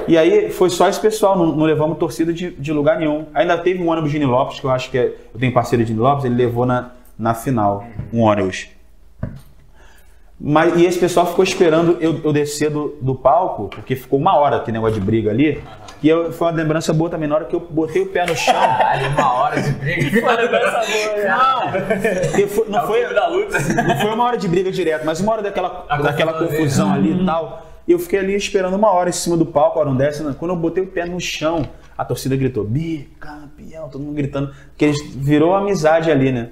E 0.06 0.18
aí 0.18 0.50
foi 0.50 0.68
só 0.70 0.88
esse 0.88 1.00
pessoal, 1.00 1.38
não, 1.38 1.54
não 1.54 1.64
levamos 1.64 1.96
torcida 1.98 2.32
de, 2.32 2.50
de 2.50 2.72
lugar 2.72 2.98
nenhum. 2.98 3.26
Ainda 3.32 3.56
teve 3.56 3.82
um 3.82 3.88
ônibus 3.88 4.10
de 4.10 4.18
Nilópolis, 4.18 4.60
que 4.60 4.66
eu 4.66 4.70
acho 4.70 4.90
que 4.90 4.98
é, 4.98 5.14
eu 5.32 5.40
tenho 5.40 5.52
parceiro 5.52 5.84
de 5.84 5.92
Nilópolis, 5.92 6.24
ele 6.24 6.34
levou 6.34 6.66
na, 6.66 6.90
na 7.18 7.32
final 7.32 7.84
um 8.12 8.20
ônibus. 8.20 8.68
Mas, 10.38 10.76
e 10.76 10.84
esse 10.84 10.98
pessoal 10.98 11.26
ficou 11.26 11.42
esperando 11.44 11.96
eu, 12.00 12.20
eu 12.22 12.32
descer 12.32 12.68
do, 12.68 12.96
do 13.00 13.14
palco, 13.14 13.68
porque 13.68 13.96
ficou 13.96 14.18
uma 14.18 14.36
hora 14.36 14.56
aquele 14.56 14.76
negócio 14.76 15.00
de 15.00 15.00
briga 15.00 15.30
ali. 15.30 15.62
E 16.04 16.08
eu, 16.10 16.30
foi 16.30 16.48
uma 16.48 16.52
lembrança 16.58 16.92
boa 16.92 17.08
também, 17.08 17.26
na 17.26 17.34
hora 17.34 17.46
que 17.46 17.56
eu 17.56 17.60
botei 17.60 18.02
o 18.02 18.06
pé 18.06 18.26
no 18.26 18.36
chão. 18.36 18.54
Ali 18.54 19.06
uma 19.06 19.32
hora 19.32 19.58
de 19.62 19.70
briga. 19.72 20.20
Não! 21.26 21.72
Porque 22.30 22.46
foi- 22.46 22.68
não, 22.68 22.86
foi, 22.86 23.14
da 23.14 23.26
luta. 23.28 23.58
não 23.82 23.98
foi 23.98 24.10
uma 24.10 24.24
hora 24.24 24.36
de 24.36 24.46
briga 24.46 24.70
direto, 24.70 25.06
mas 25.06 25.20
uma 25.20 25.32
hora 25.32 25.40
daquela, 25.42 25.86
A 25.88 25.96
daquela 26.02 26.34
confusão 26.34 26.92
ali 26.92 27.22
e 27.22 27.24
tal. 27.24 27.66
E 27.88 27.92
eu 27.92 27.98
fiquei 27.98 28.18
ali 28.18 28.34
esperando 28.34 28.74
uma 28.76 28.90
hora 28.92 29.08
em 29.08 29.12
cima 29.12 29.34
do 29.34 29.46
palco, 29.46 29.78
a 29.78 29.80
hora 29.80 29.90
não 29.90 29.96
desce. 29.96 30.22
né? 30.22 30.34
Quando 30.38 30.50
eu 30.50 30.56
botei 30.58 30.84
o 30.84 30.86
pé 30.86 31.06
no 31.06 31.18
chão, 31.18 31.66
a 31.96 32.04
torcida 32.04 32.36
gritou, 32.36 32.64
bicampeão, 32.64 33.88
todo 33.88 34.02
mundo 34.02 34.14
gritando. 34.14 34.52
Porque 34.68 34.84
eles 34.84 35.00
virou 35.16 35.54
amizade 35.54 36.10
ali, 36.10 36.30
né? 36.30 36.50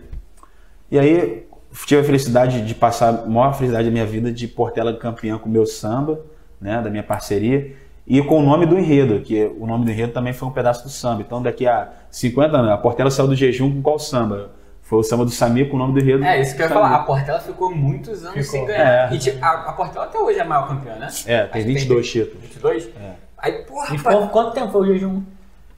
E 0.91 0.99
aí 0.99 1.47
tive 1.87 2.01
a 2.01 2.05
felicidade 2.05 2.63
de 2.67 2.75
passar 2.75 3.09
a 3.11 3.27
maior 3.27 3.53
felicidade 3.53 3.85
da 3.87 3.91
minha 3.93 4.07
vida 4.07 4.33
de 4.33 4.49
Portela 4.49 4.95
campeã 4.97 5.37
com 5.37 5.49
o 5.49 5.53
meu 5.53 5.67
samba, 5.67 6.21
né, 6.61 6.81
da 6.81 6.89
minha 6.89 7.03
parceria, 7.03 7.75
e 8.19 8.23
com 8.23 8.39
o 8.41 8.43
nome 8.43 8.67
do 8.67 8.79
enredo, 8.79 9.21
que 9.21 9.45
o 9.59 9.67
nome 9.67 9.85
do 9.85 9.91
enredo 9.91 10.13
também 10.13 10.33
foi 10.33 10.49
um 10.49 10.53
pedaço 10.53 10.83
do 10.85 10.91
samba. 10.91 11.23
Então 11.23 11.41
daqui 11.43 11.67
a 11.67 11.89
50 12.11 12.57
anos, 12.57 12.71
a 12.71 12.77
Portela 12.77 13.11
saiu 13.11 13.29
do 13.29 13.35
jejum 13.35 13.73
com 13.73 13.83
qual 13.83 13.99
samba? 13.99 14.51
Foi 14.83 14.99
o 14.99 15.03
samba 15.03 15.25
do 15.25 15.31
Samir 15.31 15.71
com 15.71 15.77
o 15.77 15.79
nome 15.79 15.95
do 15.95 16.01
enredo. 16.01 16.23
É, 16.23 16.39
isso 16.41 16.55
que 16.55 16.61
eu 16.61 16.67
ia 16.67 16.73
falar. 16.73 16.95
A 16.95 16.99
Portela 17.05 17.41
ficou 17.41 17.75
muitos 17.75 18.23
anos 18.25 18.35
Ficou. 18.45 18.51
sem 18.51 18.67
ganhar. 18.67 19.11
É. 19.11 19.15
E 19.15 19.19
tipo, 19.19 19.43
a, 19.43 19.51
a 19.51 19.73
Portela 19.73 20.05
até 20.05 20.19
hoje 20.19 20.39
é 20.39 20.43
a 20.43 20.45
maior 20.45 20.69
campeã, 20.69 20.95
né? 20.97 21.09
É, 21.27 21.41
Acho 21.43 21.53
tem 21.53 21.63
que 21.63 21.69
22 21.69 22.11
títulos. 22.11 22.43
22? 22.43 22.89
É. 23.01 23.13
Aí, 23.39 23.53
porra, 23.65 23.95
E 23.95 23.97
rapaz, 23.97 24.17
por 24.19 24.29
quanto 24.31 24.53
tempo 24.53 24.71
foi 24.73 24.81
o 24.83 24.85
jejum? 24.93 25.23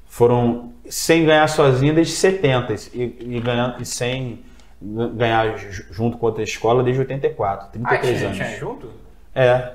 Foram 0.06 0.72
sem 0.88 1.24
ganhar 1.24 1.46
sozinho 1.48 1.94
desde 1.94 2.12
70 2.14 2.74
e, 2.92 3.02
e, 3.20 3.40
ganhando, 3.40 3.80
e 3.80 3.86
sem 3.86 4.40
ganhar 4.82 5.56
ju- 5.56 5.84
junto 5.92 6.18
com 6.18 6.26
outra 6.26 6.42
escola 6.42 6.82
desde 6.82 7.00
84, 7.00 7.66
ah, 7.66 7.70
33 7.70 8.16
tinha, 8.18 8.26
anos. 8.28 8.36
tinha 8.38 8.58
junto? 8.58 8.90
É, 9.34 9.72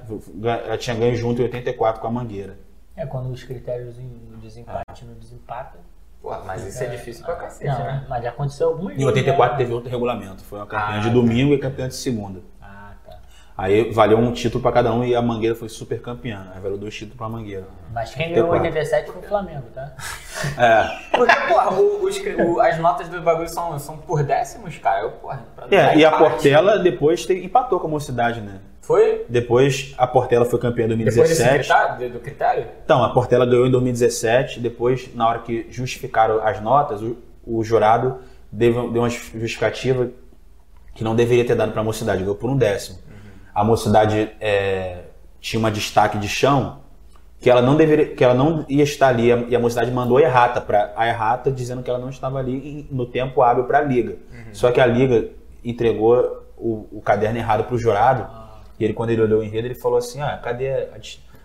ela 0.66 0.78
tinha 0.78 0.96
ganho 0.96 1.16
junto 1.16 1.42
em 1.42 1.46
84 1.46 2.02
com 2.02 2.08
a 2.08 2.12
Mangueira. 2.12 2.58
É 2.96 3.06
quando 3.06 3.30
os 3.32 3.44
critérios 3.44 3.98
em- 4.00 4.22
no 4.32 4.38
desempate 4.38 5.06
não 5.06 5.14
desempata. 5.16 5.78
Porra, 6.22 6.42
mas 6.46 6.66
isso 6.66 6.84
é 6.84 6.88
difícil 6.88 7.24
pra 7.24 7.36
cacete, 7.36 7.66
Não, 7.72 7.80
né? 7.86 8.06
mas 8.10 8.24
já 8.24 8.30
aconteceu 8.30 8.68
algumas 8.70 8.98
Em 8.98 9.06
84 9.06 9.58
teve 9.58 9.72
outro 9.72 9.90
regulamento, 9.90 10.44
foi 10.44 10.60
uma 10.60 10.66
campeã 10.68 10.96
Ah, 10.96 11.00
de 11.00 11.08
tá. 11.08 11.14
domingo 11.14 11.54
e 11.54 11.58
campeã 11.58 11.88
de 11.88 11.96
segunda. 11.96 12.42
Ah, 12.62 12.92
tá. 13.06 13.20
Aí 13.58 13.90
valeu 13.94 14.18
um 14.18 14.34
título 14.34 14.62
pra 14.62 14.72
cada 14.74 14.92
um 14.94 15.02
e 15.02 15.16
a 15.16 15.22
Mangueira 15.22 15.56
foi 15.56 15.70
super 15.70 16.02
campeã. 16.02 16.52
Aí 16.54 16.60
valeu 16.62 16.78
dois 16.78 16.94
títulos 16.94 17.16
pra 17.18 17.30
Mangueira. 17.30 17.68
Mas 17.94 18.14
quem 18.14 18.34
ganhou 18.34 18.50
84. 18.50 18.68
87 19.08 19.12
foi 19.12 19.22
o 19.22 19.26
Flamengo, 19.30 19.68
tá? 19.74 19.94
É. 20.58 21.00
Porque, 21.18 21.36
porra, 21.48 21.72
o- 21.74 22.04
os 22.04 22.18
o- 22.18 22.60
as 22.60 22.78
notas 22.80 23.08
do 23.08 23.22
bagulho 23.22 23.48
são, 23.48 23.80
são 23.80 23.98
por 23.98 24.22
décimos, 24.22 24.78
cara. 24.78 25.04
Eu, 25.04 25.12
porra, 25.12 25.42
É, 25.72 25.96
e 25.98 26.04
a. 26.04 26.12
Portela 26.18 26.78
depois 26.80 27.26
te- 27.26 27.46
empatou 27.46 27.80
com 27.80 27.88
a 27.88 27.92
Mocidade, 27.92 28.42
né? 28.42 28.60
Foi? 28.90 29.24
Depois 29.30 29.94
a 30.00 30.08
Portela 30.08 30.46
foi 30.46 30.58
campeã 30.58 30.86
em 30.86 30.98
Depois 30.98 31.14
desse 31.14 31.44
2017. 31.44 31.68
critério, 31.70 31.98
de- 32.00 32.10
do 32.10 32.20
critério? 32.20 32.66
Então, 32.84 33.04
a 33.04 33.10
Portela 33.12 33.46
ganhou 33.46 33.68
em 33.68 33.70
2017. 33.70 34.60
Depois, 34.60 35.14
na 35.14 35.28
hora 35.30 35.40
que 35.40 35.68
justificaram 35.70 36.44
as 36.44 36.60
notas, 36.60 37.00
o, 37.04 37.16
o 37.46 37.64
jurado 37.64 38.18
deu, 38.52 38.90
deu 38.92 39.04
uma 39.04 39.10
justificativa 39.12 40.10
que 40.96 41.04
não 41.04 41.16
deveria 41.16 41.46
ter 41.46 41.54
dado 41.54 41.72
para 41.72 41.82
a 41.82 41.84
mocidade, 41.84 42.22
ganhou 42.22 42.34
por 42.34 42.50
um 42.50 42.58
décimo. 42.58 42.98
A 43.54 43.64
mocidade 43.64 44.32
é, 44.42 45.04
tinha 45.40 45.60
uma 45.60 45.70
destaque 45.70 46.18
de 46.18 46.28
chão 46.28 46.80
que 47.40 47.48
ela 47.48 47.62
não 47.62 47.76
deveria, 47.76 48.08
que 48.08 48.24
ela 48.24 48.34
não 48.34 48.66
ia 48.68 48.84
estar 48.84 49.10
ali 49.10 49.28
e 49.50 49.56
a 49.56 49.60
mocidade 49.60 49.92
mandou 49.92 50.18
a 50.18 50.22
errata 50.24 50.60
para 50.60 50.92
a 50.96 51.08
errata 51.08 51.52
dizendo 51.52 51.84
que 51.84 51.92
ela 51.92 52.00
não 52.00 52.10
estava 52.10 52.40
ali 52.40 52.88
no 52.90 53.06
tempo 53.06 53.44
hábil 53.44 53.66
para 53.66 53.78
a 53.78 53.82
liga. 53.84 54.16
Só 54.52 54.72
que 54.72 54.82
a 54.82 54.86
liga 54.88 55.30
entregou 55.64 56.44
o, 56.58 56.88
o 56.92 57.02
caderno 57.02 57.38
errado 57.38 57.66
para 57.66 57.76
o 57.76 57.78
jurado 57.78 58.39
e 58.80 58.84
ele 58.84 58.94
quando 58.94 59.10
ele 59.10 59.22
olhou 59.22 59.42
o 59.42 59.44
enredo 59.44 59.68
ele 59.68 59.76
falou 59.76 59.98
assim, 59.98 60.22
ah, 60.22 60.40
cadê 60.42 60.70
a, 60.72 60.88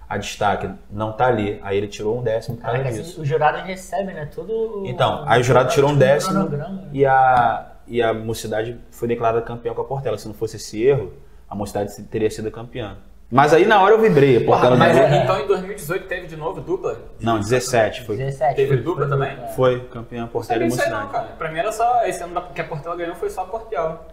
a 0.09 0.16
destaque? 0.16 0.70
Não 0.91 1.12
tá 1.12 1.26
ali. 1.26 1.59
Aí 1.62 1.76
ele 1.76 1.89
tirou 1.89 2.18
um 2.18 2.22
décimo 2.22 2.57
por 2.57 2.62
causa 2.62 2.78
Caraca, 2.78 2.97
disso. 2.97 3.12
assim, 3.12 3.22
os 3.22 3.28
jurados 3.28 3.62
recebem, 3.62 4.14
né? 4.14 4.28
Tudo. 4.32 4.85
Então, 4.87 5.24
aí 5.26 5.41
o 5.41 5.45
jurado 5.45 5.70
tirou 5.70 5.91
um 5.91 5.97
décimo 5.97 6.49
né? 6.49 6.89
e 6.93 7.05
a, 7.05 7.72
e 7.87 8.01
a 8.03 8.14
mocidade 8.14 8.78
foi 8.91 9.09
declarada 9.09 9.43
campeã 9.43 9.74
com 9.74 9.80
a 9.80 9.85
Portela. 9.85 10.16
Se 10.16 10.26
não 10.28 10.35
fosse 10.35 10.57
esse 10.57 10.82
erro, 10.85 11.12
a 11.49 11.55
mocidade 11.55 11.93
teria 12.05 12.30
sido 12.30 12.51
campeã. 12.51 12.97
Mas 13.30 13.53
aí 13.53 13.64
na 13.66 13.80
hora 13.82 13.95
eu 13.95 14.01
vibrei. 14.01 14.37
A 14.37 14.41
Porra, 14.45 14.61
Portela 14.61 14.76
mas 14.76 14.97
ganhou. 14.97 15.22
então 15.24 15.41
em 15.41 15.47
2018 15.49 16.07
teve 16.07 16.26
de 16.28 16.37
novo 16.37 16.61
dupla? 16.61 16.97
Não, 17.18 17.41
17. 17.41 18.05
Foi, 18.05 18.16
17. 18.16 18.55
Teve 18.55 18.68
foi- 18.68 18.76
dupla 18.85 19.09
foi- 19.09 19.11
também? 19.11 19.32
é. 19.43 19.47
foi 19.49 19.80
campeã 19.87 20.26
Portela 20.28 20.62
e 20.62 20.68
mocidade. 20.68 20.91
não, 20.93 21.09
cara. 21.09 21.28
Pra 21.37 21.51
mim 21.51 21.59
era 21.59 21.72
só, 21.72 22.05
esse 22.07 22.22
ano 22.22 22.41
que 22.55 22.61
a 22.61 22.64
Portela 22.64 22.95
ganhou 22.95 23.16
foi 23.16 23.30
só 23.30 23.41
a 23.41 23.47
Portela. 23.47 24.07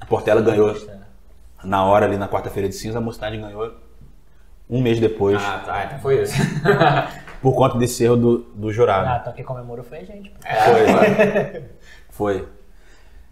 A 0.00 0.06
Portela 0.06 0.40
ganhou 0.40 0.70
É. 0.70 1.01
na 1.64 1.84
hora 1.84 2.06
ali 2.06 2.16
na 2.16 2.28
quarta-feira 2.28 2.68
de 2.68 2.74
cinza, 2.74 2.98
a 2.98 3.00
mocidade 3.00 3.36
ganhou 3.36 3.72
um 4.68 4.80
mês 4.80 4.98
depois, 5.00 5.40
Ah, 5.42 5.62
tá, 5.64 5.84
então 5.86 5.98
foi 5.98 6.22
isso. 6.22 6.34
por 7.42 7.54
conta 7.54 7.76
desse 7.78 8.04
erro 8.04 8.16
do, 8.16 8.38
do 8.54 8.72
jurado. 8.72 9.08
Ah, 9.08 9.18
então 9.20 9.32
quem 9.32 9.44
comemorou 9.44 9.84
foi 9.84 9.98
a 9.98 10.04
gente. 10.04 10.30
pô. 10.30 10.36
Foi. 10.42 11.62
Foi. 12.10 12.48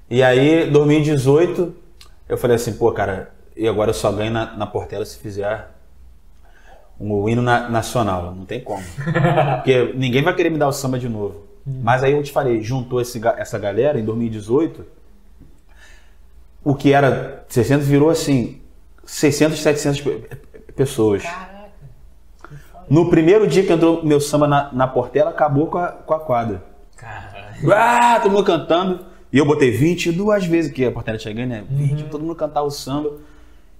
E 0.09 0.23
aí, 0.23 0.69
2018, 0.71 1.75
eu 2.29 2.37
falei 2.39 2.57
assim, 2.57 2.73
pô, 2.73 2.91
cara, 2.93 3.31
e 3.57 3.69
agora 3.69 3.91
eu 3.91 3.95
só 3.95 4.11
ganho 4.11 4.33
na, 4.33 4.57
na 4.57 4.67
Portela 4.67 5.05
se 5.05 5.19
fizer 5.19 5.69
um 6.99 7.29
hino 7.29 7.43
na- 7.43 7.69
nacional. 7.69 8.35
Não 8.35 8.45
tem 8.45 8.61
como. 8.61 8.83
Porque 9.63 9.93
ninguém 9.95 10.23
vai 10.23 10.35
querer 10.35 10.51
me 10.51 10.59
dar 10.59 10.69
o 10.69 10.73
samba 10.73 10.99
de 10.99 11.09
novo. 11.09 11.45
Mas 11.65 12.03
aí 12.03 12.13
eu 12.13 12.23
te 12.23 12.33
falei, 12.33 12.63
juntou 12.63 13.01
esse 13.01 13.21
essa 13.37 13.59
galera 13.59 14.01
em 14.01 14.05
2018, 14.05 14.85
o 16.65 16.75
que 16.75 16.93
era 16.93 17.45
600 17.49 17.87
virou 17.87 18.11
assim, 18.11 18.61
600, 19.05 19.61
700 19.61 20.01
pe- 20.01 20.19
pessoas. 20.77 21.23
Caraca. 21.23 21.51
No 22.89 23.09
primeiro 23.09 23.47
dia 23.47 23.63
que 23.65 23.73
entrou 23.73 24.05
meu 24.05 24.21
samba 24.21 24.47
na, 24.49 24.73
na 24.73 24.87
Portela, 24.89 25.31
acabou 25.31 25.69
com 25.69 25.79
a, 25.79 25.89
com 25.89 26.15
a 26.15 26.19
quadra. 26.21 26.63
Caralho. 26.97 27.73
Ah, 27.73 28.19
todo 28.21 28.33
mundo 28.33 28.45
cantando. 28.45 29.07
E 29.33 29.39
eu 29.39 29.45
botei 29.47 29.71
22 29.71 30.45
vezes, 30.47 30.73
que 30.73 30.85
a 30.85 30.91
Portela 30.91 31.17
tinha 31.17 31.33
ganho, 31.33 31.49
né? 31.49 31.65
20, 31.71 32.05
todo 32.05 32.21
mundo 32.23 32.35
cantava 32.35 32.67
o 32.67 32.71
samba. 32.71 33.13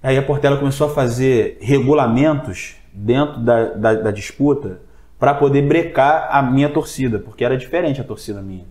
Aí 0.01 0.17
a 0.17 0.21
Portela 0.23 0.57
começou 0.57 0.87
a 0.87 0.89
fazer 0.93 1.57
regulamentos 1.61 2.75
dentro 2.93 3.39
da, 3.41 3.65
da, 3.73 3.93
da 3.95 4.11
disputa 4.11 4.79
para 5.19 5.33
poder 5.33 5.61
brecar 5.63 6.29
a 6.31 6.41
minha 6.41 6.69
torcida, 6.69 7.19
porque 7.19 7.43
era 7.43 7.57
diferente 7.57 7.99
a 8.01 8.03
torcida 8.03 8.41
minha. 8.41 8.65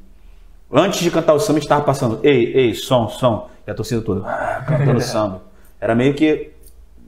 Antes 0.73 1.01
de 1.01 1.11
cantar 1.11 1.35
o 1.35 1.39
samba, 1.41 1.53
a 1.59 1.61
gente 1.61 1.65
estava 1.65 1.83
passando, 1.85 2.21
ei, 2.23 2.53
ei, 2.57 2.75
som, 2.75 3.09
som. 3.09 3.49
E 3.67 3.71
a 3.71 3.75
torcida 3.75 4.01
toda 4.03 4.27
ah, 4.29 4.65
cantando 4.67 5.01
samba. 5.03 5.43
Era 5.81 5.95
meio 5.95 6.15
que 6.15 6.53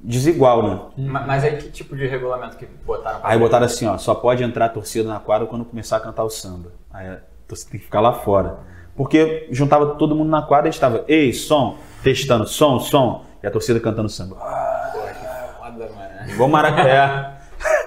desigual, 0.03 0.63
né? 0.63 0.81
Ma- 0.97 1.21
Mas 1.27 1.45
aí 1.45 1.57
que 1.59 1.71
tipo 1.71 1.95
de 1.97 2.07
regulamento 2.07 2.57
que 2.57 2.67
botaram? 2.85 3.21
Aí 3.23 3.39
botaram 3.39 3.67
assim, 3.67 3.87
ó, 3.87 3.97
só 3.99 4.15
pode 4.15 4.43
entrar 4.43 4.67
a 4.67 4.69
torcida 4.69 5.09
na 5.09 5.21
quadra 5.21 5.47
quando 5.47 5.65
começar 5.65 5.99
a 5.99 6.01
cantar 6.01 6.25
o 6.25 6.31
samba. 6.31 6.71
Aí 6.93 7.07
a 7.09 7.19
torcida 7.47 7.71
tem 7.71 7.79
que 7.81 7.87
ficar 7.87 8.01
lá 8.01 8.13
fora. 8.13 8.59
Porque 8.97 9.47
juntava 9.51 9.95
todo 9.95 10.15
mundo 10.15 10.29
na 10.29 10.43
quadra 10.43 10.69
e 10.69 10.71
estava, 10.71 11.05
ei, 11.07 11.33
som, 11.33 11.77
testando, 12.03 12.47
som, 12.47 12.79
som. 12.81 13.25
E 13.43 13.47
a 13.47 13.51
torcida 13.51 13.79
cantando 13.81 14.09
samba. 14.09 14.37
Ah, 14.41 14.91
Porra, 14.93 15.13
que 15.13 15.59
foda, 15.59 15.91
mano. 15.95 16.31
Igual 16.33 16.49
Maracé. 16.49 17.31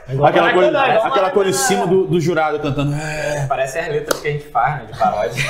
Aquela 0.08 0.54
coisa, 0.54 0.70
igual 0.70 1.06
aquela 1.08 1.32
coisa 1.32 1.50
em 1.50 1.54
cima 1.54 1.88
do, 1.88 2.06
do 2.06 2.20
jurado 2.22 2.60
cantando. 2.60 2.94
"É". 2.94 3.46
Parece 3.48 3.80
as 3.80 3.88
letras 3.88 4.20
que 4.20 4.28
a 4.28 4.32
gente 4.32 4.46
faz, 4.48 4.76
né? 4.84 4.86
De 4.92 5.00
paródia. 5.00 5.44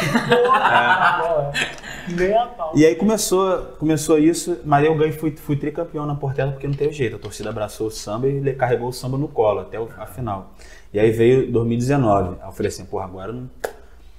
Pau. 2.58 2.72
E 2.76 2.86
aí 2.86 2.96
começou, 2.96 3.58
começou 3.80 4.18
isso, 4.18 4.60
mas 4.64 4.86
eu 4.86 4.96
ganhei, 4.96 5.12
fui, 5.12 5.32
fui 5.36 5.56
tricampeão 5.58 6.06
na 6.06 6.16
Portela 6.16 6.52
porque 6.52 6.68
não 6.68 6.74
teve 6.76 6.94
jeito. 6.94 7.16
A 7.16 7.20
torcida 7.20 7.50
abraçou 7.50 7.88
o 7.88 7.92
samba 7.92 8.28
e 8.28 8.38
ele 8.38 8.54
carregou 8.54 8.90
o 8.90 8.94
samba 8.94 9.18
no 9.18 9.28
colo 9.28 9.62
até 9.62 9.78
a 9.98 10.06
final. 10.06 10.54
E 10.94 11.00
aí 11.00 11.12
veio 11.12 11.52
2019. 11.52 12.38
Aí 12.42 12.48
eu 12.48 12.52
falei 12.52 12.70
assim, 12.70 12.86
porra, 12.86 13.06
agora 13.06 13.34
não. 13.34 13.50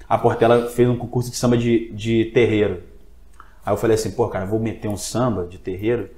A 0.07 0.17
Portela 0.17 0.69
fez 0.69 0.87
um 0.87 0.95
concurso 0.97 1.31
de 1.31 1.37
samba 1.37 1.57
de, 1.57 1.91
de 1.93 2.25
terreiro. 2.25 2.83
Aí 3.65 3.73
eu 3.73 3.77
falei 3.77 3.95
assim, 3.95 4.11
pô, 4.11 4.27
cara, 4.27 4.45
vou 4.45 4.59
meter 4.59 4.87
um 4.87 4.97
samba 4.97 5.45
de 5.45 5.57
terreiro. 5.57 6.09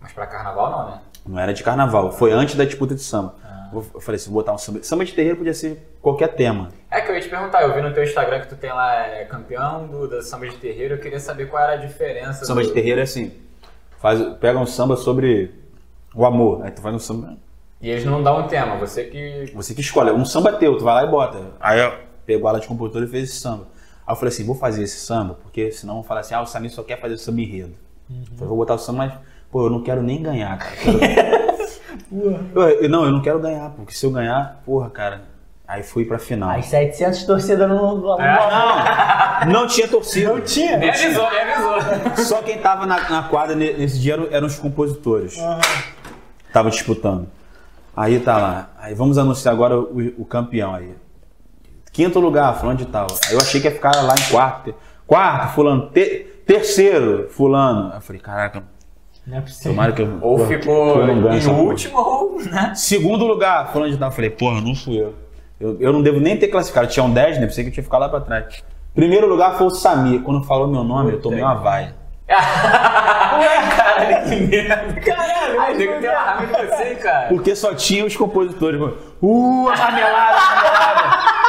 Mas 0.00 0.12
pra 0.12 0.26
carnaval 0.26 0.70
não, 0.70 0.90
né? 0.90 1.00
Não 1.26 1.38
era 1.40 1.52
de 1.52 1.62
carnaval, 1.62 2.12
foi 2.12 2.32
antes 2.32 2.54
da 2.54 2.64
disputa 2.64 2.94
de 2.94 3.02
samba. 3.02 3.34
Eu 3.72 4.00
falei 4.00 4.16
assim, 4.16 4.30
vou 4.30 4.40
botar 4.40 4.52
um 4.52 4.58
samba. 4.58 4.82
Samba 4.82 5.04
de 5.04 5.12
terreiro 5.12 5.38
podia 5.38 5.54
ser 5.54 5.96
qualquer 6.00 6.28
tema. 6.34 6.70
É 6.90 7.00
que 7.00 7.10
eu 7.10 7.14
ia 7.14 7.20
te 7.20 7.28
perguntar, 7.28 7.62
eu 7.62 7.74
vi 7.74 7.80
no 7.80 7.92
teu 7.92 8.04
Instagram 8.04 8.40
que 8.40 8.48
tu 8.48 8.56
tem 8.56 8.70
lá 8.70 9.06
é, 9.06 9.24
campeão 9.24 9.86
do, 9.86 10.08
da 10.08 10.22
samba 10.22 10.48
de 10.48 10.56
terreiro, 10.56 10.94
eu 10.94 10.98
queria 10.98 11.20
saber 11.20 11.48
qual 11.48 11.62
era 11.62 11.72
a 11.72 11.76
diferença. 11.76 12.44
Samba 12.44 12.62
do... 12.62 12.68
de 12.68 12.72
terreiro 12.72 13.00
é 13.00 13.04
assim: 13.04 13.32
faz, 13.98 14.20
pega 14.40 14.58
um 14.58 14.66
samba 14.66 14.96
sobre 14.96 15.52
o 16.14 16.24
amor. 16.24 16.64
Aí 16.64 16.70
tu 16.70 16.80
faz 16.80 16.94
um 16.94 16.98
samba. 16.98 17.36
E 17.80 17.90
eles 17.90 18.04
não 18.04 18.22
dão 18.22 18.44
um 18.44 18.48
tema, 18.48 18.76
você 18.76 19.04
que. 19.04 19.52
Você 19.54 19.74
que 19.74 19.80
escolhe, 19.80 20.10
um 20.10 20.24
samba 20.24 20.52
teu, 20.52 20.78
tu 20.78 20.84
vai 20.84 20.94
lá 20.94 21.04
e 21.04 21.10
bota. 21.10 21.38
Aí 21.60 21.80
eu 21.80 21.92
pegou 22.24 22.48
ela 22.48 22.58
de 22.58 22.66
compositor 22.66 23.02
e 23.02 23.06
fez 23.06 23.30
esse 23.30 23.40
samba. 23.40 23.66
Aí 24.06 24.12
eu 24.12 24.16
falei 24.16 24.32
assim, 24.32 24.44
vou 24.44 24.54
fazer 24.54 24.82
esse 24.82 24.98
samba, 24.98 25.34
porque 25.34 25.70
senão 25.72 25.94
vão 25.94 26.02
falar 26.02 26.20
assim, 26.20 26.34
ah, 26.34 26.40
o 26.40 26.46
Samir 26.46 26.70
só 26.70 26.82
quer 26.82 27.00
fazer 27.00 27.14
o 27.14 27.18
samba 27.18 27.40
enredo. 27.40 27.74
Então 28.08 28.44
eu 28.44 28.48
vou 28.48 28.56
botar 28.56 28.74
o 28.74 28.78
samba, 28.78 28.98
mas, 28.98 29.12
pô, 29.50 29.66
eu 29.66 29.70
não 29.70 29.82
quero 29.82 30.02
nem 30.02 30.22
ganhar, 30.22 30.56
cara. 30.58 30.76
Eu- 32.12 32.68
eu- 32.68 32.88
não, 32.88 33.04
eu 33.04 33.10
não 33.12 33.20
quero 33.22 33.38
ganhar, 33.40 33.70
porque 33.70 33.92
se 33.92 34.04
eu 34.06 34.10
ganhar, 34.10 34.60
porra, 34.64 34.88
cara, 34.90 35.22
aí 35.66 35.82
fui 35.82 36.04
pra 36.04 36.18
final. 36.18 36.50
As 36.50 36.66
700 36.66 37.24
torcidas 37.24 37.68
no. 37.68 37.96
no 37.96 38.20
É. 38.20 39.44
Não, 39.46 39.52
não 39.62 39.66
tinha 39.66 39.88
torcida. 39.88 40.32
Não 40.32 40.40
tinha? 40.40 40.78
Me 40.78 40.88
avisou, 40.88 41.28
me 41.30 41.38
avisou. 41.40 42.24
Só 42.24 42.42
quem 42.42 42.58
tava 42.58 42.86
na, 42.86 43.08
na 43.10 43.22
quadra 43.24 43.56
ne- 43.56 43.72
nesse 43.72 43.98
dia 43.98 44.14
eram, 44.14 44.28
eram 44.30 44.46
os 44.46 44.58
compositores. 44.58 45.36
Estavam 46.46 46.70
disputando. 46.70 47.26
Aí 47.96 48.20
tá 48.20 48.36
lá. 48.38 48.70
Aí 48.78 48.94
vamos 48.94 49.18
anunciar 49.18 49.52
agora 49.54 49.78
o, 49.78 50.12
o 50.18 50.24
campeão 50.24 50.74
aí. 50.74 50.94
Quinto 51.92 52.20
lugar, 52.20 52.54
fulano 52.58 52.78
de 52.78 52.84
tal. 52.86 53.06
Aí 53.26 53.34
eu 53.34 53.40
achei 53.40 53.60
que 53.60 53.66
ia 53.66 53.72
ficar 53.74 53.94
lá 54.02 54.14
em 54.14 54.30
quarto. 54.30 54.74
Quarto, 55.06 55.54
fulano. 55.54 55.90
Te- 55.90 56.26
terceiro, 56.46 57.28
fulano. 57.30 57.90
Aí 57.90 57.96
eu 57.98 58.00
falei, 58.02 58.20
caraca, 58.20 58.62
Não 59.26 59.38
é 59.38 59.40
possível. 59.40 59.72
tomara 59.72 59.92
que 59.92 60.02
eu. 60.02 60.18
Ou 60.20 60.38
que 60.38 60.46
ficou 60.58 61.00
eu 61.00 61.08
em 61.08 61.48
último, 61.48 61.98
ou, 61.98 62.40
né? 62.44 62.72
Segundo 62.74 63.26
lugar, 63.26 63.72
fulano 63.72 63.90
de 63.90 63.98
tal. 63.98 64.08
Eu 64.08 64.12
falei, 64.14 64.30
porra, 64.30 64.60
não 64.60 64.74
fui 64.74 65.00
eu. 65.00 65.14
eu. 65.60 65.76
Eu 65.80 65.92
não 65.92 66.02
devo 66.02 66.20
nem 66.20 66.36
ter 66.36 66.48
classificado. 66.48 66.86
Tinha 66.86 67.04
um 67.04 67.12
10, 67.12 67.40
né? 67.40 67.46
Pensei 67.46 67.64
que 67.64 67.70
eu 67.70 67.74
tinha 67.74 67.82
que 67.82 67.88
ficar 67.88 67.98
lá 67.98 68.08
pra 68.08 68.20
trás. 68.20 68.62
Primeiro 68.94 69.26
lugar 69.26 69.56
foi 69.58 69.66
o 69.66 69.70
Samir. 69.70 70.22
Quando 70.22 70.44
falou 70.44 70.68
meu 70.68 70.84
nome, 70.84 71.12
eu 71.12 71.20
tomei 71.20 71.42
uma 71.42 71.54
vaia. 71.54 71.94
Caralho, 72.28 74.28
que 74.28 74.36
merda. 74.36 75.00
Caralho, 75.00 75.60
Ai, 75.60 75.72
por 75.72 75.78
tem 75.78 76.00
quê? 76.00 76.08
uma 76.08 76.18
raiva 76.18 76.56
de 76.56 76.66
você, 76.66 76.94
cara. 76.96 77.28
Porque 77.28 77.54
só 77.56 77.74
tinha 77.74 78.04
os 78.04 78.16
compositores. 78.16 78.80
Uh, 79.22 79.68
a 79.68 79.74
ramelada, 79.74 80.36
a 80.36 80.40
ramelada. 80.40 81.45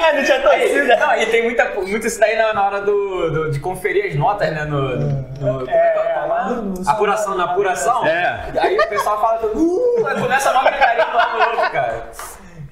É, 0.00 0.12
não 0.16 0.24
tinha 0.24 0.36
Aí, 0.36 0.42
torcida. 0.68 0.96
não, 0.96 1.16
e 1.16 1.26
tem 1.26 1.42
muita, 1.44 1.70
muito 1.74 2.06
isso 2.06 2.18
daí 2.20 2.36
na, 2.36 2.52
na 2.54 2.64
hora 2.64 2.80
do, 2.80 3.30
do- 3.30 3.50
de 3.50 3.60
conferir 3.60 4.06
as 4.06 4.14
notas, 4.16 4.50
né? 4.50 4.64
No, 4.64 4.96
no, 4.96 5.24
como 5.66 5.70
é 5.70 5.74
É, 5.74 6.26
no- 6.48 6.62
no- 6.62 6.88
apuração, 6.90 7.36
na 7.36 7.44
apuração. 7.44 8.06
É. 8.06 8.52
Aí 8.58 8.78
o 8.78 8.88
pessoal 8.88 9.20
fala 9.20 9.38
tudo, 9.38 9.58
uh, 9.58 10.06
aí 10.06 10.20
começa 10.20 10.50
a 10.50 10.52
nova 10.54 10.70
gritaria 10.70 11.04
do 11.04 11.16
lado 11.16 11.32
do 11.32 11.38
outro, 11.50 11.70
cara. 11.70 12.08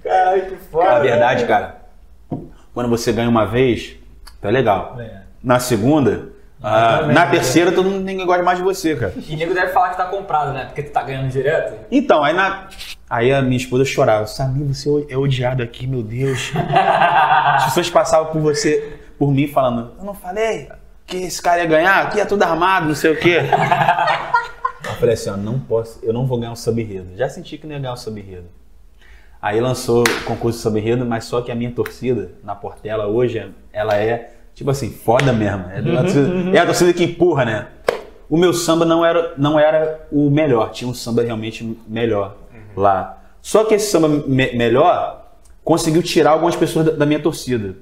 Caralho, 0.03 0.47
que 0.47 0.57
foda. 0.57 0.91
Na 0.91 0.99
verdade, 1.01 1.47
cara, 1.47 1.77
quando 2.73 2.89
você 2.89 3.13
ganha 3.13 3.29
uma 3.29 3.45
vez, 3.47 3.97
tá 4.41 4.49
legal. 4.49 4.97
É. 4.99 5.23
Na 5.43 5.59
segunda, 5.61 6.29
ah, 6.63 6.99
também, 7.01 7.15
na 7.15 7.25
né? 7.25 7.31
terceira, 7.31 7.71
todo 7.71 7.89
mundo 7.89 8.05
ninguém 8.05 8.27
gosta 8.27 8.43
mais 8.43 8.59
de 8.59 8.65
você, 8.65 8.97
cara. 8.97 9.13
E 9.29 9.37
nego 9.37 9.55
deve 9.55 9.73
falar 9.73 9.91
que 9.91 9.97
tá 9.97 10.07
comprado, 10.07 10.53
né? 10.53 10.65
Porque 10.65 10.83
tu 10.83 10.93
tá 10.93 11.03
ganhando 11.03 11.31
direto. 11.31 11.87
Então, 11.91 12.25
aí 12.25 12.35
na. 12.35 12.69
Aí 13.09 13.33
a 13.33 13.41
minha 13.41 13.57
esposa 13.57 13.85
chorava. 13.85 14.27
Samir, 14.27 14.67
você 14.67 15.07
é 15.09 15.17
odiado 15.17 15.63
aqui, 15.63 15.87
meu 15.87 16.03
Deus. 16.03 16.53
As 17.55 17.67
pessoas 17.67 17.89
passavam 17.91 18.33
por 18.33 18.41
você, 18.41 18.99
por 19.19 19.33
mim, 19.33 19.47
falando, 19.47 19.93
eu 19.99 20.05
não 20.05 20.15
falei 20.15 20.69
que 21.07 21.17
esse 21.17 21.41
cara 21.41 21.63
ia 21.63 21.67
ganhar, 21.67 22.03
aqui 22.03 22.21
é 22.21 22.25
tudo 22.25 22.43
armado, 22.43 22.87
não 22.87 22.95
sei 22.95 23.13
o 23.13 23.19
quê. 23.19 23.39
Eu 24.85 24.95
falei 24.95 25.15
assim, 25.15 25.31
ó, 25.31 25.37
não 25.37 25.59
posso, 25.59 25.99
eu 26.03 26.13
não 26.13 26.27
vou 26.27 26.39
ganhar 26.39 26.53
o 26.53 26.57
sub-enredo. 26.57 27.17
Já 27.17 27.29
senti 27.29 27.57
que 27.57 27.67
não 27.67 27.75
ia 27.75 27.81
ganhar 27.81 27.95
o 27.95 27.97
sub-enredo. 27.97 28.47
Aí 29.41 29.61
lançou 29.61 30.03
o 30.03 30.25
concurso 30.25 30.59
de 30.59 30.63
sub-enredo, 30.63 31.07
mas 31.07 31.25
só 31.25 31.41
que 31.41 31.51
a 31.51 31.55
minha 31.55 31.71
torcida 31.71 32.33
na 32.45 32.55
Portela 32.55 33.07
hoje, 33.07 33.53
ela 33.73 33.97
é, 33.97 34.38
tipo 34.59 34.71
assim, 34.71 34.91
foda 34.91 35.33
mesmo. 35.33 35.65
É, 35.71 35.79
a 35.79 36.03
torcida, 36.03 36.57
é 36.57 36.59
a 36.59 36.67
torcida 36.67 36.93
que 36.93 37.05
empurra, 37.05 37.45
né? 37.45 37.67
O 38.29 38.37
meu 38.37 38.53
samba 38.53 38.85
não 38.85 39.05
era, 39.07 39.33
não 39.39 39.59
era 39.59 40.07
o 40.13 40.29
melhor, 40.29 40.71
tinha 40.73 40.91
um 40.91 40.93
samba 40.95 41.23
realmente 41.23 41.79
melhor 41.87 42.37
lá. 42.77 43.19
Só 43.41 43.65
que 43.65 43.75
esse 43.75 43.91
samba 43.91 44.09
me- 44.09 44.53
melhor 44.53 45.27
conseguiu 45.65 46.03
tirar 46.03 46.33
algumas 46.33 46.57
pessoas 46.57 46.87
da, 46.87 46.93
da 46.93 47.07
minha 47.07 47.21
torcida. 47.21 47.77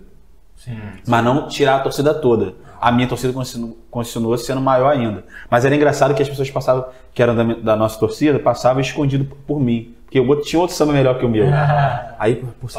Mas 1.07 1.24
não 1.24 1.49
tirar 1.49 1.77
a 1.77 1.81
torcida 1.81 2.14
toda. 2.14 2.55
A 2.81 2.93
minha 2.93 3.09
torcida 3.09 3.33
continu- 3.33 3.77
continuou 3.91 4.37
sendo 4.39 4.61
maior 4.61 4.93
ainda. 4.93 5.24
Mas 5.51 5.64
era 5.64 5.74
engraçado 5.74 6.14
que 6.14 6.22
as 6.22 6.29
pessoas 6.29 6.51
passavam, 6.51 6.85
que 7.14 7.22
eram 7.22 7.35
da, 7.35 7.43
da 7.55 7.77
nossa 7.77 7.99
torcida, 7.99 8.39
passavam 8.39 8.81
escondido 8.81 9.24
por 9.47 9.59
mim. 9.59 9.95
Porque 10.17 10.21
o 10.21 10.29
outro, 10.29 10.45
tinha 10.47 10.61
outro 10.61 10.75
samba 10.75 10.93
melhor 10.95 11.19
que 11.19 11.27
o 11.27 11.29
meu. 11.29 11.45
Aí, 12.19 12.37
por, 12.37 12.71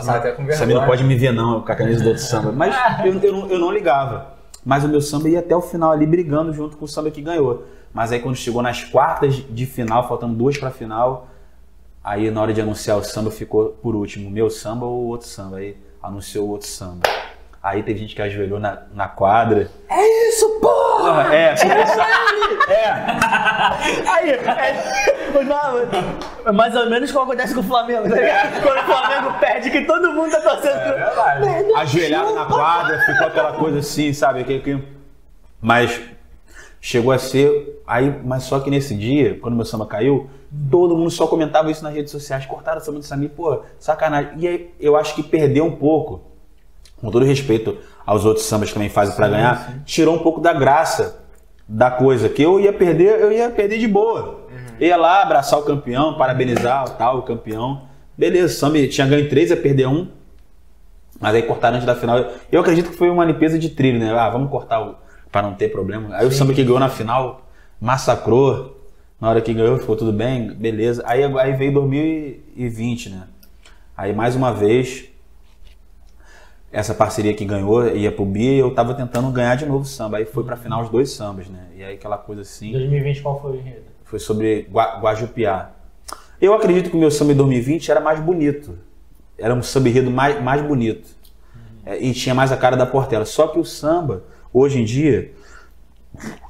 vergonha. 0.65 0.79
não 0.79 0.87
pode 0.87 1.03
me 1.03 1.15
ver 1.15 1.31
não, 1.31 1.61
com 1.61 1.71
a 1.71 1.75
camisa 1.75 2.03
do 2.03 2.09
outro 2.09 2.23
samba. 2.23 2.51
Mas 2.51 2.75
eu, 3.05 3.13
eu, 3.21 3.31
não, 3.31 3.47
eu 3.47 3.59
não 3.59 3.71
ligava. 3.71 4.37
Mas 4.65 4.83
o 4.83 4.87
meu 4.87 5.01
samba 5.01 5.29
ia 5.29 5.39
até 5.39 5.55
o 5.55 5.61
final 5.61 5.91
ali 5.91 6.07
brigando 6.07 6.51
junto 6.51 6.75
com 6.77 6.85
o 6.85 6.87
samba 6.87 7.11
que 7.11 7.21
ganhou. 7.21 7.65
Mas 7.93 8.11
aí 8.11 8.19
quando 8.19 8.35
chegou 8.35 8.61
nas 8.61 8.83
quartas 8.83 9.35
de 9.35 9.65
final, 9.67 10.07
faltando 10.07 10.33
duas 10.33 10.57
pra 10.57 10.71
final, 10.71 11.27
aí 12.03 12.31
na 12.31 12.41
hora 12.41 12.53
de 12.53 12.61
anunciar 12.61 12.97
o 12.97 13.03
samba 13.03 13.29
ficou 13.29 13.77
por 13.83 13.95
último, 13.95 14.31
meu 14.31 14.49
samba 14.49 14.85
ou 14.85 15.05
outro 15.05 15.27
samba. 15.27 15.57
Aí 15.57 15.77
anunciou 16.01 16.47
o 16.47 16.51
outro 16.51 16.67
samba. 16.67 17.01
Aí 17.61 17.83
teve 17.83 17.99
gente 17.99 18.15
que 18.15 18.21
ajoelhou 18.21 18.59
na, 18.59 18.83
na 18.93 19.07
quadra. 19.07 19.69
É 19.89 20.29
isso, 20.29 20.59
porra! 20.61 20.87
Porra, 20.97 21.35
é, 21.35 21.55
começou- 21.55 22.01
é. 22.69 22.89
Aí, 24.09 24.31
é, 24.31 25.43
não, 25.43 26.53
mais 26.53 26.75
ou 26.75 26.89
menos 26.89 27.11
como 27.11 27.25
acontece 27.25 27.53
com 27.53 27.59
o 27.59 27.63
Flamengo, 27.63 28.09
tá 28.09 28.15
ligado? 28.15 28.61
Quando 28.61 28.79
o 28.79 28.83
Flamengo 28.83 29.39
perde, 29.39 29.69
que 29.69 29.81
todo 29.81 30.11
mundo 30.13 30.31
tá 30.31 30.41
torcendo. 30.41 30.71
É 30.75 30.93
verdade. 30.93 31.73
ajoelhado 31.75 32.33
na 32.33 32.45
quadra, 32.45 32.99
ficou 33.01 33.27
aquela 33.27 33.53
coisa 33.53 33.79
assim, 33.79 34.11
sabe? 34.13 34.43
Que, 34.43 34.59
que... 34.59 34.83
Mas 35.61 36.01
chegou 36.81 37.11
a 37.11 37.17
ser. 37.19 37.81
Aí, 37.85 38.13
mas 38.23 38.43
só 38.43 38.59
que 38.59 38.69
nesse 38.69 38.95
dia, 38.95 39.37
quando 39.39 39.55
meu 39.55 39.65
samba 39.65 39.85
caiu, 39.85 40.29
todo 40.71 40.95
mundo 40.97 41.09
só 41.11 41.27
comentava 41.27 41.69
isso 41.71 41.83
nas 41.83 41.93
redes 41.93 42.11
sociais. 42.11 42.45
Cortaram 42.45 42.79
o 42.79 42.83
samba 42.83 42.99
do 42.99 43.05
Samir, 43.05 43.29
pô, 43.29 43.61
sacanagem. 43.79 44.31
E 44.37 44.47
aí 44.47 44.73
eu 44.79 44.95
acho 44.95 45.15
que 45.15 45.23
perdeu 45.23 45.65
um 45.65 45.75
pouco, 45.75 46.21
com 47.01 47.11
todo 47.11 47.25
respeito 47.25 47.77
aos 48.05 48.25
outros 48.25 48.45
sambas 48.45 48.69
que 48.69 48.73
também 48.73 48.89
fazem 48.89 49.15
pra 49.15 49.27
ganhar, 49.27 49.83
tirou 49.85 50.15
um 50.15 50.19
pouco 50.19 50.39
da 50.39 50.53
graça 50.53 51.19
da 51.67 51.91
coisa. 51.91 52.29
Que 52.29 52.41
eu 52.41 52.59
ia 52.59 52.71
perder, 52.71 53.19
eu 53.19 53.31
ia 53.31 53.49
perder 53.49 53.77
de 53.79 53.87
boa. 53.87 54.47
Ia 54.79 54.95
lá 54.95 55.21
abraçar 55.21 55.59
o 55.59 55.63
campeão, 55.63 56.17
parabenizar 56.17 56.89
tal, 56.97 57.19
o 57.19 57.21
campeão. 57.23 57.83
Beleza, 58.17 58.53
o 58.53 58.57
samba 58.57 58.87
tinha 58.87 59.05
ganho 59.05 59.29
três, 59.29 59.49
ia 59.49 59.57
perder 59.57 59.87
um. 59.87 60.07
Mas 61.19 61.35
aí 61.35 61.41
cortaram 61.41 61.75
antes 61.75 61.85
da 61.85 61.95
final. 61.95 62.25
Eu 62.51 62.61
acredito 62.61 62.91
que 62.91 62.95
foi 62.95 63.09
uma 63.09 63.25
limpeza 63.25 63.57
de 63.57 63.69
trilho, 63.69 63.99
né? 63.99 64.11
Ah, 64.11 64.29
vamos 64.29 64.49
cortar 64.49 64.81
o, 64.81 64.95
pra 65.31 65.41
não 65.41 65.53
ter 65.53 65.69
problema. 65.69 66.15
Aí 66.15 66.25
o 66.25 66.31
samba 66.31 66.53
que 66.53 66.63
ganhou 66.63 66.79
na 66.79 66.89
final 66.89 67.47
massacrou. 67.79 68.75
Na 69.19 69.29
hora 69.29 69.41
que 69.41 69.51
ganhou 69.51 69.79
ficou 69.79 69.95
tudo 69.95 70.13
bem, 70.13 70.53
beleza. 70.53 71.03
Aí, 71.05 71.23
aí 71.23 71.53
veio 71.53 71.73
2020, 71.73 73.09
né? 73.09 73.23
Aí 73.95 74.13
mais 74.13 74.35
uma 74.35 74.53
vez, 74.53 75.05
essa 76.77 76.93
parceria 76.93 77.33
que 77.33 77.43
ganhou 77.43 77.87
ia 77.95 78.11
pro 78.11 78.23
Bia 78.23 78.51
e 78.51 78.59
eu 78.59 78.69
tava 78.71 78.93
tentando 78.93 79.31
ganhar 79.31 79.55
de 79.55 79.65
novo 79.65 79.79
o 79.81 79.85
samba. 79.85 80.17
Aí 80.17 80.25
foi 80.25 80.43
pra 80.43 80.55
final 80.55 80.83
os 80.83 80.89
dois 80.89 81.09
sambas, 81.09 81.47
né? 81.47 81.65
E 81.75 81.83
aí 81.83 81.95
aquela 81.95 82.19
coisa 82.19 82.43
assim 82.43 82.71
2020 82.71 83.21
qual 83.23 83.41
foi 83.41 83.51
o 83.53 83.55
enredo? 83.55 83.81
foi 84.05 84.19
sobre 84.19 84.67
Gua- 84.69 84.99
Guajupiá. 84.99 85.71
Eu 86.39 86.53
acredito 86.53 86.91
que 86.91 86.95
o 86.95 86.99
meu 86.99 87.09
samba 87.09 87.31
em 87.31 87.35
2020 87.35 87.89
era 87.89 87.99
mais 87.99 88.19
bonito. 88.19 88.77
Era 89.39 89.55
um 89.55 89.63
samba 89.63 89.89
enredo 89.89 90.11
mais, 90.11 90.39
mais 90.41 90.61
bonito. 90.61 91.09
É, 91.83 91.97
e 91.99 92.13
tinha 92.13 92.35
mais 92.35 92.51
a 92.51 92.57
cara 92.57 92.77
da 92.77 92.85
Portela. 92.85 93.25
Só 93.25 93.47
que 93.47 93.57
o 93.57 93.65
samba, 93.65 94.23
hoje 94.53 94.79
em 94.79 94.85
dia, 94.85 95.31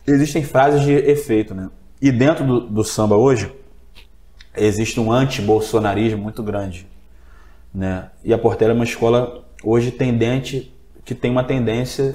existem 0.05 0.43
frases 0.43 0.81
de 0.81 0.91
efeito, 0.91 1.55
né? 1.55 1.69
E 2.01 2.11
dentro 2.11 2.45
do, 2.45 2.59
do 2.59 2.83
samba 2.83 3.15
hoje, 3.15 3.49
existe 4.57 4.99
um 4.99 5.09
anti-bolsonarismo 5.09 6.21
muito 6.21 6.43
grande. 6.43 6.85
Né? 7.73 8.09
E 8.25 8.33
a 8.33 8.37
Portela 8.37 8.71
é 8.73 8.75
uma 8.75 8.83
escola 8.83 9.46
hoje 9.63 9.91
tendente, 9.91 10.73
que 11.05 11.15
tem 11.15 11.31
uma 11.31 11.43
tendência 11.43 12.13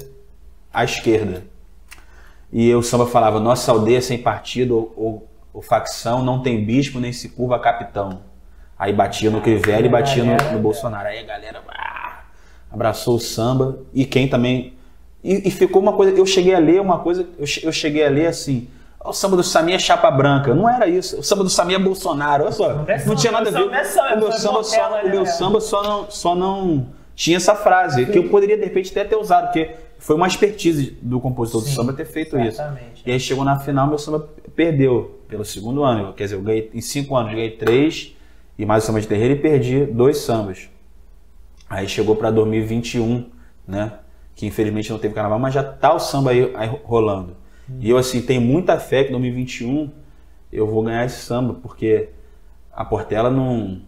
à 0.73 0.83
esquerda. 0.83 1.43
E 2.51 2.73
o 2.75 2.81
samba 2.83 3.05
falava: 3.07 3.39
nossa 3.39 3.71
aldeia 3.71 4.01
sem 4.01 4.17
partido 4.17 4.75
ou, 4.75 4.93
ou- 4.95 5.27
ou 5.53 5.61
facção 5.61 6.23
não 6.23 6.41
tem 6.41 6.63
bispo 6.65 6.99
nem 6.99 7.13
se 7.13 7.29
curva 7.29 7.59
capitão. 7.59 8.21
Aí 8.77 8.91
batia 8.91 9.29
no 9.29 9.39
Crivella 9.39 9.85
e 9.85 9.89
batia 9.89 10.23
no, 10.23 10.51
no 10.53 10.59
Bolsonaro. 10.59 11.07
Aí 11.07 11.19
a 11.19 11.23
galera 11.23 11.61
ah, 11.69 12.21
abraçou 12.71 13.15
o 13.15 13.19
samba. 13.19 13.77
E 13.93 14.03
quem 14.03 14.27
também. 14.27 14.73
E, 15.23 15.47
e 15.47 15.51
ficou 15.51 15.79
uma 15.81 15.93
coisa. 15.93 16.11
Eu 16.17 16.25
cheguei 16.25 16.55
a 16.55 16.59
ler 16.59 16.81
uma 16.81 16.99
coisa. 16.99 17.21
Eu, 17.37 17.45
eu 17.63 17.71
cheguei 17.71 18.05
a 18.05 18.09
ler 18.09 18.25
assim. 18.27 18.67
O 19.05 19.13
samba 19.13 19.35
do 19.37 19.43
Samir 19.43 19.75
é 19.75 19.79
chapa 19.79 20.09
branca. 20.09 20.53
Não 20.55 20.67
era 20.67 20.87
isso. 20.87 21.19
O 21.19 21.23
samba 21.23 21.43
do 21.43 21.49
Samir 21.49 21.75
é 21.75 21.79
Bolsonaro. 21.79 22.43
Olha 22.45 22.51
só. 22.51 22.83
é 22.87 23.05
Não 23.05 23.15
tinha 23.15 23.31
nada 23.31 23.49
a 23.49 23.51
ver. 23.51 23.71
é 23.73 23.83
samba, 23.83 24.15
O 24.15 24.19
meu 24.19 24.31
samba 24.31 24.63
só, 24.63 24.77
Portela, 24.89 25.03
o 25.03 25.09
meu 25.09 25.19
né? 25.23 25.25
samba 25.25 25.61
só 25.61 25.83
não, 25.83 26.11
só 26.11 26.35
não 26.35 26.87
tinha 27.15 27.37
essa 27.37 27.55
frase. 27.55 28.05
Que 28.05 28.17
eu 28.17 28.29
poderia, 28.29 28.57
de 28.57 28.63
repente, 28.63 28.91
até 28.91 29.03
ter 29.03 29.15
usado. 29.15 29.45
Porque 29.45 29.71
foi 29.97 30.15
uma 30.15 30.27
expertise 30.27 30.97
do 31.01 31.19
compositor 31.19 31.61
do 31.61 31.67
Sim, 31.67 31.75
samba 31.75 31.93
ter 31.93 32.05
feito 32.05 32.37
isso. 32.39 32.61
E 33.05 33.11
aí 33.11 33.19
chegou 33.19 33.45
na 33.45 33.59
final, 33.59 33.87
meu 33.87 33.97
samba 33.97 34.29
perdeu 34.55 35.19
pelo 35.27 35.45
segundo 35.45 35.83
ano. 35.83 36.13
Quer 36.13 36.25
dizer, 36.25 36.35
eu 36.35 36.41
ganhei 36.41 36.69
em 36.73 36.81
cinco 36.81 37.15
anos, 37.15 37.31
ganhei 37.33 37.51
três 37.51 38.15
e 38.57 38.65
mais 38.65 38.83
o 38.83 38.87
samba 38.87 39.01
de 39.01 39.07
terreiro 39.07 39.35
e 39.35 39.39
perdi 39.39 39.85
dois 39.85 40.17
sambas. 40.17 40.69
Aí 41.69 41.87
chegou 41.87 42.15
para 42.15 42.29
2021, 42.29 43.29
né? 43.67 43.93
Que 44.35 44.45
infelizmente 44.45 44.91
não 44.91 44.99
teve 44.99 45.13
carnaval, 45.13 45.39
mas 45.39 45.53
já 45.53 45.63
tá 45.63 45.93
o 45.93 45.99
samba 45.99 46.31
aí, 46.31 46.51
aí 46.55 46.67
rolando. 46.83 47.35
E 47.79 47.89
eu 47.89 47.97
assim 47.97 48.21
tenho 48.21 48.41
muita 48.41 48.77
fé 48.79 49.03
que 49.03 49.11
2021 49.11 49.89
eu 50.51 50.67
vou 50.67 50.83
ganhar 50.83 51.05
esse 51.05 51.21
samba, 51.21 51.53
porque 51.53 52.09
a 52.71 52.83
Portela 52.83 53.29
não 53.29 53.81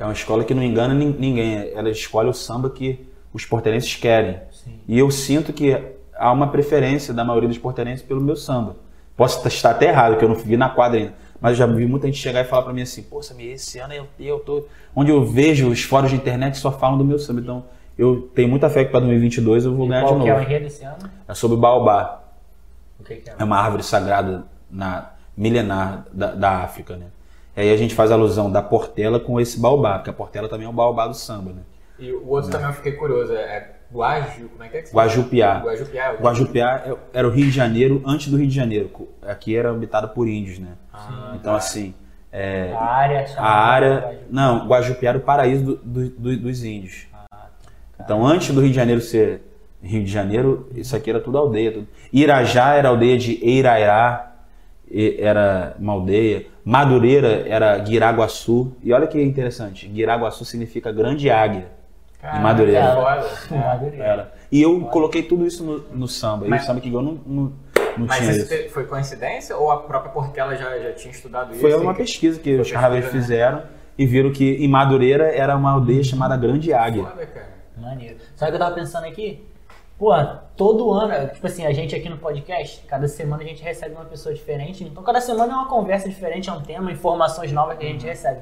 é 0.00 0.04
uma 0.04 0.12
escola 0.12 0.44
que 0.44 0.54
não 0.54 0.62
engana 0.62 0.94
nin- 0.94 1.16
ninguém. 1.18 1.70
Ela 1.74 1.90
escolhe 1.90 2.28
o 2.28 2.32
samba 2.34 2.70
que 2.70 3.06
os 3.32 3.44
portelenses 3.44 3.94
querem. 3.96 4.38
Sim. 4.50 4.78
E 4.88 4.98
eu 4.98 5.10
sinto 5.10 5.52
que 5.52 5.76
há 6.16 6.32
uma 6.32 6.48
preferência 6.48 7.12
da 7.14 7.24
maioria 7.24 7.48
dos 7.48 7.58
portelenses 7.58 8.02
pelo 8.04 8.20
meu 8.20 8.36
samba. 8.36 8.76
Posso 9.16 9.46
estar 9.46 9.70
até 9.70 9.88
errado, 9.88 10.16
que 10.16 10.24
eu 10.24 10.28
não 10.28 10.34
vi 10.36 10.56
na 10.56 10.68
quadra 10.70 10.98
ainda. 10.98 11.14
Mas 11.40 11.52
eu 11.52 11.56
já 11.58 11.66
vi 11.66 11.86
muita 11.86 12.06
gente 12.06 12.18
chegar 12.18 12.40
e 12.40 12.44
falar 12.44 12.62
pra 12.62 12.72
mim 12.72 12.82
assim, 12.82 13.02
pô, 13.02 13.22
Samir, 13.22 13.52
esse 13.52 13.78
ano 13.78 13.94
eu, 13.94 14.06
eu 14.18 14.40
tô... 14.40 14.64
Onde 14.94 15.10
eu 15.10 15.24
vejo 15.24 15.68
os 15.70 15.82
fóruns 15.82 16.10
de 16.10 16.16
internet 16.16 16.56
só 16.58 16.70
falam 16.72 16.98
do 16.98 17.04
meu 17.04 17.18
samba. 17.18 17.40
Então, 17.40 17.64
eu 17.98 18.30
tenho 18.34 18.48
muita 18.48 18.68
fé 18.70 18.84
que 18.84 18.90
para 18.90 19.00
2022 19.00 19.64
eu 19.64 19.74
vou 19.74 19.86
ganhar 19.86 20.02
de 20.02 20.08
Qual 20.08 20.20
que 20.20 20.28
é 20.28 20.32
o 20.32 20.36
novo. 20.36 20.46
enredo 20.48 20.66
esse 20.66 20.84
ano? 20.84 20.96
É 21.28 21.34
sobre 21.34 21.56
o 21.56 21.60
Baobá. 21.60 22.22
O 22.98 23.04
que, 23.04 23.16
que 23.16 23.30
é? 23.30 23.34
É 23.38 23.44
uma 23.44 23.56
árvore 23.58 23.82
sagrada 23.82 24.44
na, 24.70 25.10
milenar 25.36 26.04
da, 26.12 26.34
da 26.34 26.50
África, 26.58 26.96
né? 26.96 27.06
E 27.56 27.60
aí 27.60 27.72
a 27.72 27.76
gente 27.76 27.94
faz 27.94 28.10
alusão 28.10 28.50
da 28.50 28.62
Portela 28.62 29.18
com 29.20 29.40
esse 29.40 29.58
baobá, 29.60 29.94
porque 29.98 30.10
a 30.10 30.12
Portela 30.12 30.48
também 30.48 30.66
é 30.66 30.70
o 30.70 30.72
baobá 30.72 31.06
do 31.06 31.14
samba, 31.14 31.52
né? 31.52 31.62
E 31.98 32.12
o 32.12 32.28
outro 32.28 32.50
também 32.50 32.68
eu 32.68 32.72
fiquei 32.72 32.92
curioso, 32.92 33.32
é 33.34 33.72
Guaju, 33.92 34.48
como 34.50 34.62
é 34.64 34.68
que 34.68 34.76
é 34.78 34.82
que 34.82 34.88
você 34.88 34.96
Guajupiá. 34.96 35.58
fala? 35.60 35.64
Guajupiá. 35.72 36.04
é 36.06 36.12
o- 36.12 36.22
Guajupiá 36.22 36.82
é- 36.86 37.18
era 37.18 37.28
o 37.28 37.30
Rio 37.30 37.44
de 37.46 37.50
Janeiro 37.50 38.02
antes 38.06 38.28
do 38.28 38.36
Rio 38.38 38.46
de 38.46 38.54
Janeiro. 38.54 38.90
Aqui 39.26 39.54
era 39.56 39.70
habitado 39.70 40.08
por 40.08 40.28
índios, 40.28 40.58
né? 40.60 40.68
Ah, 40.92 41.32
Então, 41.34 41.52
tá. 41.52 41.58
assim, 41.58 41.92
é, 42.32 42.72
A 42.72 42.82
área 42.84 43.20
a 43.22 43.26
chamada 43.26 43.52
área. 43.54 44.00
Guaju. 44.00 44.18
Não, 44.30 44.66
Guajupiá 44.68 45.08
era 45.10 45.18
o 45.18 45.20
paraíso 45.22 45.64
do- 45.64 45.76
do- 45.76 46.08
do- 46.10 46.36
dos 46.38 46.64
índios. 46.64 47.06
Então, 48.02 48.24
antes 48.26 48.54
do 48.54 48.60
Rio 48.60 48.70
de 48.70 48.76
Janeiro 48.76 49.00
ser 49.00 49.42
Rio 49.82 50.04
de 50.04 50.10
Janeiro, 50.10 50.68
isso 50.74 50.94
aqui 50.96 51.10
era 51.10 51.20
tudo 51.20 51.36
aldeia. 51.36 51.72
Tudo. 51.72 51.88
Irajá 52.12 52.74
era 52.74 52.88
aldeia 52.88 53.18
de 53.18 53.38
Eirairá, 53.44 54.34
era 55.18 55.74
uma 55.78 55.92
aldeia. 55.94 56.46
Madureira 56.70 57.44
era 57.48 57.76
Guiraguaçu. 57.78 58.72
E 58.82 58.92
olha 58.92 59.06
que 59.08 59.20
interessante, 59.20 59.88
Guiraguaçu 59.88 60.44
significa 60.44 60.92
grande 60.92 61.28
águia. 61.28 61.66
Caraca, 62.20 62.38
em 62.38 62.42
Madureira. 62.42 62.80
que 62.90 62.94
foda. 62.94 63.28
É. 63.50 63.66
Madureira. 63.66 64.04
Era. 64.04 64.32
E 64.52 64.62
eu 64.62 64.80
coloquei 64.82 65.22
tudo 65.24 65.44
isso 65.46 65.64
no, 65.64 65.78
no 65.92 66.06
samba. 66.06 66.46
E 66.46 66.48
Mas- 66.48 66.62
o 66.62 66.66
samba 66.66 66.80
que 66.80 66.92
eu 66.92 67.02
não, 67.02 67.18
não, 67.26 67.42
não 67.96 68.06
Mas 68.06 68.18
tinha 68.18 68.30
isso 68.30 68.48
te- 68.48 68.68
foi 68.68 68.84
coincidência 68.84 69.56
ou 69.56 69.70
a 69.72 69.78
própria 69.78 70.12
Portela 70.12 70.54
já, 70.54 70.78
já 70.78 70.92
tinha 70.92 71.10
estudado 71.10 71.50
isso? 71.52 71.60
Foi 71.60 71.74
uma 71.74 71.92
E- 71.92 71.96
pesquisa 71.96 72.38
que 72.38 72.54
os 72.56 72.70
carnavais 72.70 73.04
né? 73.06 73.10
fizeram 73.10 73.62
e 73.98 74.06
viram 74.06 74.30
que 74.30 74.56
em 74.64 74.68
Madureira 74.68 75.24
era 75.34 75.56
uma 75.56 75.72
aldeia 75.72 76.04
chamada 76.04 76.36
Grande 76.36 76.72
Águia. 76.72 77.04
Foda, 77.04 77.26
cara. 77.26 77.48
Maneiro. 77.78 78.16
Sabe 78.36 78.50
o 78.50 78.52
que 78.52 78.62
eu 78.62 78.66
tava 78.66 78.74
pensando 78.76 79.06
aqui? 79.06 79.44
Pô, 80.00 80.10
todo 80.56 80.90
ano, 80.92 81.28
tipo 81.28 81.46
assim, 81.46 81.66
a 81.66 81.72
gente 81.74 81.94
aqui 81.94 82.08
no 82.08 82.16
podcast, 82.16 82.82
cada 82.88 83.06
semana 83.06 83.42
a 83.42 83.46
gente 83.46 83.62
recebe 83.62 83.94
uma 83.94 84.06
pessoa 84.06 84.34
diferente. 84.34 84.82
Então 84.82 85.02
cada 85.02 85.20
semana 85.20 85.52
é 85.52 85.56
uma 85.56 85.68
conversa 85.68 86.08
diferente, 86.08 86.48
é 86.48 86.52
um 86.52 86.62
tema, 86.62 86.90
informações 86.90 87.52
novas 87.52 87.76
que 87.76 87.84
a 87.84 87.88
gente 87.88 88.06
recebe. 88.06 88.40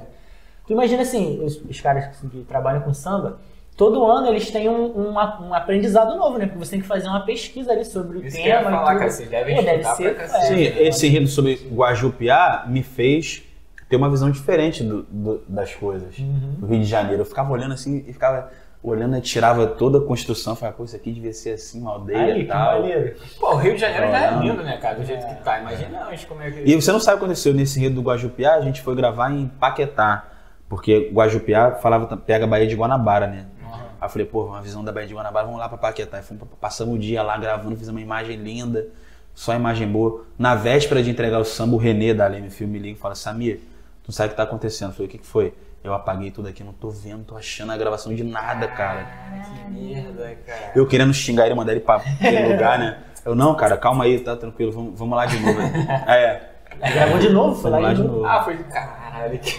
Tu 0.68 0.72
imagina 0.72 1.02
assim, 1.02 1.42
os, 1.44 1.56
os 1.62 1.80
caras 1.80 2.04
assim, 2.04 2.28
que 2.28 2.44
trabalham 2.44 2.80
com 2.82 2.94
samba, 2.94 3.40
todo 3.76 4.04
ano 4.06 4.28
eles 4.28 4.48
têm 4.52 4.68
um, 4.68 4.84
um, 4.96 5.12
um 5.14 5.52
aprendizado 5.52 6.16
novo, 6.16 6.38
né? 6.38 6.46
Porque 6.46 6.64
você 6.64 6.70
tem 6.72 6.80
que 6.80 6.86
fazer 6.86 7.08
uma 7.08 7.20
pesquisa 7.26 7.72
ali 7.72 7.84
sobre 7.84 8.18
o 8.18 8.24
Isso 8.24 8.36
que 8.36 8.42
eu 8.42 8.46
ia 8.46 8.58
tema. 8.58 8.70
e 8.70 8.72
falar, 8.74 8.86
tudo. 8.90 8.98
cara, 9.00 9.10
vocês 9.10 9.28
devem 9.28 9.56
Pô, 9.56 9.62
deve 9.62 9.84
ser, 9.84 10.14
pra 10.14 10.24
cacete. 10.28 10.46
Sim, 10.46 10.62
é. 10.62 10.86
esse 10.86 11.06
enredo 11.08 11.26
sobre 11.26 11.54
Guajupiá 11.72 12.66
me 12.68 12.84
fez 12.84 13.42
ter 13.88 13.96
uma 13.96 14.08
visão 14.08 14.30
diferente 14.30 14.84
do- 14.84 15.02
do- 15.04 15.42
das 15.48 15.74
coisas 15.74 16.14
do 16.16 16.66
Rio 16.66 16.78
de 16.78 16.84
Janeiro. 16.84 17.22
Eu 17.22 17.26
ficava 17.26 17.50
olhando 17.50 17.74
assim 17.74 18.04
e 18.06 18.12
ficava 18.12 18.48
olhando 18.82 19.16
e 19.16 19.20
tirava 19.20 19.66
toda 19.66 19.98
a 19.98 20.00
construção. 20.00 20.54
Falava, 20.54 20.76
pô, 20.76 20.84
isso 20.84 20.96
aqui 20.96 21.12
devia 21.12 21.32
ser 21.32 21.50
assim, 21.54 21.80
uma 21.80 21.92
aldeia 21.92 22.34
Aí, 22.34 22.40
e 22.40 22.44
que 22.44 22.48
tal. 22.48 22.80
maneiro. 22.80 23.16
Pô, 23.38 23.54
o 23.54 23.56
Rio 23.56 23.74
de 23.74 23.80
Janeiro 23.80 24.10
já 24.10 24.18
é 24.18 24.38
lindo, 24.40 24.62
né, 24.62 24.76
cara? 24.78 24.96
Do 24.96 25.04
jeito 25.04 25.26
que 25.26 25.34
tá. 25.42 25.60
Imagina 25.60 26.08
antes 26.08 26.24
como 26.24 26.42
é 26.42 26.50
que. 26.50 26.60
E 26.60 26.74
você 26.74 26.92
não 26.92 27.00
sabe 27.00 27.16
o 27.16 27.18
que 27.18 27.24
aconteceu 27.24 27.52
nesse 27.54 27.78
enredo 27.78 27.96
do 27.96 28.02
Guajupiá, 28.02 28.54
a 28.54 28.60
gente 28.60 28.80
foi 28.82 28.94
gravar 28.94 29.30
em 29.32 29.48
Paquetá. 29.48 30.28
Porque 30.68 31.10
Guajupiá 31.12 31.72
falava, 31.76 32.16
pega 32.16 32.44
a 32.44 32.48
Baía 32.48 32.66
de 32.66 32.74
Guanabara, 32.74 33.26
né? 33.26 33.46
Aí 34.00 34.06
eu 34.06 34.08
falei, 34.10 34.26
pô, 34.26 34.44
uma 34.44 34.62
visão 34.62 34.84
da 34.84 34.92
Baía 34.92 35.08
de 35.08 35.14
Guanabara, 35.14 35.46
vamos 35.46 35.58
lá 35.58 35.68
pra 35.68 35.78
Paquetá. 35.78 36.18
Aí 36.18 36.22
fomos, 36.22 36.42
passamos 36.60 36.94
o 36.94 36.98
dia 36.98 37.22
lá 37.22 37.36
gravando, 37.36 37.76
fizemos 37.76 37.98
uma 37.98 38.04
imagem 38.04 38.36
linda, 38.36 38.86
só 39.34 39.54
imagem 39.54 39.88
boa. 39.88 40.24
Na 40.38 40.54
véspera 40.54 41.02
de 41.02 41.10
entregar 41.10 41.38
o 41.38 41.44
samba, 41.44 41.74
o 41.74 41.78
Renê 41.78 42.14
da 42.14 42.26
Leme 42.28 42.50
Filme 42.50 42.74
me 42.74 42.78
liga 42.78 42.98
e 42.98 43.00
fala, 43.00 43.14
Samir, 43.14 43.56
tu 44.04 44.08
não 44.08 44.14
sabe 44.14 44.28
o 44.28 44.30
que 44.30 44.36
tá 44.36 44.42
acontecendo? 44.44 44.90
Eu 44.90 44.94
falei, 44.94 45.08
o 45.08 45.10
que, 45.10 45.18
que 45.18 45.26
foi? 45.26 45.52
Eu 45.88 45.94
apaguei 45.94 46.30
tudo 46.30 46.48
aqui, 46.48 46.62
não 46.62 46.72
tô 46.74 46.90
vendo, 46.90 47.24
tô 47.24 47.34
achando 47.34 47.72
a 47.72 47.76
gravação 47.76 48.14
de 48.14 48.22
nada, 48.22 48.68
cara. 48.68 49.06
Que 49.64 49.70
merda, 49.70 50.36
cara. 50.46 50.72
Eu 50.76 50.86
querendo 50.86 51.14
xingar 51.14 51.46
ele, 51.46 51.54
mandar 51.54 51.72
ele 51.72 51.80
pra 51.80 51.96
aquele 51.96 52.52
lugar, 52.52 52.78
né? 52.78 52.98
Eu, 53.24 53.34
não, 53.34 53.54
cara, 53.54 53.74
calma 53.78 54.04
aí, 54.04 54.20
tá 54.20 54.36
tranquilo, 54.36 54.70
vamos, 54.70 54.98
vamos 54.98 55.16
lá 55.16 55.24
de 55.24 55.38
novo. 55.40 55.58
É, 56.06 56.40
Aí 56.80 56.92
gravou 56.92 57.18
de 57.18 57.30
novo, 57.30 57.60
foi 57.60 57.70
lá 57.70 57.78
lá 57.78 57.88
de 57.88 57.96
de 57.96 58.02
novo. 58.02 58.16
novo. 58.18 58.26
Ah, 58.28 58.42
foi. 58.44 58.56
Caralho. 58.64 59.38
que- 59.38 59.58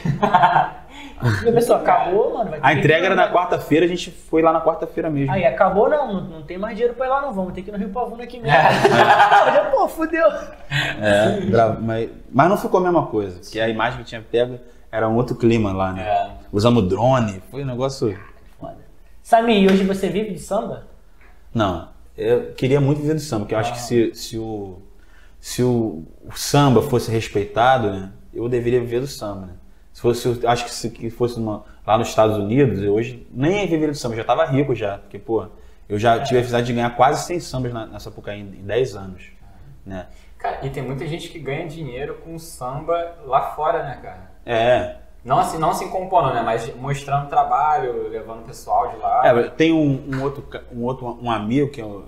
E 1.46 1.50
a 1.50 1.52
pessoa 1.52 1.80
acabou, 1.80 2.34
mano. 2.38 2.52
A 2.62 2.74
entrega 2.74 3.08
era 3.08 3.16
na 3.16 3.30
quarta-feira, 3.32 3.86
a 3.86 3.90
gente 3.90 4.10
foi 4.12 4.42
lá 4.44 4.54
na 4.54 4.62
quarta-feira 4.62 5.10
mesmo. 5.10 5.34
Aí 5.34 5.44
acabou, 5.46 5.90
não, 5.90 6.14
não, 6.14 6.22
não 6.22 6.42
tem 6.44 6.58
mais 6.60 6.76
dinheiro 6.76 6.94
pra 6.96 7.08
ir 7.08 7.10
lá, 7.10 7.22
não. 7.22 7.34
Vamos 7.34 7.54
ter 7.54 7.64
que 7.64 7.70
ir 7.70 7.72
no 7.74 7.78
Rio 7.80 7.90
Pavuna 7.90 8.24
aqui 8.24 8.40
mesmo. 8.40 8.56
Ah, 8.56 9.52
já, 9.54 9.66
pô, 9.72 9.88
fudeu. 9.90 10.28
É, 10.70 11.76
mas, 11.82 12.10
mas 12.32 12.50
não 12.50 12.58
ficou 12.58 12.80
a 12.80 12.84
mesma 12.84 13.08
coisa, 13.08 13.40
porque 13.40 13.60
a 13.60 13.68
imagem 13.68 14.00
que 14.00 14.06
tinha 14.06 14.22
pego 14.22 14.60
era 14.92 15.08
um 15.08 15.16
outro 15.16 15.36
clima 15.36 15.72
lá, 15.72 15.94
né? 15.94 16.04
É. 16.04 16.32
Usamos 16.52 16.88
drone, 16.88 17.42
foi 17.52 17.64
um 17.64 17.68
negócio. 17.68 18.18
Foda. 18.60 18.78
Sami, 19.22 19.62
e 19.62 19.68
hoje 19.68 19.84
você 19.84 20.10
vive 20.10 20.34
de 20.34 20.40
samba? 20.40 20.88
Não, 21.54 21.90
eu 22.18 22.54
queria 22.54 22.80
muito 22.82 23.02
viver 23.02 23.14
do 23.16 23.20
samba, 23.20 23.42
porque 23.42 23.56
eu 23.56 23.60
acho 23.60 23.74
que 23.74 23.80
se, 23.80 24.14
se, 24.14 24.38
o, 24.38 24.82
se 25.40 25.64
o, 25.64 26.04
o 26.26 26.32
samba 26.36 26.82
fosse 26.82 27.12
respeitado, 27.12 27.92
né, 27.92 28.12
eu 28.34 28.48
deveria 28.50 28.80
viver 28.80 29.02
do 29.02 29.08
samba. 29.08 29.48
Né? 29.48 29.54
Se 29.94 30.02
fosse, 30.02 30.46
acho 30.48 30.66
que 30.66 30.72
se 30.72 30.90
que 30.90 31.10
fosse 31.10 31.40
uma- 31.40 31.64
lá 31.86 31.98
nos 31.98 32.10
Estados 32.10 32.38
Unidos, 32.38 32.82
eu 32.84 32.94
hoje 32.94 33.28
nem 33.32 33.66
viveria 33.66 33.90
do 33.90 33.96
samba, 33.98 34.14
eu 34.14 34.18
já 34.18 34.22
estava 34.22 34.46
rico 34.46 34.76
já, 34.76 34.98
porque, 35.00 35.18
pô, 35.18 35.46
eu 35.88 35.98
já 35.98 36.16
tive 36.20 36.38
a 36.38 36.42
felicidade 36.42 36.68
de 36.68 36.74
ganhar 36.74 36.96
quase 36.96 37.26
100 37.26 37.40
sambas 37.40 37.74
na, 37.74 37.86
nessa 37.88 38.12
Sapucaí 38.12 38.40
em 38.42 38.64
10 38.64 38.96
anos. 38.96 39.24
Né? 39.86 40.06
Cara, 40.38 40.60
e 40.66 40.70
tem 40.70 40.84
muita 40.84 41.06
gente 41.08 41.30
que 41.30 41.40
ganha 41.40 41.68
dinheiro 41.68 42.16
com 42.24 42.38
samba 42.38 43.16
lá 43.26 43.52
fora, 43.56 43.84
né, 43.84 44.00
cara? 44.02 44.29
É, 44.46 44.96
Não 45.24 45.38
assim, 45.40 45.58
não 45.58 45.74
se 45.74 45.86
compondo, 45.90 46.34
né? 46.34 46.42
Mas 46.44 46.74
mostrando 46.76 47.28
trabalho, 47.30 48.08
levando 48.10 48.40
o 48.40 48.44
pessoal 48.44 48.90
de 48.90 48.98
lá. 48.98 49.22
É, 49.26 49.44
tem 49.50 49.72
um, 49.72 50.04
um 50.16 50.24
outro, 50.24 50.44
um 50.74 50.84
outro 50.84 51.18
um 51.22 51.30
amigo 51.30 51.70
que 51.70 51.82
é, 51.82 51.86
o- 51.86 52.06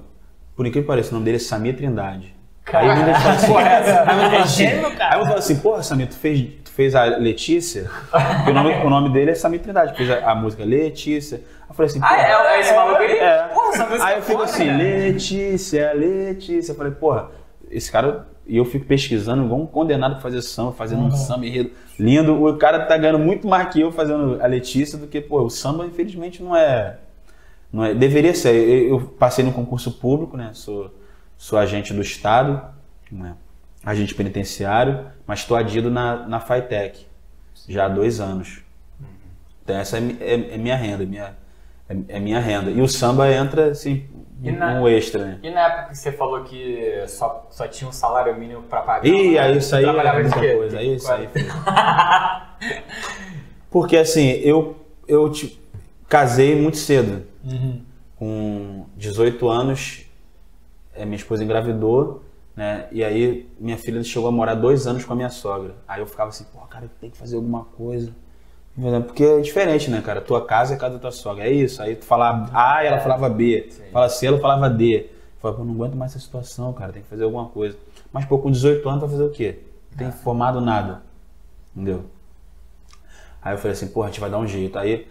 por 0.56 0.66
incrível 0.66 0.84
que 0.84 0.88
pareça, 0.88 1.10
o 1.12 1.14
nome 1.14 1.26
dele 1.26 1.38
é 1.38 1.40
Samir 1.40 1.76
Trindade. 1.76 2.36
Aí 2.74 2.88
gente 2.96 3.20
fala 3.20 3.34
assim, 3.36 3.48
Porra, 3.48 3.70
essa- 3.70 4.02
aí 4.12 4.24
eu 4.24 4.30
falo 4.30 4.44
assim, 4.44 4.66
gênio, 4.66 4.98
cara. 4.98 5.14
aí 5.16 5.20
eu 5.20 5.26
falo 5.26 5.38
assim, 5.40 5.56
porra, 5.60 5.84
Samir, 5.84 6.08
tu 6.08 6.16
fez, 6.16 6.50
tu 6.64 6.72
fez 6.72 6.96
a 6.96 7.04
Letícia? 7.06 7.90
Porque 8.38 8.52
o 8.52 8.54
nome, 8.54 8.74
o 8.86 8.90
nome 8.90 9.10
dele 9.10 9.32
é 9.32 9.36
Samir 9.36 9.60
Trindade, 9.62 9.96
fez 9.98 10.10
a, 10.10 10.32
a 10.32 10.36
música 10.36 10.64
Letícia. 10.64 11.38
Aí 11.40 11.66
eu 11.70 11.74
falei 11.76 11.90
assim, 11.90 12.00
Ah, 12.02 12.08
porra, 12.08 12.22
é, 12.22 12.56
é 12.56 12.60
esse 12.62 12.74
maluco 12.76 13.02
aí? 13.02 13.18
é. 13.18 13.48
Porra, 13.54 13.70
essa 13.74 13.86
música 13.86 14.06
Aí 14.06 14.14
é 14.14 14.18
eu 14.18 14.22
fico 14.22 14.42
assim. 14.42 14.72
Letícia, 14.72 15.94
Letícia. 15.94 16.72
Eu 16.72 16.76
falei, 16.76 16.92
porra, 16.94 17.30
esse 17.70 17.92
cara. 17.92 18.28
E 18.48 18.58
eu 18.58 18.66
fico 18.66 18.86
pesquisando, 18.86 19.44
igual 19.46 19.62
um 19.62 19.66
condenado 19.66 20.14
pra 20.14 20.22
fazer 20.22 20.42
samba, 20.42 20.72
fazendo 20.74 21.04
um 21.04 21.12
samba 21.12 21.46
enredo 21.46 21.72
lindo. 22.00 22.44
O 22.44 22.58
cara 22.58 22.86
tá 22.86 22.98
ganhando 22.98 23.20
muito 23.20 23.48
mais 23.48 23.72
que 23.72 23.80
eu 23.80 23.92
fazendo 23.92 24.42
a 24.42 24.48
Letícia 24.48 24.98
do 24.98 25.08
que, 25.08 25.22
pô, 25.22 25.42
o 25.44 25.50
samba, 25.50 25.86
infelizmente, 25.86 26.42
não 26.42 26.56
é. 26.56 26.98
Não 27.72 27.86
é 27.86 27.94
deveria 27.94 28.34
ser. 28.34 28.54
Eu, 28.54 28.90
eu 28.90 29.00
passei 29.02 29.46
no 29.46 29.54
concurso 29.54 29.92
público, 29.92 30.36
né? 30.36 30.52
Sou, 30.54 30.94
sou 31.38 31.58
agente 31.58 31.94
do 31.94 32.02
Estado, 32.02 32.62
né? 33.12 33.36
agente 33.84 34.14
penitenciário, 34.14 35.06
mas 35.26 35.40
estou 35.40 35.56
adido 35.58 35.90
na, 35.90 36.28
na 36.28 36.40
FITEC 36.40 37.06
já 37.68 37.86
há 37.86 37.90
dois 37.90 38.20
anos. 38.20 38.62
Então 39.64 39.76
essa 39.76 39.98
é, 39.98 40.02
é- 40.20 40.54
é 40.56 40.58
minha 40.58 40.76
renda, 40.76 41.06
minha, 41.06 41.36
é, 42.10 42.16
é 42.18 42.20
minha 42.20 42.40
renda. 42.40 42.72
E 42.72 42.82
o 42.82 42.88
samba 42.88 43.30
entra 43.32 43.72
assim, 43.72 44.06
E 44.44 44.52
na- 44.52 44.82
um 44.82 44.88
extra, 44.88 45.26
né? 45.26 45.40
E 45.44 45.50
na 45.52 45.62
época 45.68 45.90
que 45.90 45.98
você 45.98 46.12
falou 46.12 46.44
que 46.44 47.04
só, 47.08 47.48
só 47.52 47.68
tinha 47.68 47.88
um 47.90 47.92
salário 47.92 48.38
mínimo 48.40 48.64
pra 48.64 48.82
pagar? 48.82 49.06
Ih, 49.06 49.38
aí 49.38 49.58
isso 49.58 49.76
aí 49.76 49.86
é 49.86 50.14
muita 50.22 50.40
quê? 50.40 50.56
coisa. 50.56 50.78
Aí 50.80 50.96
isso 50.96 51.12
aí. 51.12 51.30
Porque 53.70 53.98
assim, 53.98 54.28
eu, 54.44 54.76
eu 55.08 55.30
te- 55.32 55.60
casei 56.08 56.56
muito 56.60 56.78
cedo. 56.78 57.24
Com 58.18 58.86
18 58.98 59.48
anos, 59.50 60.06
eh, 60.94 61.06
minha 61.06 61.16
esposa 61.16 61.44
engravidou, 61.44 62.22
né? 62.56 62.88
E 62.92 63.04
aí 63.04 63.50
minha 63.60 63.78
filha 63.78 64.04
chegou 64.04 64.28
a 64.28 64.32
morar 64.32 64.54
dois 64.54 64.86
anos 64.86 65.04
com 65.04 65.14
a 65.14 65.16
minha 65.16 65.30
sogra. 65.30 65.74
Aí 65.88 66.02
eu 66.02 66.06
ficava 66.06 66.30
assim, 66.30 66.46
pô, 66.54 66.60
cara, 66.68 66.88
tem 67.00 67.10
que 67.10 67.18
fazer 67.18 67.36
alguma 67.38 67.64
coisa. 67.64 68.12
Porque 69.06 69.24
é 69.24 69.40
diferente, 69.42 69.90
né, 69.90 70.02
cara? 70.02 70.22
Tua 70.22 70.46
casa 70.46 70.74
é 70.74 70.78
casa 70.78 70.96
da 70.96 71.00
tua 71.00 71.12
sogra. 71.12 71.46
É 71.46 71.52
isso. 71.52 71.82
Aí 71.82 71.96
tu 71.96 72.06
fala 72.06 72.50
A 72.54 72.84
e 72.84 72.88
ela 72.88 73.00
falava 73.00 73.30
B. 73.30 73.70
Fala 73.92 74.10
C, 74.10 74.26
ela 74.26 74.40
falava 74.40 74.70
D. 74.70 74.96
Eu 74.96 75.10
falava, 75.40 75.60
pô, 75.60 75.66
não 75.66 75.74
aguento 75.76 75.96
mais 75.96 76.12
essa 76.12 76.20
situação, 76.20 76.74
cara. 76.74 76.92
Tem 76.92 77.02
que 77.02 77.08
fazer 77.08 77.24
alguma 77.24 77.48
coisa. 77.48 77.78
Mas, 78.12 78.26
pô, 78.26 78.40
com 78.40 78.50
18 78.50 78.88
anos, 78.90 79.02
vai 79.02 79.10
fazer 79.10 79.24
o 79.24 79.30
quê? 79.30 79.60
Não 79.92 79.98
tem 79.98 80.12
formado 80.12 80.60
nada. 80.60 81.02
Entendeu? 81.76 82.06
Aí 83.42 83.54
eu 83.54 83.58
falei 83.58 83.74
assim, 83.74 83.88
porra, 83.88 84.08
a 84.08 84.10
gente 84.10 84.20
vai 84.20 84.30
dar 84.30 84.38
um 84.38 84.48
jeito. 84.48 84.78
Aí, 84.78 85.08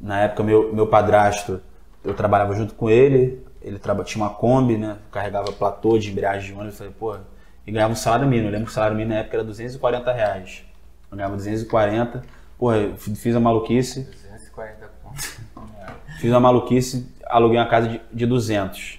na 0.00 0.20
época, 0.20 0.42
meu, 0.42 0.72
meu 0.72 0.86
padrasto, 0.86 1.60
eu 2.04 2.14
trabalhava 2.14 2.54
junto 2.54 2.74
com 2.74 2.90
ele, 2.90 3.44
ele 3.62 3.78
traba, 3.78 4.02
tinha 4.02 4.24
uma 4.24 4.32
Kombi, 4.32 4.76
né? 4.76 4.98
Carregava 5.10 5.52
platô 5.52 5.98
de 5.98 6.10
embreagem 6.10 6.52
de 6.52 6.52
ônibus. 6.52 6.74
Eu 6.74 6.78
falei, 6.78 6.92
porra, 6.98 7.20
e 7.66 7.72
ganhava 7.72 7.92
um 7.92 7.96
salário 7.96 8.26
mínimo. 8.26 8.48
Eu 8.48 8.52
lembro 8.52 8.66
que 8.66 8.72
o 8.72 8.74
salário 8.74 8.96
mínimo 8.96 9.14
na 9.14 9.20
época 9.20 9.36
era 9.36 9.44
240 9.44 10.12
reais. 10.12 10.64
Eu 11.10 11.16
ganhava 11.16 11.36
240. 11.36 12.39
Fi- 12.96 13.14
fiz 13.14 13.34
a 13.34 13.40
maluquice, 13.40 14.02
240 14.02 14.90
pontos. 15.02 15.38
fiz 16.20 16.32
a 16.32 16.40
maluquice, 16.40 17.06
aluguei 17.26 17.58
uma 17.58 17.66
casa 17.68 17.88
de, 17.88 18.00
de 18.12 18.26
200. 18.26 18.98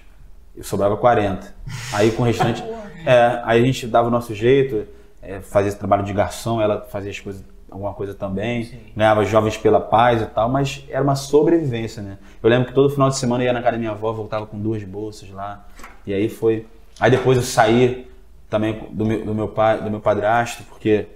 Eu 0.56 0.64
sobrava 0.64 0.96
40. 0.96 1.54
Aí 1.92 2.10
com 2.12 2.22
o 2.22 2.26
restante. 2.26 2.62
é, 3.06 3.40
aí 3.44 3.62
a 3.62 3.64
gente 3.64 3.86
dava 3.86 4.08
o 4.08 4.10
nosso 4.10 4.34
jeito, 4.34 4.86
é, 5.22 5.40
fazia 5.40 5.68
esse 5.68 5.78
trabalho 5.78 6.02
de 6.02 6.12
garçom, 6.12 6.60
ela 6.60 6.86
fazia 6.90 7.10
as 7.10 7.20
coisas, 7.20 7.44
alguma 7.70 7.94
coisa 7.94 8.12
também, 8.12 8.70
ganhava 8.96 9.24
jovens 9.24 9.56
pela 9.56 9.80
paz 9.80 10.20
e 10.20 10.26
tal, 10.26 10.48
mas 10.48 10.84
era 10.90 11.02
uma 11.02 11.14
sobrevivência, 11.16 12.02
né? 12.02 12.18
Eu 12.42 12.50
lembro 12.50 12.68
que 12.68 12.74
todo 12.74 12.90
final 12.90 13.08
de 13.08 13.16
semana 13.16 13.42
eu 13.42 13.46
ia 13.46 13.52
na 13.52 13.60
casa 13.60 13.72
da 13.72 13.78
minha 13.78 13.92
avó, 13.92 14.12
voltava 14.12 14.46
com 14.46 14.58
duas 14.58 14.82
bolsas 14.84 15.30
lá. 15.30 15.66
E 16.06 16.12
aí 16.12 16.28
foi. 16.28 16.66
Aí 17.00 17.10
depois 17.10 17.38
eu 17.38 17.42
saí 17.44 18.10
também 18.50 18.86
do 18.90 19.06
meu, 19.06 19.24
do 19.24 19.34
meu 19.34 19.48
pai, 19.48 19.80
do 19.80 19.90
meu 19.90 20.00
padrasto, 20.00 20.62
porque 20.64 21.06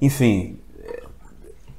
enfim, 0.00 0.58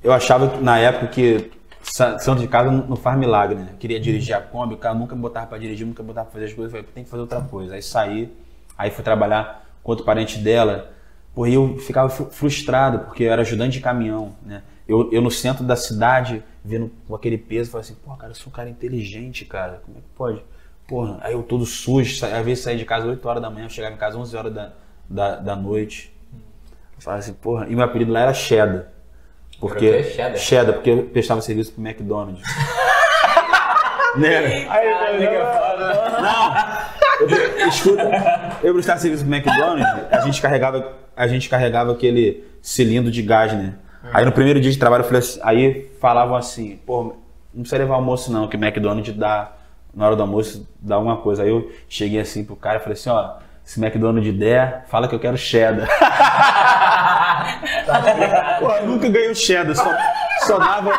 eu 0.03 0.11
achava 0.11 0.59
na 0.59 0.77
época 0.80 1.07
que 1.07 1.51
sa- 1.81 2.17
santo 2.19 2.41
de 2.41 2.47
casa 2.47 2.69
não 2.71 2.95
faz 2.95 3.17
milagre, 3.17 3.55
né? 3.57 3.69
Queria 3.80 3.99
dirigir 3.99 4.35
a 4.35 4.41
Kombi, 4.41 4.73
o 4.75 4.77
cara 4.77 4.95
nunca 4.95 5.15
me 5.15 5.21
botava 5.21 5.47
pra 5.47 5.57
dirigir, 5.57 5.85
nunca 5.85 6.03
me 6.03 6.07
botava 6.07 6.25
pra 6.25 6.34
fazer 6.34 6.45
as 6.45 6.53
coisas. 6.53 6.73
Eu 6.73 6.80
falei, 6.80 6.93
tem 6.93 7.03
que 7.03 7.09
fazer 7.09 7.21
outra 7.21 7.41
coisa. 7.41 7.75
Aí 7.75 7.81
saí, 7.81 8.31
aí 8.77 8.91
fui 8.91 9.03
trabalhar 9.03 9.65
com 9.84 9.91
outro 9.91 10.05
parente 10.05 10.38
dela. 10.38 10.91
E 11.38 11.53
eu 11.53 11.77
ficava 11.80 12.09
fru- 12.09 12.30
frustrado, 12.30 12.99
porque 12.99 13.23
eu 13.23 13.31
era 13.31 13.41
ajudante 13.41 13.73
de 13.77 13.81
caminhão, 13.84 14.34
né? 14.45 14.61
Eu, 14.88 15.11
eu 15.11 15.21
no 15.21 15.31
centro 15.31 15.63
da 15.63 15.75
cidade, 15.75 16.43
vendo 16.63 16.91
com 17.07 17.15
aquele 17.15 17.38
peso, 17.38 17.71
falei 17.71 17.85
assim, 17.85 17.95
pô, 17.95 18.13
cara, 18.15 18.31
eu 18.31 18.35
sou 18.35 18.49
um 18.51 18.55
cara 18.55 18.69
inteligente, 18.69 19.45
cara. 19.45 19.81
Como 19.85 19.97
é 19.97 20.01
que 20.01 20.07
pode? 20.15 20.43
Porra, 20.88 21.17
aí 21.21 21.34
eu 21.34 21.41
todo 21.41 21.65
sujo, 21.65 22.25
às 22.25 22.45
vezes 22.45 22.63
saía 22.63 22.77
de 22.77 22.85
casa 22.85 23.07
8 23.07 23.25
horas 23.27 23.41
da 23.41 23.49
manhã, 23.49 23.67
chegava 23.69 23.95
em 23.95 23.97
casa 23.97 24.17
11 24.17 24.35
horas 24.35 24.53
da, 24.53 24.73
da, 25.09 25.35
da 25.38 25.55
noite. 25.55 26.13
Falava 26.99 27.19
assim, 27.19 27.34
porra, 27.34 27.67
e 27.67 27.75
meu 27.75 27.84
apelido 27.84 28.11
lá 28.11 28.21
era 28.21 28.34
Cheddar. 28.34 28.88
Porque, 29.64 29.88
Por 29.94 29.98
quê? 29.98 30.03
Cheddar? 30.03 30.38
Cheddar, 30.38 30.73
porque 30.76 30.90
eu 30.90 31.03
prestava 31.03 31.40
serviço 31.40 31.72
pro 31.72 31.81
McDonald's. 31.81 32.44
né? 34.18 34.68
Eu- 37.22 37.68
escuta, 37.69 38.57
eu 38.61 38.73
prestava 38.73 38.99
serviço 38.99 39.23
pro 39.23 39.34
McDonald's, 39.34 39.88
a 40.11 40.19
gente 40.19 40.41
carregava, 40.41 40.94
a 41.15 41.27
gente 41.27 41.48
carregava 41.48 41.94
aquele 41.94 42.44
cilindro 42.61 43.10
de 43.10 43.22
gás, 43.22 43.53
né? 43.53 43.76
Aí 44.14 44.26
no 44.26 44.34
primeiro 44.34 44.60
dia 44.60 44.69
de 44.69 44.77
trabalho, 44.77 45.03
eu 45.03 45.06
falei 45.06 45.19
assim, 45.19 45.40
aí 45.41 45.90
falavam 46.02 46.35
assim, 46.35 46.76
pô, 46.85 47.15
não 47.53 47.61
precisa 47.61 47.77
levar 47.77 47.95
almoço 47.95 48.34
não, 48.34 48.49
que 48.49 48.57
o 48.57 48.60
McDonald's 48.61 49.15
dá, 49.15 49.53
na 49.95 50.07
hora 50.07 50.15
do 50.18 50.23
almoço, 50.23 50.68
dá 50.81 50.95
alguma 50.95 51.15
coisa. 51.15 51.44
Aí 51.44 51.49
eu 51.49 51.72
cheguei 51.88 52.19
assim 52.19 52.44
pro 52.44 52.57
cara 52.57 52.80
e 52.80 52.81
falei 52.81 52.94
assim, 52.98 53.10
ó, 53.10 53.35
se 53.64 53.80
McDonald's 53.81 54.34
der, 54.38 54.84
fala 54.90 55.07
que 55.07 55.15
eu 55.15 55.19
quero 55.19 55.38
cheddar. 55.38 55.88
Pô, 58.60 58.72
eu 58.72 58.85
nunca 58.88 59.10
ganhei 59.10 59.30
o 59.31 59.35
cheddar, 59.35 59.76
só, 59.76 59.91
só 60.45 60.57
dava, 60.60 60.91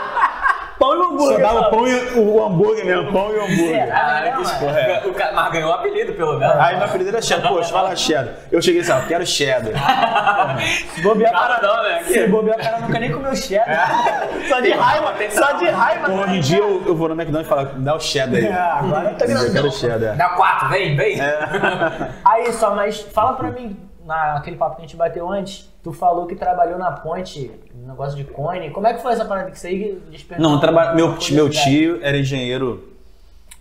Pão 0.76 0.90
só 0.98 1.04
hambúrguer. 1.12 1.38
dava 1.40 1.58
só. 1.60 1.70
pão 1.70 1.86
e 1.86 1.94
o 2.18 2.44
hambúrguer 2.44 2.84
mesmo, 2.84 3.12
pão 3.12 3.30
e 3.32 3.38
hambúrguer. 3.38 3.88
Caralho, 3.88 4.32
que 4.32 4.42
Não, 4.42 4.58
porra 4.58 4.80
é. 4.80 5.02
O 5.06 5.14
cara, 5.14 5.32
mas 5.32 5.52
ganhou 5.52 5.70
o 5.70 5.72
apelido, 5.74 6.12
pelo 6.14 6.36
menos. 6.38 6.56
Aí 6.56 6.76
meu 6.76 6.84
apelido 6.86 7.10
era 7.10 7.22
cheddar, 7.22 7.48
poxa, 7.52 7.72
fala 7.72 7.94
cheddar. 7.94 8.34
Eu 8.50 8.60
cheguei 8.60 8.80
assim, 8.80 8.90
ó, 8.92 9.00
quero 9.06 9.24
cheddar. 9.24 9.72
Se 10.94 11.00
bobear, 11.00 11.32
Cara, 11.32 11.54
cara, 11.60 11.66
não, 11.68 11.82
né? 11.84 12.02
se 12.04 12.26
bobear, 12.26 12.56
o 12.58 12.60
cara 12.62 12.78
nunca 12.80 12.98
nem 12.98 13.12
comeu 13.12 13.34
cheddar. 13.36 14.28
Só 14.48 14.60
de 14.60 14.72
raiva, 14.72 15.14
só 15.30 15.52
de 15.52 15.68
raiva. 15.70 16.10
Hoje 16.12 16.36
em 16.36 16.40
dia 16.40 16.58
eu, 16.58 16.82
eu 16.86 16.94
vou 16.94 17.08
no 17.08 17.14
McDonald's 17.14 17.46
e 17.46 17.48
falo, 17.48 17.68
dá 17.78 17.94
o 17.94 18.00
cheddar 18.00 18.34
aí. 18.40 18.46
Ah, 18.52 18.78
agora 18.80 19.04
eu 19.10 19.14
tô 19.16 19.24
Eu 19.24 19.28
quero 19.38 19.52
grandão. 19.52 19.70
cheddar. 19.70 20.16
Dá 20.16 20.28
quatro, 20.30 20.68
vem, 20.68 20.94
vem. 20.96 21.18
Aí 22.24 22.52
só, 22.52 22.74
mas 22.74 23.00
fala 23.00 23.34
pra 23.34 23.50
mim, 23.52 23.74
naquele 24.04 24.56
papo 24.56 24.76
que 24.76 24.82
a 24.82 24.84
gente 24.84 24.96
bateu 24.96 25.28
antes, 25.30 25.70
tu 25.82 25.92
falou 25.92 26.26
que 26.26 26.34
trabalhou 26.36 26.78
na 26.78 26.90
ponte, 26.92 27.50
no 27.74 27.88
negócio 27.88 28.16
de 28.16 28.24
cone. 28.24 28.70
Como 28.70 28.86
é 28.86 28.94
que 28.94 29.02
foi 29.02 29.12
essa 29.12 29.24
parada 29.24 29.50
que 29.50 29.58
você 29.58 29.98
despertou? 30.10 30.46
Não, 30.48 30.60
traba... 30.60 30.94
meu, 30.94 31.08
meu 31.32 31.48
tio 31.50 31.98
era 32.02 32.16
engenheiro 32.18 32.88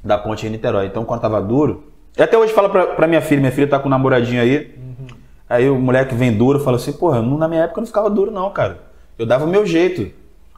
da 0.03 0.17
ponte 0.17 0.45
em 0.45 0.49
Niterói, 0.49 0.87
então 0.87 1.05
quando 1.05 1.21
tava 1.21 1.41
duro. 1.41 1.91
E 2.17 2.21
até 2.21 2.37
hoje 2.37 2.53
fala 2.53 2.69
pra, 2.69 2.87
pra 2.87 3.07
minha 3.07 3.21
filha, 3.21 3.39
minha 3.39 3.51
filha 3.51 3.67
tá 3.67 3.79
com 3.79 3.87
um 3.87 3.91
namoradinho 3.91 4.41
aí. 4.41 4.77
Aí 5.49 5.69
o 5.69 5.75
moleque 5.79 6.15
vem 6.15 6.35
duro 6.35 6.59
fala 6.59 6.77
assim, 6.77 6.93
porra, 6.93 7.21
não- 7.21 7.37
na 7.37 7.47
minha 7.47 7.63
época 7.63 7.81
não 7.81 7.85
ficava 7.87 8.09
duro 8.09 8.31
não, 8.31 8.49
cara. 8.51 8.79
Eu 9.17 9.25
dava 9.25 9.45
o 9.45 9.47
meu 9.47 9.65
jeito. 9.65 10.11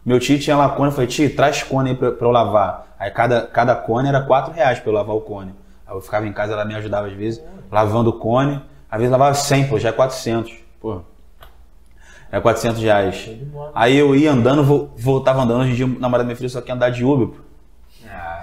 Meu 0.06 0.20
tio 0.20 0.40
tinha 0.40 0.56
lá 0.56 0.70
cone, 0.70 0.90
eu 0.90 0.92
falei, 0.94 1.08
tio, 1.08 1.36
traz 1.36 1.64
cone 1.64 1.92
aí 1.92 1.96
pra, 1.96 2.12
pra 2.12 2.28
eu 2.28 2.32
lavar. 2.32 2.96
Aí 3.00 3.10
cada, 3.12 3.42
cada 3.42 3.76
cone 3.76 4.08
era 4.08 4.22
4 4.22 4.54
reais 4.54 4.80
pra 4.80 4.90
eu 4.90 4.94
lavar 4.94 5.16
o 5.16 5.22
cone. 5.22 5.54
Aí 5.86 5.96
eu 5.96 6.02
ficava 6.02 6.26
em 6.28 6.32
casa, 6.34 6.54
ela 6.54 6.64
me 6.66 6.76
ajudava 6.76 7.08
às 7.08 7.14
vezes, 7.14 7.44
lavando 7.72 8.10
o 8.10 8.14
cone. 8.14 8.62
Às 8.90 8.98
vezes 9.00 9.12
lavava 9.12 9.34
100, 9.34 9.68
pô, 9.68 9.80
já 9.80 9.90
é 9.90 9.92
400. 9.92 10.54
Pô, 10.80 11.02
é 12.32 12.40
400 12.40 12.82
reais. 12.82 13.30
Aí 13.74 13.98
eu 13.98 14.16
ia 14.16 14.32
andando, 14.32 14.64
vo- 14.64 14.90
voltava 14.98 15.42
andando. 15.42 15.62
Hoje 15.62 15.72
em 15.72 15.76
dia, 15.76 15.86
o 15.86 16.00
namorado 16.00 16.24
da 16.24 16.26
minha 16.28 16.36
filha 16.36 16.50
só 16.50 16.62
quer 16.62 16.74
andar 16.74 16.90
de 16.90 17.04
Uber. 17.04 17.28
pô. 17.28 17.46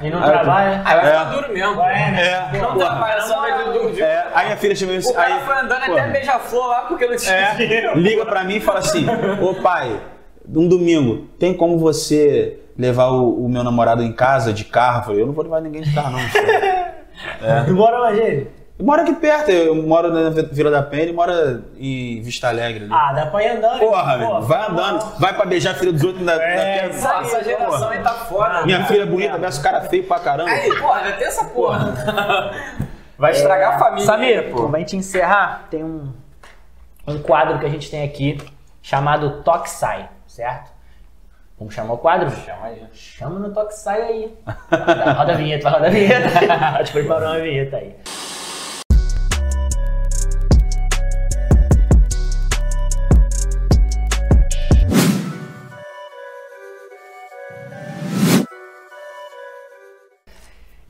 E 0.00 0.10
não 0.10 0.18
Ah, 0.18 0.26
trabalha? 0.30 0.82
Aí 0.84 0.96
vai 0.96 1.06
É. 1.06 1.10
ficar 1.18 1.24
duro 1.30 1.52
mesmo. 1.52 1.76
Vai, 1.76 1.94
né? 2.12 2.22
É, 2.26 2.58
Não 2.60 2.72
porra. 2.74 2.86
trabalha 2.86 3.20
só 3.22 3.46
de 3.50 3.64
duro. 3.78 3.92
de- 3.92 4.02
É, 4.02 4.26
aí 4.34 4.46
minha 4.46 4.56
filha 4.56 4.74
chama 4.74 4.92
O 4.92 4.94
isso. 4.96 5.14
cara 5.14 5.34
Aí, 5.34 5.40
foi 5.44 5.54
andando 5.60 5.84
porra. 5.86 6.00
até 6.00 6.10
beija-flor 6.10 6.66
lá 6.66 6.80
porque 6.82 7.06
não 7.06 7.16
tinha 7.16 7.34
É, 7.34 7.54
dinheiro. 7.54 7.98
liga 7.98 8.26
pra 8.26 8.42
mim 8.42 8.56
e 8.56 8.60
fala 8.60 8.80
assim: 8.80 9.06
Ô 9.40 9.54
pai, 9.62 10.00
um 10.48 10.66
domingo, 10.66 11.28
tem 11.38 11.54
como 11.54 11.78
você 11.78 12.58
levar 12.76 13.10
o, 13.10 13.44
o 13.44 13.48
meu 13.48 13.62
namorado 13.62 14.02
em 14.02 14.12
casa 14.12 14.52
de 14.52 14.64
carro? 14.64 14.98
Eu 15.00 15.04
falei: 15.04 15.22
Eu 15.22 15.26
não 15.26 15.34
vou 15.34 15.44
levar 15.44 15.60
ninguém 15.60 15.82
de 15.82 15.94
carro, 15.94 16.10
não. 16.10 16.18
senhor." 16.30 17.70
Bora 17.76 18.16
ele? 18.16 18.50
Eu 18.82 18.86
moro 18.86 19.02
aqui 19.02 19.14
perto, 19.14 19.48
eu 19.48 19.76
moro 19.76 20.12
na 20.12 20.30
Vila 20.30 20.68
da 20.68 20.82
Penha, 20.82 21.04
ele 21.04 21.12
mora 21.12 21.62
em 21.78 22.20
Vista 22.20 22.48
Alegre. 22.48 22.82
ali. 22.86 22.92
Ah, 22.92 23.12
dá 23.12 23.26
pra 23.26 23.40
ir 23.44 23.56
andando. 23.56 23.78
Porra, 23.78 24.40
vai 24.40 24.66
andando, 24.68 25.18
vai 25.20 25.32
pra 25.34 25.44
beijar 25.46 25.70
a 25.70 25.74
filha 25.74 25.92
dos 25.92 26.02
outros. 26.02 26.18
Ainda, 26.26 26.42
É, 26.42 26.86
Essa 26.86 27.44
geração 27.44 27.78
porra. 27.78 27.90
aí 27.90 28.02
tá 28.02 28.10
foda. 28.10 28.66
Minha 28.66 28.84
filha 28.86 29.06
bonita, 29.06 29.38
beça 29.38 29.60
o 29.60 29.62
cara 29.62 29.82
feio 29.82 30.02
pra 30.02 30.18
caramba. 30.18 30.50
Aí, 30.50 30.68
porra, 30.80 31.00
vai 31.00 31.16
ter 31.16 31.24
essa 31.26 31.44
porra. 31.44 31.94
Vai 33.16 33.30
estragar 33.30 33.74
a 33.76 33.78
família. 33.78 34.04
Samir, 34.04 34.50
pô. 34.50 34.68
pra 34.68 34.80
gente 34.80 34.96
encerrar, 34.96 35.68
tem 35.70 35.84
um, 35.84 36.12
um 37.06 37.22
quadro 37.22 37.60
que 37.60 37.66
a 37.66 37.68
gente 37.68 37.88
tem 37.88 38.02
aqui 38.02 38.36
chamado 38.82 39.42
Toxai, 39.44 40.08
certo? 40.26 40.72
Vamos 41.56 41.72
chamar 41.72 41.94
o 41.94 41.98
quadro? 41.98 42.28
Chama 42.32 42.66
aí. 42.66 42.82
Chama 42.92 43.38
no 43.38 43.54
Toxai 43.54 44.02
aí. 44.02 44.34
Roda, 44.72 45.12
roda 45.14 45.32
a 45.34 45.36
vinheta, 45.36 45.70
roda 45.70 45.86
a 45.86 45.90
vinheta. 45.90 46.26
A 46.74 46.78
gente 46.82 46.92
preparou 46.94 47.28
uma 47.28 47.38
vinheta 47.40 47.76
aí. 47.76 47.94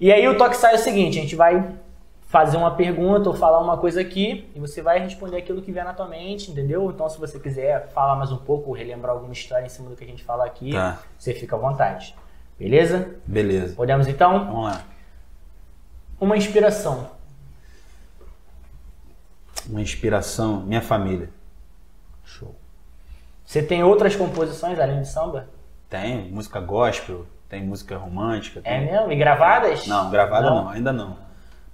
E 0.03 0.11
aí 0.13 0.27
o 0.27 0.37
Toxai 0.37 0.73
é 0.73 0.75
o 0.75 0.79
seguinte, 0.81 1.17
a 1.17 1.23
gente 1.23 1.37
vai 1.37 1.77
fazer 2.23 2.57
uma 2.57 2.73
pergunta 2.75 3.29
ou 3.31 3.37
falar 3.37 3.61
uma 3.61 3.79
coisa 3.79 4.01
aqui 4.01 4.51
e 4.53 4.59
você 4.59 4.83
vai 4.83 4.99
responder 4.99 5.37
aquilo 5.37 5.63
que 5.63 5.71
vier 5.71 5.85
na 5.85 5.95
tua 5.95 6.09
mente, 6.09 6.51
entendeu? 6.51 6.91
Então 6.91 7.09
se 7.09 7.21
você 7.21 7.39
quiser 7.39 7.87
falar 7.91 8.17
mais 8.17 8.33
um 8.33 8.37
pouco, 8.37 8.73
relembrar 8.73 9.13
alguma 9.15 9.33
história 9.33 9.65
em 9.65 9.69
cima 9.69 9.89
do 9.89 9.95
que 9.95 10.03
a 10.03 10.07
gente 10.09 10.25
fala 10.25 10.45
aqui, 10.45 10.73
Tá. 10.73 10.99
você 11.17 11.33
fica 11.33 11.55
à 11.55 11.59
vontade. 11.61 12.17
Beleza? 12.59 13.15
Beleza. 13.25 13.77
Podemos 13.77 14.09
então? 14.09 14.47
Vamos 14.47 14.65
lá. 14.65 14.83
Uma 16.21 16.37
inspiração. 16.37 17.09
Uma 19.69 19.83
inspiração, 19.83 20.63
minha 20.63 20.83
família. 20.83 21.31
Show. 22.25 22.53
Você 23.45 23.63
tem 23.63 23.85
outras 23.85 24.17
composições 24.17 24.81
além 24.81 25.01
de 25.03 25.07
samba? 25.07 25.49
Tem 25.89 26.29
música 26.33 26.59
gospel, 26.59 27.25
tem 27.53 27.63
música 27.63 27.99
romântica. 27.99 28.61
É 28.65 28.79
Tem... 28.79 28.91
mesmo? 28.91 29.13
E 29.13 29.17
gravadas? 29.17 29.87
Não, 29.87 30.11
gravada 30.11 30.49
Não? 30.49 30.65
não. 30.65 30.69
ainda 30.71 30.91
não. 30.91 31.19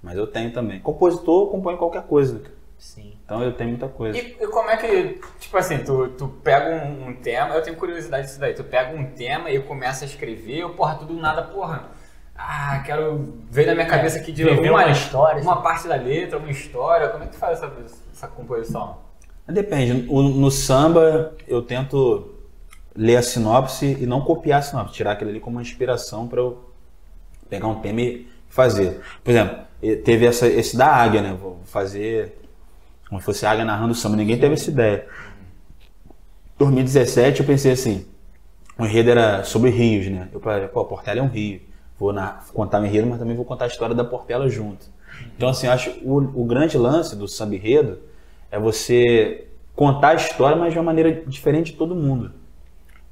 Mas 0.03 0.17
eu 0.17 0.27
tenho 0.27 0.51
também. 0.51 0.77
Compositor 0.81 1.47
compõe 1.49 1.77
qualquer 1.77 2.03
coisa. 2.03 2.41
Sim. 2.77 3.13
Então 3.23 3.41
eu 3.41 3.53
tenho 3.53 3.69
muita 3.69 3.87
coisa. 3.87 4.17
E, 4.17 4.35
e 4.41 4.47
como 4.47 4.69
é 4.69 4.75
que, 4.75 5.21
tipo 5.39 5.55
assim, 5.57 5.77
tu, 5.77 6.09
tu 6.09 6.27
pega 6.43 6.85
um, 6.85 7.07
um 7.07 7.13
tema, 7.13 7.55
eu 7.55 7.61
tenho 7.61 7.77
curiosidade 7.77 8.27
disso 8.27 8.39
daí, 8.41 8.53
tu 8.53 8.63
pega 8.65 8.93
um 8.93 9.05
tema 9.11 9.49
e 9.49 9.59
começa 9.61 10.03
a 10.03 10.07
escrever, 10.07 10.65
ou 10.65 10.71
porra, 10.71 10.95
tudo 10.95 11.13
nada, 11.13 11.43
porra, 11.43 11.83
ah, 12.35 12.81
quero 12.85 13.35
ver 13.49 13.65
na 13.67 13.73
minha 13.73 13.87
cabeça 13.87 14.19
aqui 14.19 14.33
de 14.33 14.43
uma, 14.45 14.61
uma 14.83 14.89
história, 14.91 15.41
uma 15.41 15.53
assim. 15.53 15.63
parte 15.63 15.87
da 15.87 15.95
letra, 15.95 16.37
uma 16.39 16.51
história, 16.51 17.07
como 17.07 17.23
é 17.23 17.27
que 17.27 17.33
tu 17.33 17.39
faz 17.39 17.61
essa, 17.63 17.71
essa 18.13 18.27
composição? 18.27 18.97
Depende. 19.47 20.07
O- 20.09 20.21
No 20.23 20.51
samba 20.51 21.33
eu 21.47 21.61
tento 21.61 22.28
ler 22.99 23.15
a 23.15 23.21
sinopse 23.21 23.97
e 23.99 24.05
não 24.05 24.19
copiar 24.21 24.59
a 24.59 24.61
sinopse, 24.61 24.93
tirar 24.93 25.13
aquilo 25.13 25.29
ali 25.29 25.39
como 25.39 25.55
uma 25.55 25.61
inspiração 25.61 26.27
para 26.27 26.39
eu 26.41 26.59
pegar 27.49 27.67
um 27.67 27.75
tema 27.79 28.01
e 28.01 28.27
fazer. 28.49 28.99
Por 29.23 29.31
exemplo, 29.31 29.57
teve 30.03 30.25
essa, 30.25 30.47
esse 30.47 30.75
da 30.75 30.87
águia, 30.87 31.21
né? 31.21 31.33
Vou 31.39 31.59
fazer 31.65 32.37
como 33.07 33.21
se 33.21 33.25
fosse 33.25 33.45
a 33.45 33.51
águia 33.51 33.63
narrando 33.63 33.95
samba. 33.95 34.17
Ninguém 34.17 34.37
teve 34.37 34.53
essa 34.53 34.69
ideia. 34.69 35.07
2017 36.57 37.39
eu 37.39 37.45
pensei 37.45 37.71
assim, 37.71 38.05
o 38.77 38.85
enredo 38.85 39.09
era 39.11 39.43
sobre 39.45 39.69
rios, 39.69 40.07
né? 40.07 40.27
Eu 40.33 40.41
falei, 40.41 40.67
pô, 40.67 40.83
Portela 40.83 41.19
é 41.21 41.23
um 41.23 41.27
rio. 41.29 41.61
Vou 41.97 42.11
na- 42.11 42.41
contar 42.53 42.81
o 42.81 42.85
enredo, 42.85 43.07
mas 43.07 43.17
também 43.19 43.35
vou 43.35 43.45
contar 43.45 43.65
a 43.65 43.67
história 43.67 43.95
da 43.95 44.03
Portela 44.03 44.49
junto. 44.49 44.85
Então, 45.35 45.49
assim, 45.49 45.67
eu 45.67 45.73
acho 45.73 45.89
o, 46.03 46.17
o 46.41 46.45
grande 46.45 46.77
lance 46.77 47.15
do 47.15 47.27
samba 47.27 47.55
enredo 47.55 47.99
é 48.51 48.59
você 48.59 49.47
contar 49.75 50.09
a 50.09 50.15
história, 50.15 50.57
mas 50.57 50.73
de 50.73 50.79
uma 50.79 50.83
maneira 50.85 51.23
diferente 51.25 51.71
de 51.71 51.77
todo 51.77 51.95
mundo. 51.95 52.31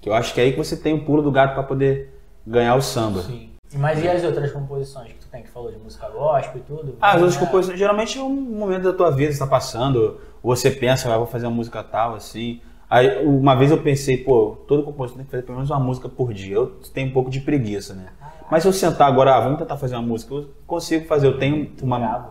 Que 0.08 0.12
eu 0.12 0.16
acho 0.16 0.34
que 0.34 0.40
é 0.40 0.46
aí 0.46 0.52
que 0.54 0.58
você 0.58 0.78
tem 0.78 0.94
o 0.94 1.04
pulo 1.04 1.22
do 1.22 1.30
gato 1.30 1.54
para 1.54 1.64
poder 1.64 2.14
ganhar 2.46 2.76
o 2.76 2.82
samba. 2.82 3.24
Sim. 3.24 3.50
Mas 3.74 4.02
e 4.02 4.08
as 4.08 4.24
outras 4.24 4.54
composições 4.54 5.10
que 5.10 5.16
tu 5.20 5.28
tem 5.28 5.44
que 5.44 5.50
falou 5.50 5.70
de 5.70 5.78
música 5.78 6.08
gospel 6.08 6.54
e 6.56 6.60
tudo? 6.62 6.96
Ah, 7.02 7.10
as 7.10 7.16
outras 7.22 7.36
É. 7.36 7.40
composições, 7.42 7.78
geralmente 7.78 8.18
é 8.18 8.22
um 8.22 8.30
momento 8.34 8.84
da 8.84 8.94
tua 8.94 9.12
vida 9.12 9.28
que 9.28 9.34
está 9.34 9.46
passando, 9.46 10.18
ou 10.42 10.56
você 10.56 10.72
pensa, 10.72 11.14
ah, 11.14 11.18
vou 11.18 11.28
fazer 11.28 11.46
uma 11.46 11.58
música 11.58 11.84
tal, 11.84 12.16
assim. 12.16 12.62
Aí, 12.90 13.26
uma 13.26 13.54
vez 13.54 13.70
eu 13.70 13.80
pensei, 13.84 14.16
pô, 14.16 14.58
todo 14.66 14.82
compositor 14.84 15.18
tem 15.18 15.26
que 15.26 15.32
fazer 15.32 15.44
pelo 15.44 15.56
menos 15.58 15.70
uma 15.70 15.80
música 15.82 16.08
por 16.08 16.34
dia. 16.34 16.56
Eu 16.56 16.68
tenho 16.94 17.10
um 17.10 17.12
pouco 17.12 17.30
de 17.30 17.42
preguiça, 17.42 17.94
né? 17.94 18.06
Mas 18.50 18.64
se 18.64 18.70
eu 18.70 18.72
sentar 18.72 19.10
agora, 19.10 19.36
ah, 19.36 19.42
vamos 19.42 19.60
tentar 19.60 19.76
fazer 19.76 19.96
uma 19.96 20.04
música, 20.08 20.34
eu 20.34 20.50
consigo 20.66 21.06
fazer, 21.06 21.28
eu 21.28 21.38
tenho 21.38 21.70
uma, 21.82 22.30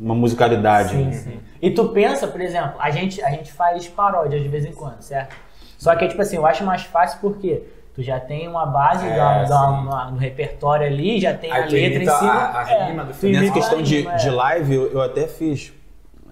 uma 0.00 0.14
musicalidade. 0.16 0.90
Sim, 0.90 1.12
sim. 1.12 1.40
E 1.62 1.70
tu 1.70 1.90
pensa, 1.90 2.26
por 2.26 2.40
exemplo, 2.40 2.72
a 2.80 2.90
gente, 2.90 3.22
a 3.22 3.30
gente 3.30 3.52
faz 3.52 3.86
paródia 3.86 4.40
de 4.40 4.48
vez 4.48 4.64
em 4.64 4.72
quando, 4.72 5.00
certo? 5.02 5.36
Só 5.82 5.96
que, 5.96 6.06
tipo 6.06 6.22
assim, 6.22 6.36
eu 6.36 6.46
acho 6.46 6.62
mais 6.64 6.82
fácil 6.84 7.18
porque 7.20 7.64
tu 7.92 8.04
já 8.04 8.20
tem 8.20 8.46
uma 8.46 8.64
base 8.64 9.04
É, 9.04 9.16
da, 9.16 9.42
da- 9.42 9.68
uma- 9.70 10.10
no 10.12 10.16
repertório 10.16 10.86
ali, 10.86 11.20
já 11.20 11.34
tem 11.36 11.50
Aí 11.50 11.62
a 11.62 11.66
letra 11.66 12.02
em 12.04 12.06
cima. 12.06 12.32
a- 12.32 12.62
a 12.62 12.70
é, 12.70 12.86
rima 12.86 13.04
do 13.04 13.12
filme. 13.12 13.36
Nessa 13.36 13.52
questão 13.52 13.82
de, 13.82 13.96
rima, 14.02 14.14
de 14.14 14.28
é. 14.28 14.30
live, 14.30 14.74
eu, 14.74 14.92
eu 14.92 15.02
até 15.02 15.26
fiz. 15.26 15.72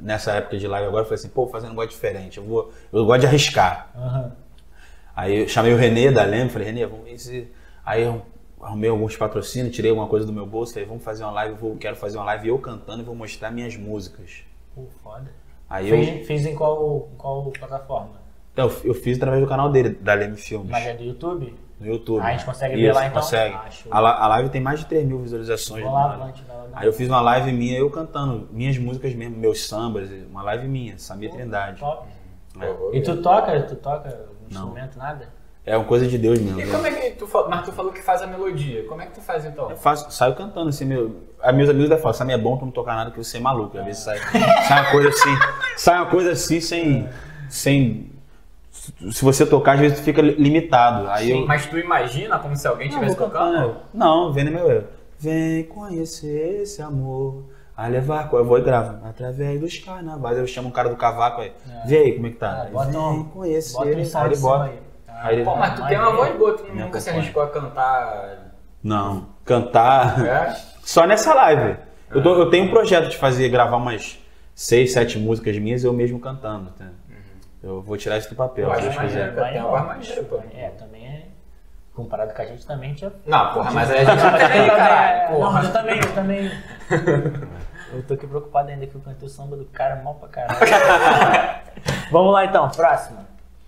Nessa 0.01 0.31
época 0.35 0.57
de 0.57 0.69
live 0.69 0.87
agora, 0.87 1.03
eu 1.03 1.05
falei 1.05 1.19
assim, 1.19 1.29
pô, 1.29 1.43
vou 1.43 1.51
fazer 1.51 1.67
um 1.67 1.71
negócio 1.71 1.91
diferente. 1.91 2.39
Eu, 2.39 2.45
vou, 2.45 2.73
eu 2.93 3.05
gosto 3.05 3.23
de 3.23 3.27
arriscar. 3.27 3.89
Aham. 3.97 4.33
Aí 5.17 5.41
eu 5.41 5.49
chamei 5.49 5.75
o 5.75 5.77
Renê 5.77 6.13
da 6.13 6.23
Leme, 6.23 6.49
falei, 6.49 6.69
Renê, 6.69 6.87
vamos 6.87 7.05
ver 7.05 7.19
se. 7.19 7.49
Aí 7.85 8.05
eu 8.05 8.23
arrumei 8.63 8.89
alguns 8.89 9.17
patrocínios, 9.17 9.75
tirei 9.75 9.91
alguma 9.91 10.07
coisa 10.07 10.25
do 10.25 10.33
meu 10.33 10.47
bolso, 10.47 10.73
falei, 10.73 10.87
vamos 10.89 11.03
fazer 11.03 11.25
uma 11.25 11.33
live, 11.33 11.55
eu 11.55 11.59
vou, 11.61 11.77
quero 11.77 11.97
fazer 11.97 12.19
uma 12.19 12.25
live 12.27 12.47
eu 12.49 12.59
cantando 12.61 13.03
e 13.03 13.05
vou 13.05 13.17
mostrar 13.17 13.51
minhas 13.51 13.77
músicas. 13.77 14.45
Pô, 14.77 14.85
foda. 15.03 15.31
Aí 15.69 15.89
eu, 15.91 15.97
Fez, 15.97 16.27
fez 16.27 16.47
em 16.47 16.55
qual, 16.55 17.09
em 17.13 17.17
qual 17.17 17.51
plataforma? 17.59 18.20
Então, 18.53 18.71
eu 18.85 18.95
fiz 18.95 19.17
através 19.17 19.43
do 19.43 19.49
canal 19.49 19.71
dele, 19.71 19.91
da 19.91 20.15
Leme 20.15 20.37
Filmes, 20.37 20.71
Mas 20.71 20.87
é 20.87 20.95
do 20.95 21.05
YouTube? 21.05 21.55
no 21.81 21.87
YouTube. 21.87 22.21
Ah, 22.21 22.27
a 22.27 22.33
gente 22.33 22.45
consegue 22.45 22.77
ver 22.77 22.93
lá, 22.93 23.07
então? 23.07 23.23
Consegue. 23.23 23.55
Ah, 23.91 23.99
a, 23.99 24.25
a 24.25 24.29
live 24.29 24.51
tem 24.51 24.61
mais 24.61 24.81
de 24.81 24.87
3 24.87 25.07
mil 25.07 25.19
visualizações. 25.19 25.83
Vou 25.83 25.93
lá. 25.93 26.13
Avante. 26.13 26.45
Aí 26.75 26.87
eu 26.87 26.93
fiz 26.93 27.09
uma 27.09 27.23
live 27.23 27.53
minha, 27.53 27.79
eu 27.79 27.91
cantando 27.91 28.47
minhas 28.53 28.77
músicas 28.77 29.15
mesmo, 29.15 29.37
meus 29.37 29.67
sambas, 29.67 30.11
uma 30.31 30.43
live 30.43 30.69
minha, 30.69 30.99
Samir 30.99 31.33
Trindade. 31.33 31.81
Top. 31.81 32.07
É. 32.61 32.97
E 32.97 33.01
tu 33.01 33.23
toca, 33.23 33.61
tu 33.63 33.77
toca 33.77 34.09
algum 34.09 34.35
Não. 34.51 34.61
instrumento, 34.61 34.99
nada? 34.99 35.29
É 35.65 35.77
uma 35.77 35.87
coisa 35.87 36.07
de 36.07 36.19
Deus 36.19 36.39
mesmo. 36.39 36.61
E 36.61 36.65
né? 36.65 36.73
como 36.73 36.87
é 36.87 36.91
que 36.91 37.11
tu 37.17 37.27
falou, 37.27 37.49
mas 37.49 37.65
tu 37.65 37.73
falou 37.73 37.93
que 37.93 38.03
faz 38.03 38.23
a 38.23 38.27
melodia. 38.27 38.85
Como 38.87 39.01
é 39.01 39.07
que 39.07 39.13
tu 39.13 39.21
faz 39.21 39.45
então? 39.45 39.71
Eu 39.71 39.77
faço, 39.77 40.11
saio 40.11 40.35
cantando 40.35 40.69
assim, 40.69 40.85
meu. 40.85 41.17
Aí 41.43 41.55
meus 41.55 41.71
amigos 41.71 41.91
até 41.91 42.01
falam, 42.01 42.15
Samir 42.15 42.35
é 42.35 42.39
bom 42.39 42.57
tu 42.57 42.65
não 42.65 42.73
tocar 42.73 42.95
nada 42.95 43.11
que 43.11 43.19
você 43.19 43.39
é 43.39 43.41
maluco. 43.41 43.79
Às 43.79 43.85
vezes 43.85 44.03
sai, 44.03 44.19
sai 44.69 44.83
uma 44.83 44.91
coisa 44.91 45.09
assim, 45.09 45.39
sai 45.77 45.97
uma 45.97 46.07
coisa 46.07 46.33
assim 46.33 46.61
sem. 46.61 47.09
sem 47.49 48.10
se 49.13 49.25
você 49.25 49.45
tocar, 49.45 49.73
às 49.75 49.81
vezes 49.81 49.99
tu 49.99 50.05
fica 50.05 50.23
li- 50.23 50.35
limitado. 50.37 51.09
Aí 51.09 51.31
eu. 51.31 51.47
Mas 51.47 51.67
tu 51.67 51.79
imagina 51.79 52.39
como 52.39 52.57
se 52.57 52.67
alguém 52.67 52.89
estivesse 52.89 53.17
tocando? 53.17 53.77
Não, 53.93 54.33
vem 54.33 54.45
no 54.45 54.51
meu 54.51 54.71
eu. 54.71 54.85
Vem 55.19 55.65
conhecer 55.65 56.63
esse 56.63 56.81
amor. 56.81 57.45
A 57.77 57.87
levar, 57.87 58.29
eu 58.33 58.45
vou 58.45 58.59
e 58.59 58.63
gravo. 58.63 58.99
Através 59.07 59.59
dos 59.61 59.79
carnavais. 59.79 60.37
Eu 60.37 60.47
chamo 60.47 60.69
um 60.69 60.71
cara 60.71 60.89
do 60.91 60.97
cavaco 60.97 61.41
aí. 61.41 61.53
Vê 61.87 61.97
aí 61.99 62.13
como 62.15 62.27
é 62.27 62.31
que 62.31 62.37
tá. 62.37 62.63
Aí, 62.63 62.71
bota 62.73 62.99
um- 62.99 63.13
Vem 63.15 63.25
conhecer. 63.25 63.73
Bota 63.73 63.87
um 63.87 63.89
aí 63.91 64.27
ele 64.31 64.37
bota. 64.37 64.65
aí. 64.65 64.79
Ah, 65.09 65.27
Aí 65.29 65.35
ele- 65.37 65.45
Pô, 65.45 65.57
mas 65.57 65.75
tu 65.81 65.87
tem 65.87 65.99
uma 65.99 66.09
é- 66.11 66.17
voz 66.17 66.37
boa, 66.39 66.53
tu 66.57 66.75
nunca 66.75 67.01
se 67.01 67.11
arriscou 67.11 67.43
a 67.43 67.49
cantar. 67.49 68.55
Não, 68.83 69.27
cantar. 69.45 70.25
É? 70.27 70.57
Só 70.83 71.07
nessa 71.07 71.33
live. 71.35 71.77
Eu, 72.11 72.23
tô- 72.23 72.35
eu 72.37 72.51
tenho 72.51 72.65
um 72.67 72.71
projeto 72.71 73.09
de 73.09 73.17
fazer, 73.17 73.49
gravar 73.49 73.77
umas 73.77 74.19
seis, 74.55 74.93
sete 74.93 75.19
músicas 75.19 75.57
minhas 75.59 75.85
eu 75.85 75.93
mesmo 75.93 76.19
cantando. 76.19 76.71
tá? 76.79 76.87
Eu 77.63 77.83
vou 77.83 77.97
tirar 77.97 78.17
isso 78.19 78.31
do 78.31 78.37
papel, 78.37 78.65
Eu 78.65 78.73
acho 78.73 78.83
Deus 78.83 78.95
maneiro. 78.97 79.31
quiser. 79.33 79.53
Tem 79.53 79.63
maneira, 79.63 80.23
pô. 80.25 80.41
É, 80.55 80.69
também 80.71 81.07
é. 81.07 81.27
Comparado 81.95 82.33
com 82.33 82.41
a 82.41 82.45
gente 82.47 82.67
também 82.67 82.95
tinha. 82.95 83.13
Não, 83.27 83.53
porra, 83.53 83.71
mas 83.73 83.91
aí 83.91 83.99
a 83.99 84.05
gente 84.05 84.17
não 84.25 84.39
tem, 84.39 84.67
caralho. 84.71 85.39
Não, 85.39 85.53
mas 85.53 85.69
Porra. 85.69 85.69
eu 85.69 85.73
também, 85.73 86.01
eu 86.01 86.15
também. 86.15 86.51
Eu 87.93 88.03
tô 88.05 88.15
aqui 88.15 88.27
preocupado 88.27 88.71
ainda 88.71 88.87
que 88.87 88.95
eu 88.95 89.01
cantei 89.01 89.27
o 89.27 89.31
samba 89.31 89.57
do 89.57 89.65
cara 89.67 89.97
mal 89.97 90.15
pra 90.15 90.29
caralho. 90.29 90.59
Vamos 92.11 92.33
lá 92.33 92.45
então, 92.45 92.69
próxima. 92.71 93.27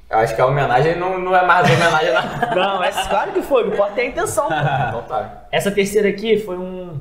Eu 0.08 0.18
acho 0.18 0.34
que 0.34 0.40
a 0.40 0.46
homenagem 0.46 0.96
não, 0.98 1.18
não 1.18 1.34
é 1.36 1.44
mais 1.44 1.68
homenagem, 1.68 2.12
não. 2.12 2.54
Não, 2.76 2.84
é 2.84 2.90
claro 2.90 3.32
que 3.32 3.42
foi, 3.42 3.68
não 3.68 3.76
pode 3.76 3.94
ter 3.94 4.02
a 4.02 4.04
intenção. 4.06 4.46
pô. 4.48 4.54
Então 4.54 5.02
tá. 5.02 5.44
Essa 5.50 5.70
terceira 5.70 6.08
aqui 6.08 6.38
foi 6.38 6.56
um, 6.58 7.00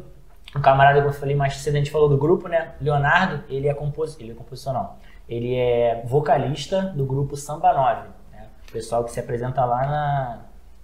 um 0.56 0.62
camarada 0.62 1.02
que 1.02 1.08
eu 1.08 1.14
falei 1.14 1.36
mais 1.36 1.58
cedo, 1.58 1.76
a 1.76 1.78
gente 1.78 1.92
falou 1.92 2.08
do 2.10 2.18
grupo, 2.18 2.48
né? 2.48 2.70
Leonardo, 2.82 3.44
ele 3.50 3.68
é 3.68 3.74
compositor, 3.74 4.24
ele 4.24 4.32
é 4.32 4.36
compositor 4.36 4.74
não. 4.74 4.96
Ele 5.32 5.56
é 5.56 6.04
vocalista 6.06 6.82
do 6.94 7.06
grupo 7.06 7.38
Samba 7.38 7.74
9, 7.74 8.10
né? 8.34 8.48
O 8.68 8.72
pessoal 8.74 9.02
que 9.06 9.12
se 9.12 9.20
apresenta 9.22 9.64
lá 9.64 9.86
na, 9.88 10.40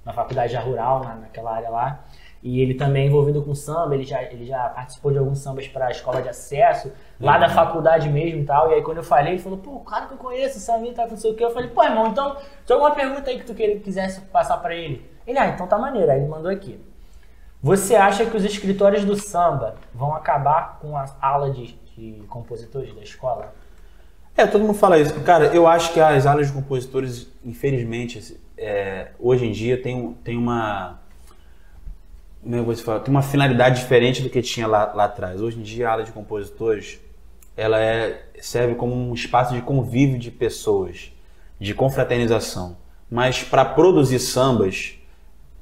na 0.06 0.14
faculdade 0.14 0.54
já 0.54 0.62
rural, 0.62 1.04
na, 1.04 1.16
naquela 1.16 1.54
área 1.54 1.70
lá. 1.70 2.00
E 2.42 2.62
ele 2.62 2.76
também 2.76 3.04
é 3.04 3.08
envolvido 3.08 3.42
com 3.44 3.54
samba, 3.54 3.94
ele 3.96 4.06
já, 4.06 4.22
ele 4.24 4.46
já 4.46 4.70
participou 4.70 5.12
de 5.12 5.18
alguns 5.18 5.40
sambas 5.40 5.68
para 5.68 5.88
a 5.88 5.92
escola 5.92 6.22
de 6.22 6.30
acesso, 6.30 6.94
lá 7.20 7.38
da 7.38 7.50
faculdade 7.50 8.08
mesmo 8.08 8.40
e 8.40 8.46
tal. 8.46 8.72
E 8.72 8.76
aí 8.76 8.82
quando 8.84 8.98
eu 8.98 9.04
falei, 9.04 9.34
ele 9.34 9.42
falou, 9.42 9.58
pô, 9.58 9.72
o 9.72 9.80
cara 9.84 10.06
que 10.06 10.14
eu 10.14 10.18
conheço, 10.18 10.58
o 10.58 10.62
Samir, 10.62 10.94
tá, 10.94 11.06
não 11.08 11.18
sei 11.18 11.32
o 11.32 11.36
que. 11.36 11.44
Eu 11.44 11.52
falei, 11.52 11.70
pô, 11.70 11.84
irmão, 11.84 12.08
então, 12.08 12.38
tem 12.66 12.74
alguma 12.76 12.96
pergunta 12.96 13.30
aí 13.30 13.40
que 13.40 13.46
tu 13.46 13.54
queira- 13.54 13.80
quisesse 13.82 14.22
passar 14.22 14.58
para 14.58 14.74
ele? 14.76 15.04
Ele, 15.26 15.38
ah, 15.38 15.48
então 15.48 15.68
tá 15.68 15.78
maneiro. 15.78 16.10
Aí 16.10 16.20
ele 16.20 16.30
mandou 16.30 16.50
aqui. 16.50 16.80
Você 17.62 17.96
acha 17.96 18.26
que 18.26 18.38
os 18.38 18.46
escritórios 18.46 19.04
do 19.04 19.16
samba 19.16 19.76
vão 19.94 20.16
acabar 20.16 20.78
com 20.80 20.96
a 20.96 21.06
aula 21.20 21.50
de, 21.52 21.74
de 21.98 22.24
compositores 22.30 22.94
da 22.96 23.02
escola? 23.02 23.54
É, 24.38 24.46
todo 24.46 24.62
mundo 24.62 24.76
fala 24.76 25.00
isso. 25.00 25.20
Cara, 25.22 25.48
eu 25.48 25.66
acho 25.66 25.92
que 25.92 26.00
as 26.00 26.28
aulas 26.28 26.48
de 26.48 26.54
compositores, 26.54 27.28
infelizmente, 27.44 28.40
é, 28.56 29.08
hoje 29.20 29.48
em 29.48 29.52
dia 29.52 29.82
tem, 29.82 30.14
tem 30.24 30.38
uma. 30.38 31.00
Como 32.44 32.56
é 32.56 32.60
eu 32.60 32.64
vou 32.64 32.76
te 32.76 32.84
falar? 32.84 33.00
Tem 33.00 33.12
uma 33.12 33.24
finalidade 33.24 33.82
diferente 33.82 34.22
do 34.22 34.30
que 34.30 34.40
tinha 34.44 34.68
lá, 34.68 34.94
lá 34.94 35.06
atrás. 35.06 35.42
Hoje 35.42 35.60
em 35.60 35.64
dia, 35.64 35.90
a 35.90 35.94
aula 35.94 36.04
de 36.04 36.12
compositores 36.12 37.00
ela 37.58 37.82
é, 37.82 38.26
serve 38.40 38.76
como 38.76 38.94
um 38.94 39.12
espaço 39.16 39.56
de 39.56 39.62
convívio 39.64 40.20
de 40.20 40.30
pessoas, 40.30 41.12
de 41.60 41.74
confraternização. 41.74 42.78
Mas 43.10 43.44
para 43.44 43.66
produzir 43.66 44.20
sambas 44.20 45.00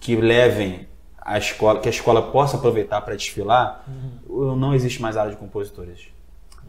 que 0.02 0.18
levem 0.18 0.86
a 1.18 1.38
escola, 1.38 1.80
que 1.80 1.88
a 1.88 1.92
escola 1.92 2.22
possa 2.22 2.58
aproveitar 2.58 3.00
para 3.00 3.16
desfilar, 3.16 3.86
não 4.28 4.76
existe 4.76 5.02
mais 5.02 5.16
aula 5.16 5.32
de 5.32 5.38
compositores 5.38 6.14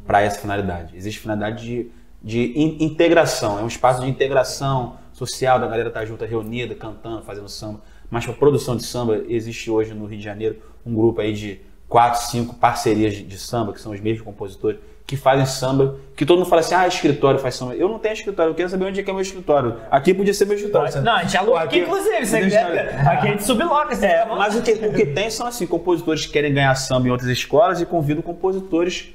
para 0.06 0.20
essa 0.22 0.38
finalidade. 0.38 0.96
Existe 0.96 1.20
finalidade 1.20 1.64
de, 1.64 1.90
de 2.22 2.52
in- 2.58 2.76
integração, 2.84 3.58
é 3.58 3.62
um 3.62 3.66
espaço 3.66 4.00
de 4.00 4.08
integração 4.08 4.96
social, 5.12 5.58
da 5.58 5.66
galera 5.66 5.88
estar 5.88 6.04
junta, 6.04 6.26
reunida, 6.26 6.74
cantando, 6.74 7.22
fazendo 7.22 7.48
samba. 7.48 7.80
Mas 8.10 8.24
para 8.24 8.34
produção 8.34 8.76
de 8.76 8.84
samba, 8.84 9.22
existe 9.28 9.70
hoje 9.70 9.92
no 9.94 10.06
Rio 10.06 10.18
de 10.18 10.24
Janeiro 10.24 10.56
um 10.84 10.94
grupo 10.94 11.20
aí 11.20 11.32
de 11.32 11.60
quatro, 11.88 12.20
cinco 12.22 12.54
parcerias 12.54 13.14
de, 13.14 13.22
de 13.22 13.38
samba, 13.38 13.72
que 13.72 13.80
são 13.80 13.92
os 13.92 14.00
mesmos 14.00 14.22
compositores, 14.22 14.78
que 15.06 15.16
fazem 15.16 15.46
samba, 15.46 15.98
que 16.16 16.26
todo 16.26 16.38
mundo 16.38 16.48
fala 16.48 16.60
assim, 16.60 16.74
ah, 16.74 16.86
escritório 16.86 17.38
faz 17.38 17.54
samba. 17.54 17.74
Eu 17.76 17.88
não 17.88 17.98
tenho 17.98 18.12
escritório, 18.12 18.50
eu 18.50 18.54
quero 18.56 18.68
saber 18.68 18.84
onde 18.86 18.98
é 19.00 19.02
que 19.04 19.10
é 19.10 19.12
meu 19.12 19.22
escritório. 19.22 19.76
Aqui 19.90 20.12
podia 20.12 20.34
ser 20.34 20.46
meu 20.46 20.56
escritório. 20.56 21.00
Não, 21.02 21.12
a 21.12 21.22
gente 21.22 21.36
aluga 21.36 21.60
aqui, 21.60 21.78
inclusive. 21.78 22.26
Você 22.26 22.48
quer, 22.50 23.06
aqui 23.08 23.28
a 23.28 23.30
gente 23.30 23.44
subloca. 23.44 23.94
Você 23.94 24.04
É, 24.06 24.24
quer- 24.24 24.26
mas 24.36 24.56
o 24.56 24.62
que, 24.62 24.72
o 24.72 24.92
que 24.92 25.06
tem 25.06 25.30
são 25.30 25.46
assim, 25.46 25.64
compositores 25.66 26.26
que 26.26 26.32
querem 26.32 26.52
ganhar 26.52 26.74
samba 26.74 27.06
em 27.06 27.10
outras 27.12 27.30
escolas 27.30 27.80
e 27.80 27.86
convidam 27.86 28.20
compositores 28.22 29.14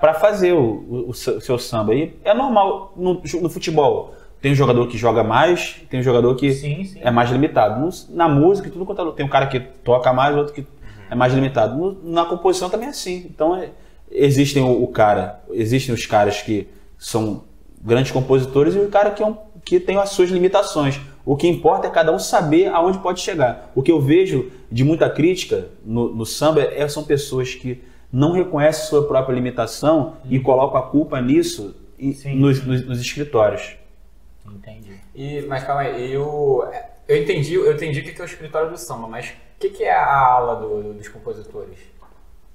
para 0.00 0.14
fazer 0.14 0.52
o, 0.52 0.60
o- 0.60 1.10
o 1.10 1.14
seu 1.14 1.58
samba. 1.58 1.94
E 1.94 2.14
é 2.24 2.34
normal 2.34 2.92
no, 2.96 3.14
no 3.40 3.48
futebol. 3.50 4.14
Tem 4.40 4.50
um 4.50 4.54
jogador 4.56 4.88
que 4.88 4.98
joga 4.98 5.22
mais, 5.22 5.76
tem 5.88 6.00
um 6.00 6.02
jogador 6.02 6.34
que 6.34 6.52
Sim, 6.52 6.82
sim. 6.84 6.98
é 7.00 7.10
mais 7.12 7.30
limitado. 7.30 7.88
Na 8.10 8.28
música, 8.28 8.68
tudo 8.68 8.84
quanto 8.84 9.00
é- 9.08 9.12
tem 9.12 9.24
um 9.24 9.28
cara 9.28 9.46
que 9.46 9.60
toca 9.60 10.12
mais, 10.12 10.36
outro 10.36 10.52
que 10.52 10.66
é 11.08 11.14
mais 11.14 11.32
limitado. 11.32 11.76
No- 11.76 12.12
na 12.12 12.24
composição 12.24 12.68
também 12.68 12.88
é 12.88 12.90
assim. 12.90 13.24
Então 13.30 13.54
é- 13.56 13.68
existem 14.10 14.62
o, 14.62 14.82
o 14.82 14.88
cara, 14.88 15.40
existem 15.52 15.94
os 15.94 16.04
caras 16.06 16.42
que 16.42 16.66
são 16.98 17.44
grandes 17.80 18.10
compositores 18.10 18.74
e 18.74 18.78
o 18.78 18.88
cara 18.88 19.10
que, 19.12 19.22
é 19.22 19.26
um, 19.26 19.36
que 19.64 19.78
tem 19.78 19.96
as 19.96 20.10
suas 20.10 20.28
limitações. 20.30 21.00
O 21.24 21.36
que 21.36 21.46
importa 21.46 21.86
é 21.86 21.90
cada 21.90 22.10
um 22.12 22.18
saber 22.18 22.66
aonde 22.68 22.98
pode 22.98 23.20
chegar. 23.20 23.70
O 23.76 23.82
que 23.82 23.92
eu 23.92 24.00
vejo 24.00 24.50
de 24.72 24.82
muita 24.82 25.08
crítica 25.08 25.68
no, 25.84 26.12
no 26.12 26.26
samba 26.26 26.60
é, 26.62 26.88
são 26.88 27.04
pessoas 27.04 27.54
que 27.54 27.80
não 28.12 28.32
reconhecem 28.32 28.86
sua 28.86 29.06
própria 29.06 29.34
limitação 29.34 30.16
e 30.28 30.38
colocam 30.38 30.78
a 30.78 30.82
culpa 30.82 31.20
nisso 31.20 31.74
e- 31.98 32.12
Sim. 32.12 32.36
nos, 32.36 32.62
nos- 32.64 32.86
nos 32.86 33.00
escritórios. 33.00 33.76
Entendi. 34.46 34.96
E, 35.14 35.42
mas 35.48 35.64
calma 35.64 35.82
aí, 35.82 36.12
eu, 36.12 36.68
eu 37.08 37.22
entendi, 37.22 37.54
eu 37.54 37.72
entendi 37.72 38.00
o 38.00 38.04
que 38.04 38.20
é 38.20 38.24
o 38.24 38.26
escritório 38.26 38.70
do 38.70 38.76
samba, 38.76 39.06
mas 39.08 39.28
o 39.28 39.32
que, 39.60 39.70
que 39.70 39.84
é 39.84 39.94
a 39.94 40.14
aula 40.16 40.56
do- 40.56 40.92
dos 40.94 41.08
compositores? 41.08 41.78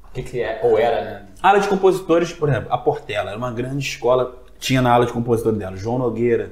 O 0.10 0.14
que, 0.14 0.24
que 0.24 0.42
é? 0.42 0.60
Ou 0.64 0.78
era, 0.78 1.04
né? 1.04 1.26
A 1.42 1.50
aula 1.50 1.60
de 1.60 1.68
compositores, 1.68 2.32
por 2.34 2.50
exemplo, 2.50 2.72
a 2.72 2.78
Portela 2.78 3.30
era 3.30 3.38
uma 3.38 3.52
grande 3.52 3.86
escola, 3.88 4.44
tinha 4.60 4.82
na 4.82 4.92
aula 4.92 5.06
de 5.06 5.14
compositor 5.14 5.54
dela 5.54 5.76
João 5.76 5.98
Nogueira, 6.00 6.52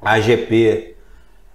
AGP, 0.00 0.96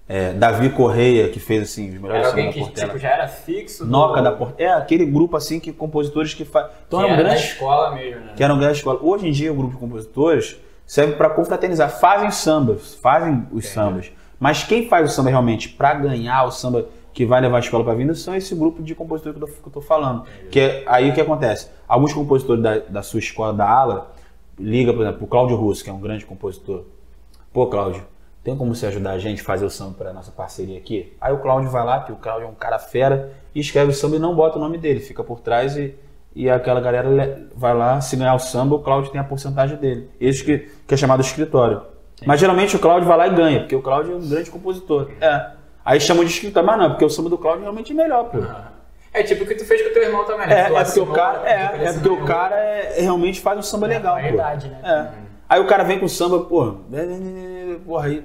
é, 0.07 0.33
Davi 0.33 0.69
Correia, 0.69 1.29
que 1.29 1.39
fez 1.39 1.63
assim, 1.63 1.87
os 1.89 1.95
melhores 2.01 2.19
Era 2.19 2.27
alguém 2.29 2.51
que 2.51 2.63
tipo, 2.71 2.97
já 2.97 3.09
era 3.09 3.27
fixo? 3.27 3.83
do- 3.85 3.89
Noca 3.91 4.21
da 4.21 4.31
Portela. 4.31 4.69
É 4.69 4.73
aquele 4.73 5.05
grupo 5.05 5.35
assim 5.35 5.59
que 5.59 5.71
compositores 5.73 6.33
que 6.33 6.45
fazem. 6.45 6.69
Então 6.87 6.99
que 6.99 7.05
eram 7.05 7.13
era 7.15 7.23
grandes 7.23 7.45
escola 7.45 7.95
mesmo, 7.95 8.21
né? 8.21 8.33
que 8.35 8.43
eram 8.43 8.57
grandes 8.59 8.77
escolas. 8.77 8.99
Hoje 9.01 9.27
em 9.27 9.31
dia, 9.31 9.51
o 9.51 9.55
grupo 9.55 9.73
de 9.73 9.79
compositores 9.79 10.57
serve 10.85 11.13
para 11.13 11.29
confraternizar. 11.29 11.89
Fazem 11.99 12.29
sambas, 12.31 12.93
fazem 12.95 13.47
os 13.51 13.67
sambas. 13.67 14.11
Mas 14.39 14.63
quem 14.63 14.87
faz 14.87 15.09
o 15.09 15.13
samba 15.13 15.29
realmente 15.29 15.69
para 15.69 15.93
ganhar 15.95 16.43
o 16.45 16.51
samba 16.51 16.85
que 17.13 17.25
vai 17.25 17.39
levar 17.41 17.57
a 17.57 17.59
escola 17.61 17.83
para 17.83 17.93
a 17.93 17.95
vida 17.95 18.13
são 18.13 18.35
esse 18.35 18.53
grupo 18.53 18.83
de 18.83 18.93
compositores 18.93 19.39
que 19.39 19.43
eu 19.63 19.67
estou 19.67 19.81
falando. 19.81 20.25
Que 20.51 20.59
é, 20.59 20.83
aí 20.85 21.09
o 21.09 21.13
que 21.13 21.21
acontece? 21.21 21.69
Alguns 21.87 22.13
compositores 22.13 22.61
da, 22.61 22.77
da 22.79 23.01
sua 23.01 23.19
escola, 23.19 23.53
da 23.53 23.67
ala, 23.67 24.11
liga, 24.59 24.93
por 24.93 25.01
exemplo, 25.01 25.23
o 25.23 25.27
Cláudio 25.27 25.55
Russo, 25.55 25.83
que 25.83 25.89
é 25.89 25.93
um 25.93 25.99
grande 25.99 26.25
compositor. 26.25 26.83
Pô, 27.53 27.67
Cláudio, 27.67 28.03
tem 28.45 28.55
como 28.55 28.73
você 28.75 28.85
ajudar 28.85 29.11
a 29.11 29.17
gente 29.19 29.41
a 29.41 29.43
fazer 29.43 29.65
o 29.65 29.69
samba 29.69 29.95
para 29.97 30.13
nossa 30.13 30.31
parceria 30.31 30.77
aqui? 30.77 31.11
Aí 31.19 31.33
o 31.33 31.39
Cláudio 31.39 31.69
vai 31.69 31.83
lá, 31.83 32.01
que 32.01 32.11
o 32.11 32.15
Cláudio 32.15 32.45
é 32.45 32.49
um 32.49 32.53
cara 32.53 32.77
fera, 32.79 33.33
e 33.53 33.59
escreve 33.59 33.89
o 33.91 33.93
samba 33.93 34.15
e 34.15 34.19
não 34.19 34.35
bota 34.35 34.57
o 34.57 34.61
nome 34.61 34.77
dele, 34.77 34.99
fica 34.99 35.23
por 35.23 35.39
trás 35.41 35.75
e, 35.75 35.95
e 36.35 36.49
aquela 36.49 36.79
galera 36.79 37.09
le- 37.09 37.47
vai 37.55 37.73
lá, 37.73 37.99
se 37.99 38.15
ganhar 38.15 38.35
o 38.35 38.39
samba, 38.39 38.75
o 38.75 38.79
Cláudio 38.79 39.11
tem 39.11 39.19
a 39.19 39.23
porcentagem 39.23 39.75
dele. 39.77 40.09
Esse 40.21 40.43
que, 40.45 40.59
que 40.87 40.93
é 40.93 40.97
chamado 40.97 41.21
escritório. 41.21 41.81
Mas 42.25 42.39
geralmente 42.39 42.75
o 42.75 42.79
Cláudio 42.79 43.07
vai 43.07 43.17
lá 43.17 43.27
e 43.27 43.33
ganha, 43.35 43.59
porque 43.61 43.75
o 43.75 43.81
Cláudio 43.81 44.13
é 44.13 44.15
um 44.15 44.29
grande 44.29 44.49
compositor. 44.51 45.09
É. 45.19 45.51
Aí 45.83 45.99
chamam 45.99 46.23
de 46.23 46.31
escritor, 46.31 46.63
mas 46.63 46.77
não, 46.77 46.91
porque 46.91 47.03
o 47.05 47.09
samba 47.09 47.29
do 47.29 47.37
Cláudio 47.37 47.63
realmente 47.63 47.91
é 47.91 47.95
melhor, 47.95 48.25
pô. 48.25 48.37
É 49.11 49.23
tipo 49.23 49.43
o 49.43 49.47
que 49.47 49.55
tu 49.55 49.65
fez 49.65 49.81
com 49.81 49.89
o 49.89 49.93
teu 49.93 50.03
irmão 50.03 50.23
também, 50.25 50.45
né? 50.47 50.59
É, 50.61 50.65
Tu 50.67 50.75
é 50.77 50.83
porque 50.83 50.99
o 50.99 51.07
cara, 51.07 51.49
é, 51.49 51.85
é 51.85 51.93
porque 51.93 52.09
o 52.09 52.25
cara 52.25 52.55
é- 52.57 53.01
realmente 53.01 53.41
faz 53.41 53.57
um 53.57 53.61
samba 53.63 53.87
legal, 53.87 54.15
pô. 54.15 54.21
qualidade, 54.21 54.67
né? 54.67 54.79
É. 54.83 55.25
Aí 55.47 55.59
o 55.61 55.67
cara 55.67 55.83
vem 55.83 55.99
com 55.99 56.07
samba, 56.07 56.39
pô, 56.41 56.77
porra, 57.85 58.07
aí 58.07 58.23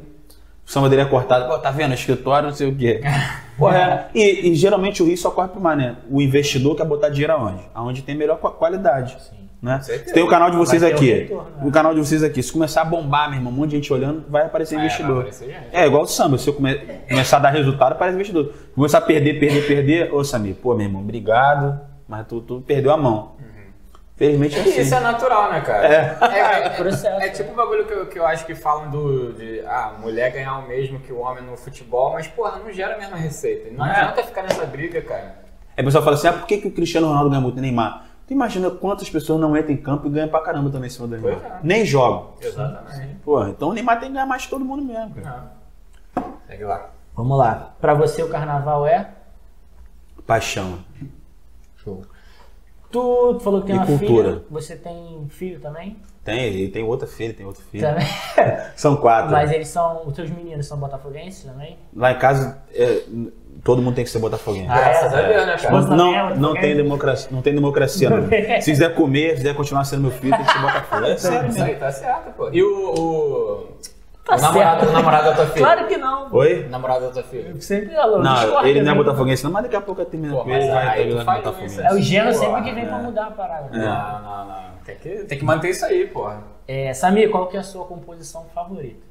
o 0.71 0.73
samba 0.73 0.89
dele 0.89 1.03
é 1.03 1.05
cortado, 1.05 1.49
pô, 1.49 1.59
tá 1.59 1.73
vendo, 1.73 1.93
escritório, 1.95 2.49
não 2.49 2.55
sei 2.55 2.69
o 2.69 2.77
quê. 2.77 3.01
Porra, 3.59 3.77
é. 4.15 4.19
E, 4.19 4.51
e 4.51 4.55
geralmente 4.55 5.03
o 5.03 5.07
Rio 5.07 5.17
só 5.19 5.29
corre 5.33 5.49
pro 5.49 5.61
mar, 5.61 5.77
né? 5.77 5.97
O 6.09 6.23
investidor 6.23 6.77
quer 6.77 6.85
botar 6.87 7.09
dinheiro 7.09 7.33
aonde? 7.33 7.63
Aonde 7.75 8.03
tem 8.03 8.15
melhor 8.15 8.39
qua- 8.39 8.53
qualidade. 8.53 9.17
Né? 9.61 9.79
certeza. 9.83 10.15
Tem 10.15 10.23
o 10.23 10.29
canal 10.29 10.49
de 10.51 10.57
vocês 10.57 10.83
aqui. 10.83 11.13
retorno, 11.13 11.51
né? 11.57 11.67
O 11.67 11.71
canal 11.73 11.93
de 11.93 11.99
vocês 12.01 12.23
aqui. 12.23 12.41
Se 12.43 12.51
começar 12.53 12.83
a 12.83 12.85
bombar, 12.85 13.29
meu 13.29 13.39
irmão, 13.41 13.53
um 13.53 13.57
monte 13.57 13.71
de 13.71 13.77
gente 13.77 13.93
olhando, 13.93 14.25
vai 14.31 14.47
aparecer 14.47 14.77
Vai, 14.77 14.85
investidor. 14.85 15.09
vai 15.17 15.19
aparecer 15.25 15.47
gente. 15.49 15.67
É 15.73 15.87
igual 15.87 16.03
o 16.05 16.07
samba. 16.07 16.39
Se 16.39 16.49
eu 16.49 16.55
come- 16.55 16.77
começar 17.09 17.37
a 17.39 17.41
dar 17.41 17.51
resultado, 17.51 17.93
aparece 17.93 18.15
investidor. 18.15 18.55
Começar 18.75 18.99
a 18.99 19.03
perder, 19.03 19.39
perder, 19.41 19.67
perder. 19.67 20.15
Ô, 20.15 20.23
Samir, 20.25 20.55
pô, 20.55 20.75
meu 20.75 20.87
irmão, 20.87 21.03
obrigado. 21.03 21.79
Mas 22.09 22.27
tu, 22.29 22.41
tu 22.41 22.63
perdeu 22.67 22.93
a 22.93 22.97
mão. 22.97 23.33
Felizmente 24.21 24.55
é 24.55 24.59
E 24.59 24.69
assim. 24.69 24.81
isso 24.83 24.95
é 24.95 25.01
natural, 25.01 25.51
né, 25.51 25.63
cara? 25.63 25.87
É. 25.89 26.19
É, 26.21 26.67
é, 26.67 26.69
Processo, 26.77 27.23
é 27.23 27.31
tipo 27.31 27.53
o 27.53 27.55
bagulho 27.55 27.87
que 27.87 27.93
eu, 27.95 28.07
que 28.07 28.19
eu 28.19 28.27
acho 28.27 28.45
que 28.45 28.55
falam 28.55 28.91
do. 28.91 29.33
De, 29.33 29.61
ah, 29.67 29.95
mulher 29.99 30.31
ganhar 30.31 30.59
o 30.59 30.69
mesmo 30.69 31.01
que 31.01 31.11
o 31.11 31.21
homem 31.21 31.43
no 31.43 31.57
futebol, 31.57 32.13
mas, 32.13 32.27
porra, 32.27 32.59
não 32.59 32.71
gera 32.71 32.97
a 32.97 32.99
mesma 32.99 33.17
receita. 33.17 33.71
Não 33.73 33.87
É. 33.87 33.91
adianta 33.99 34.23
ficar 34.25 34.43
nessa 34.43 34.67
briga, 34.67 35.01
cara. 35.01 35.37
Aí 35.75 35.83
o 35.83 35.87
pessoal 35.87 36.05
fala 36.05 36.17
assim: 36.17 36.29
ah, 36.29 36.35
por 36.35 36.47
que, 36.47 36.59
que 36.59 36.69
o 36.69 36.71
Cristiano 36.71 37.07
Ronaldo 37.09 37.31
ganha 37.31 37.41
muito 37.41 37.57
e 37.57 37.63
Neymar? 37.63 38.05
Tu 38.27 38.35
imagina 38.35 38.71
quantas 38.71 39.09
pessoas 39.09 39.41
não 39.41 39.57
entram 39.57 39.73
em 39.73 39.79
campo 39.79 40.07
e 40.07 40.11
ganham 40.11 40.29
pra 40.29 40.43
caramba 40.43 40.69
também 40.69 40.89
em 40.89 40.91
cima 40.91 41.09
do 41.09 41.17
Neymar. 41.17 41.43
É. 41.43 41.59
Nem 41.63 41.87
jogam. 41.87 42.35
Exatamente. 42.43 43.15
Porra, 43.25 43.49
então 43.49 43.71
o 43.71 43.73
Neymar 43.73 43.99
tem 44.01 44.09
que 44.11 44.15
ganhar 44.17 44.27
mais 44.27 44.45
que 44.45 44.51
todo 44.51 44.63
mundo 44.67 44.85
mesmo, 44.85 45.15
cara. 45.15 45.51
Não. 46.15 46.35
Segue 46.47 46.65
lá. 46.65 46.91
Vamos 47.17 47.39
lá. 47.39 47.73
Pra 47.81 47.95
você 47.95 48.23
o 48.23 48.29
carnaval 48.29 48.87
é? 48.87 49.09
Paixão. 50.27 50.79
Show. 51.83 52.03
Tu 52.91 53.39
falou 53.41 53.61
que 53.61 53.69
tem 53.69 53.77
E 53.77 53.79
uma 53.79 53.87
cultura. 53.87 54.29
filha. 54.31 54.43
Você 54.51 54.77
tem 54.77 55.27
filho 55.29 55.61
também? 55.61 55.97
Tem, 56.25 56.55
e 56.55 56.69
tem 56.69 56.83
outra 56.85 57.07
filha, 57.07 57.33
tem 57.33 57.47
outro 57.47 57.63
filho. 57.71 57.87
Também. 57.87 58.07
São 58.77 58.97
quatro. 58.97 59.31
Mas 59.31 59.51
eles 59.53 59.69
são. 59.69 60.03
Os 60.07 60.13
teus 60.15 60.29
meninos 60.31 60.67
são 60.67 60.77
botafoguenses 60.79 61.45
também? 61.45 61.79
Lá 61.97 62.13
em 62.13 62.19
casa, 62.19 62.59
é, 62.75 63.03
todo 63.65 63.81
mundo 63.81 63.95
tem 63.95 64.05
que 64.05 64.11
ser 64.11 64.19
botafoguense. 64.19 64.67
Ah, 64.69 64.75
Graças 64.81 65.13
Deus, 65.13 65.47
né, 65.47 65.57
é 65.63 65.71
Não, 65.71 65.87
não 65.89 66.15
botafoguense? 66.35 66.61
tem 66.61 66.77
democracia, 66.77 67.29
não 67.31 67.43
tem 67.43 67.55
democracia, 67.55 68.11
não. 68.11 68.29
Se 68.61 68.71
quiser 68.71 68.95
comer, 68.95 69.31
se 69.31 69.37
quiser 69.37 69.55
continuar 69.55 69.85
sendo 69.85 70.03
meu 70.03 70.11
filho, 70.11 70.37
tem 70.37 70.45
que 70.45 70.53
ser 70.53 70.59
Botafogo. 70.61 71.05
É 71.07 71.17
sério 71.17 71.49
Isso 71.49 71.59
aí, 71.59 71.65
mesmo. 71.69 71.81
tá 71.81 71.93
certo, 71.93 72.33
pô. 72.37 72.51
E 72.53 72.63
o. 72.63 72.95
o... 72.95 73.67
Tá 74.31 74.37
o 74.37 74.41
namorado, 74.41 74.89
o 74.89 74.93
namorado 74.93 75.25
da 75.25 75.35
tua 75.35 75.47
filha? 75.47 75.67
Claro 75.67 75.89
que 75.89 75.97
não. 75.97 76.29
Oi? 76.33 76.65
O 76.65 76.69
namorado 76.71 77.07
da 77.07 77.11
tua 77.13 77.23
filha. 77.25 77.61
Sempre 77.61 77.97
alô, 77.97 78.19
Não, 78.23 78.67
ele 78.67 78.83
não 78.83 78.93
é 78.93 78.95
botafoguense 78.95 79.43
não, 79.43 79.51
mas 79.51 79.65
daqui 79.65 79.77
a 79.77 79.81
pouco 79.81 80.01
eu 80.01 80.07
termino 80.07 80.43
com 80.43 80.51
ele 80.51 80.69
vai 80.71 81.09
tu 81.09 81.25
faz 81.25 81.39
botafoguense. 81.39 81.81
É 81.81 81.93
o 81.93 82.01
gênero 82.01 82.35
sempre 82.35 82.63
que 82.63 82.73
vem 82.73 82.87
pra 82.87 82.99
é. 82.99 83.03
mudar 83.03 83.27
a 83.27 83.31
parada. 83.31 83.77
Não, 83.77 84.23
não, 84.23 84.47
não. 84.47 84.71
Tem 84.85 84.97
que, 84.97 85.25
tem 85.25 85.39
que 85.39 85.45
manter 85.45 85.71
isso 85.71 85.85
aí, 85.85 86.07
porra. 86.07 86.43
É, 86.67 86.93
Samir, 86.95 87.31
qual 87.31 87.49
que 87.49 87.57
é 87.57 87.61
a 87.61 87.65
sua 87.65 87.85
composição 87.85 88.47
favorita? 88.55 89.11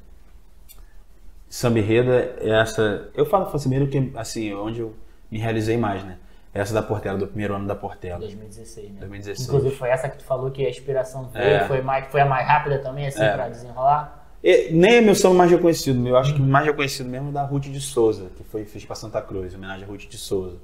Samba 1.48 1.80
enredo 1.80 2.12
é 2.12 2.60
essa. 2.60 3.08
Eu 3.14 3.26
falo 3.26 3.50
assim 3.52 3.68
mesmo 3.68 3.88
que 3.88 4.12
assim, 4.16 4.54
onde 4.54 4.80
eu 4.80 4.94
me 5.30 5.38
realizei 5.38 5.76
mais, 5.76 6.04
né? 6.04 6.16
Essa 6.54 6.74
da 6.74 6.82
Portela, 6.82 7.16
do 7.18 7.26
primeiro 7.26 7.54
ano 7.54 7.66
da 7.66 7.74
Portela. 7.74 8.18
2016, 8.18 8.90
né? 8.90 9.00
2016. 9.00 9.48
Inclusive 9.48 9.76
foi 9.76 9.88
essa 9.88 10.08
que 10.08 10.18
tu 10.18 10.24
falou 10.24 10.50
que 10.50 10.64
a 10.66 10.70
inspiração 10.70 11.28
foi, 11.30 11.40
É. 11.40 11.64
foi, 11.66 11.80
mais, 11.80 12.06
foi 12.06 12.20
a 12.20 12.26
mais 12.26 12.46
rápida 12.46 12.78
também, 12.78 13.06
assim, 13.06 13.22
É. 13.22 13.32
pra 13.32 13.48
desenrolar? 13.48 14.19
E 14.42 14.72
nem 14.72 14.96
é 14.96 15.00
meu 15.00 15.14
samba 15.14 15.34
mais 15.34 15.50
reconhecido, 15.50 16.06
eu 16.06 16.16
acho 16.16 16.34
que 16.34 16.40
mais 16.40 16.64
reconhecido 16.64 17.08
mesmo 17.08 17.28
é 17.28 17.32
da 17.32 17.44
Ruth 17.44 17.64
de 17.64 17.80
Souza, 17.80 18.30
que 18.36 18.42
foi 18.44 18.64
fiz 18.64 18.84
pra 18.84 18.96
Santa 18.96 19.20
Cruz, 19.20 19.52
em 19.52 19.56
homenagem 19.56 19.84
a 19.84 19.86
Ruth 19.86 20.08
de 20.08 20.16
Souza. 20.16 20.56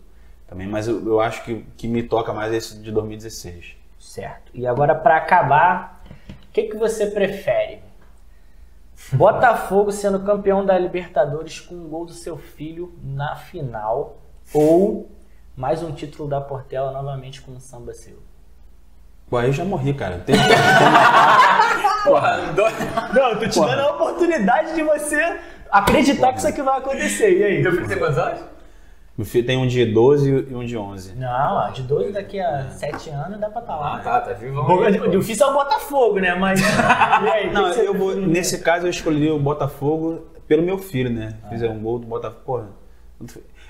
Também, 0.48 0.66
mas 0.66 0.88
eu, 0.88 1.04
eu 1.06 1.20
acho 1.20 1.44
que 1.44 1.64
que 1.76 1.88
me 1.88 2.02
toca 2.02 2.32
mais 2.32 2.52
é 2.52 2.56
esse 2.56 2.78
de 2.80 2.90
2016. 2.90 3.76
Certo. 3.98 4.50
E 4.54 4.66
agora, 4.66 4.94
pra 4.94 5.16
acabar, 5.16 6.02
o 6.30 6.52
que, 6.52 6.64
que 6.64 6.76
você 6.76 7.06
prefere? 7.06 7.80
Botafogo 9.12 9.92
sendo 9.92 10.20
campeão 10.20 10.64
da 10.64 10.78
Libertadores 10.78 11.60
com 11.60 11.74
um 11.74 11.88
gol 11.88 12.06
do 12.06 12.12
seu 12.12 12.36
filho 12.36 12.94
na 13.02 13.36
final 13.36 14.18
ou 14.54 15.10
mais 15.54 15.82
um 15.82 15.92
título 15.92 16.28
da 16.28 16.40
Portela 16.40 16.90
novamente 16.90 17.42
com 17.42 17.52
um 17.52 17.60
samba 17.60 17.92
seu? 17.92 18.18
Pô, 19.28 19.36
aí 19.36 19.48
eu 19.48 19.52
já 19.52 19.64
morri, 19.64 19.92
cara. 19.92 20.18
Tem, 20.24 20.36
Porra, 22.04 22.38
Não, 23.12 23.30
eu 23.30 23.38
tô 23.40 23.48
te 23.48 23.54
Porra. 23.54 23.76
dando 23.76 23.80
a 23.88 23.90
oportunidade 23.94 24.74
de 24.74 24.82
você 24.82 25.38
acreditar 25.70 26.32
que 26.32 26.38
isso 26.38 26.48
aqui 26.48 26.62
vai 26.62 26.78
acontecer. 26.78 27.36
E 27.38 27.42
aí? 27.44 27.62
Teu 27.62 27.72
filho 27.72 27.88
tem 27.88 27.98
quantos 27.98 28.18
anos? 28.18 28.40
meu 29.18 29.24
filho 29.26 29.46
tem 29.46 29.56
um 29.56 29.66
de 29.66 29.84
12 29.86 30.46
e 30.50 30.54
um 30.54 30.64
de 30.64 30.76
11. 30.76 31.14
Não, 31.16 31.72
de 31.72 31.82
12 31.82 32.12
daqui 32.12 32.38
a 32.38 32.68
7 32.68 33.10
anos 33.10 33.40
dá 33.40 33.48
pra 33.48 33.62
estar 33.62 33.72
Ah, 33.72 33.76
lá. 33.80 33.98
tá, 33.98 34.20
tá 34.20 34.32
vivo. 34.34 34.60
O 34.60 35.08
difícil 35.10 35.46
é 35.46 35.50
o 35.50 35.54
Botafogo, 35.54 36.18
né? 36.20 36.34
Mas. 36.34 36.60
E 36.60 37.28
aí, 37.28 37.50
Não, 37.52 37.66
eu 37.72 37.94
vou, 37.94 38.14
nesse 38.14 38.60
caso 38.60 38.86
eu 38.86 38.90
escolhi 38.90 39.30
o 39.30 39.38
Botafogo 39.38 40.26
pelo 40.46 40.62
meu 40.62 40.76
filho, 40.78 41.10
né? 41.10 41.34
Fizeram 41.48 41.74
um 41.74 41.80
gol 41.80 41.98
do 41.98 42.06
Botafogo. 42.06 42.44
Porra. 42.44 42.68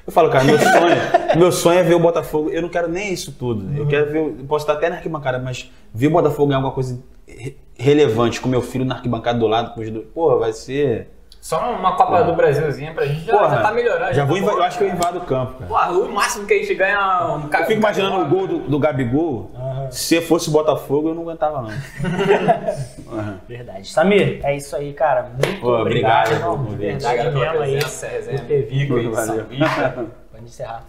Eu 0.07 0.13
falo, 0.13 0.31
cara, 0.31 0.45
meu 0.45 0.57
sonho, 0.61 0.97
meu 1.39 1.53
sonho 1.53 1.79
é 1.81 1.83
ver 1.83 1.95
o 1.95 1.99
Botafogo. 1.99 2.51
Eu 2.51 2.63
não 2.63 2.69
quero 2.69 2.89
nem 2.89 3.13
isso 3.13 3.33
tudo. 3.33 3.77
Eu 3.77 3.87
quero 3.87 4.11
ver. 4.13 4.19
Eu 4.19 4.45
posso 4.49 4.63
estar 4.65 4.75
até 4.75 4.89
na 4.89 4.97
arquibancada, 4.97 5.39
mas 5.39 5.71
ver 5.93 6.07
o 6.07 6.11
Botafogo 6.11 6.47
ganhar 6.49 6.59
alguma 6.59 6.73
coisa 6.75 6.99
re- 7.27 7.57
relevante 7.77 8.41
com 8.41 8.49
meu 8.49 8.63
filho 8.63 8.85
na 8.85 8.95
arquibancada 8.95 9.39
do 9.39 9.47
lado, 9.47 9.75
com 9.75 9.81
os 9.81 9.91
dois. 9.91 10.07
Porra, 10.15 10.37
vai 10.37 10.53
ser. 10.53 11.09
Só 11.47 11.61
uma 11.75 11.95
Copa 11.95 12.25
do 12.25 12.33
Brasilzinha 12.33 12.93
pra 12.93 13.07
gente 13.07 13.25
já, 13.25 13.33
Porra, 13.39 13.55
já 13.55 13.63
tá 13.63 13.71
melhorando. 13.71 14.13
Já 14.13 14.23
tá 14.23 14.29
vou 14.29 14.41
bom, 14.41 14.51
eu 14.51 14.63
acho 14.65 14.79
que 14.79 14.83
eu 14.83 14.89
invado 14.89 15.19
o 15.19 15.21
campo, 15.21 15.53
cara. 15.53 15.67
Porra, 15.69 15.93
o 15.93 16.13
máximo 16.13 16.45
que 16.45 16.55
a 16.55 16.59
gente 16.59 16.75
ganha 16.75 16.97
é 16.97 17.25
um 17.25 17.45
Eu 17.45 17.67
fico 17.67 17.73
imaginando 17.75 18.21
o 18.21 18.29
gol 18.29 18.49
do, 18.49 18.59
do 18.69 18.79
Gabigol. 18.81 19.53
Se 19.89 20.21
fosse 20.21 20.51
Botafogo, 20.51 21.11
eu 21.11 21.15
não 21.15 21.23
aguentava, 21.23 21.63
não. 21.63 21.71
Aham. 23.17 23.41
Verdade. 23.49 23.89
Samir, 23.89 24.41
é 24.43 24.57
isso 24.57 24.75
aí, 24.75 24.93
cara. 24.93 25.31
Muito 25.41 25.61
Pô, 25.61 25.79
obrigado, 25.79 26.27
obrigado 26.27 26.33
irmão. 26.33 26.65
pelo 26.65 26.77
De 26.77 26.85
verdade 26.85 27.31
mesmo 27.31 27.61
aí. 27.61 27.75
resenha. 27.79 28.39
Por 28.41 28.47
ter 28.49 28.63
vindo 28.63 28.97
aí. 28.97 29.09
Valeu. 29.09 29.47
Pode 30.33 30.45
encerrar 30.47 30.83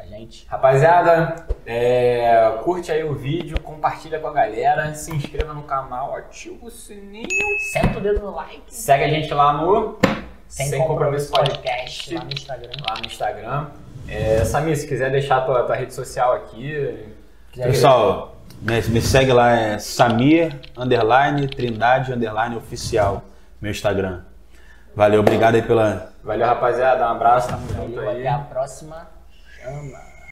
pra 0.00 0.06
gente. 0.06 0.46
Rapaziada, 0.48 1.46
é, 1.66 2.58
curte 2.62 2.90
aí 2.90 3.04
o 3.04 3.14
vídeo, 3.14 3.60
compartilha 3.60 4.18
com 4.18 4.28
a 4.28 4.32
galera, 4.32 4.94
se 4.94 5.14
inscreva 5.14 5.52
no 5.52 5.62
canal, 5.62 6.16
ativa 6.16 6.64
o 6.64 6.70
sininho. 6.70 7.26
Senta 7.72 7.98
o 7.98 8.00
dedo 8.00 8.20
no 8.20 8.30
like. 8.34 8.62
Segue 8.68 9.04
a 9.04 9.08
gente 9.08 9.32
lá 9.32 9.52
no 9.52 9.98
Sem, 10.48 10.78
compromisso, 10.86 11.30
podcast 11.30 12.14
lá 12.14 12.24
no 12.24 12.32
Instagram. 12.32 12.70
lá 12.88 12.94
no 12.98 13.06
Instagram. 13.06 13.66
É, 14.08 14.44
Samir, 14.44 14.76
se 14.76 14.88
quiser 14.88 15.10
deixar 15.10 15.38
a 15.38 15.40
tua, 15.42 15.62
tua 15.64 15.76
rede 15.76 15.94
social 15.94 16.32
aqui. 16.32 17.06
Pessoal, 17.54 18.36
me, 18.60 18.80
me 18.88 19.00
segue 19.00 19.32
lá, 19.32 19.52
é 19.52 19.78
Samir, 19.78 20.58
underline, 20.76 21.46
Trindade, 21.48 22.12
underline, 22.12 22.56
oficial, 22.56 23.22
meu 23.60 23.70
Instagram. 23.70 24.22
Valeu, 24.94 25.20
obrigado 25.20 25.54
aí 25.54 25.62
pela, 25.62 26.12
Valeu, 26.24 26.46
rapaziada. 26.46 27.06
Um 27.06 27.10
abraço, 27.10 27.48
tamo 27.48 27.68
junto 27.68 28.00
aí. 28.00 28.26
até 28.26 28.28
a 28.28 28.38
próxima. 28.38 29.19
Chama. 29.70 30.09